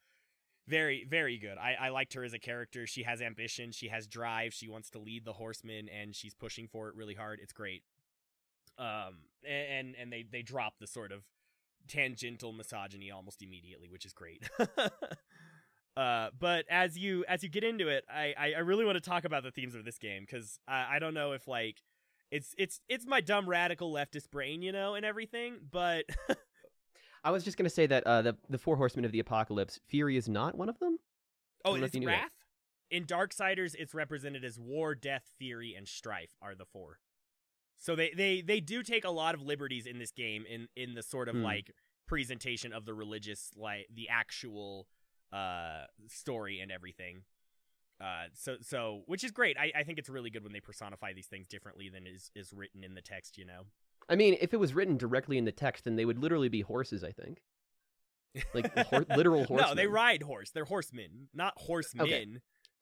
very 0.71 1.05
very 1.05 1.37
good. 1.37 1.59
I 1.59 1.77
i 1.81 1.89
liked 1.91 2.15
her 2.15 2.25
as 2.25 2.33
a 2.33 2.39
character. 2.39 2.87
She 2.87 3.03
has 3.03 3.21
ambition. 3.21 3.73
She 3.73 3.89
has 3.89 4.07
drive. 4.07 4.55
She 4.55 4.69
wants 4.69 4.91
to 4.91 4.99
lead 4.99 5.25
the 5.25 5.33
horsemen 5.35 5.89
and 5.89 6.15
she's 6.15 6.35
pushing 6.35 6.69
for 6.69 6.89
it 6.89 6.95
really 6.95 7.15
hard. 7.15 7.41
It's 7.43 7.53
great. 7.53 7.83
Um 8.79 9.25
and 9.47 9.95
and 10.01 10.13
they 10.13 10.25
they 10.31 10.43
drop 10.43 10.75
the 10.79 10.87
sort 10.87 11.13
of 11.13 11.25
tangential 11.89 12.53
misogyny 12.53 13.11
almost 13.11 13.43
immediately 13.43 13.89
which 13.91 14.07
is 14.07 14.13
great. 14.13 14.49
Uh 15.97 16.29
but 16.39 16.65
as 16.71 16.97
you 16.97 17.25
as 17.27 17.43
you 17.43 17.49
get 17.49 17.65
into 17.65 17.89
it 17.89 18.05
i 18.09 18.33
i, 18.39 18.53
I 18.57 18.59
really 18.61 18.85
want 18.85 18.95
to 18.95 19.01
talk 19.11 19.25
about 19.25 19.43
the 19.43 19.51
themes 19.51 19.75
of 19.75 19.85
this 19.85 19.99
game 19.99 20.23
because 20.25 20.61
I, 20.69 20.97
I 20.97 20.99
don't 21.01 21.15
know 21.15 21.33
if 21.33 21.49
like 21.49 21.83
it's 22.31 22.55
it's 22.57 22.81
it's 22.89 23.07
my 23.07 23.21
dumb 23.21 23.49
radical 23.49 23.93
leftist 23.93 24.31
brain 24.31 24.63
you 24.63 24.71
know 24.71 24.95
and 24.95 25.05
everything 25.05 25.57
but 25.69 26.05
I 27.25 27.31
was 27.31 27.45
just 27.45 27.57
gonna 27.57 27.71
say 27.71 27.87
that 27.87 28.05
uh, 28.07 28.23
the 28.23 28.37
the 28.49 28.59
four 28.59 28.77
horsemen 28.77 29.05
of 29.05 29.13
the 29.13 29.21
apocalypse, 29.21 29.81
Fury 29.89 30.17
is 30.17 30.29
not 30.29 30.57
one 30.57 30.69
of 30.69 30.79
them. 30.79 30.99
oh 31.65 31.73
don't 31.73 31.81
know 31.81 31.85
if 31.85 31.89
it's 31.89 31.95
you 31.95 32.01
knew 32.01 32.07
that. 32.07 32.13
wrath 32.23 32.31
in 32.91 33.05
darksiders 33.05 33.75
it's 33.79 33.95
represented 33.95 34.45
as 34.45 34.59
war 34.59 34.95
death 34.97 35.23
fury 35.39 35.75
and 35.77 35.87
strife 35.87 36.33
are 36.43 36.55
the 36.57 36.65
four 36.65 36.99
so 37.77 37.95
they 37.95 38.11
they 38.17 38.41
they 38.41 38.59
do 38.59 38.83
take 38.83 39.05
a 39.05 39.11
lot 39.11 39.33
of 39.35 39.43
liberties 39.43 39.87
in 39.87 39.99
this 39.99 40.11
game 40.11 40.45
in 40.49 40.67
in 40.75 40.95
the 40.95 41.03
sort 41.03 41.29
of 41.29 41.37
Hmm. 41.37 41.43
like 41.45 41.71
presentation 42.09 42.73
of 42.73 42.85
the 42.87 42.95
religious 42.95 43.51
like 43.57 43.87
the 43.95 44.09
actual 44.09 44.89
uh 45.33 45.85
story 46.09 46.59
and 46.59 46.73
everything 46.73 47.23
uh 48.01 48.25
so 48.33 48.57
so 48.61 49.03
which 49.07 49.23
is 49.23 49.31
great 49.31 49.57
i 49.57 49.71
i 49.77 49.85
think 49.85 49.97
it's 50.01 50.09
really 50.09 50.31
good 50.31 50.43
when 50.43 50.53
they 50.53 50.59
personify 50.61 51.13
these 51.13 51.29
things 51.29 51.47
differently 51.47 51.89
than 51.89 52.09
is 52.09 52.33
is 52.35 52.53
written 52.53 52.83
in 52.83 52.95
the 52.95 53.03
text 53.03 53.39
you 53.39 53.45
know 53.45 53.63
I 54.09 54.17
mean, 54.17 54.37
if 54.41 54.53
it 54.53 54.59
was 54.59 54.75
written 54.75 54.97
directly 54.97 55.39
in 55.39 55.45
the 55.45 55.53
text, 55.53 55.85
then 55.85 55.97
they 55.97 56.05
would 56.05 56.19
literally 56.19 56.49
be 56.49 56.63
horses. 56.63 57.05
I 57.05 57.13
think, 57.13 57.43
like 58.55 58.77
hor- 58.89 59.07
literal 59.17 59.45
horsemen. 59.45 59.69
no 59.71 59.75
they 59.75 59.87
ride 59.87 60.23
horse 60.23 60.51
they're 60.51 60.65
horsemen 60.65 61.29
not 61.35 61.55
horsemen 61.57 62.07
Okay. 62.07 62.27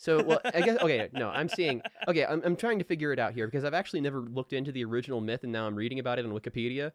So, 0.00 0.22
well, 0.22 0.40
I 0.44 0.60
guess 0.60 0.80
okay. 0.80 1.08
No, 1.12 1.28
I'm 1.28 1.48
seeing. 1.48 1.82
Okay, 2.06 2.24
I'm 2.24 2.40
I'm 2.44 2.56
trying 2.56 2.78
to 2.78 2.84
figure 2.84 3.12
it 3.12 3.18
out 3.18 3.34
here 3.34 3.46
because 3.48 3.64
I've 3.64 3.74
actually 3.74 4.00
never 4.00 4.20
looked 4.20 4.52
into 4.52 4.70
the 4.70 4.84
original 4.84 5.20
myth, 5.20 5.42
and 5.42 5.52
now 5.52 5.66
I'm 5.66 5.74
reading 5.74 5.98
about 5.98 6.20
it 6.20 6.24
on 6.24 6.30
Wikipedia. 6.32 6.92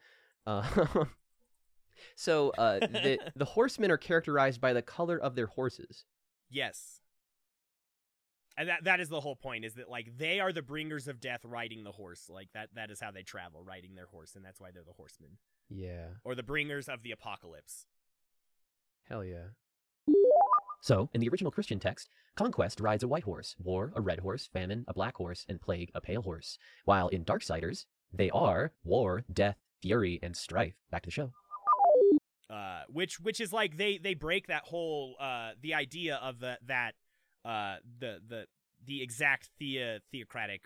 Uh, 0.48 0.64
so, 2.16 2.52
uh, 2.58 2.80
the 2.80 3.20
the 3.36 3.46
horsemen 3.46 3.92
are 3.92 3.98
characterized 3.98 4.62
by 4.62 4.72
the 4.72 4.82
color 4.82 5.18
of 5.20 5.36
their 5.36 5.48
horses. 5.48 6.06
Yes. 6.50 7.02
And 8.56 8.70
that 8.70 8.84
that 8.84 9.00
is 9.00 9.10
the 9.10 9.22
whole 9.22 9.36
point 9.36 9.66
is 9.66 9.74
that 9.76 9.90
like 9.90 10.18
they 10.18 10.40
are 10.40 10.54
the 10.54 10.62
bringers 10.62 11.08
of 11.08 11.20
death 11.20 11.42
riding 11.44 11.84
the 11.84 11.92
horse. 11.92 12.30
Like 12.30 12.50
that 12.54 12.70
that 12.76 12.92
is 12.92 13.00
how 13.00 13.12
they 13.12 13.24
travel, 13.24 13.64
riding 13.64 13.96
their 13.96 14.06
horse, 14.06 14.36
and 14.36 14.46
that's 14.46 14.60
why 14.60 14.70
they're 14.72 14.84
the 14.84 14.94
horsemen. 14.94 15.32
Yeah. 15.70 16.08
Or 16.24 16.36
the 16.36 16.44
bringers 16.44 16.88
of 16.88 17.02
the 17.02 17.12
apocalypse. 17.12 17.86
Hell 19.10 19.24
yeah. 19.24 19.48
So, 20.82 21.10
in 21.14 21.22
the 21.22 21.30
original 21.30 21.52
Christian 21.52 21.80
text, 21.80 22.10
Conquest 22.36 22.82
rides 22.82 23.04
a 23.04 23.08
white 23.08 23.24
horse, 23.24 23.56
War 23.58 23.94
a 23.96 24.02
red 24.02 24.20
horse, 24.20 24.50
Famine 24.52 24.84
a 24.88 24.94
black 24.94 25.16
horse, 25.16 25.46
and 25.48 25.62
Plague 25.62 25.92
a 25.96 26.02
pale 26.02 26.22
horse. 26.22 26.58
While 26.84 27.08
in 27.08 27.24
Darksiders, 27.24 27.86
they 28.12 28.30
are 28.32 28.74
War, 28.84 29.24
Death, 29.32 29.58
Fury, 29.82 30.20
and 30.22 30.36
Strife. 30.36 30.76
Back 30.92 31.04
to 31.04 31.08
the 31.08 31.12
show. 31.12 31.32
Uh 32.50 32.84
which 32.90 33.20
which 33.20 33.40
is 33.40 33.54
like 33.54 33.78
they 33.78 33.98
they 33.98 34.14
break 34.14 34.48
that 34.48 34.64
whole 34.66 35.16
uh 35.20 35.52
the 35.62 35.74
idea 35.74 36.18
of 36.18 36.40
the 36.40 36.60
that 36.68 36.96
uh 37.46 37.76
the 38.00 38.20
the 38.28 38.48
the 38.86 39.02
exact 39.02 39.50
thea 39.60 40.00
theocratic 40.12 40.66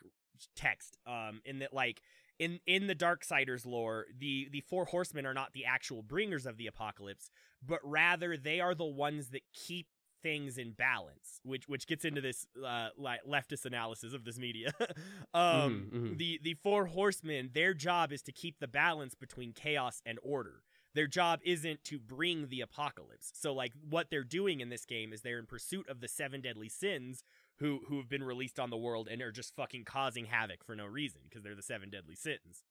text 0.56 0.98
um 1.08 1.42
in 1.46 1.60
that 1.60 1.74
like 1.74 2.02
in 2.40 2.60
in 2.68 2.88
the 2.88 2.96
darksiders 2.96 3.66
lore 3.66 4.06
the 4.20 4.48
the 4.52 4.62
four 4.62 4.86
horsemen 4.86 5.26
are 5.26 5.34
not 5.34 5.54
the 5.54 5.66
actual 5.66 6.02
bringers 6.04 6.46
of 6.46 6.58
the 6.58 6.68
apocalypse 6.68 7.30
but 7.66 7.80
rather 7.84 8.38
they 8.38 8.60
are 8.60 8.76
the 8.76 8.86
ones 8.86 9.30
that 9.30 9.42
keep 9.54 9.88
things 10.24 10.58
in 10.58 10.72
balance 10.72 11.40
which 11.44 11.68
which 11.68 11.86
gets 11.88 12.04
into 12.04 12.22
this 12.22 12.48
uh 12.66 12.90
like 12.98 13.20
leftist 13.24 13.66
analysis 13.66 14.14
of 14.14 14.24
this 14.26 14.38
media 14.38 14.72
um 15.34 15.90
Mhm, 15.92 16.00
mhm. 16.12 16.18
the 16.18 16.40
the 16.44 16.54
four 16.56 16.86
horsemen 16.88 17.50
their 17.54 17.74
job 17.74 18.12
is 18.12 18.22
to 18.24 18.32
keep 18.32 18.60
the 18.60 18.68
balance 18.68 19.16
between 19.16 19.52
chaos 19.54 20.02
and 20.06 20.18
order 20.24 20.64
their 20.98 21.06
job 21.06 21.40
isn't 21.44 21.84
to 21.84 22.00
bring 22.00 22.48
the 22.48 22.62
apocalypse. 22.62 23.32
So 23.36 23.54
like 23.54 23.72
what 23.88 24.10
they're 24.10 24.24
doing 24.24 24.62
in 24.62 24.70
this 24.70 24.84
game 24.84 25.14
is 25.14 25.22
they're 25.22 25.38
in 25.38 25.46
pursuit 25.46 25.88
of 25.88 26.02
the 26.02 26.08
seven 26.08 26.42
deadly 26.42 26.70
sins 26.70 27.24
who 27.58 27.82
who 27.88 27.98
have 27.98 28.10
been 28.10 28.24
released 28.24 28.60
on 28.60 28.72
the 28.72 28.78
world 28.78 29.08
and 29.08 29.22
are 29.22 29.32
just 29.32 29.56
fucking 29.56 29.84
causing 29.84 30.26
havoc 30.26 30.64
for 30.64 30.76
no 30.76 30.88
reason 30.88 31.22
because 31.30 31.44
they're 31.44 31.56
the 31.56 31.62
seven 31.62 31.92
deadly 31.92 32.16
sins. 32.16 32.64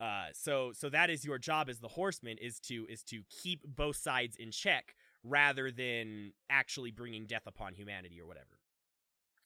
Uh 0.00 0.26
so 0.32 0.72
so 0.74 0.88
that 0.88 1.08
is 1.08 1.24
your 1.24 1.38
job 1.38 1.68
as 1.70 1.78
the 1.78 1.86
horseman 1.86 2.36
is 2.38 2.58
to 2.60 2.84
is 2.90 3.04
to 3.04 3.22
keep 3.30 3.60
both 3.64 3.94
sides 3.94 4.34
in 4.34 4.50
check 4.50 4.96
rather 5.22 5.70
than 5.70 6.32
actually 6.50 6.90
bringing 6.90 7.26
death 7.26 7.46
upon 7.46 7.74
humanity 7.74 8.20
or 8.20 8.26
whatever. 8.26 8.58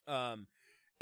Um 0.08 0.46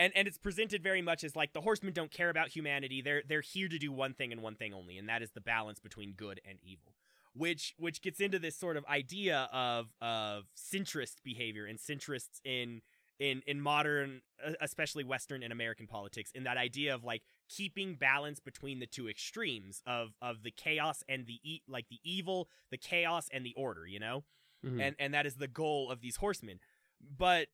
and 0.00 0.12
and 0.16 0.26
it's 0.26 0.38
presented 0.38 0.82
very 0.82 1.00
much 1.00 1.22
as 1.22 1.36
like 1.36 1.52
the 1.52 1.60
horsemen 1.60 1.92
don't 1.92 2.10
care 2.10 2.30
about 2.30 2.48
humanity. 2.48 3.02
They're 3.02 3.22
they're 3.28 3.40
here 3.40 3.68
to 3.68 3.78
do 3.78 3.92
one 3.92 4.14
thing 4.14 4.32
and 4.32 4.42
one 4.42 4.56
thing 4.56 4.74
only, 4.74 4.98
and 4.98 5.08
that 5.08 5.22
is 5.22 5.30
the 5.30 5.40
balance 5.40 5.78
between 5.78 6.12
good 6.12 6.40
and 6.44 6.58
evil. 6.60 6.94
Which 7.34 7.74
which 7.78 8.00
gets 8.00 8.20
into 8.20 8.38
this 8.38 8.56
sort 8.56 8.76
of 8.76 8.84
idea 8.86 9.48
of 9.52 9.92
of 10.00 10.44
centrist 10.56 11.16
behavior 11.24 11.66
and 11.66 11.78
centrists 11.78 12.40
in 12.44 12.80
in 13.18 13.42
in 13.46 13.60
modern 13.60 14.22
especially 14.60 15.04
western 15.04 15.42
and 15.44 15.52
american 15.52 15.86
politics 15.86 16.32
in 16.34 16.42
that 16.44 16.56
idea 16.56 16.92
of 16.92 17.04
like 17.04 17.22
keeping 17.48 17.94
balance 17.94 18.40
between 18.40 18.80
the 18.80 18.86
two 18.86 19.08
extremes 19.08 19.82
of 19.86 20.14
of 20.20 20.42
the 20.42 20.50
chaos 20.50 21.04
and 21.08 21.24
the 21.26 21.38
e- 21.44 21.62
like 21.68 21.86
the 21.88 22.00
evil 22.02 22.48
the 22.72 22.76
chaos 22.76 23.28
and 23.32 23.46
the 23.46 23.54
order 23.56 23.86
you 23.86 24.00
know 24.00 24.24
Mhm. 24.64 24.80
and 24.82 24.96
and 24.98 25.14
that 25.14 25.26
is 25.26 25.36
the 25.36 25.46
goal 25.46 25.90
of 25.92 26.00
these 26.00 26.16
horsemen 26.16 26.58
but 27.00 27.48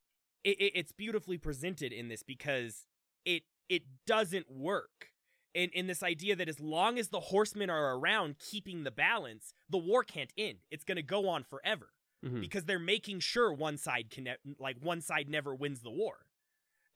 it, 0.45 0.59
it, 0.61 0.73
it's 0.77 0.93
beautifully 0.93 1.37
presented 1.37 1.93
in 1.93 2.09
this 2.09 2.23
because 2.23 2.87
it 3.27 3.43
it 3.69 3.83
doesn't 4.07 4.51
work 4.51 5.10
in 5.55 5.71
in 5.71 5.87
this 5.87 6.03
idea 6.03 6.37
that 6.37 6.49
as 6.49 6.61
long 6.61 6.99
as 6.99 7.09
the 7.09 7.21
horsemen 7.21 7.71
are 7.71 7.97
around 7.97 8.37
keeping 8.39 8.85
the 8.85 8.91
balance 8.91 9.53
the 9.69 9.79
war 9.79 10.05
can't 10.05 10.33
end. 10.39 10.59
It's 10.71 10.85
going 10.85 10.97
to 10.97 11.03
go 11.03 11.29
on 11.29 11.45
forever 11.45 11.91
Mhm. 12.25 12.41
because 12.41 12.65
they're 12.67 12.79
making 12.79 13.21
sure 13.21 13.53
one 13.53 13.77
side 13.79 14.11
can 14.11 14.25
ne- 14.25 14.37
like 14.59 14.77
one 14.81 15.01
side 15.01 15.29
never 15.29 15.55
wins 15.55 15.81
the 15.83 15.91
war. 15.91 16.27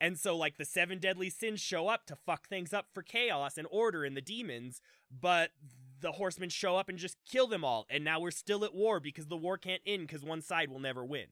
And 0.01 0.19
so 0.19 0.37
like 0.37 0.57
the 0.59 0.65
seven 0.65 0.99
deadly 0.99 1.31
sins 1.31 1.61
show 1.61 1.89
up 1.89 2.05
to 2.07 2.17
fuck 2.17 2.49
things 2.49 2.73
up 2.75 2.89
for 2.93 3.03
chaos 3.03 3.57
and 3.57 3.67
order 3.71 4.05
and 4.05 4.17
the 4.17 4.21
demons 4.21 4.81
but 5.11 5.53
the 6.01 6.13
horsemen 6.13 6.51
show 6.51 6.77
up 6.77 6.89
and 6.91 6.99
just 6.99 7.17
kill 7.25 7.47
them 7.47 7.65
all 7.65 7.87
and 7.89 8.05
now 8.05 8.21
we're 8.21 8.31
still 8.31 8.65
at 8.65 8.75
war 8.75 9.01
because 9.01 9.29
the 9.29 9.37
war 9.37 9.57
can't 9.57 9.81
end 9.87 10.07
because 10.07 10.23
one 10.23 10.43
side 10.43 10.69
will 10.69 10.81
never 10.81 11.05
win. 11.05 11.29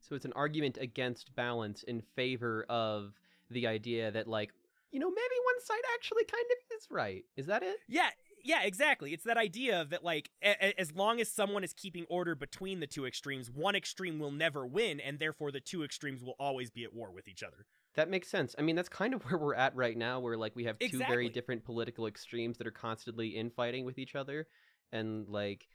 So 0.00 0.14
it's 0.14 0.24
an 0.24 0.32
argument 0.34 0.78
against 0.80 1.34
balance 1.34 1.82
in 1.82 2.02
favor 2.02 2.64
of 2.68 3.14
the 3.50 3.66
idea 3.66 4.10
that 4.10 4.26
like, 4.28 4.52
you 4.92 5.00
know, 5.00 5.08
maybe 5.10 5.34
one 5.44 5.64
side 5.64 5.82
actually 5.94 6.24
kind 6.24 6.44
of 6.50 6.76
is 6.76 6.86
right. 6.90 7.24
Is 7.36 7.46
that 7.46 7.62
it? 7.62 7.76
Yeah, 7.88 8.10
yeah, 8.44 8.62
exactly. 8.62 9.12
It's 9.12 9.24
that 9.24 9.36
idea 9.36 9.80
of 9.80 9.90
that 9.90 10.04
like 10.04 10.30
a- 10.42 10.56
a- 10.66 10.80
as 10.80 10.92
long 10.94 11.20
as 11.20 11.28
someone 11.28 11.64
is 11.64 11.72
keeping 11.72 12.04
order 12.08 12.34
between 12.34 12.80
the 12.80 12.86
two 12.86 13.06
extremes, 13.06 13.50
one 13.50 13.74
extreme 13.74 14.18
will 14.18 14.30
never 14.32 14.66
win 14.66 15.00
and 15.00 15.18
therefore 15.18 15.50
the 15.50 15.60
two 15.60 15.82
extremes 15.82 16.22
will 16.22 16.36
always 16.38 16.70
be 16.70 16.84
at 16.84 16.92
war 16.92 17.10
with 17.10 17.26
each 17.28 17.42
other. 17.42 17.66
That 17.94 18.08
makes 18.10 18.28
sense. 18.28 18.54
I 18.58 18.62
mean, 18.62 18.76
that's 18.76 18.88
kind 18.88 19.14
of 19.14 19.22
where 19.30 19.38
we're 19.38 19.54
at 19.54 19.74
right 19.76 19.96
now, 19.96 20.20
where 20.20 20.36
like 20.36 20.54
we 20.56 20.64
have 20.64 20.78
two 20.78 20.86
Exactly. 20.86 21.14
very 21.14 21.28
different 21.28 21.64
political 21.64 22.06
extremes 22.06 22.58
that 22.58 22.66
are 22.66 22.70
constantly 22.72 23.28
infighting 23.28 23.84
with 23.84 23.98
each 23.98 24.14
other, 24.14 24.46
and 24.92 25.28
like, 25.28 25.66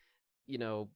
you 0.46 0.58
know, 0.58 0.90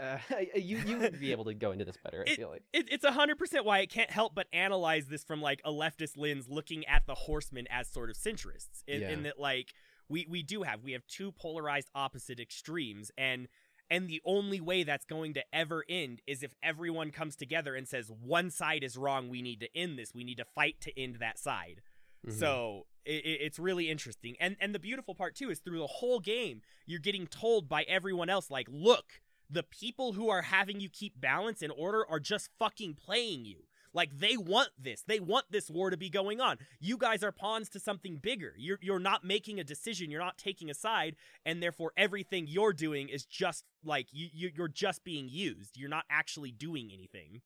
uh, 0.00 0.18
you 0.56 0.78
you 0.78 0.98
would 1.00 1.20
be 1.20 1.32
able 1.32 1.44
to 1.44 1.54
go 1.54 1.72
into 1.72 1.84
this 1.84 1.96
better. 2.02 2.24
I 2.26 2.34
feel 2.34 2.48
like. 2.50 2.62
It, 2.72 2.88
it's 2.90 3.04
a 3.04 3.12
hundred 3.12 3.38
percent 3.38 3.64
why 3.64 3.78
I 3.80 3.86
can't 3.86 4.10
help 4.10 4.34
but 4.34 4.46
analyze 4.52 5.06
this 5.06 5.24
from 5.24 5.40
like 5.42 5.60
a 5.64 5.70
leftist 5.70 6.16
lens, 6.16 6.46
looking 6.48 6.84
at 6.86 7.06
the 7.06 7.14
horsemen 7.14 7.66
as 7.70 7.88
sort 7.88 8.10
of 8.10 8.16
centrists. 8.16 8.82
In, 8.86 9.00
in 9.10 9.22
that, 9.24 9.38
like 9.38 9.72
we 10.08 10.26
we 10.28 10.42
do 10.42 10.62
have 10.62 10.82
we 10.82 10.92
have 10.92 11.06
two 11.06 11.32
polarized 11.32 11.90
opposite 11.94 12.40
extremes, 12.40 13.10
and 13.18 13.48
and 13.90 14.08
the 14.08 14.20
only 14.24 14.60
way 14.60 14.82
that's 14.82 15.06
going 15.06 15.32
to 15.34 15.42
ever 15.52 15.84
end 15.88 16.20
is 16.26 16.42
if 16.42 16.54
everyone 16.62 17.10
comes 17.10 17.36
together 17.36 17.74
and 17.74 17.88
says 17.88 18.10
one 18.10 18.50
side 18.50 18.82
is 18.84 18.96
wrong. 18.98 19.28
We 19.30 19.40
need 19.42 19.60
to 19.60 19.68
end 19.76 19.98
this. 19.98 20.14
We 20.14 20.24
need 20.24 20.36
to 20.38 20.44
fight 20.44 20.80
to 20.82 21.00
end 21.00 21.16
that 21.20 21.38
side. 21.38 21.80
Mhm. 22.26 22.38
So 22.38 22.86
it, 23.04 23.24
it- 23.24 23.40
it's 23.42 23.58
really 23.58 23.88
interesting, 23.88 24.36
and 24.40 24.56
and 24.60 24.74
the 24.74 24.78
beautiful 24.78 25.14
part 25.14 25.34
too 25.36 25.50
is 25.50 25.60
through 25.60 25.78
the 25.78 25.86
whole 25.86 26.20
game, 26.20 26.62
you're 26.84 26.98
getting 27.00 27.26
told 27.26 27.68
by 27.68 27.84
everyone 27.84 28.28
else, 28.28 28.50
like, 28.50 28.66
look, 28.70 29.20
the 29.50 29.62
people 29.62 30.12
who 30.12 30.28
are 30.28 30.42
having 30.42 30.80
you 30.80 30.88
keep 30.88 31.20
balance 31.20 31.62
and 31.62 31.72
order 31.76 32.04
are 32.08 32.20
just 32.20 32.50
fucking 32.58 32.94
playing 32.94 33.44
you. 33.44 33.64
Like 33.94 34.18
they 34.18 34.36
want 34.36 34.68
this, 34.78 35.02
they 35.06 35.18
want 35.18 35.46
this 35.50 35.70
war 35.70 35.90
to 35.90 35.96
be 35.96 36.10
going 36.10 36.40
on. 36.40 36.58
You 36.78 36.98
guys 36.98 37.24
are 37.24 37.32
pawns 37.32 37.68
to 37.70 37.80
something 37.80 38.16
bigger. 38.16 38.54
You're 38.56 38.78
you're 38.82 38.98
not 38.98 39.24
making 39.24 39.58
a 39.58 39.64
decision. 39.64 40.10
You're 40.10 40.20
not 40.20 40.38
taking 40.38 40.70
a 40.70 40.74
side, 40.74 41.16
and 41.44 41.62
therefore 41.62 41.92
everything 41.96 42.46
you're 42.46 42.72
doing 42.74 43.08
is 43.08 43.24
just 43.24 43.64
like 43.82 44.08
you, 44.12 44.28
you 44.32 44.50
you're 44.54 44.68
just 44.68 45.04
being 45.04 45.28
used. 45.28 45.76
You're 45.76 45.88
not 45.88 46.04
actually 46.10 46.52
doing 46.52 46.90
anything. 46.92 47.40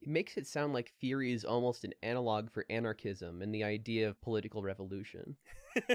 It 0.00 0.08
makes 0.08 0.36
it 0.36 0.46
sound 0.48 0.72
like 0.72 0.92
Fury 0.98 1.32
is 1.32 1.44
almost 1.44 1.84
an 1.84 1.92
analog 2.02 2.50
for 2.50 2.64
anarchism 2.68 3.40
and 3.40 3.54
the 3.54 3.62
idea 3.62 4.08
of 4.08 4.20
political 4.20 4.62
revolution. 4.62 5.36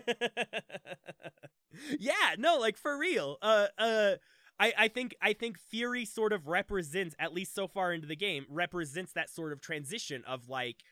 yeah, 2.00 2.36
no, 2.38 2.58
like 2.58 2.78
for 2.78 2.98
real. 2.98 3.38
Uh 3.42 3.68
uh 3.78 4.12
I, 4.60 4.74
I 4.78 4.88
think 4.88 5.16
I 5.22 5.34
think 5.34 5.60
Fury 5.60 6.06
sort 6.06 6.34
of 6.34 6.48
represents, 6.48 7.16
at 7.20 7.34
least 7.34 7.54
so 7.54 7.68
far 7.68 7.94
into 7.94 8.08
the 8.08 8.16
game, 8.16 8.46
represents 8.50 9.14
that 9.14 9.30
sort 9.30 9.52
of 9.52 9.62
transition 9.62 10.24
of 10.26 10.50
like 10.50 10.84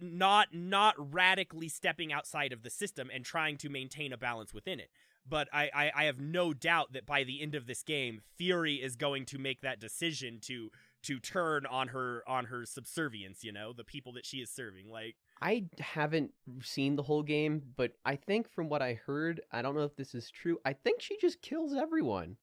not 0.00 0.48
not 0.52 0.94
radically 1.12 1.68
stepping 1.68 2.12
outside 2.12 2.52
of 2.52 2.62
the 2.62 2.70
system 2.70 3.10
and 3.12 3.24
trying 3.24 3.56
to 3.58 3.68
maintain 3.68 4.12
a 4.12 4.16
balance 4.16 4.54
within 4.54 4.80
it. 4.80 4.90
But 5.26 5.48
I, 5.52 5.70
I, 5.74 5.92
I 5.94 6.04
have 6.04 6.20
no 6.20 6.52
doubt 6.52 6.92
that 6.92 7.06
by 7.06 7.24
the 7.24 7.40
end 7.40 7.54
of 7.54 7.66
this 7.66 7.82
game, 7.82 8.20
Fury 8.36 8.74
is 8.74 8.94
going 8.94 9.24
to 9.26 9.38
make 9.38 9.62
that 9.62 9.80
decision 9.80 10.38
to 10.42 10.70
to 11.04 11.18
turn 11.18 11.66
on 11.66 11.88
her 11.88 12.22
on 12.26 12.46
her 12.46 12.64
subservience, 12.64 13.44
you 13.44 13.52
know, 13.52 13.72
the 13.74 13.84
people 13.84 14.12
that 14.14 14.24
she 14.24 14.38
is 14.38 14.50
serving. 14.50 14.90
Like 14.90 15.16
I 15.42 15.66
haven't 15.78 16.32
seen 16.62 16.96
the 16.96 17.02
whole 17.02 17.22
game, 17.22 17.62
but 17.76 17.92
I 18.04 18.16
think 18.16 18.50
from 18.50 18.68
what 18.68 18.82
I 18.82 18.94
heard, 19.06 19.42
I 19.52 19.60
don't 19.62 19.74
know 19.74 19.82
if 19.82 19.96
this 19.96 20.14
is 20.14 20.30
true. 20.30 20.58
I 20.64 20.72
think 20.72 21.00
she 21.00 21.18
just 21.18 21.42
kills 21.42 21.74
everyone. 21.74 22.36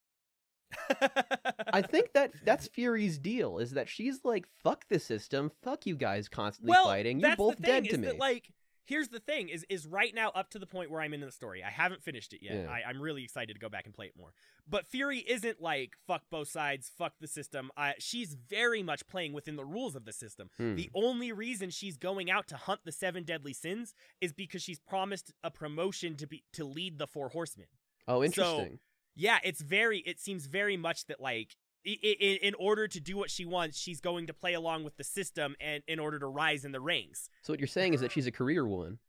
I 1.74 1.82
think 1.82 2.14
that 2.14 2.32
that's 2.46 2.68
Fury's 2.68 3.18
deal 3.18 3.58
is 3.58 3.72
that 3.72 3.90
she's 3.90 4.20
like, 4.24 4.46
fuck 4.64 4.86
the 4.90 5.00
system, 5.00 5.52
fuck 5.62 5.86
you 5.86 5.96
guys 5.96 6.28
constantly 6.30 6.72
well, 6.72 6.86
fighting. 6.86 7.20
You're 7.20 7.36
both 7.36 7.58
thing, 7.58 7.66
dead 7.66 7.84
to 7.86 7.92
is 7.92 7.98
me. 7.98 8.08
That, 8.08 8.20
like, 8.20 8.52
here's 8.86 9.10
the 9.10 9.20
thing: 9.20 9.50
is 9.50 9.66
is 9.70 9.88
right 9.88 10.14
now 10.14 10.32
up 10.36 10.50
to 10.52 10.60
the 10.60 10.66
point 10.66 10.92
where 10.92 11.02
I'm 11.02 11.14
in 11.14 11.22
the 11.22 11.32
story. 11.32 11.64
I 11.64 11.70
haven't 11.70 12.04
finished 12.04 12.34
it 12.34 12.40
yet. 12.42 12.56
Yeah. 12.56 12.70
I, 12.70 12.84
I'm 12.88 13.02
really 13.02 13.24
excited 13.24 13.54
to 13.54 13.60
go 13.60 13.70
back 13.70 13.86
and 13.86 13.94
play 13.94 14.08
it 14.08 14.14
more. 14.18 14.34
But 14.70 14.88
Fury 14.88 15.20
isn't 15.20 15.62
like 15.62 15.94
fuck 16.08 16.24
both 16.30 16.50
sides, 16.50 16.92
fuck 16.98 17.14
the 17.20 17.28
system. 17.28 17.72
I, 17.76 17.96
she's 18.00 18.36
very 18.50 18.84
much 18.84 19.08
playing 19.08 19.34
within 19.34 19.56
the 19.56 19.66
rules 19.66 19.96
of 19.96 20.06
the 20.06 20.14
system. 20.14 20.50
Hmm. 20.58 20.76
The 20.76 20.90
only 20.94 21.32
reason 21.32 21.70
she's 21.70 21.98
going 21.98 22.30
out 22.30 22.48
to 22.50 22.58
hunt 22.58 22.82
the 22.86 22.92
seven 22.92 23.24
deadly 23.24 23.54
sins 23.54 23.94
is 24.20 24.34
because 24.34 24.62
she's 24.62 24.80
promised 24.80 25.34
a 25.44 25.52
promotion 25.52 26.16
to 26.18 26.28
be 26.28 26.44
to 26.54 26.64
lead 26.64 26.98
the 26.98 27.08
four 27.08 27.30
horsemen. 27.30 27.68
oh, 28.08 28.24
interesting. 28.24 28.80
Yeah, 29.16 29.40
it's 29.44 29.62
very. 29.62 30.00
It 30.00 30.20
seems 30.20 30.46
very 30.48 30.78
much 30.78 31.06
that 31.08 31.20
like. 31.20 31.56
i- 31.86 31.98
i- 32.04 32.40
In 32.44 32.54
order 32.56 32.88
to 32.88 33.00
do 33.00 33.18
what 33.18 33.32
she 33.32 33.44
wants, 33.46 33.78
she's 33.80 34.00
going 34.02 34.28
to 34.28 34.34
play 34.34 34.54
along 34.54 34.84
with 34.84 34.98
the 34.98 35.04
system, 35.04 35.56
and 35.60 35.82
in 35.88 36.00
order 36.00 36.20
to 36.20 36.28
rise 36.28 36.64
in 36.64 36.72
the 36.72 36.80
ranks. 36.82 37.30
So 37.42 37.52
what 37.54 37.60
you're 37.60 37.68
saying 37.68 37.94
is 37.96 38.02
that 38.02 38.12
she's 38.12 38.28
a 38.28 38.32
career 38.32 38.66
woman. 38.68 39.00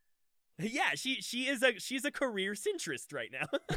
Yeah, 0.59 0.91
she 0.95 1.15
she 1.23 1.49
is 1.49 1.63
a 1.63 1.79
she's 1.81 2.05
a 2.05 2.11
career 2.11 2.53
centrist 2.53 3.13
right 3.13 3.31
now. 3.33 3.47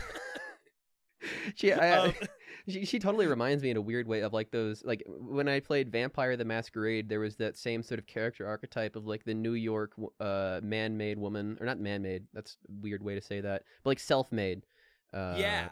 She, 1.55 1.71
I, 1.73 1.97
Um, 1.97 2.13
she 2.67 2.85
she 2.85 2.99
totally 2.99 3.25
reminds 3.25 3.63
me 3.63 3.71
in 3.71 3.77
a 3.77 3.81
weird 3.81 4.07
way 4.07 4.21
of 4.21 4.31
like 4.33 4.51
those 4.51 4.83
like 4.83 5.01
when 5.07 5.47
I 5.47 5.59
played 5.59 5.91
Vampire 5.91 6.37
the 6.37 6.45
Masquerade, 6.45 7.09
there 7.09 7.19
was 7.21 7.35
that 7.37 7.57
same 7.57 7.81
sort 7.81 7.99
of 7.99 8.05
character 8.05 8.45
archetype 8.45 8.95
of 8.95 9.07
like 9.07 9.23
the 9.23 9.33
New 9.33 9.53
York 9.53 9.93
uh 10.19 10.59
man-made 10.61 11.17
woman 11.17 11.57
or 11.59 11.65
not 11.65 11.79
man-made. 11.79 12.25
That's 12.33 12.57
a 12.67 12.71
weird 12.81 13.01
way 13.01 13.15
to 13.15 13.21
say 13.21 13.41
that, 13.41 13.63
but 13.83 13.89
like 13.91 13.99
self-made. 13.99 14.63
Uh, 15.13 15.35
yeah. 15.39 15.69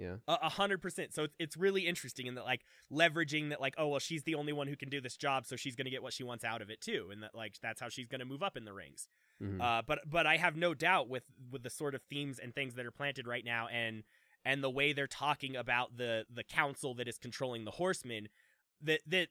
Yeah. 0.00 0.16
A 0.26 0.48
hundred 0.48 0.80
percent. 0.80 1.12
So 1.12 1.24
it's 1.24 1.34
it's 1.38 1.56
really 1.56 1.86
interesting 1.86 2.26
in 2.26 2.34
that 2.36 2.44
like 2.44 2.62
leveraging 2.90 3.50
that 3.50 3.60
like 3.60 3.74
oh 3.76 3.88
well 3.88 3.98
she's 3.98 4.22
the 4.22 4.34
only 4.34 4.52
one 4.52 4.66
who 4.66 4.76
can 4.76 4.88
do 4.88 5.00
this 5.00 5.16
job 5.16 5.44
so 5.44 5.56
she's 5.56 5.76
gonna 5.76 5.90
get 5.90 6.02
what 6.02 6.14
she 6.14 6.24
wants 6.24 6.42
out 6.42 6.62
of 6.62 6.70
it 6.70 6.80
too 6.80 7.10
and 7.12 7.22
that 7.22 7.34
like 7.34 7.54
that's 7.62 7.80
how 7.80 7.88
she's 7.90 8.08
gonna 8.08 8.24
move 8.24 8.42
up 8.42 8.56
in 8.56 8.64
the 8.64 8.72
ranks. 8.72 9.08
mhm. 9.42 9.60
Uh, 9.60 9.82
but 9.86 9.98
but 10.08 10.26
I 10.26 10.38
have 10.38 10.56
no 10.56 10.72
doubt 10.72 11.08
with 11.10 11.24
with 11.50 11.62
the 11.62 11.70
sort 11.70 11.94
of 11.94 12.00
themes 12.08 12.38
and 12.38 12.54
things 12.54 12.74
that 12.74 12.86
are 12.86 12.90
planted 12.90 13.26
right 13.26 13.44
now, 13.44 13.68
and 13.68 14.04
and 14.44 14.64
the 14.64 14.70
way 14.70 14.94
they're 14.94 15.06
talking 15.06 15.54
about 15.54 15.98
the 15.98 16.24
the 16.34 16.44
council 16.44 16.94
that 16.94 17.06
is 17.06 17.18
controlling 17.18 17.64
the 17.64 17.72
horsemen, 17.72 18.28
that 18.80 19.02
that 19.06 19.28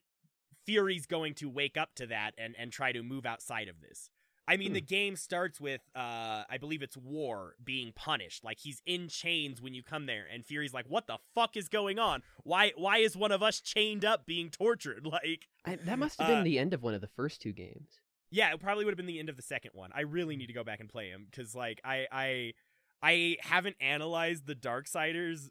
Fury's 0.65 1.07
going 1.07 1.33
to 1.35 1.49
wake 1.49 1.77
up 1.77 1.95
to 1.95 2.05
that 2.07 2.33
and 2.37 2.55
and 2.59 2.71
try 2.71 2.91
to 2.91 3.01
move 3.01 3.25
outside 3.25 3.67
of 3.67 3.81
this. 3.81 4.11
I 4.49 4.57
mean, 4.57 4.69
Hmm. 4.69 4.73
the 4.73 4.81
game 4.81 5.15
starts 5.15 5.61
with 5.61 5.81
uh, 5.95 6.43
I 6.49 6.57
believe 6.59 6.81
it's 6.81 6.97
War 6.97 7.55
being 7.63 7.91
punished, 7.93 8.43
like 8.43 8.59
he's 8.59 8.81
in 8.85 9.07
chains 9.07 9.61
when 9.61 9.73
you 9.73 9.83
come 9.83 10.05
there, 10.07 10.25
and 10.33 10.43
Fury's 10.45 10.73
like, 10.73 10.85
"What 10.87 11.07
the 11.07 11.19
fuck 11.35 11.55
is 11.55 11.69
going 11.69 11.99
on? 11.99 12.23
Why 12.43 12.73
why 12.75 12.97
is 12.97 13.15
one 13.15 13.31
of 13.31 13.43
us 13.43 13.61
chained 13.61 14.03
up 14.03 14.25
being 14.25 14.49
tortured?" 14.49 15.05
Like. 15.09 15.47
I, 15.65 15.75
that 15.75 15.99
must 15.99 16.19
have 16.19 16.27
been 16.27 16.39
uh, 16.39 16.43
the 16.43 16.57
end 16.59 16.73
of 16.73 16.81
one 16.83 16.93
of 16.93 17.01
the 17.01 17.07
first 17.07 17.41
two 17.41 17.51
games. 17.53 17.99
Yeah, 18.31 18.53
it 18.53 18.59
probably 18.59 18.85
would 18.85 18.91
have 18.91 18.97
been 18.97 19.05
the 19.07 19.19
end 19.19 19.29
of 19.29 19.37
the 19.37 19.41
second 19.43 19.71
one. 19.73 19.91
I 19.93 20.01
really 20.01 20.35
need 20.35 20.47
to 20.47 20.53
go 20.53 20.63
back 20.63 20.79
and 20.79 20.89
play 20.89 21.09
him 21.09 21.27
because, 21.29 21.53
like, 21.55 21.79
I 21.83 22.07
I 22.11 22.53
I 23.01 23.37
haven't 23.41 23.75
analyzed 23.79 24.45
the 24.47 24.55
Darksiders 24.55 25.49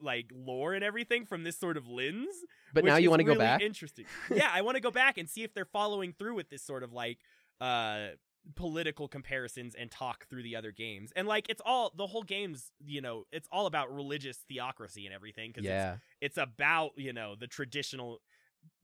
like 0.00 0.26
lore 0.34 0.74
and 0.74 0.82
everything 0.84 1.26
from 1.26 1.44
this 1.44 1.56
sort 1.58 1.76
of 1.76 1.88
lens. 1.88 2.34
But 2.74 2.84
now 2.84 2.96
you 2.96 3.08
want 3.10 3.20
to 3.20 3.24
go 3.24 3.34
back. 3.36 3.60
Interesting. 3.62 4.04
yeah, 4.34 4.50
I 4.52 4.62
want 4.62 4.76
to 4.76 4.80
go 4.80 4.90
back 4.90 5.16
and 5.18 5.28
see 5.28 5.42
if 5.42 5.54
they're 5.54 5.64
following 5.64 6.12
through 6.12 6.34
with 6.34 6.48
this 6.50 6.62
sort 6.62 6.82
of 6.82 6.92
like 6.92 7.18
uh 7.60 8.08
political 8.54 9.08
comparisons 9.08 9.74
and 9.74 9.90
talk 9.90 10.26
through 10.28 10.42
the 10.42 10.56
other 10.56 10.72
games. 10.72 11.12
And 11.14 11.28
like, 11.28 11.48
it's 11.48 11.62
all 11.64 11.92
the 11.96 12.06
whole 12.06 12.22
game's 12.22 12.70
you 12.84 13.00
know 13.00 13.24
it's 13.32 13.48
all 13.52 13.66
about 13.66 13.94
religious 13.94 14.38
theocracy 14.48 15.06
and 15.06 15.14
everything 15.14 15.52
because 15.54 15.66
yeah. 15.66 15.96
it's 16.20 16.38
about 16.38 16.90
you 16.96 17.12
know 17.12 17.34
the 17.38 17.46
traditional 17.46 18.20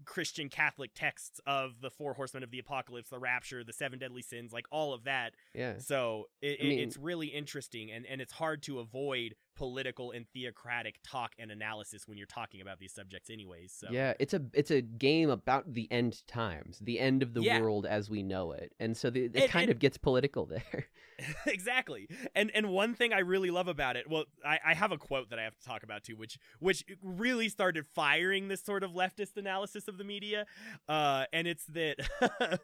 Christian 0.05 0.49
Catholic 0.49 0.93
texts 0.95 1.41
of 1.47 1.81
the 1.81 1.91
four 1.91 2.15
horsemen 2.15 2.43
of 2.43 2.51
the 2.51 2.59
apocalypse, 2.59 3.11
the 3.11 3.19
rapture, 3.19 3.65
the 3.65 3.73
seven 3.73 3.99
deadly 3.99 4.23
sins, 4.23 4.53
like 4.53 4.67
all 4.71 4.93
of 4.95 5.05
that. 5.05 5.35
Yeah. 5.55 5.75
So 5.79 6.25
it, 6.41 6.59
I 6.61 6.65
it- 6.65 6.69
mean- 6.69 6.81
it's 6.81 6.97
really 6.97 7.29
interesting, 7.29 7.91
and 7.91 8.07
and 8.07 8.21
it's 8.21 8.33
hard 8.33 8.63
to 8.65 8.79
avoid 8.79 9.35
political 9.59 10.13
and 10.13 10.25
theocratic 10.33 10.97
talk 11.03 11.33
and 11.39 11.51
analysis 11.51 12.07
when 12.07 12.17
you're 12.17 12.27
talking 12.27 12.61
about 12.63 12.79
these 12.79 12.93
subjects, 12.95 13.29
anyways. 13.29 13.73
So 13.77 13.89
Yeah, 13.91 14.15
it's 14.19 14.33
a 14.33 14.41
it's 14.55 14.71
a 14.71 14.81
game 14.81 15.29
about 15.29 15.75
the 15.75 15.87
end 15.91 16.27
times, 16.27 16.79
the 16.79 16.99
end 17.01 17.23
of 17.23 17.35
the 17.35 17.43
Yeah. 17.43 17.61
world 17.61 17.85
as 17.85 18.09
we 18.09 18.23
know 18.23 18.53
it, 18.53 18.73
and 18.79 18.97
so 18.97 19.11
the, 19.11 19.25
it 19.25 19.37
And- 19.37 19.51
kind 19.51 19.65
and- 19.65 19.73
of 19.73 19.79
gets 19.81 19.99
political 19.99 20.47
there. 20.47 20.87
exactly. 21.47 22.09
And 22.37 22.51
and 22.55 22.69
one 22.71 22.95
thing 22.95 23.13
I 23.13 23.19
really 23.19 23.51
love 23.51 23.67
about 23.67 23.97
it, 23.97 24.09
well, 24.09 24.27
I, 24.45 24.61
I 24.69 24.75
have 24.75 24.93
a 24.93 24.99
quote 24.99 25.31
that 25.31 25.39
I 25.41 25.43
have 25.43 25.57
to 25.57 25.65
talk 25.65 25.83
about 25.83 26.05
too, 26.05 26.15
which 26.17 26.39
which 26.61 26.85
really 27.03 27.49
started 27.49 27.87
firing 27.87 28.47
this 28.47 28.63
sort 28.63 28.85
of 28.85 28.93
leftist 28.93 29.37
analysis 29.37 29.89
of 29.89 29.99
the 29.99 30.05
media. 30.05 30.47
Uh, 30.89 31.25
and 31.33 31.49
it's 31.49 31.65
that 31.67 31.97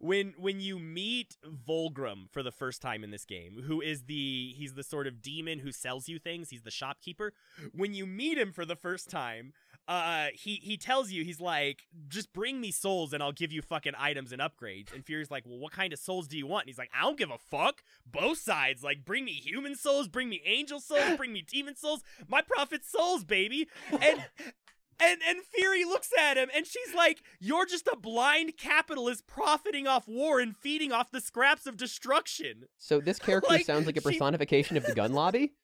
when 0.00 0.34
when 0.38 0.60
you 0.60 0.78
meet 0.78 1.36
Vulgrim 1.68 2.30
for 2.30 2.42
the 2.42 2.52
first 2.52 2.82
time 2.82 3.04
in 3.04 3.10
this 3.10 3.24
game, 3.24 3.62
who 3.66 3.80
is 3.80 4.02
the 4.04 4.54
he's 4.56 4.74
the 4.74 4.82
sort 4.82 5.06
of 5.06 5.22
demon 5.22 5.60
who 5.60 5.72
sells 5.72 6.08
you 6.08 6.18
things, 6.18 6.50
he's 6.50 6.62
the 6.62 6.70
shopkeeper. 6.70 7.32
When 7.72 7.94
you 7.94 8.06
meet 8.06 8.38
him 8.38 8.52
for 8.52 8.64
the 8.64 8.76
first 8.76 9.08
time, 9.10 9.52
uh 9.86 10.28
he 10.32 10.54
he 10.56 10.76
tells 10.76 11.10
you 11.10 11.24
he's 11.24 11.40
like 11.40 11.82
just 12.08 12.32
bring 12.32 12.60
me 12.60 12.70
souls 12.70 13.12
and 13.12 13.22
I'll 13.22 13.32
give 13.32 13.52
you 13.52 13.62
fucking 13.62 13.94
items 13.98 14.32
and 14.32 14.40
upgrades. 14.40 14.94
And 14.94 15.04
Fury's 15.04 15.30
like 15.30 15.44
well 15.46 15.58
what 15.58 15.72
kind 15.72 15.92
of 15.92 15.98
souls 15.98 16.28
do 16.28 16.38
you 16.38 16.46
want? 16.46 16.64
And 16.64 16.68
he's 16.68 16.78
like 16.78 16.90
I 16.96 17.02
don't 17.02 17.18
give 17.18 17.30
a 17.30 17.38
fuck. 17.38 17.82
Both 18.06 18.38
sides. 18.38 18.82
Like 18.82 19.04
bring 19.04 19.24
me 19.24 19.32
human 19.32 19.76
souls 19.76 20.08
bring 20.08 20.28
me 20.28 20.42
angel 20.44 20.80
souls 20.80 21.16
bring 21.16 21.32
me 21.32 21.42
demon 21.42 21.76
souls. 21.76 22.02
My 22.28 22.42
prophet's 22.42 22.90
souls 22.90 23.24
baby. 23.24 23.68
And 23.90 24.24
And 25.00 25.20
and 25.26 25.38
Fury 25.42 25.84
looks 25.84 26.10
at 26.18 26.36
him 26.36 26.48
and 26.54 26.66
she's 26.66 26.94
like, 26.94 27.22
"You're 27.40 27.66
just 27.66 27.86
a 27.88 27.96
blind 27.96 28.56
capitalist 28.56 29.26
profiting 29.26 29.86
off 29.86 30.06
war 30.06 30.40
and 30.40 30.56
feeding 30.56 30.92
off 30.92 31.10
the 31.10 31.20
scraps 31.20 31.66
of 31.66 31.76
destruction." 31.76 32.64
So 32.78 33.00
this 33.00 33.18
character 33.20 33.50
Like, 33.50 33.66
sounds 33.66 33.86
like 33.86 33.96
a 33.96 34.00
she- 34.00 34.10
personification 34.10 34.76
of 34.76 34.84
the 34.86 34.94
gun 34.94 35.12
lobby. 35.12 35.54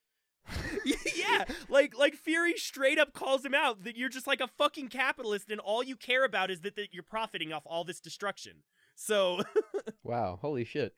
yeah, 0.85 1.45
like 1.69 1.97
like 1.97 2.15
Fury 2.15 2.55
straight 2.57 2.99
up 2.99 3.13
calls 3.13 3.45
him 3.45 3.55
out 3.55 3.85
that 3.85 3.97
you're 3.97 4.09
just 4.09 4.27
like 4.27 4.41
a 4.41 4.49
fucking 4.49 4.89
capitalist 4.89 5.51
and 5.51 5.61
all 5.61 5.83
you 5.83 5.97
care 5.97 6.25
about 6.25 6.51
is 6.51 6.61
that, 6.63 6.77
that 6.77 6.89
you're 6.93 7.03
profiting 7.03 7.53
off 7.53 7.63
all 7.67 7.85
this 7.85 8.01
destruction. 8.01 8.63
So, 8.97 9.43
Wow, 10.03 10.39
holy 10.41 10.65
shit! 10.65 10.95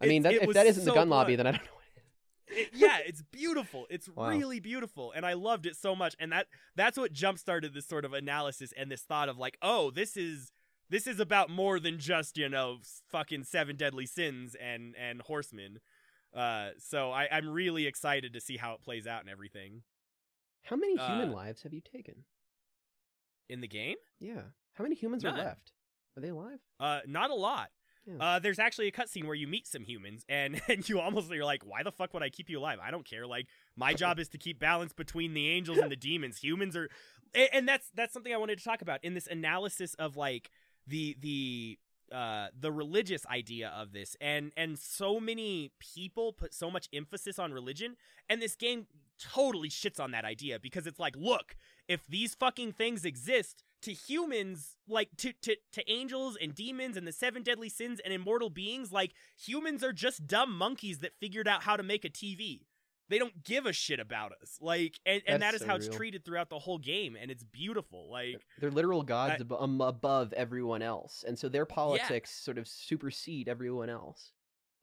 I 0.00 0.06
mean, 0.06 0.22
that, 0.22 0.34
if 0.34 0.54
that 0.54 0.66
isn't 0.66 0.84
the 0.84 0.90
so 0.90 0.94
gun 0.94 1.08
lobby, 1.08 1.36
then 1.36 1.46
I 1.46 1.52
don't 1.52 1.64
know. 1.64 1.70
It 2.48 2.70
yeah, 2.74 2.98
it's 3.04 3.22
beautiful. 3.22 3.86
It's 3.90 4.08
Wow. 4.08 4.28
really 4.28 4.60
beautiful 4.60 5.12
and 5.12 5.24
I 5.24 5.32
loved 5.32 5.66
it 5.66 5.76
so 5.76 5.96
much 5.96 6.14
and 6.18 6.30
that 6.32 6.46
that's 6.76 6.98
what 6.98 7.12
jump 7.12 7.38
started 7.38 7.72
this 7.74 7.86
sort 7.86 8.04
of 8.04 8.12
analysis 8.12 8.72
and 8.76 8.90
this 8.90 9.02
thought 9.02 9.28
of 9.28 9.38
like, 9.38 9.56
"Oh, 9.62 9.90
this 9.90 10.16
is 10.16 10.52
this 10.90 11.06
is 11.06 11.18
about 11.18 11.48
more 11.50 11.80
than 11.80 11.98
just, 11.98 12.36
you 12.36 12.48
know, 12.48 12.78
fucking 13.08 13.44
seven 13.44 13.76
deadly 13.76 14.06
sins 14.06 14.54
and 14.60 14.94
and 14.96 15.22
horsemen." 15.22 15.80
Uh 16.34 16.70
so 16.78 17.10
I 17.12 17.28
I'm 17.30 17.48
really 17.48 17.86
excited 17.86 18.32
to 18.34 18.40
see 18.40 18.56
how 18.58 18.74
it 18.74 18.82
plays 18.82 19.06
out 19.06 19.20
and 19.20 19.30
everything 19.30 19.82
How 20.64 20.76
many 20.76 20.96
human 20.96 21.30
Uh, 21.30 21.34
lives 21.34 21.62
have 21.62 21.72
you 21.72 21.80
taken? 21.80 22.24
in 23.48 23.60
the 23.60 23.68
game. 23.68 23.96
Yeah. 24.18 24.42
How 24.72 24.82
many 24.84 24.94
humans 24.96 25.24
are 25.24 25.32
left? 25.32 25.72
Are 26.16 26.20
they 26.20 26.30
alive? 26.30 26.60
Uh, 26.80 27.00
not 27.06 27.30
a 27.30 27.34
lot. 27.34 27.70
Yeah. 28.06 28.22
Uh, 28.22 28.38
there's 28.38 28.58
actually 28.58 28.88
a 28.88 28.92
cutscene 28.92 29.24
where 29.24 29.34
you 29.34 29.46
meet 29.46 29.66
some 29.66 29.84
humans, 29.84 30.24
and 30.28 30.60
and 30.68 30.88
you 30.88 31.00
almost 31.00 31.30
you're 31.30 31.44
like, 31.44 31.62
why 31.64 31.82
the 31.82 31.92
fuck 31.92 32.12
would 32.14 32.22
I 32.22 32.28
keep 32.28 32.50
you 32.50 32.58
alive? 32.58 32.78
I 32.82 32.90
don't 32.90 33.04
care. 33.04 33.26
Like 33.26 33.46
my 33.76 33.94
job 34.02 34.18
is 34.18 34.28
to 34.30 34.38
keep 34.38 34.58
balance 34.58 34.92
between 34.92 35.34
the 35.34 35.48
angels 35.48 35.78
and 35.78 35.90
the 35.90 35.96
demons. 35.96 36.38
Humans 36.38 36.76
are, 36.76 36.88
and, 37.34 37.48
and 37.52 37.68
that's 37.68 37.90
that's 37.94 38.12
something 38.12 38.32
I 38.32 38.36
wanted 38.36 38.58
to 38.58 38.64
talk 38.64 38.82
about 38.82 39.02
in 39.04 39.14
this 39.14 39.26
analysis 39.26 39.94
of 39.94 40.16
like 40.16 40.50
the 40.86 41.16
the 41.20 41.78
uh 42.12 42.48
the 42.58 42.70
religious 42.70 43.24
idea 43.26 43.72
of 43.74 43.92
this 43.92 44.14
and 44.20 44.52
and 44.58 44.78
so 44.78 45.18
many 45.18 45.72
people 45.80 46.34
put 46.34 46.52
so 46.52 46.70
much 46.70 46.86
emphasis 46.92 47.38
on 47.38 47.50
religion 47.50 47.96
and 48.28 48.42
this 48.42 48.54
game 48.54 48.86
totally 49.18 49.70
shits 49.70 49.98
on 49.98 50.10
that 50.10 50.22
idea 50.22 50.58
because 50.60 50.86
it's 50.86 50.98
like 50.98 51.16
look 51.16 51.56
if 51.88 52.06
these 52.06 52.34
fucking 52.34 52.72
things 52.72 53.06
exist 53.06 53.64
to 53.84 53.92
humans 53.92 54.76
like 54.88 55.08
to 55.16 55.32
to 55.42 55.56
to 55.72 55.90
angels 55.90 56.36
and 56.40 56.54
demons 56.54 56.96
and 56.96 57.06
the 57.06 57.12
seven 57.12 57.42
deadly 57.42 57.68
sins 57.68 58.00
and 58.04 58.12
immortal 58.12 58.50
beings 58.50 58.92
like 58.92 59.12
humans 59.38 59.82
are 59.84 59.92
just 59.92 60.26
dumb 60.26 60.56
monkeys 60.56 60.98
that 60.98 61.12
figured 61.20 61.48
out 61.48 61.62
how 61.62 61.76
to 61.76 61.82
make 61.82 62.04
a 62.04 62.10
TV 62.10 62.60
they 63.08 63.18
don't 63.18 63.44
give 63.44 63.66
a 63.66 63.72
shit 63.72 64.00
about 64.00 64.32
us 64.42 64.58
like 64.60 64.98
and, 65.04 65.22
and 65.26 65.42
that 65.42 65.52
That's 65.52 65.62
so 65.62 65.68
how 65.68 65.76
it's 65.76 65.88
treated 65.88 66.24
throughout 66.24 66.48
the 66.50 66.58
whole 66.58 66.78
game 66.78 67.16
and 67.20 67.30
it's 67.30 67.44
beautiful 67.44 68.10
like 68.10 68.40
They're 68.58 68.70
literal 68.70 69.02
gods 69.02 69.34
I- 69.34 69.40
ab- 69.40 69.52
um, 69.52 69.80
above 69.80 70.32
everyone 70.32 70.82
else, 70.82 71.24
and 71.26 71.38
so 71.38 71.48
their 71.48 71.66
politics 71.66 72.30
sort 72.30 72.58
of 72.58 72.66
supersede 72.66 73.48
everyone 73.48 73.90
else. 73.90 74.32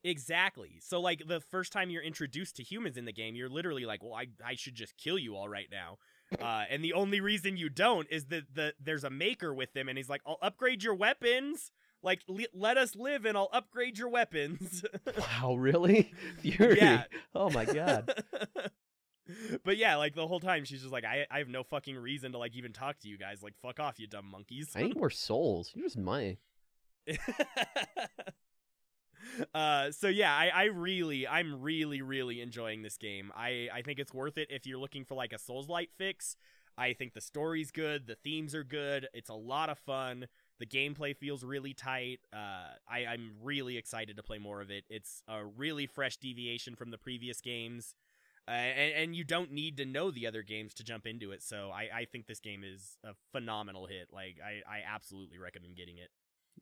Exactly. 0.03 0.79
So 0.81 0.99
like 0.99 1.23
the 1.27 1.39
first 1.39 1.71
time 1.71 1.89
you're 1.89 2.01
introduced 2.01 2.55
to 2.57 2.63
humans 2.63 2.97
in 2.97 3.05
the 3.05 3.13
game, 3.13 3.35
you're 3.35 3.49
literally 3.49 3.85
like, 3.85 4.03
"Well, 4.03 4.15
I 4.15 4.27
I 4.43 4.55
should 4.55 4.75
just 4.75 4.97
kill 4.97 5.17
you 5.17 5.35
all 5.35 5.47
right 5.47 5.67
now." 5.71 5.97
Uh, 6.39 6.65
and 6.69 6.83
the 6.83 6.93
only 6.93 7.19
reason 7.19 7.57
you 7.57 7.69
don't 7.69 8.07
is 8.09 8.25
that 8.25 8.43
the 8.53 8.73
there's 8.79 9.03
a 9.03 9.09
maker 9.09 9.53
with 9.53 9.73
them, 9.73 9.89
and 9.89 9.97
he's 9.97 10.09
like, 10.09 10.21
"I'll 10.25 10.37
upgrade 10.41 10.83
your 10.83 10.95
weapons. 10.95 11.71
Like, 12.03 12.21
le- 12.27 12.45
let 12.53 12.77
us 12.77 12.95
live, 12.95 13.25
and 13.25 13.37
I'll 13.37 13.49
upgrade 13.51 13.97
your 13.97 14.09
weapons." 14.09 14.83
Wow, 15.17 15.55
really? 15.55 16.13
Fury. 16.41 16.77
Yeah. 16.77 17.03
Oh 17.35 17.49
my 17.49 17.65
god. 17.65 18.23
but 19.63 19.77
yeah, 19.77 19.95
like 19.97 20.15
the 20.15 20.27
whole 20.27 20.39
time 20.39 20.63
she's 20.65 20.81
just 20.81 20.93
like, 20.93 21.03
"I 21.05 21.25
I 21.29 21.39
have 21.39 21.47
no 21.49 21.63
fucking 21.63 21.97
reason 21.97 22.31
to 22.33 22.37
like 22.37 22.55
even 22.55 22.73
talk 22.73 22.99
to 22.99 23.07
you 23.07 23.17
guys. 23.17 23.41
Like, 23.43 23.53
fuck 23.61 23.79
off, 23.79 23.99
you 23.99 24.07
dumb 24.07 24.25
monkeys." 24.29 24.71
I 24.75 24.83
need 24.83 24.97
more 24.97 25.09
souls. 25.09 25.71
You're 25.73 25.85
just 25.85 25.97
money. 25.97 26.37
Uh 29.53 29.91
so 29.91 30.07
yeah 30.07 30.35
I, 30.35 30.51
I 30.53 30.63
really 30.65 31.27
i'm 31.27 31.61
really 31.61 32.01
really 32.01 32.41
enjoying 32.41 32.81
this 32.81 32.97
game. 32.97 33.31
I 33.35 33.69
i 33.73 33.81
think 33.81 33.99
it's 33.99 34.13
worth 34.13 34.37
it 34.37 34.49
if 34.51 34.65
you're 34.65 34.79
looking 34.79 35.05
for 35.05 35.15
like 35.15 35.33
a 35.33 35.39
souls 35.39 35.69
light 35.69 35.89
fix. 35.97 36.35
I 36.77 36.93
think 36.93 37.13
the 37.13 37.21
story's 37.21 37.69
good 37.71 38.07
the 38.07 38.15
themes 38.15 38.55
are 38.55 38.63
good 38.63 39.07
it's 39.13 39.29
a 39.29 39.35
lot 39.35 39.69
of 39.69 39.77
fun 39.77 40.27
the 40.59 40.65
gameplay 40.65 41.15
feels 41.15 41.43
really 41.43 41.73
tight 41.73 42.19
uh 42.33 42.69
i 42.89 43.05
i'm 43.05 43.33
really 43.43 43.77
excited 43.77 44.15
to 44.17 44.23
play 44.23 44.37
more 44.39 44.61
of 44.61 44.71
it. 44.71 44.85
It's 44.89 45.21
a 45.27 45.45
really 45.45 45.85
fresh 45.85 46.17
deviation 46.17 46.75
from 46.75 46.91
the 46.91 46.97
previous 46.97 47.41
games 47.41 47.93
uh, 48.47 48.51
and, 48.51 48.93
and 48.95 49.15
you 49.15 49.23
don't 49.23 49.51
need 49.51 49.77
to 49.77 49.85
know 49.85 50.11
the 50.11 50.25
other 50.25 50.41
games 50.41 50.73
to 50.73 50.83
jump 50.83 51.05
into 51.05 51.31
it 51.31 51.43
so 51.43 51.69
i 51.73 51.89
i 51.93 52.05
think 52.05 52.25
this 52.27 52.39
game 52.39 52.63
is 52.63 52.97
a 53.03 53.11
phenomenal 53.31 53.85
hit 53.85 54.07
like 54.11 54.37
i 54.43 54.61
i 54.67 54.79
absolutely 54.87 55.37
recommend 55.37 55.75
getting 55.75 55.97
it 55.97 56.09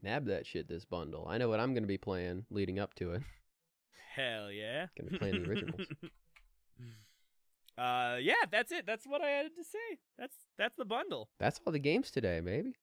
Nab 0.01 0.25
that 0.27 0.45
shit 0.45 0.67
this 0.67 0.85
bundle. 0.85 1.27
I 1.29 1.37
know 1.37 1.49
what 1.49 1.59
I'm 1.59 1.73
gonna 1.73 1.87
be 1.87 1.97
playing 1.97 2.45
leading 2.49 2.79
up 2.79 2.93
to 2.95 3.13
it. 3.13 3.21
Hell 4.15 4.51
yeah. 4.51 4.87
Gonna 4.97 5.11
be 5.11 5.17
playing 5.17 5.43
the 5.43 5.49
originals. 5.49 5.81
uh 7.77 8.17
yeah, 8.21 8.45
that's 8.51 8.71
it. 8.71 8.85
That's 8.85 9.05
what 9.05 9.21
I 9.21 9.29
had 9.29 9.55
to 9.55 9.63
say. 9.63 9.97
That's 10.17 10.35
that's 10.57 10.75
the 10.75 10.85
bundle. 10.85 11.29
That's 11.39 11.59
all 11.65 11.71
the 11.73 11.79
games 11.79 12.11
today, 12.11 12.39
baby. 12.39 12.73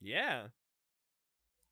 Yeah. 0.00 0.48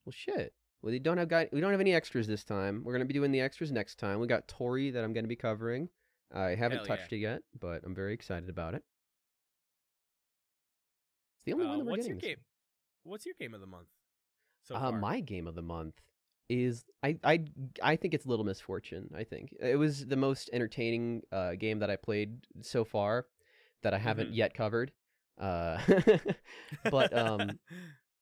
Well, 0.04 0.12
shit. 0.12 0.54
Well, 0.82 0.92
we 0.92 0.98
don't 0.98 1.18
have 1.18 1.28
guy- 1.28 1.48
we 1.52 1.60
don't 1.60 1.72
have 1.72 1.80
any 1.80 1.94
extras 1.94 2.26
this 2.26 2.44
time. 2.44 2.82
We're 2.84 2.92
gonna 2.92 3.04
be 3.04 3.14
doing 3.14 3.32
the 3.32 3.40
extras 3.40 3.72
next 3.72 3.96
time. 3.98 4.20
We 4.20 4.26
got 4.26 4.48
Tori 4.48 4.90
that 4.90 5.02
I'm 5.04 5.12
gonna 5.12 5.28
be 5.28 5.36
covering. 5.36 5.88
I 6.32 6.50
haven't 6.54 6.78
Hell 6.78 6.86
touched 6.86 7.12
it 7.12 7.18
yet, 7.18 7.42
but 7.58 7.82
I'm 7.84 7.94
very 7.94 8.14
excited 8.14 8.48
about 8.48 8.74
it. 8.74 8.82
It's 11.38 11.44
the 11.46 11.52
only 11.54 11.66
Uh, 11.66 11.68
one 11.70 11.78
that 11.78 11.84
we're 11.84 11.90
what's 11.92 12.06
getting. 12.06 12.20
your 12.20 12.28
game? 12.36 12.44
What's 13.04 13.26
your 13.26 13.34
game 13.38 13.54
of 13.54 13.60
the 13.60 13.66
month? 13.66 13.88
So 14.64 14.76
uh, 14.76 14.93
my 14.93 15.20
game 15.20 15.47
of 15.47 15.55
the 15.55 15.62
month 15.62 16.01
is 16.48 16.85
I 17.02 17.18
I 17.24 17.44
I 17.82 17.97
think 17.97 18.14
it's 18.14 18.26
Little 18.26 18.44
Misfortune. 18.44 19.10
I 19.16 19.24
think 19.24 19.55
it 19.60 19.76
was 19.76 20.06
the 20.06 20.16
most 20.16 20.51
entertaining 20.52 21.22
uh, 21.32 21.55
game 21.55 21.78
that 21.80 21.90
I 21.90 21.97
played 21.97 22.47
so 22.62 22.85
far 22.85 23.26
that 23.82 23.94
I 23.94 23.98
haven't 23.98 24.30
Mhm. 24.30 24.35
yet 24.35 24.55
covered. 24.55 24.93
Uh, 25.39 25.78
but 26.90 27.12
um, 27.12 27.59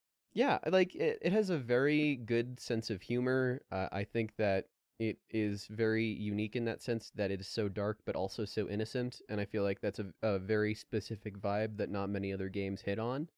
yeah, 0.35 0.59
like 0.67 0.95
it, 0.95 1.19
it 1.23 1.33
has 1.33 1.51
a 1.51 1.59
very 1.59 2.17
good 2.17 2.61
sense 2.61 2.91
of 2.91 3.03
humor. 3.03 3.63
Uh, 3.71 3.89
I 3.93 4.05
think 4.05 4.33
that 4.37 4.67
it 4.99 5.19
is 5.31 5.67
very 5.69 6.05
unique 6.07 6.57
in 6.57 6.65
that 6.67 6.83
sense 6.83 7.11
that 7.17 7.31
it 7.31 7.41
is 7.41 7.49
so 7.49 7.69
dark 7.69 7.99
but 8.05 8.17
also 8.17 8.45
so 8.45 8.69
innocent, 8.69 9.21
and 9.29 9.41
I 9.41 9.45
feel 9.45 9.63
like 9.63 9.81
that's 9.81 9.99
a, 10.01 10.07
a 10.23 10.39
very 10.39 10.75
specific 10.75 11.39
vibe 11.41 11.77
that 11.79 11.91
not 11.91 12.11
many 12.11 12.33
other 12.33 12.49
games 12.49 12.81
hit 12.83 12.99
on. 12.99 13.29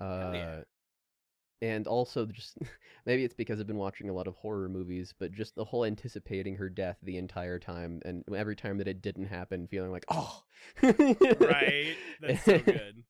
Uh, 0.00 0.32
yeah. 0.32 0.62
And 1.60 1.86
also, 1.86 2.26
just 2.26 2.56
maybe 3.06 3.24
it's 3.24 3.34
because 3.34 3.60
I've 3.60 3.66
been 3.66 3.76
watching 3.78 4.08
a 4.08 4.12
lot 4.12 4.28
of 4.28 4.34
horror 4.36 4.68
movies, 4.68 5.12
but 5.18 5.32
just 5.32 5.54
the 5.54 5.64
whole 5.64 5.84
anticipating 5.84 6.56
her 6.56 6.68
death 6.68 6.98
the 7.02 7.18
entire 7.18 7.58
time, 7.58 8.00
and 8.04 8.24
every 8.34 8.56
time 8.56 8.78
that 8.78 8.88
it 8.88 9.02
didn't 9.02 9.26
happen, 9.26 9.66
feeling 9.66 9.90
like, 9.90 10.06
oh, 10.08 10.42
right. 10.82 11.96
That's 12.20 12.44
so 12.44 12.58
good. 12.58 13.02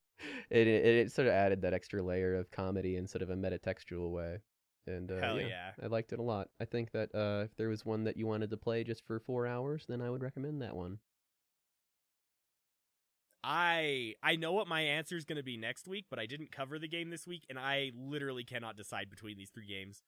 it, 0.51 0.67
it 0.67 0.85
it 0.87 1.13
sort 1.13 1.29
of 1.29 1.35
added 1.35 1.63
that 1.63 1.75
extra 1.75 2.03
layer 2.03 2.35
of 2.35 2.51
comedy 2.51 2.97
in 2.97 3.07
sort 3.07 3.23
of 3.23 3.31
a 3.31 3.37
metatextual 3.37 4.11
way, 4.11 4.39
and 4.87 5.13
uh, 5.13 5.21
Hell 5.21 5.41
yeah, 5.41 5.49
yeah. 5.49 5.71
I 5.83 5.87
liked 5.87 6.13
it 6.13 6.19
a 6.19 6.23
lot. 6.23 6.49
I 6.61 6.65
think 6.65 6.91
that 6.93 7.15
uh, 7.15 7.45
if 7.45 7.57
there 7.57 7.69
was 7.69 7.85
one 7.85 8.05
that 8.05 8.17
you 8.17 8.27
wanted 8.27 8.51
to 8.51 8.57
play 8.57 8.83
just 8.83 9.05
for 9.07 9.21
four 9.21 9.47
hours, 9.47 9.85
then 9.89 10.01
I 10.01 10.11
would 10.11 10.23
recommend 10.23 10.63
that 10.63 10.75
one. 10.75 10.99
I 13.51 14.15
I 14.23 14.37
know 14.37 14.53
what 14.53 14.69
my 14.69 14.83
answer 14.83 15.17
is 15.17 15.25
going 15.25 15.37
to 15.39 15.43
be 15.43 15.57
next 15.57 15.89
week, 15.89 16.05
but 16.11 16.19
I 16.19 16.27
didn't 16.27 16.53
cover 16.53 16.79
the 16.79 16.87
game 16.89 17.09
this 17.09 17.27
week, 17.27 17.45
and 17.49 17.59
I 17.59 17.93
literally 17.97 18.45
cannot 18.45 18.77
decide 18.77 19.09
between 19.09 19.39
these 19.39 19.49
three 19.49 19.67
games. 19.67 20.03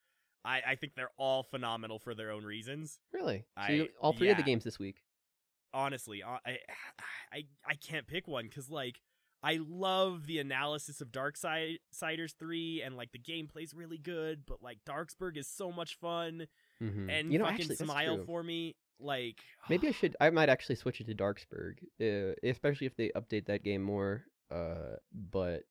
I, 0.45 0.61
I 0.69 0.75
think 0.75 0.95
they're 0.95 1.11
all 1.19 1.43
phenomenal 1.43 1.99
for 1.99 2.15
their 2.15 2.31
own 2.31 2.45
reasons. 2.45 2.99
Really? 3.13 3.45
So 3.57 3.63
I- 3.63 3.89
all 4.01 4.13
three 4.13 4.29
of 4.31 4.37
the 4.37 4.43
games 4.43 4.65
this 4.65 4.79
week. 4.79 4.97
honestly 5.73 6.23
uh, 6.23 6.39
I, 6.45 6.59
I 7.33 7.45
i 7.67 7.75
can't 7.75 8.07
pick 8.07 8.27
one 8.27 8.45
because 8.49 8.69
like 8.71 9.01
i 9.43 9.61
love 9.69 10.27
the 10.27 10.39
analysis 10.41 11.01
of 11.01 11.13
dark 11.13 11.37
Side 11.37 11.79
siders 11.93 12.35
3 12.39 12.83
and 12.85 12.97
like 12.97 13.13
the 13.13 13.19
gameplay's 13.21 13.73
really 13.73 13.97
good 13.99 14.43
but 14.47 14.61
like 14.63 14.79
darksburg 14.85 15.37
is 15.39 15.47
so 15.49 15.71
much 15.73 15.97
fun 15.99 16.47
Mm-hmm. 16.83 17.11
and 17.11 17.31
you 17.33 17.39
know, 17.39 17.45
fucking 17.45 17.61
actually, 17.71 17.77
smile 17.77 18.25
for 18.25 18.43
me 18.43 18.75
like 19.01 19.39
Maybe 19.69 19.89
I 19.89 19.91
should. 19.99 20.17
I 20.21 20.31
might 20.31 20.49
actually 20.49 20.77
switch 20.77 21.01
it 21.01 21.07
to 21.09 21.15
Darksburg, 21.15 21.79
uh, 22.01 22.35
especially 22.43 22.87
if 22.87 22.97
they 22.97 23.11
update 23.17 23.47
that 23.47 23.63
game 23.65 23.83
more. 23.83 24.25
Uh, 24.51 24.97
but 25.31 25.63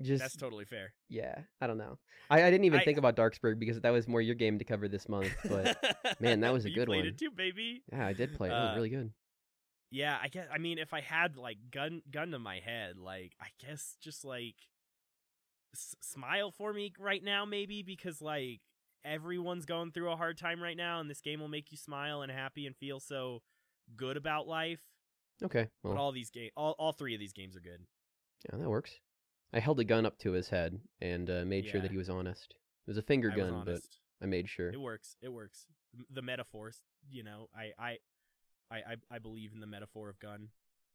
just 0.00 0.22
that's 0.22 0.36
totally 0.36 0.64
fair 0.64 0.92
yeah, 1.08 1.40
I 1.60 1.66
don't 1.66 1.78
know. 1.78 1.98
I, 2.30 2.44
I 2.44 2.50
didn't 2.50 2.66
even 2.66 2.78
I- 2.80 2.84
think 2.84 2.98
about 2.98 3.16
Darksburg 3.16 3.58
because 3.58 3.80
that 3.80 3.90
was 3.90 4.06
more 4.06 4.20
your 4.20 4.36
game 4.36 4.58
to 4.60 4.64
cover 4.64 4.86
this 4.88 5.08
month. 5.08 5.34
But 5.48 5.76
man, 6.20 6.40
that 6.40 6.52
was 6.56 6.64
a 6.64 6.68
You 6.70 6.76
good 6.76 6.86
played 6.86 6.98
one. 7.00 7.06
it 7.08 7.18
too 7.18 7.30
baby 7.32 7.82
yeah, 7.92 8.06
I 8.06 8.12
did 8.12 8.34
play. 8.34 8.48
it. 8.48 8.52
It 8.52 8.54
was 8.54 8.70
Uh, 8.70 8.74
really 8.76 8.90
good. 8.90 9.10
yeah 9.90 10.18
i 10.22 10.28
guess 10.28 10.46
i 10.52 10.58
mean 10.58 10.78
if 10.78 10.92
i 10.92 11.00
had 11.00 11.36
like 11.38 11.56
gun 11.72 12.02
gun 12.10 12.30
to 12.32 12.38
my 12.38 12.58
head 12.60 12.98
like 12.98 13.32
i 13.40 13.46
guess 13.64 13.96
just 14.02 14.22
like 14.24 14.54
s- 15.74 15.96
smile 16.02 16.50
for 16.50 16.72
me 16.74 16.92
right 16.98 17.24
now 17.24 17.44
maybe 17.46 17.82
because 17.82 18.20
like 18.20 18.60
everyone's 19.04 19.64
going 19.64 19.90
through 19.90 20.10
a 20.10 20.16
hard 20.16 20.36
time 20.38 20.62
right 20.62 20.76
now 20.76 21.00
and 21.00 21.08
this 21.08 21.20
game 21.20 21.40
will 21.40 21.48
make 21.48 21.70
you 21.70 21.76
smile 21.76 22.22
and 22.22 22.32
happy 22.32 22.66
and 22.66 22.76
feel 22.76 23.00
so 23.00 23.42
good 23.96 24.16
about 24.16 24.46
life 24.46 24.80
Okay, 25.42 25.68
well, 25.82 25.94
but 25.94 26.00
all 26.00 26.12
these 26.12 26.30
game 26.30 26.50
all, 26.56 26.74
all 26.78 26.92
three 26.92 27.14
of 27.14 27.20
these 27.20 27.32
games 27.32 27.56
are 27.56 27.60
good 27.60 27.86
yeah, 28.44 28.58
that 28.58 28.68
works. 28.68 29.00
I 29.52 29.60
held 29.60 29.80
a 29.80 29.84
gun 29.84 30.06
up 30.06 30.18
to 30.18 30.32
his 30.32 30.48
head 30.48 30.78
and 31.00 31.28
uh, 31.30 31.44
made 31.44 31.66
sure 31.66 31.80
that 31.80 31.90
he 31.90 31.96
was 31.96 32.10
honest. 32.10 32.54
It 32.86 32.90
was 32.90 32.98
a 32.98 33.02
finger 33.02 33.30
I 33.32 33.36
gun, 33.36 33.62
but. 33.64 33.80
I 34.20 34.26
made 34.26 34.48
sure. 34.48 34.70
It 34.70 34.80
works. 34.80 35.16
It 35.22 35.32
works. 35.32 35.66
The 36.10 36.22
metaphors, 36.22 36.80
you 37.08 37.22
know, 37.22 37.48
I 37.56 37.70
I 37.78 37.98
I 38.68 38.96
I, 39.12 39.18
believe 39.20 39.52
in 39.54 39.60
the 39.60 39.66
metaphor 39.66 40.08
of 40.08 40.18
gun. 40.18 40.48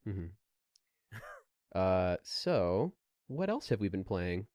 hmm 0.04 0.26
uh, 1.76 2.18
so 2.22 2.92
what 3.28 3.50
else 3.50 3.70
have 3.70 3.80
we 3.80 3.88
been 3.88 4.04
playing? 4.04 4.48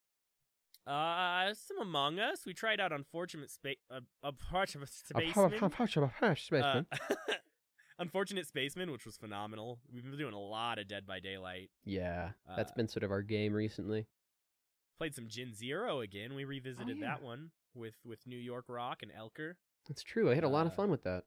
Uh, 0.88 1.52
some 1.54 1.78
Among 1.80 2.18
Us. 2.18 2.46
We 2.46 2.54
tried 2.54 2.80
out 2.80 2.92
Unfortunate 2.92 3.50
Space. 3.50 3.76
Uh, 3.90 4.00
Unfortunate 4.24 4.88
Spaceman. 4.88 5.66
Uh, 6.62 6.82
Unfortunate 8.00 8.46
Spaceman, 8.46 8.90
which 8.92 9.04
was 9.04 9.16
phenomenal. 9.16 9.80
We've 9.92 10.04
been 10.04 10.16
doing 10.16 10.34
a 10.34 10.40
lot 10.40 10.78
of 10.78 10.86
Dead 10.88 11.06
by 11.06 11.18
Daylight. 11.20 11.70
yeah, 11.84 12.30
that's 12.56 12.70
uh, 12.70 12.74
been 12.76 12.88
sort 12.88 13.02
of 13.02 13.10
our 13.10 13.22
game 13.22 13.52
recently. 13.52 14.06
Played 14.98 15.14
some 15.14 15.26
Gin 15.28 15.52
Zero 15.54 16.00
again. 16.00 16.34
We 16.34 16.44
revisited 16.44 16.96
Oh, 16.96 17.00
yeah. 17.00 17.06
that 17.08 17.22
one 17.22 17.50
with 17.74 17.94
with 18.04 18.26
New 18.26 18.38
York 18.38 18.64
Rock 18.68 19.02
and 19.02 19.10
Elker. 19.12 19.54
That's 19.88 20.02
true. 20.02 20.30
I 20.30 20.34
had 20.34 20.44
a 20.44 20.48
lot 20.48 20.66
of 20.66 20.72
uh, 20.72 20.76
fun 20.76 20.90
with 20.90 21.02
that. 21.04 21.24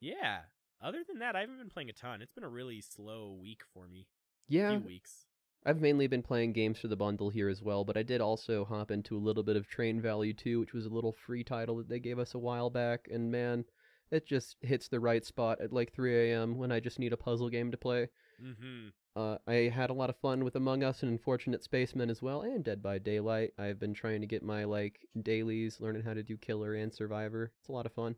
Yeah. 0.00 0.40
Other 0.82 1.00
than 1.06 1.18
that, 1.18 1.36
I 1.36 1.40
haven't 1.40 1.58
been 1.58 1.68
playing 1.70 1.90
a 1.90 1.92
ton. 1.92 2.22
It's 2.22 2.32
been 2.32 2.44
a 2.44 2.48
really 2.48 2.80
slow 2.80 3.36
week 3.40 3.62
for 3.74 3.86
me. 3.86 4.06
Yeah, 4.48 4.70
Few 4.78 4.86
weeks. 4.86 5.26
I've 5.64 5.80
mainly 5.80 6.06
been 6.06 6.22
playing 6.22 6.54
games 6.54 6.78
for 6.78 6.88
the 6.88 6.96
bundle 6.96 7.28
here 7.28 7.48
as 7.48 7.60
well, 7.60 7.84
but 7.84 7.96
I 7.96 8.02
did 8.02 8.20
also 8.20 8.64
hop 8.64 8.90
into 8.90 9.16
a 9.16 9.20
little 9.20 9.42
bit 9.42 9.56
of 9.56 9.68
Train 9.68 10.00
Valley 10.00 10.32
2, 10.32 10.60
which 10.60 10.72
was 10.72 10.86
a 10.86 10.90
little 10.90 11.12
free 11.12 11.44
title 11.44 11.76
that 11.76 11.88
they 11.88 12.00
gave 12.00 12.18
us 12.18 12.34
a 12.34 12.38
while 12.38 12.70
back, 12.70 13.08
and 13.12 13.30
man, 13.30 13.64
it 14.10 14.26
just 14.26 14.56
hits 14.62 14.88
the 14.88 15.00
right 15.00 15.24
spot 15.24 15.60
at 15.60 15.72
like 15.72 15.92
3 15.92 16.30
a.m. 16.30 16.56
when 16.56 16.72
I 16.72 16.80
just 16.80 16.98
need 16.98 17.12
a 17.12 17.18
puzzle 17.18 17.50
game 17.50 17.70
to 17.70 17.76
play. 17.76 18.08
Mm-hmm. 18.42 18.88
Uh, 19.16 19.36
I 19.46 19.70
had 19.74 19.90
a 19.90 19.94
lot 19.94 20.08
of 20.08 20.16
fun 20.16 20.44
with 20.44 20.56
Among 20.56 20.82
Us 20.82 21.02
and 21.02 21.10
Unfortunate 21.10 21.62
Spacemen 21.62 22.10
as 22.10 22.22
well, 22.22 22.42
and 22.42 22.64
Dead 22.64 22.82
by 22.82 22.98
Daylight. 22.98 23.52
I've 23.58 23.78
been 23.78 23.92
trying 23.92 24.20
to 24.22 24.26
get 24.26 24.42
my 24.42 24.64
like 24.64 25.00
dailies, 25.20 25.78
learning 25.80 26.02
how 26.02 26.14
to 26.14 26.22
do 26.22 26.36
Killer 26.36 26.74
and 26.74 26.92
Survivor. 26.92 27.52
It's 27.60 27.68
a 27.68 27.72
lot 27.72 27.86
of 27.86 27.92
fun. 27.92 28.14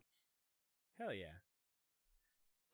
Hell 1.00 1.12
yeah. 1.12 1.40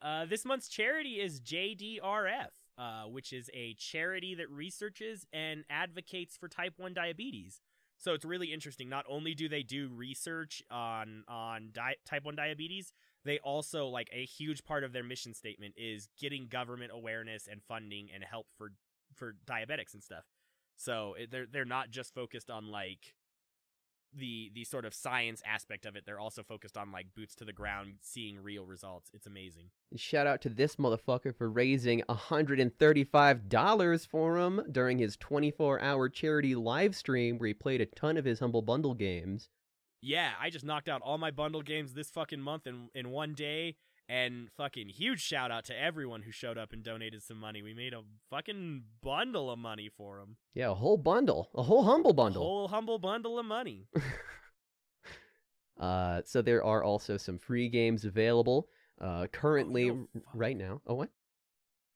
Uh, 0.02 0.26
this 0.26 0.44
month's 0.44 0.68
charity 0.68 1.20
is 1.20 1.40
JDRF, 1.40 2.50
uh, 2.78 3.02
which 3.04 3.32
is 3.32 3.50
a 3.52 3.74
charity 3.74 4.34
that 4.36 4.48
researches 4.50 5.26
and 5.32 5.64
advocates 5.68 6.36
for 6.36 6.48
type 6.48 6.74
1 6.76 6.94
diabetes. 6.94 7.60
So 7.98 8.14
it's 8.14 8.24
really 8.24 8.52
interesting. 8.52 8.88
Not 8.88 9.04
only 9.08 9.34
do 9.34 9.48
they 9.48 9.64
do 9.64 9.90
research 9.92 10.62
on 10.70 11.24
on 11.26 11.70
di- 11.72 11.96
type 12.06 12.24
1 12.24 12.36
diabetes, 12.36 12.92
they 13.24 13.38
also 13.40 13.86
like 13.86 14.08
a 14.12 14.24
huge 14.24 14.64
part 14.64 14.84
of 14.84 14.92
their 14.92 15.02
mission 15.02 15.34
statement 15.34 15.74
is 15.76 16.08
getting 16.18 16.46
government 16.46 16.92
awareness 16.94 17.48
and 17.50 17.60
funding 17.62 18.08
and 18.14 18.22
help 18.22 18.46
for 18.56 18.70
for 19.14 19.34
diabetics 19.44 19.94
and 19.94 20.02
stuff. 20.02 20.24
So 20.76 21.16
they're 21.30 21.46
they're 21.50 21.64
not 21.64 21.90
just 21.90 22.14
focused 22.14 22.50
on 22.50 22.70
like 22.70 23.14
the 24.14 24.50
the 24.54 24.64
sort 24.64 24.84
of 24.84 24.94
science 24.94 25.42
aspect 25.46 25.86
of 25.86 25.96
it. 25.96 26.04
They're 26.06 26.18
also 26.20 26.42
focused 26.42 26.76
on 26.76 26.92
like 26.92 27.14
boots 27.14 27.34
to 27.36 27.44
the 27.44 27.52
ground, 27.52 27.94
seeing 28.00 28.38
real 28.40 28.64
results. 28.64 29.10
It's 29.14 29.26
amazing. 29.26 29.70
Shout 29.96 30.26
out 30.26 30.40
to 30.42 30.48
this 30.48 30.76
motherfucker 30.76 31.34
for 31.36 31.50
raising 31.50 32.02
$135 32.08 34.06
for 34.06 34.38
him 34.38 34.62
during 34.70 34.98
his 34.98 35.16
24 35.16 35.80
hour 35.80 36.08
charity 36.08 36.54
live 36.54 36.94
stream 36.94 37.38
where 37.38 37.48
he 37.48 37.54
played 37.54 37.80
a 37.80 37.86
ton 37.86 38.16
of 38.16 38.24
his 38.24 38.40
Humble 38.40 38.62
Bundle 38.62 38.94
games. 38.94 39.48
Yeah, 40.00 40.30
I 40.40 40.50
just 40.50 40.64
knocked 40.64 40.88
out 40.88 41.02
all 41.02 41.18
my 41.18 41.32
bundle 41.32 41.62
games 41.62 41.92
this 41.94 42.10
fucking 42.10 42.40
month 42.40 42.66
in 42.66 42.88
in 42.94 43.10
one 43.10 43.34
day. 43.34 43.76
And 44.10 44.48
fucking 44.56 44.88
huge 44.88 45.20
shout 45.20 45.50
out 45.50 45.66
to 45.66 45.78
everyone 45.78 46.22
who 46.22 46.30
showed 46.32 46.56
up 46.56 46.72
and 46.72 46.82
donated 46.82 47.22
some 47.22 47.38
money. 47.38 47.60
We 47.62 47.74
made 47.74 47.92
a 47.92 48.00
fucking 48.30 48.84
bundle 49.02 49.50
of 49.50 49.58
money 49.58 49.90
for 49.94 50.18
them. 50.18 50.36
Yeah, 50.54 50.70
a 50.70 50.74
whole 50.74 50.96
bundle, 50.96 51.50
a 51.54 51.62
whole 51.62 51.84
Humble 51.84 52.14
Bundle. 52.14 52.40
A 52.40 52.44
whole 52.44 52.68
humble 52.68 52.98
bundle 52.98 53.38
of 53.38 53.44
money. 53.46 53.86
Uh, 55.80 56.22
so 56.24 56.42
there 56.42 56.64
are 56.64 56.82
also 56.82 57.16
some 57.16 57.38
free 57.38 57.68
games 57.68 58.04
available 58.04 58.68
uh, 59.00 59.28
currently 59.30 59.90
Oh, 59.90 60.08
fuck. 60.12 60.22
right 60.34 60.56
now. 60.56 60.80
Oh, 60.88 60.94
what? 60.94 61.08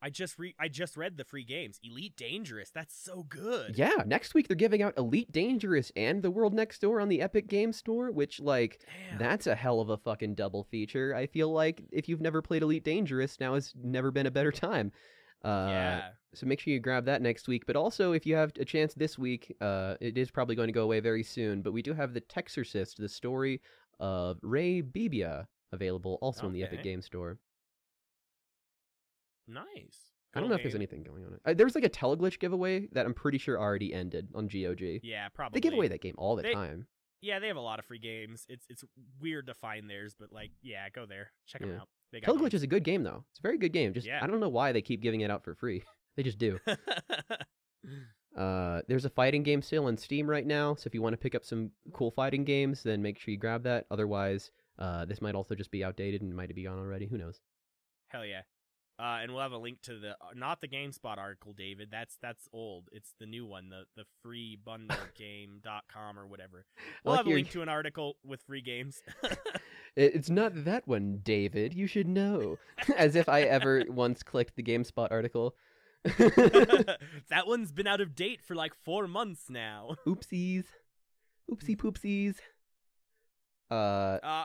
I 0.03 0.11
just 0.11 0.39
re- 0.39 0.55
I 0.59 0.67
just 0.69 0.97
read 0.97 1.17
the 1.17 1.25
free 1.25 1.45
games. 1.45 1.79
Elite 1.85 2.17
Dangerous. 2.17 2.71
That's 2.71 2.95
so 2.95 3.23
good. 3.29 3.79
Yeah, 3.79 4.03
next 4.05 4.35
week 4.35 4.49
they're 4.49 4.57
giving 4.57 4.83
out 4.83 4.95
Elite 4.99 5.31
Dangerous 5.31 5.93
and 5.95 6.23
The 6.23 6.31
World 6.31 6.53
Next 6.55 6.81
Door 6.81 7.01
on 7.01 7.09
the 7.09 7.21
Epic 7.23 7.47
Game 7.47 7.73
Store, 7.73 8.11
which, 8.11 8.41
like, 8.41 8.81
Damn. 9.11 9.19
that's 9.19 9.47
a 9.47 9.55
hell 9.55 9.81
of 9.81 9.91
a 9.91 9.97
fucking 9.97 10.35
double 10.35 10.65
feature. 10.65 11.15
I 11.15 11.27
feel 11.27 11.53
like 11.53 11.83
if 11.93 12.09
you've 12.09 12.21
never 12.21 12.43
played 12.43 12.63
Elite 12.63 12.83
Dangerous, 12.85 13.39
now 13.39 13.55
has 13.55 13.73
never 13.81 14.11
been 14.11 14.27
a 14.27 14.31
better 14.33 14.51
time. 14.53 14.91
Uh, 15.45 15.67
yeah. 15.69 16.09
So 16.35 16.47
make 16.47 16.61
sure 16.61 16.73
you 16.73 16.81
grab 16.81 17.05
that 17.07 17.21
next 17.23 17.47
week. 17.47 17.65
But 17.67 17.77
also, 17.77 18.13
if 18.13 18.27
you 18.27 18.35
have 18.37 18.53
a 18.59 18.65
chance 18.65 18.95
this 18.95 19.19
week, 19.19 19.55
uh, 19.61 19.95
it 20.01 20.17
is 20.19 20.31
probably 20.31 20.57
going 20.57 20.69
to 20.69 20.73
go 20.73 20.83
away 20.85 21.01
very 21.01 21.23
soon. 21.23 21.63
But 21.63 21.73
we 21.73 21.83
do 21.83 21.93
have 21.95 22.15
the 22.15 22.21
Textorcist, 22.23 22.97
the 22.97 23.09
story 23.09 23.61
of 24.01 24.39
Ray 24.43 24.83
Bibbia, 24.83 25.47
available 25.73 26.19
also 26.23 26.47
in 26.47 26.53
the 26.53 26.63
Epic 26.65 26.81
Okay. 26.81 26.91
Game 26.91 27.03
Store. 27.03 27.39
Nice. 29.49 29.99
I 30.35 30.41
don't 30.41 30.49
know 30.49 30.55
if 30.55 30.63
there's 30.63 30.75
anything 30.75 31.03
going 31.03 31.25
on. 31.27 31.39
Uh, 31.45 31.53
there 31.53 31.67
was 31.67 31.75
like 31.75 31.85
a 31.85 31.91
Teleglitch 31.91 32.39
giveaway 32.39 32.89
that 32.93 33.05
I'm 33.05 33.13
pretty 33.13 33.37
sure 33.37 33.61
already 33.61 33.93
ended 33.93 34.29
on 34.35 34.47
GOG. 34.49 35.01
Yeah, 35.03 35.29
probably. 35.29 35.57
They 35.59 35.61
give 35.61 35.75
away 35.75 35.89
that 35.89 36.01
game 36.01 36.15
all 36.17 36.37
the 36.37 36.43
They- 36.43 36.55
time. 36.55 36.87
Yeah, 37.21 37.39
they 37.39 37.47
have 37.47 37.57
a 37.57 37.61
lot 37.61 37.79
of 37.79 37.85
free 37.85 38.01
games. 38.01 38.47
It's 38.49 38.67
it's 38.69 38.83
weird 39.21 39.47
to 39.47 39.55
find 39.55 39.89
theirs, 39.89 40.17
but 40.19 40.33
like, 40.33 40.51
yeah, 40.61 40.89
go 40.89 41.07
there, 41.07 41.31
check 41.47 41.61
them 41.61 41.71
out. 41.79 41.89
They 42.11 42.21
got 42.21 42.35
Teleglitch 42.35 42.53
is 42.55 42.65
a 42.65 42.67
good 42.67 42.83
game 42.83 43.05
though. 43.05 43.25
It's 43.31 43.39
a 43.39 43.43
very 43.43 43.59
good 43.59 43.73
game. 43.73 43.93
Just 43.95 44.07
Yeah. 44.09 44.19
I 44.21 44.27
don't 44.27 44.41
know 44.41 44.49
why 44.49 44.73
they 44.73 44.83
keep 44.83 45.01
giving 45.03 45.21
it 45.21 45.31
out 45.31 45.45
for 45.45 45.55
free. 45.55 45.83
They 46.17 46.23
just 46.23 46.37
do. 46.39 46.59
Uh, 48.37 48.81
there's 48.89 49.05
a 49.05 49.11
fighting 49.11 49.43
game 49.43 49.61
sale 49.61 49.85
on 49.87 49.97
Steam 49.99 50.27
right 50.29 50.47
now, 50.47 50.75
so 50.75 50.87
if 50.87 50.95
you 50.95 51.03
want 51.03 51.13
to 51.13 51.19
pick 51.19 51.35
up 51.35 51.45
some 51.45 51.71
cool 51.93 52.11
fighting 52.11 52.45
games, 52.45 52.83
then 52.83 53.03
make 53.03 53.19
sure 53.19 53.31
you 53.33 53.39
grab 53.39 53.63
that. 53.65 53.85
Otherwise, 53.91 54.51
uh, 54.79 55.05
this 55.05 55.21
might 55.21 55.35
also 55.35 55.55
just 55.55 55.71
be 55.71 55.85
outdated 55.85 56.23
and 56.23 56.35
might 56.35 56.55
be 56.55 56.63
gone 56.65 56.79
already. 56.79 57.07
Who 57.07 57.19
knows? 57.19 57.41
Hell 58.09 58.25
yeah. 58.25 58.41
Uh, 58.99 59.19
and 59.23 59.33
we'll 59.33 59.41
have 59.43 59.53
a 59.53 59.59
link 59.59 59.81
to 59.83 59.99
the 59.99 60.11
uh, 60.11 60.33
not 60.35 60.61
the 60.61 60.69
GameSpot 60.69 61.17
article, 61.19 61.53
David. 61.53 61.89
That's 61.91 62.17
that's 62.23 62.49
old. 62.53 62.89
It's 62.93 63.15
the 63.19 63.27
new 63.27 63.45
one, 63.47 63.69
the 63.71 63.85
the 63.97 64.05
free 64.23 64.57
bundle 64.63 64.97
game.com 65.19 66.19
or 66.19 66.27
whatever. 66.27 66.65
We'll 67.05 67.15
like 67.15 67.19
have 67.21 67.27
a 67.27 67.31
your- 67.31 67.39
link 67.39 67.51
to 67.53 67.63
an 67.63 67.69
article 67.69 68.17
with 68.25 68.43
free 68.43 68.61
games. 68.63 69.03
It's 69.95 70.31
not 70.31 70.65
that 70.65 70.89
one, 70.89 71.21
David. 71.23 71.75
You 71.75 71.87
should 71.87 72.09
know. 72.09 72.57
As 72.97 73.15
if 73.15 73.29
I 73.29 73.43
ever 73.43 73.85
once 73.91 74.23
clicked 74.23 74.57
the 74.57 74.63
GameSpot 74.63 75.09
article. 75.11 75.55
that 76.05 77.47
one's 77.47 77.73
been 77.73 77.87
out 77.87 78.01
of 78.01 78.15
date 78.15 78.41
for 78.43 78.55
like 78.55 78.73
four 78.75 79.07
months 79.07 79.51
now. 79.51 79.97
Oopsies. 80.07 80.65
Oopsie 81.51 81.77
poopsies. 81.77 82.37
Uh, 83.71 84.19
Uh, 84.25 84.45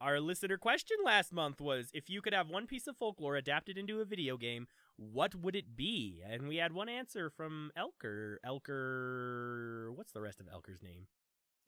our 0.00 0.20
listener 0.20 0.58
question 0.58 0.96
last 1.04 1.32
month 1.32 1.60
was 1.60 1.90
if 1.92 2.10
you 2.10 2.20
could 2.20 2.34
have 2.34 2.48
one 2.48 2.66
piece 2.66 2.86
of 2.86 2.96
folklore 2.96 3.36
adapted 3.36 3.78
into 3.78 4.00
a 4.00 4.04
video 4.04 4.36
game, 4.36 4.66
what 4.96 5.34
would 5.34 5.56
it 5.56 5.76
be? 5.76 6.22
And 6.28 6.48
we 6.48 6.56
had 6.56 6.72
one 6.72 6.88
answer 6.88 7.30
from 7.30 7.70
Elker. 7.78 8.36
Elker. 8.46 9.94
What's 9.94 10.12
the 10.12 10.20
rest 10.20 10.40
of 10.40 10.46
Elker's 10.46 10.82
name? 10.82 11.06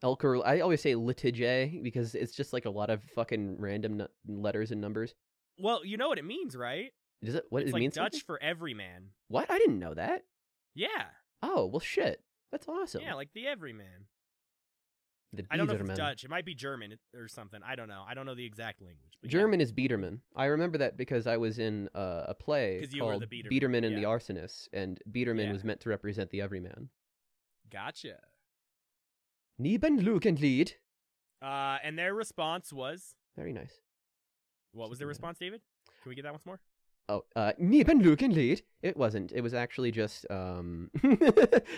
Elker, 0.02 0.42
I 0.44 0.60
always 0.60 0.80
say 0.80 0.94
litige 0.94 1.82
because 1.82 2.14
it's 2.14 2.34
just 2.34 2.52
like 2.52 2.66
a 2.66 2.70
lot 2.70 2.90
of 2.90 3.02
fucking 3.14 3.56
random 3.58 3.98
nu- 3.98 4.06
letters 4.26 4.70
and 4.70 4.80
numbers. 4.80 5.14
Well, 5.58 5.84
you 5.84 5.96
know 5.96 6.08
what 6.08 6.18
it 6.18 6.24
means, 6.24 6.56
right? 6.56 6.92
Does 7.22 7.34
it? 7.34 7.44
What 7.50 7.62
it's 7.62 7.70
it 7.70 7.74
like 7.74 7.80
means? 7.80 7.94
Dutch 7.94 8.24
for 8.24 8.40
everyman. 8.42 9.08
What? 9.26 9.50
I 9.50 9.58
didn't 9.58 9.80
know 9.80 9.94
that. 9.94 10.22
Yeah. 10.74 11.06
Oh 11.42 11.66
well, 11.66 11.80
shit. 11.80 12.22
That's 12.52 12.68
awesome. 12.68 13.02
Yeah, 13.02 13.14
like 13.14 13.32
the 13.34 13.48
everyman. 13.48 14.06
The 15.34 15.44
I 15.50 15.56
don't 15.58 15.66
know 15.66 15.74
if 15.74 15.80
it's 15.82 15.98
Dutch. 15.98 16.24
It 16.24 16.30
might 16.30 16.46
be 16.46 16.54
German 16.54 16.94
or 17.14 17.28
something. 17.28 17.60
I 17.66 17.74
don't 17.76 17.88
know. 17.88 18.02
I 18.08 18.14
don't 18.14 18.24
know 18.24 18.34
the 18.34 18.46
exact 18.46 18.80
language. 18.80 19.12
But 19.20 19.30
yeah. 19.30 19.38
German 19.40 19.60
is 19.60 19.72
Biederman. 19.72 20.22
I 20.34 20.46
remember 20.46 20.78
that 20.78 20.96
because 20.96 21.26
I 21.26 21.36
was 21.36 21.58
in 21.58 21.88
uh, 21.94 22.24
a 22.28 22.34
play 22.34 22.86
called 22.98 23.20
the 23.22 23.26
Biederman, 23.26 23.50
Biederman 23.50 23.84
and 23.84 23.96
the 23.96 24.02
yeah. 24.02 24.06
Arsonist, 24.06 24.68
and 24.72 24.98
Biederman 25.10 25.46
Yeah. 25.48 25.52
was 25.52 25.64
meant 25.64 25.80
to 25.80 25.90
represent 25.90 26.30
the 26.30 26.40
everyman. 26.40 26.88
Gotcha. 27.70 28.20
Nibelungenlied. 29.60 30.72
Uh, 31.42 31.78
and 31.84 31.98
their 31.98 32.14
response 32.14 32.72
was 32.72 33.14
Very 33.36 33.52
nice. 33.52 33.80
what 34.72 34.88
was 34.90 34.98
their 34.98 35.06
Something 35.06 35.08
like 35.08 35.08
that. 35.08 35.08
response, 35.08 35.38
David? 35.38 35.60
Can 36.02 36.08
we 36.10 36.14
get 36.14 36.22
that 36.22 36.32
once 36.32 36.46
more? 36.46 36.60
Oh, 37.10 37.24
uh, 37.34 37.52
Nibelungenlied. 37.60 38.62
It 38.82 38.96
wasn't. 38.96 39.32
It 39.32 39.40
was 39.40 39.54
actually 39.54 39.90
just 39.90 40.26
um, 40.30 40.90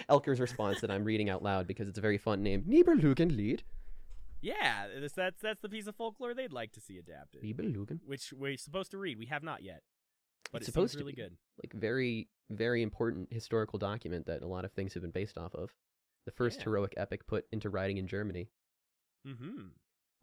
Elker's 0.08 0.40
response 0.40 0.80
that 0.80 0.90
I'm 0.90 1.04
reading 1.04 1.30
out 1.30 1.42
loud 1.42 1.66
because 1.66 1.88
it's 1.88 1.98
a 1.98 2.00
very 2.00 2.18
fun 2.18 2.42
name. 2.42 2.64
Nibelungenlied. 2.68 3.60
Yeah, 4.42 4.86
that's 5.00 5.14
that's 5.14 5.40
that's 5.40 5.60
the 5.60 5.68
piece 5.68 5.86
of 5.86 5.94
folklore 5.96 6.34
they'd 6.34 6.52
like 6.52 6.72
to 6.72 6.80
see 6.80 6.98
adapted, 6.98 7.42
Nibelungen. 7.42 8.00
which 8.06 8.32
we're 8.32 8.56
supposed 8.56 8.90
to 8.92 8.98
read. 8.98 9.18
We 9.18 9.26
have 9.26 9.42
not 9.42 9.62
yet, 9.62 9.82
but 10.50 10.62
It's 10.62 10.68
it 10.68 10.72
supposed 10.72 10.92
seems 10.92 11.00
to 11.00 11.04
really 11.04 11.12
be. 11.14 11.22
good. 11.22 11.36
Like 11.62 11.72
very, 11.74 12.28
very 12.50 12.82
important 12.82 13.32
historical 13.32 13.78
document 13.78 14.26
that 14.26 14.42
a 14.42 14.46
lot 14.46 14.64
of 14.64 14.72
things 14.72 14.94
have 14.94 15.02
been 15.02 15.10
based 15.12 15.36
off 15.38 15.54
of. 15.54 15.70
The 16.24 16.32
first 16.32 16.58
Yeah. 16.58 16.64
heroic 16.64 16.94
epic 16.96 17.26
put 17.26 17.44
into 17.52 17.68
writing 17.70 17.98
in 17.98 18.06
Germany. 18.06 18.48
Mm-hmm. 19.26 19.68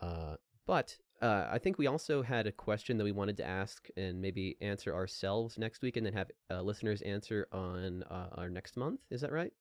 Uh, 0.02 0.36
But 0.68 0.98
uh, 1.22 1.48
I 1.50 1.58
think 1.58 1.80
we 1.80 1.88
also 1.88 2.22
had 2.22 2.46
a 2.46 2.52
question 2.52 2.98
that 2.98 3.04
we 3.04 3.12
wanted 3.12 3.38
to 3.38 3.48
ask 3.48 3.88
and 3.96 4.22
maybe 4.22 4.58
answer 4.62 4.94
ourselves 4.94 5.58
next 5.58 5.82
week, 5.82 5.98
and 5.98 6.06
then 6.06 6.14
have 6.14 6.30
uh, 6.52 6.62
listeners 6.62 7.02
answer 7.02 7.48
on 7.52 8.04
uh, 8.04 8.30
our 8.34 8.50
next 8.50 8.78
month. 8.78 9.00
Is 9.10 9.22
that 9.22 9.32
right? 9.32 9.54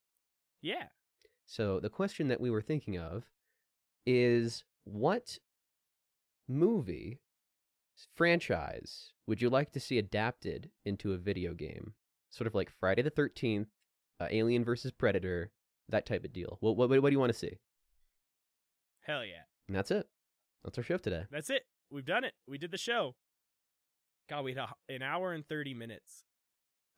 Yeah. 0.60 0.84
So 1.46 1.80
the 1.80 1.88
question 1.88 2.28
that 2.28 2.40
we 2.40 2.50
were 2.50 2.60
thinking 2.60 2.98
of 2.98 3.24
is 4.04 4.64
what 4.84 5.38
movie 6.48 7.20
franchise 8.14 9.12
would 9.26 9.40
you 9.40 9.48
like 9.48 9.72
to 9.72 9.80
see 9.80 9.98
adapted 9.98 10.70
into 10.84 11.12
a 11.12 11.18
video 11.18 11.54
game? 11.54 11.94
Sort 12.30 12.48
of 12.48 12.54
like 12.54 12.70
Friday 12.80 13.02
the 13.02 13.10
13th, 13.10 13.68
uh, 14.20 14.26
Alien 14.30 14.64
versus 14.64 14.90
Predator, 14.90 15.52
that 15.88 16.04
type 16.04 16.24
of 16.24 16.32
deal. 16.32 16.58
What, 16.60 16.76
what, 16.76 16.90
what 16.90 17.08
do 17.08 17.12
you 17.12 17.20
want 17.20 17.32
to 17.32 17.38
see? 17.38 17.58
Hell 19.02 19.24
yeah. 19.24 19.44
And 19.68 19.76
that's 19.76 19.92
it. 19.92 20.08
That's 20.66 20.76
our 20.78 20.84
show 20.84 20.98
today. 20.98 21.24
That's 21.30 21.48
it. 21.48 21.62
We've 21.90 22.05
done 22.05 22.24
it. 22.24 22.32
We 22.48 22.59
did 22.59 22.70
the 22.72 22.78
show. 22.78 23.14
God, 24.28 24.44
we 24.44 24.52
had 24.52 24.64
a, 24.88 24.93
an 24.94 25.02
hour 25.02 25.32
and 25.32 25.47
30 25.48 25.72
minutes. 25.74 26.24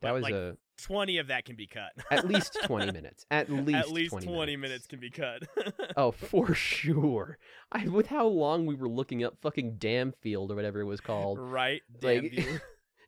That 0.01 0.09
But, 0.09 0.15
was 0.15 0.23
like, 0.23 0.32
a 0.35 0.57
20 0.78 1.19
of 1.19 1.27
that 1.27 1.45
can 1.45 1.55
be 1.57 1.66
cut. 1.66 1.90
at 2.11 2.27
least 2.27 2.57
20 2.65 2.93
minutes. 2.93 3.27
At 3.31 3.51
least 3.51 3.78
At 3.78 3.90
least 3.90 4.12
20, 4.12 4.27
20 4.27 4.57
minutes 4.57 4.86
can 4.86 4.99
be 5.01 5.11
cut. 5.11 5.43
Oh, 5.97 6.12
for 6.12 6.55
sure. 6.55 7.39
I 7.73 7.86
with 7.89 8.07
how 8.07 8.27
long 8.27 8.65
we 8.66 8.74
were 8.77 8.89
looking 8.89 9.24
up 9.24 9.36
fucking 9.43 9.77
Damfield 9.78 10.51
or 10.51 10.55
whatever 10.55 10.81
it 10.81 10.85
was 10.85 11.01
called. 11.01 11.39
right? 11.39 11.82
Damn 12.01 12.23
Like- 12.23 12.32
you. 12.32 12.61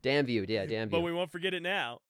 Damview, 0.03 0.47
yeah, 0.49 0.67
Damview. 0.67 0.91
But 0.91 1.01
we 1.03 1.13
won't 1.13 1.31
forget 1.31 1.55
it 1.55 1.63
now. 1.63 2.01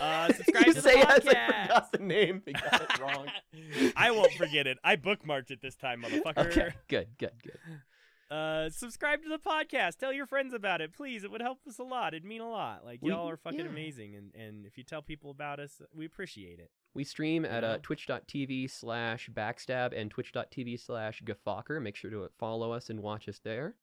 Uh, 0.00 0.32
subscribe 0.32 0.66
you 0.66 0.74
to 0.74 0.80
the 0.80 0.88
say 0.88 1.00
it 1.00 1.08
as 1.08 1.26
I 1.26 1.34
podcast. 1.34 1.62
forgot 1.62 1.92
the 1.92 1.98
name. 1.98 2.42
I 2.46 2.52
got 2.52 2.82
it 2.82 2.98
wrong. 3.00 3.26
I 3.96 4.10
won't 4.10 4.32
forget 4.32 4.66
it. 4.66 4.78
I 4.84 4.96
bookmarked 4.96 5.50
it 5.50 5.60
this 5.62 5.74
time, 5.76 6.02
motherfucker. 6.02 6.46
Okay, 6.46 6.70
good, 6.88 7.08
good, 7.18 7.32
good. 7.42 7.58
Uh, 8.36 8.70
subscribe 8.70 9.22
to 9.22 9.28
the 9.28 9.38
podcast. 9.38 9.98
Tell 9.98 10.10
your 10.12 10.24
friends 10.24 10.54
about 10.54 10.80
it, 10.80 10.94
please. 10.94 11.22
It 11.22 11.30
would 11.30 11.42
help 11.42 11.58
us 11.68 11.78
a 11.78 11.82
lot. 11.82 12.14
It'd 12.14 12.24
mean 12.24 12.40
a 12.40 12.48
lot. 12.48 12.82
Like 12.82 13.00
We- 13.02 13.10
y'all 13.10 13.28
are 13.28 13.36
fucking 13.36 13.58
yeah. 13.60 13.66
amazing, 13.66 14.14
and 14.14 14.34
and 14.34 14.64
if 14.64 14.78
you 14.78 14.84
tell 14.84 15.02
people 15.02 15.30
about 15.30 15.60
us, 15.60 15.82
we 15.94 16.06
appreciate 16.06 16.58
it. 16.58 16.70
We 16.94 17.04
stream 17.04 17.44
at 17.44 17.62
uh, 17.64 17.78
twitch.tv 17.82 18.70
slash 18.70 19.28
backstab 19.32 19.92
and 19.98 20.10
twitch.tv 20.10 20.78
slash 20.80 21.22
gaffocker. 21.22 21.80
Make 21.80 21.96
sure 21.96 22.10
to 22.10 22.28
follow 22.38 22.72
us 22.72 22.88
and 22.90 23.00
watch 23.00 23.28
us 23.28 23.40
there. 23.42 23.74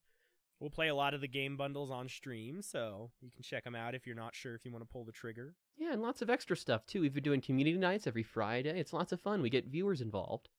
We'll 0.59 0.69
play 0.69 0.89
a 0.89 0.95
lot 0.95 1.13
of 1.13 1.21
the 1.21 1.27
game 1.27 1.55
bundles 1.55 1.89
on 1.89 2.09
stream, 2.09 2.61
so 2.61 3.11
you 3.21 3.31
can 3.31 3.43
check 3.43 3.63
them 3.63 3.75
out 3.75 3.95
if 3.95 4.05
you're 4.05 4.15
not 4.15 4.35
sure 4.35 4.55
if 4.55 4.65
you 4.65 4.71
want 4.71 4.83
to 4.83 4.91
pull 4.91 5.05
the 5.05 5.11
trigger. 5.11 5.55
Yeah, 5.79 5.93
and 5.93 6.01
lots 6.01 6.21
of 6.21 6.29
extra 6.29 6.57
stuff 6.57 6.85
too. 6.85 7.01
We've 7.01 7.13
been 7.13 7.23
doing 7.23 7.41
community 7.41 7.77
nights 7.77 8.05
every 8.05 8.23
Friday. 8.23 8.77
It's 8.77 8.91
lots 8.93 9.13
of 9.13 9.21
fun. 9.21 9.41
We 9.41 9.49
get 9.49 9.67
viewers 9.67 10.01
involved. 10.01 10.49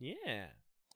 Yeah. 0.00 0.46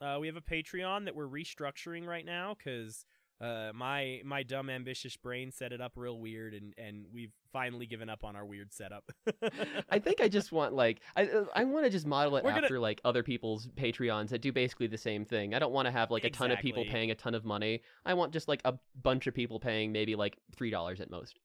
Uh, 0.01 0.19
we 0.19 0.27
have 0.27 0.37
a 0.37 0.41
Patreon 0.41 1.05
that 1.05 1.15
we're 1.15 1.29
restructuring 1.29 2.07
right 2.07 2.25
now 2.25 2.55
because 2.57 3.05
uh, 3.39 3.71
my 3.75 4.23
my 4.25 4.43
dumb 4.43 4.71
ambitious 4.71 5.17
brain 5.17 5.53
set 5.53 5.73
it 5.73 5.81
up 5.83 5.93
real 5.95 6.19
weird, 6.19 6.55
and 6.55 6.73
and 6.79 7.05
we've 7.13 7.33
finally 7.53 7.85
given 7.87 8.09
up 8.09 8.25
on 8.25 8.35
our 8.35 8.47
weird 8.47 8.73
setup. 8.73 9.05
I 9.91 9.99
think 9.99 10.23
I 10.23 10.29
just 10.29 10.53
want 10.53 10.73
like 10.73 11.01
I 11.15 11.27
uh, 11.27 11.45
I 11.55 11.65
want 11.65 11.85
to 11.85 11.91
just 11.91 12.07
model 12.07 12.37
it 12.37 12.45
We're 12.45 12.51
gonna- 12.51 12.63
after 12.63 12.79
like 12.79 13.01
other 13.05 13.23
people's 13.23 13.67
Patreons 13.77 14.31
that 14.31 14.41
do 14.41 14.53
basically 14.53 14.87
the 14.87 14.99
same 14.99 15.27
thing. 15.27 15.55
I 15.55 15.59
don't 15.59 15.73
want 15.73 15.85
to 15.85 15.93
have 15.93 16.11
like 16.11 16.25
a 16.25 16.31
ton 16.31 16.51
of 16.51 16.61
people 16.61 16.85
paying 16.87 17.11
a 17.11 17.15
ton 17.15 17.35
of 17.35 17.45
money. 17.45 17.83
I 18.07 18.15
want 18.15 18.33
just 18.33 18.49
like 18.49 18.63
a 18.65 18.75
bunch 19.03 19.27
of 19.27 19.35
people 19.35 19.61
paying 19.61 19.93
maybe 19.93 20.17
like 20.17 20.39
three 20.57 20.71
dollars 20.71 21.03
at 21.03 21.11
most. 21.11 21.39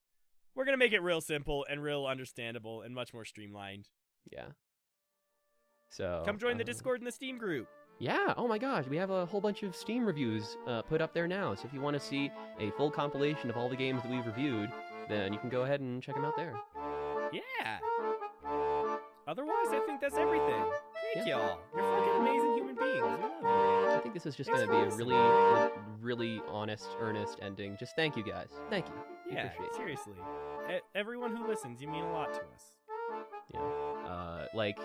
We're 0.55 0.65
gonna 0.65 0.77
make 0.77 0.93
it 0.93 1.01
real 1.01 1.21
simple 1.21 1.65
and 1.69 1.81
real 1.81 2.05
understandable 2.05 2.81
and 2.81 2.93
much 2.93 3.13
more 3.13 3.25
streamlined. 3.25 3.89
Yeah. 4.31 4.47
So 5.89 6.23
Come 6.25 6.37
join 6.37 6.57
the 6.57 6.63
uh, 6.63 6.67
Discord 6.67 7.01
and 7.01 7.07
the 7.07 7.11
Steam 7.11 7.37
group. 7.37 7.67
Yeah. 7.99 8.33
Oh 8.37 8.47
my 8.47 8.57
gosh, 8.57 8.85
we 8.87 8.97
have 8.97 9.09
a 9.11 9.25
whole 9.25 9.41
bunch 9.41 9.61
of 9.63 9.75
Steam 9.75 10.05
reviews 10.05 10.57
uh, 10.67 10.81
put 10.81 11.01
up 11.01 11.13
there 11.13 11.27
now. 11.27 11.53
So 11.53 11.65
if 11.67 11.73
you 11.73 11.81
want 11.81 11.95
to 11.95 11.99
see 11.99 12.31
a 12.59 12.71
full 12.71 12.89
compilation 12.89 13.49
of 13.49 13.57
all 13.57 13.69
the 13.69 13.75
games 13.75 14.01
that 14.03 14.11
we've 14.11 14.25
reviewed, 14.25 14.71
then 15.09 15.33
you 15.33 15.39
can 15.39 15.49
go 15.49 15.63
ahead 15.63 15.81
and 15.81 16.01
check 16.01 16.15
them 16.15 16.25
out 16.25 16.35
there. 16.35 16.55
Yeah. 17.31 17.77
Otherwise, 19.27 19.67
I 19.69 19.81
think 19.85 20.01
that's 20.01 20.17
everything. 20.17 20.63
Thank 21.13 21.27
Yeah. 21.27 21.37
y'all. 21.37 21.59
You're 21.75 21.83
fucking 21.83 22.21
amazing 22.21 22.53
human 22.55 22.75
beings. 22.75 22.95
We 22.95 23.47
love 23.47 23.97
I 23.97 23.99
think 24.01 24.13
this 24.15 24.25
is 24.25 24.35
just 24.35 24.49
going 24.49 24.61
to 24.61 24.67
for 24.67 24.71
be 24.85 24.91
a 24.91 24.95
really, 24.95 25.71
really 26.01 26.41
honest, 26.49 26.87
earnest 26.99 27.37
ending. 27.41 27.77
Just 27.79 27.95
thank 27.95 28.17
you 28.17 28.23
guys. 28.23 28.49
Thank 28.69 28.87
you. 28.87 28.93
You. 29.31 29.37
We 29.37 29.43
Yeah, 29.43 29.47
appreciate 29.53 29.75
seriously. 29.75 30.13
E- 30.69 30.79
everyone 30.95 31.35
who 31.35 31.47
listens, 31.47 31.81
you 31.81 31.87
mean 31.87 32.03
a 32.03 32.11
lot 32.13 32.33
to 32.33 32.39
us. 32.39 32.65
Yeah. 33.53 33.59
Uh, 33.59 34.45
like, 34.53 34.77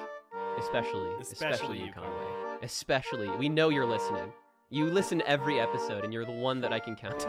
especially, 0.58 1.08
especially, 1.20 1.50
Especially 1.52 1.78
you, 1.78 1.86
you, 1.86 1.92
Conway. 1.92 2.58
Especially, 2.62 3.28
we 3.38 3.48
know 3.48 3.68
you're 3.68 3.86
listening. 3.86 4.32
You 4.70 4.86
listen 4.86 5.22
every 5.26 5.60
episode, 5.60 6.04
and 6.04 6.12
you're 6.12 6.24
the 6.24 6.32
one 6.32 6.60
that 6.62 6.72
I 6.72 6.80
can 6.80 6.96
count. 6.96 7.20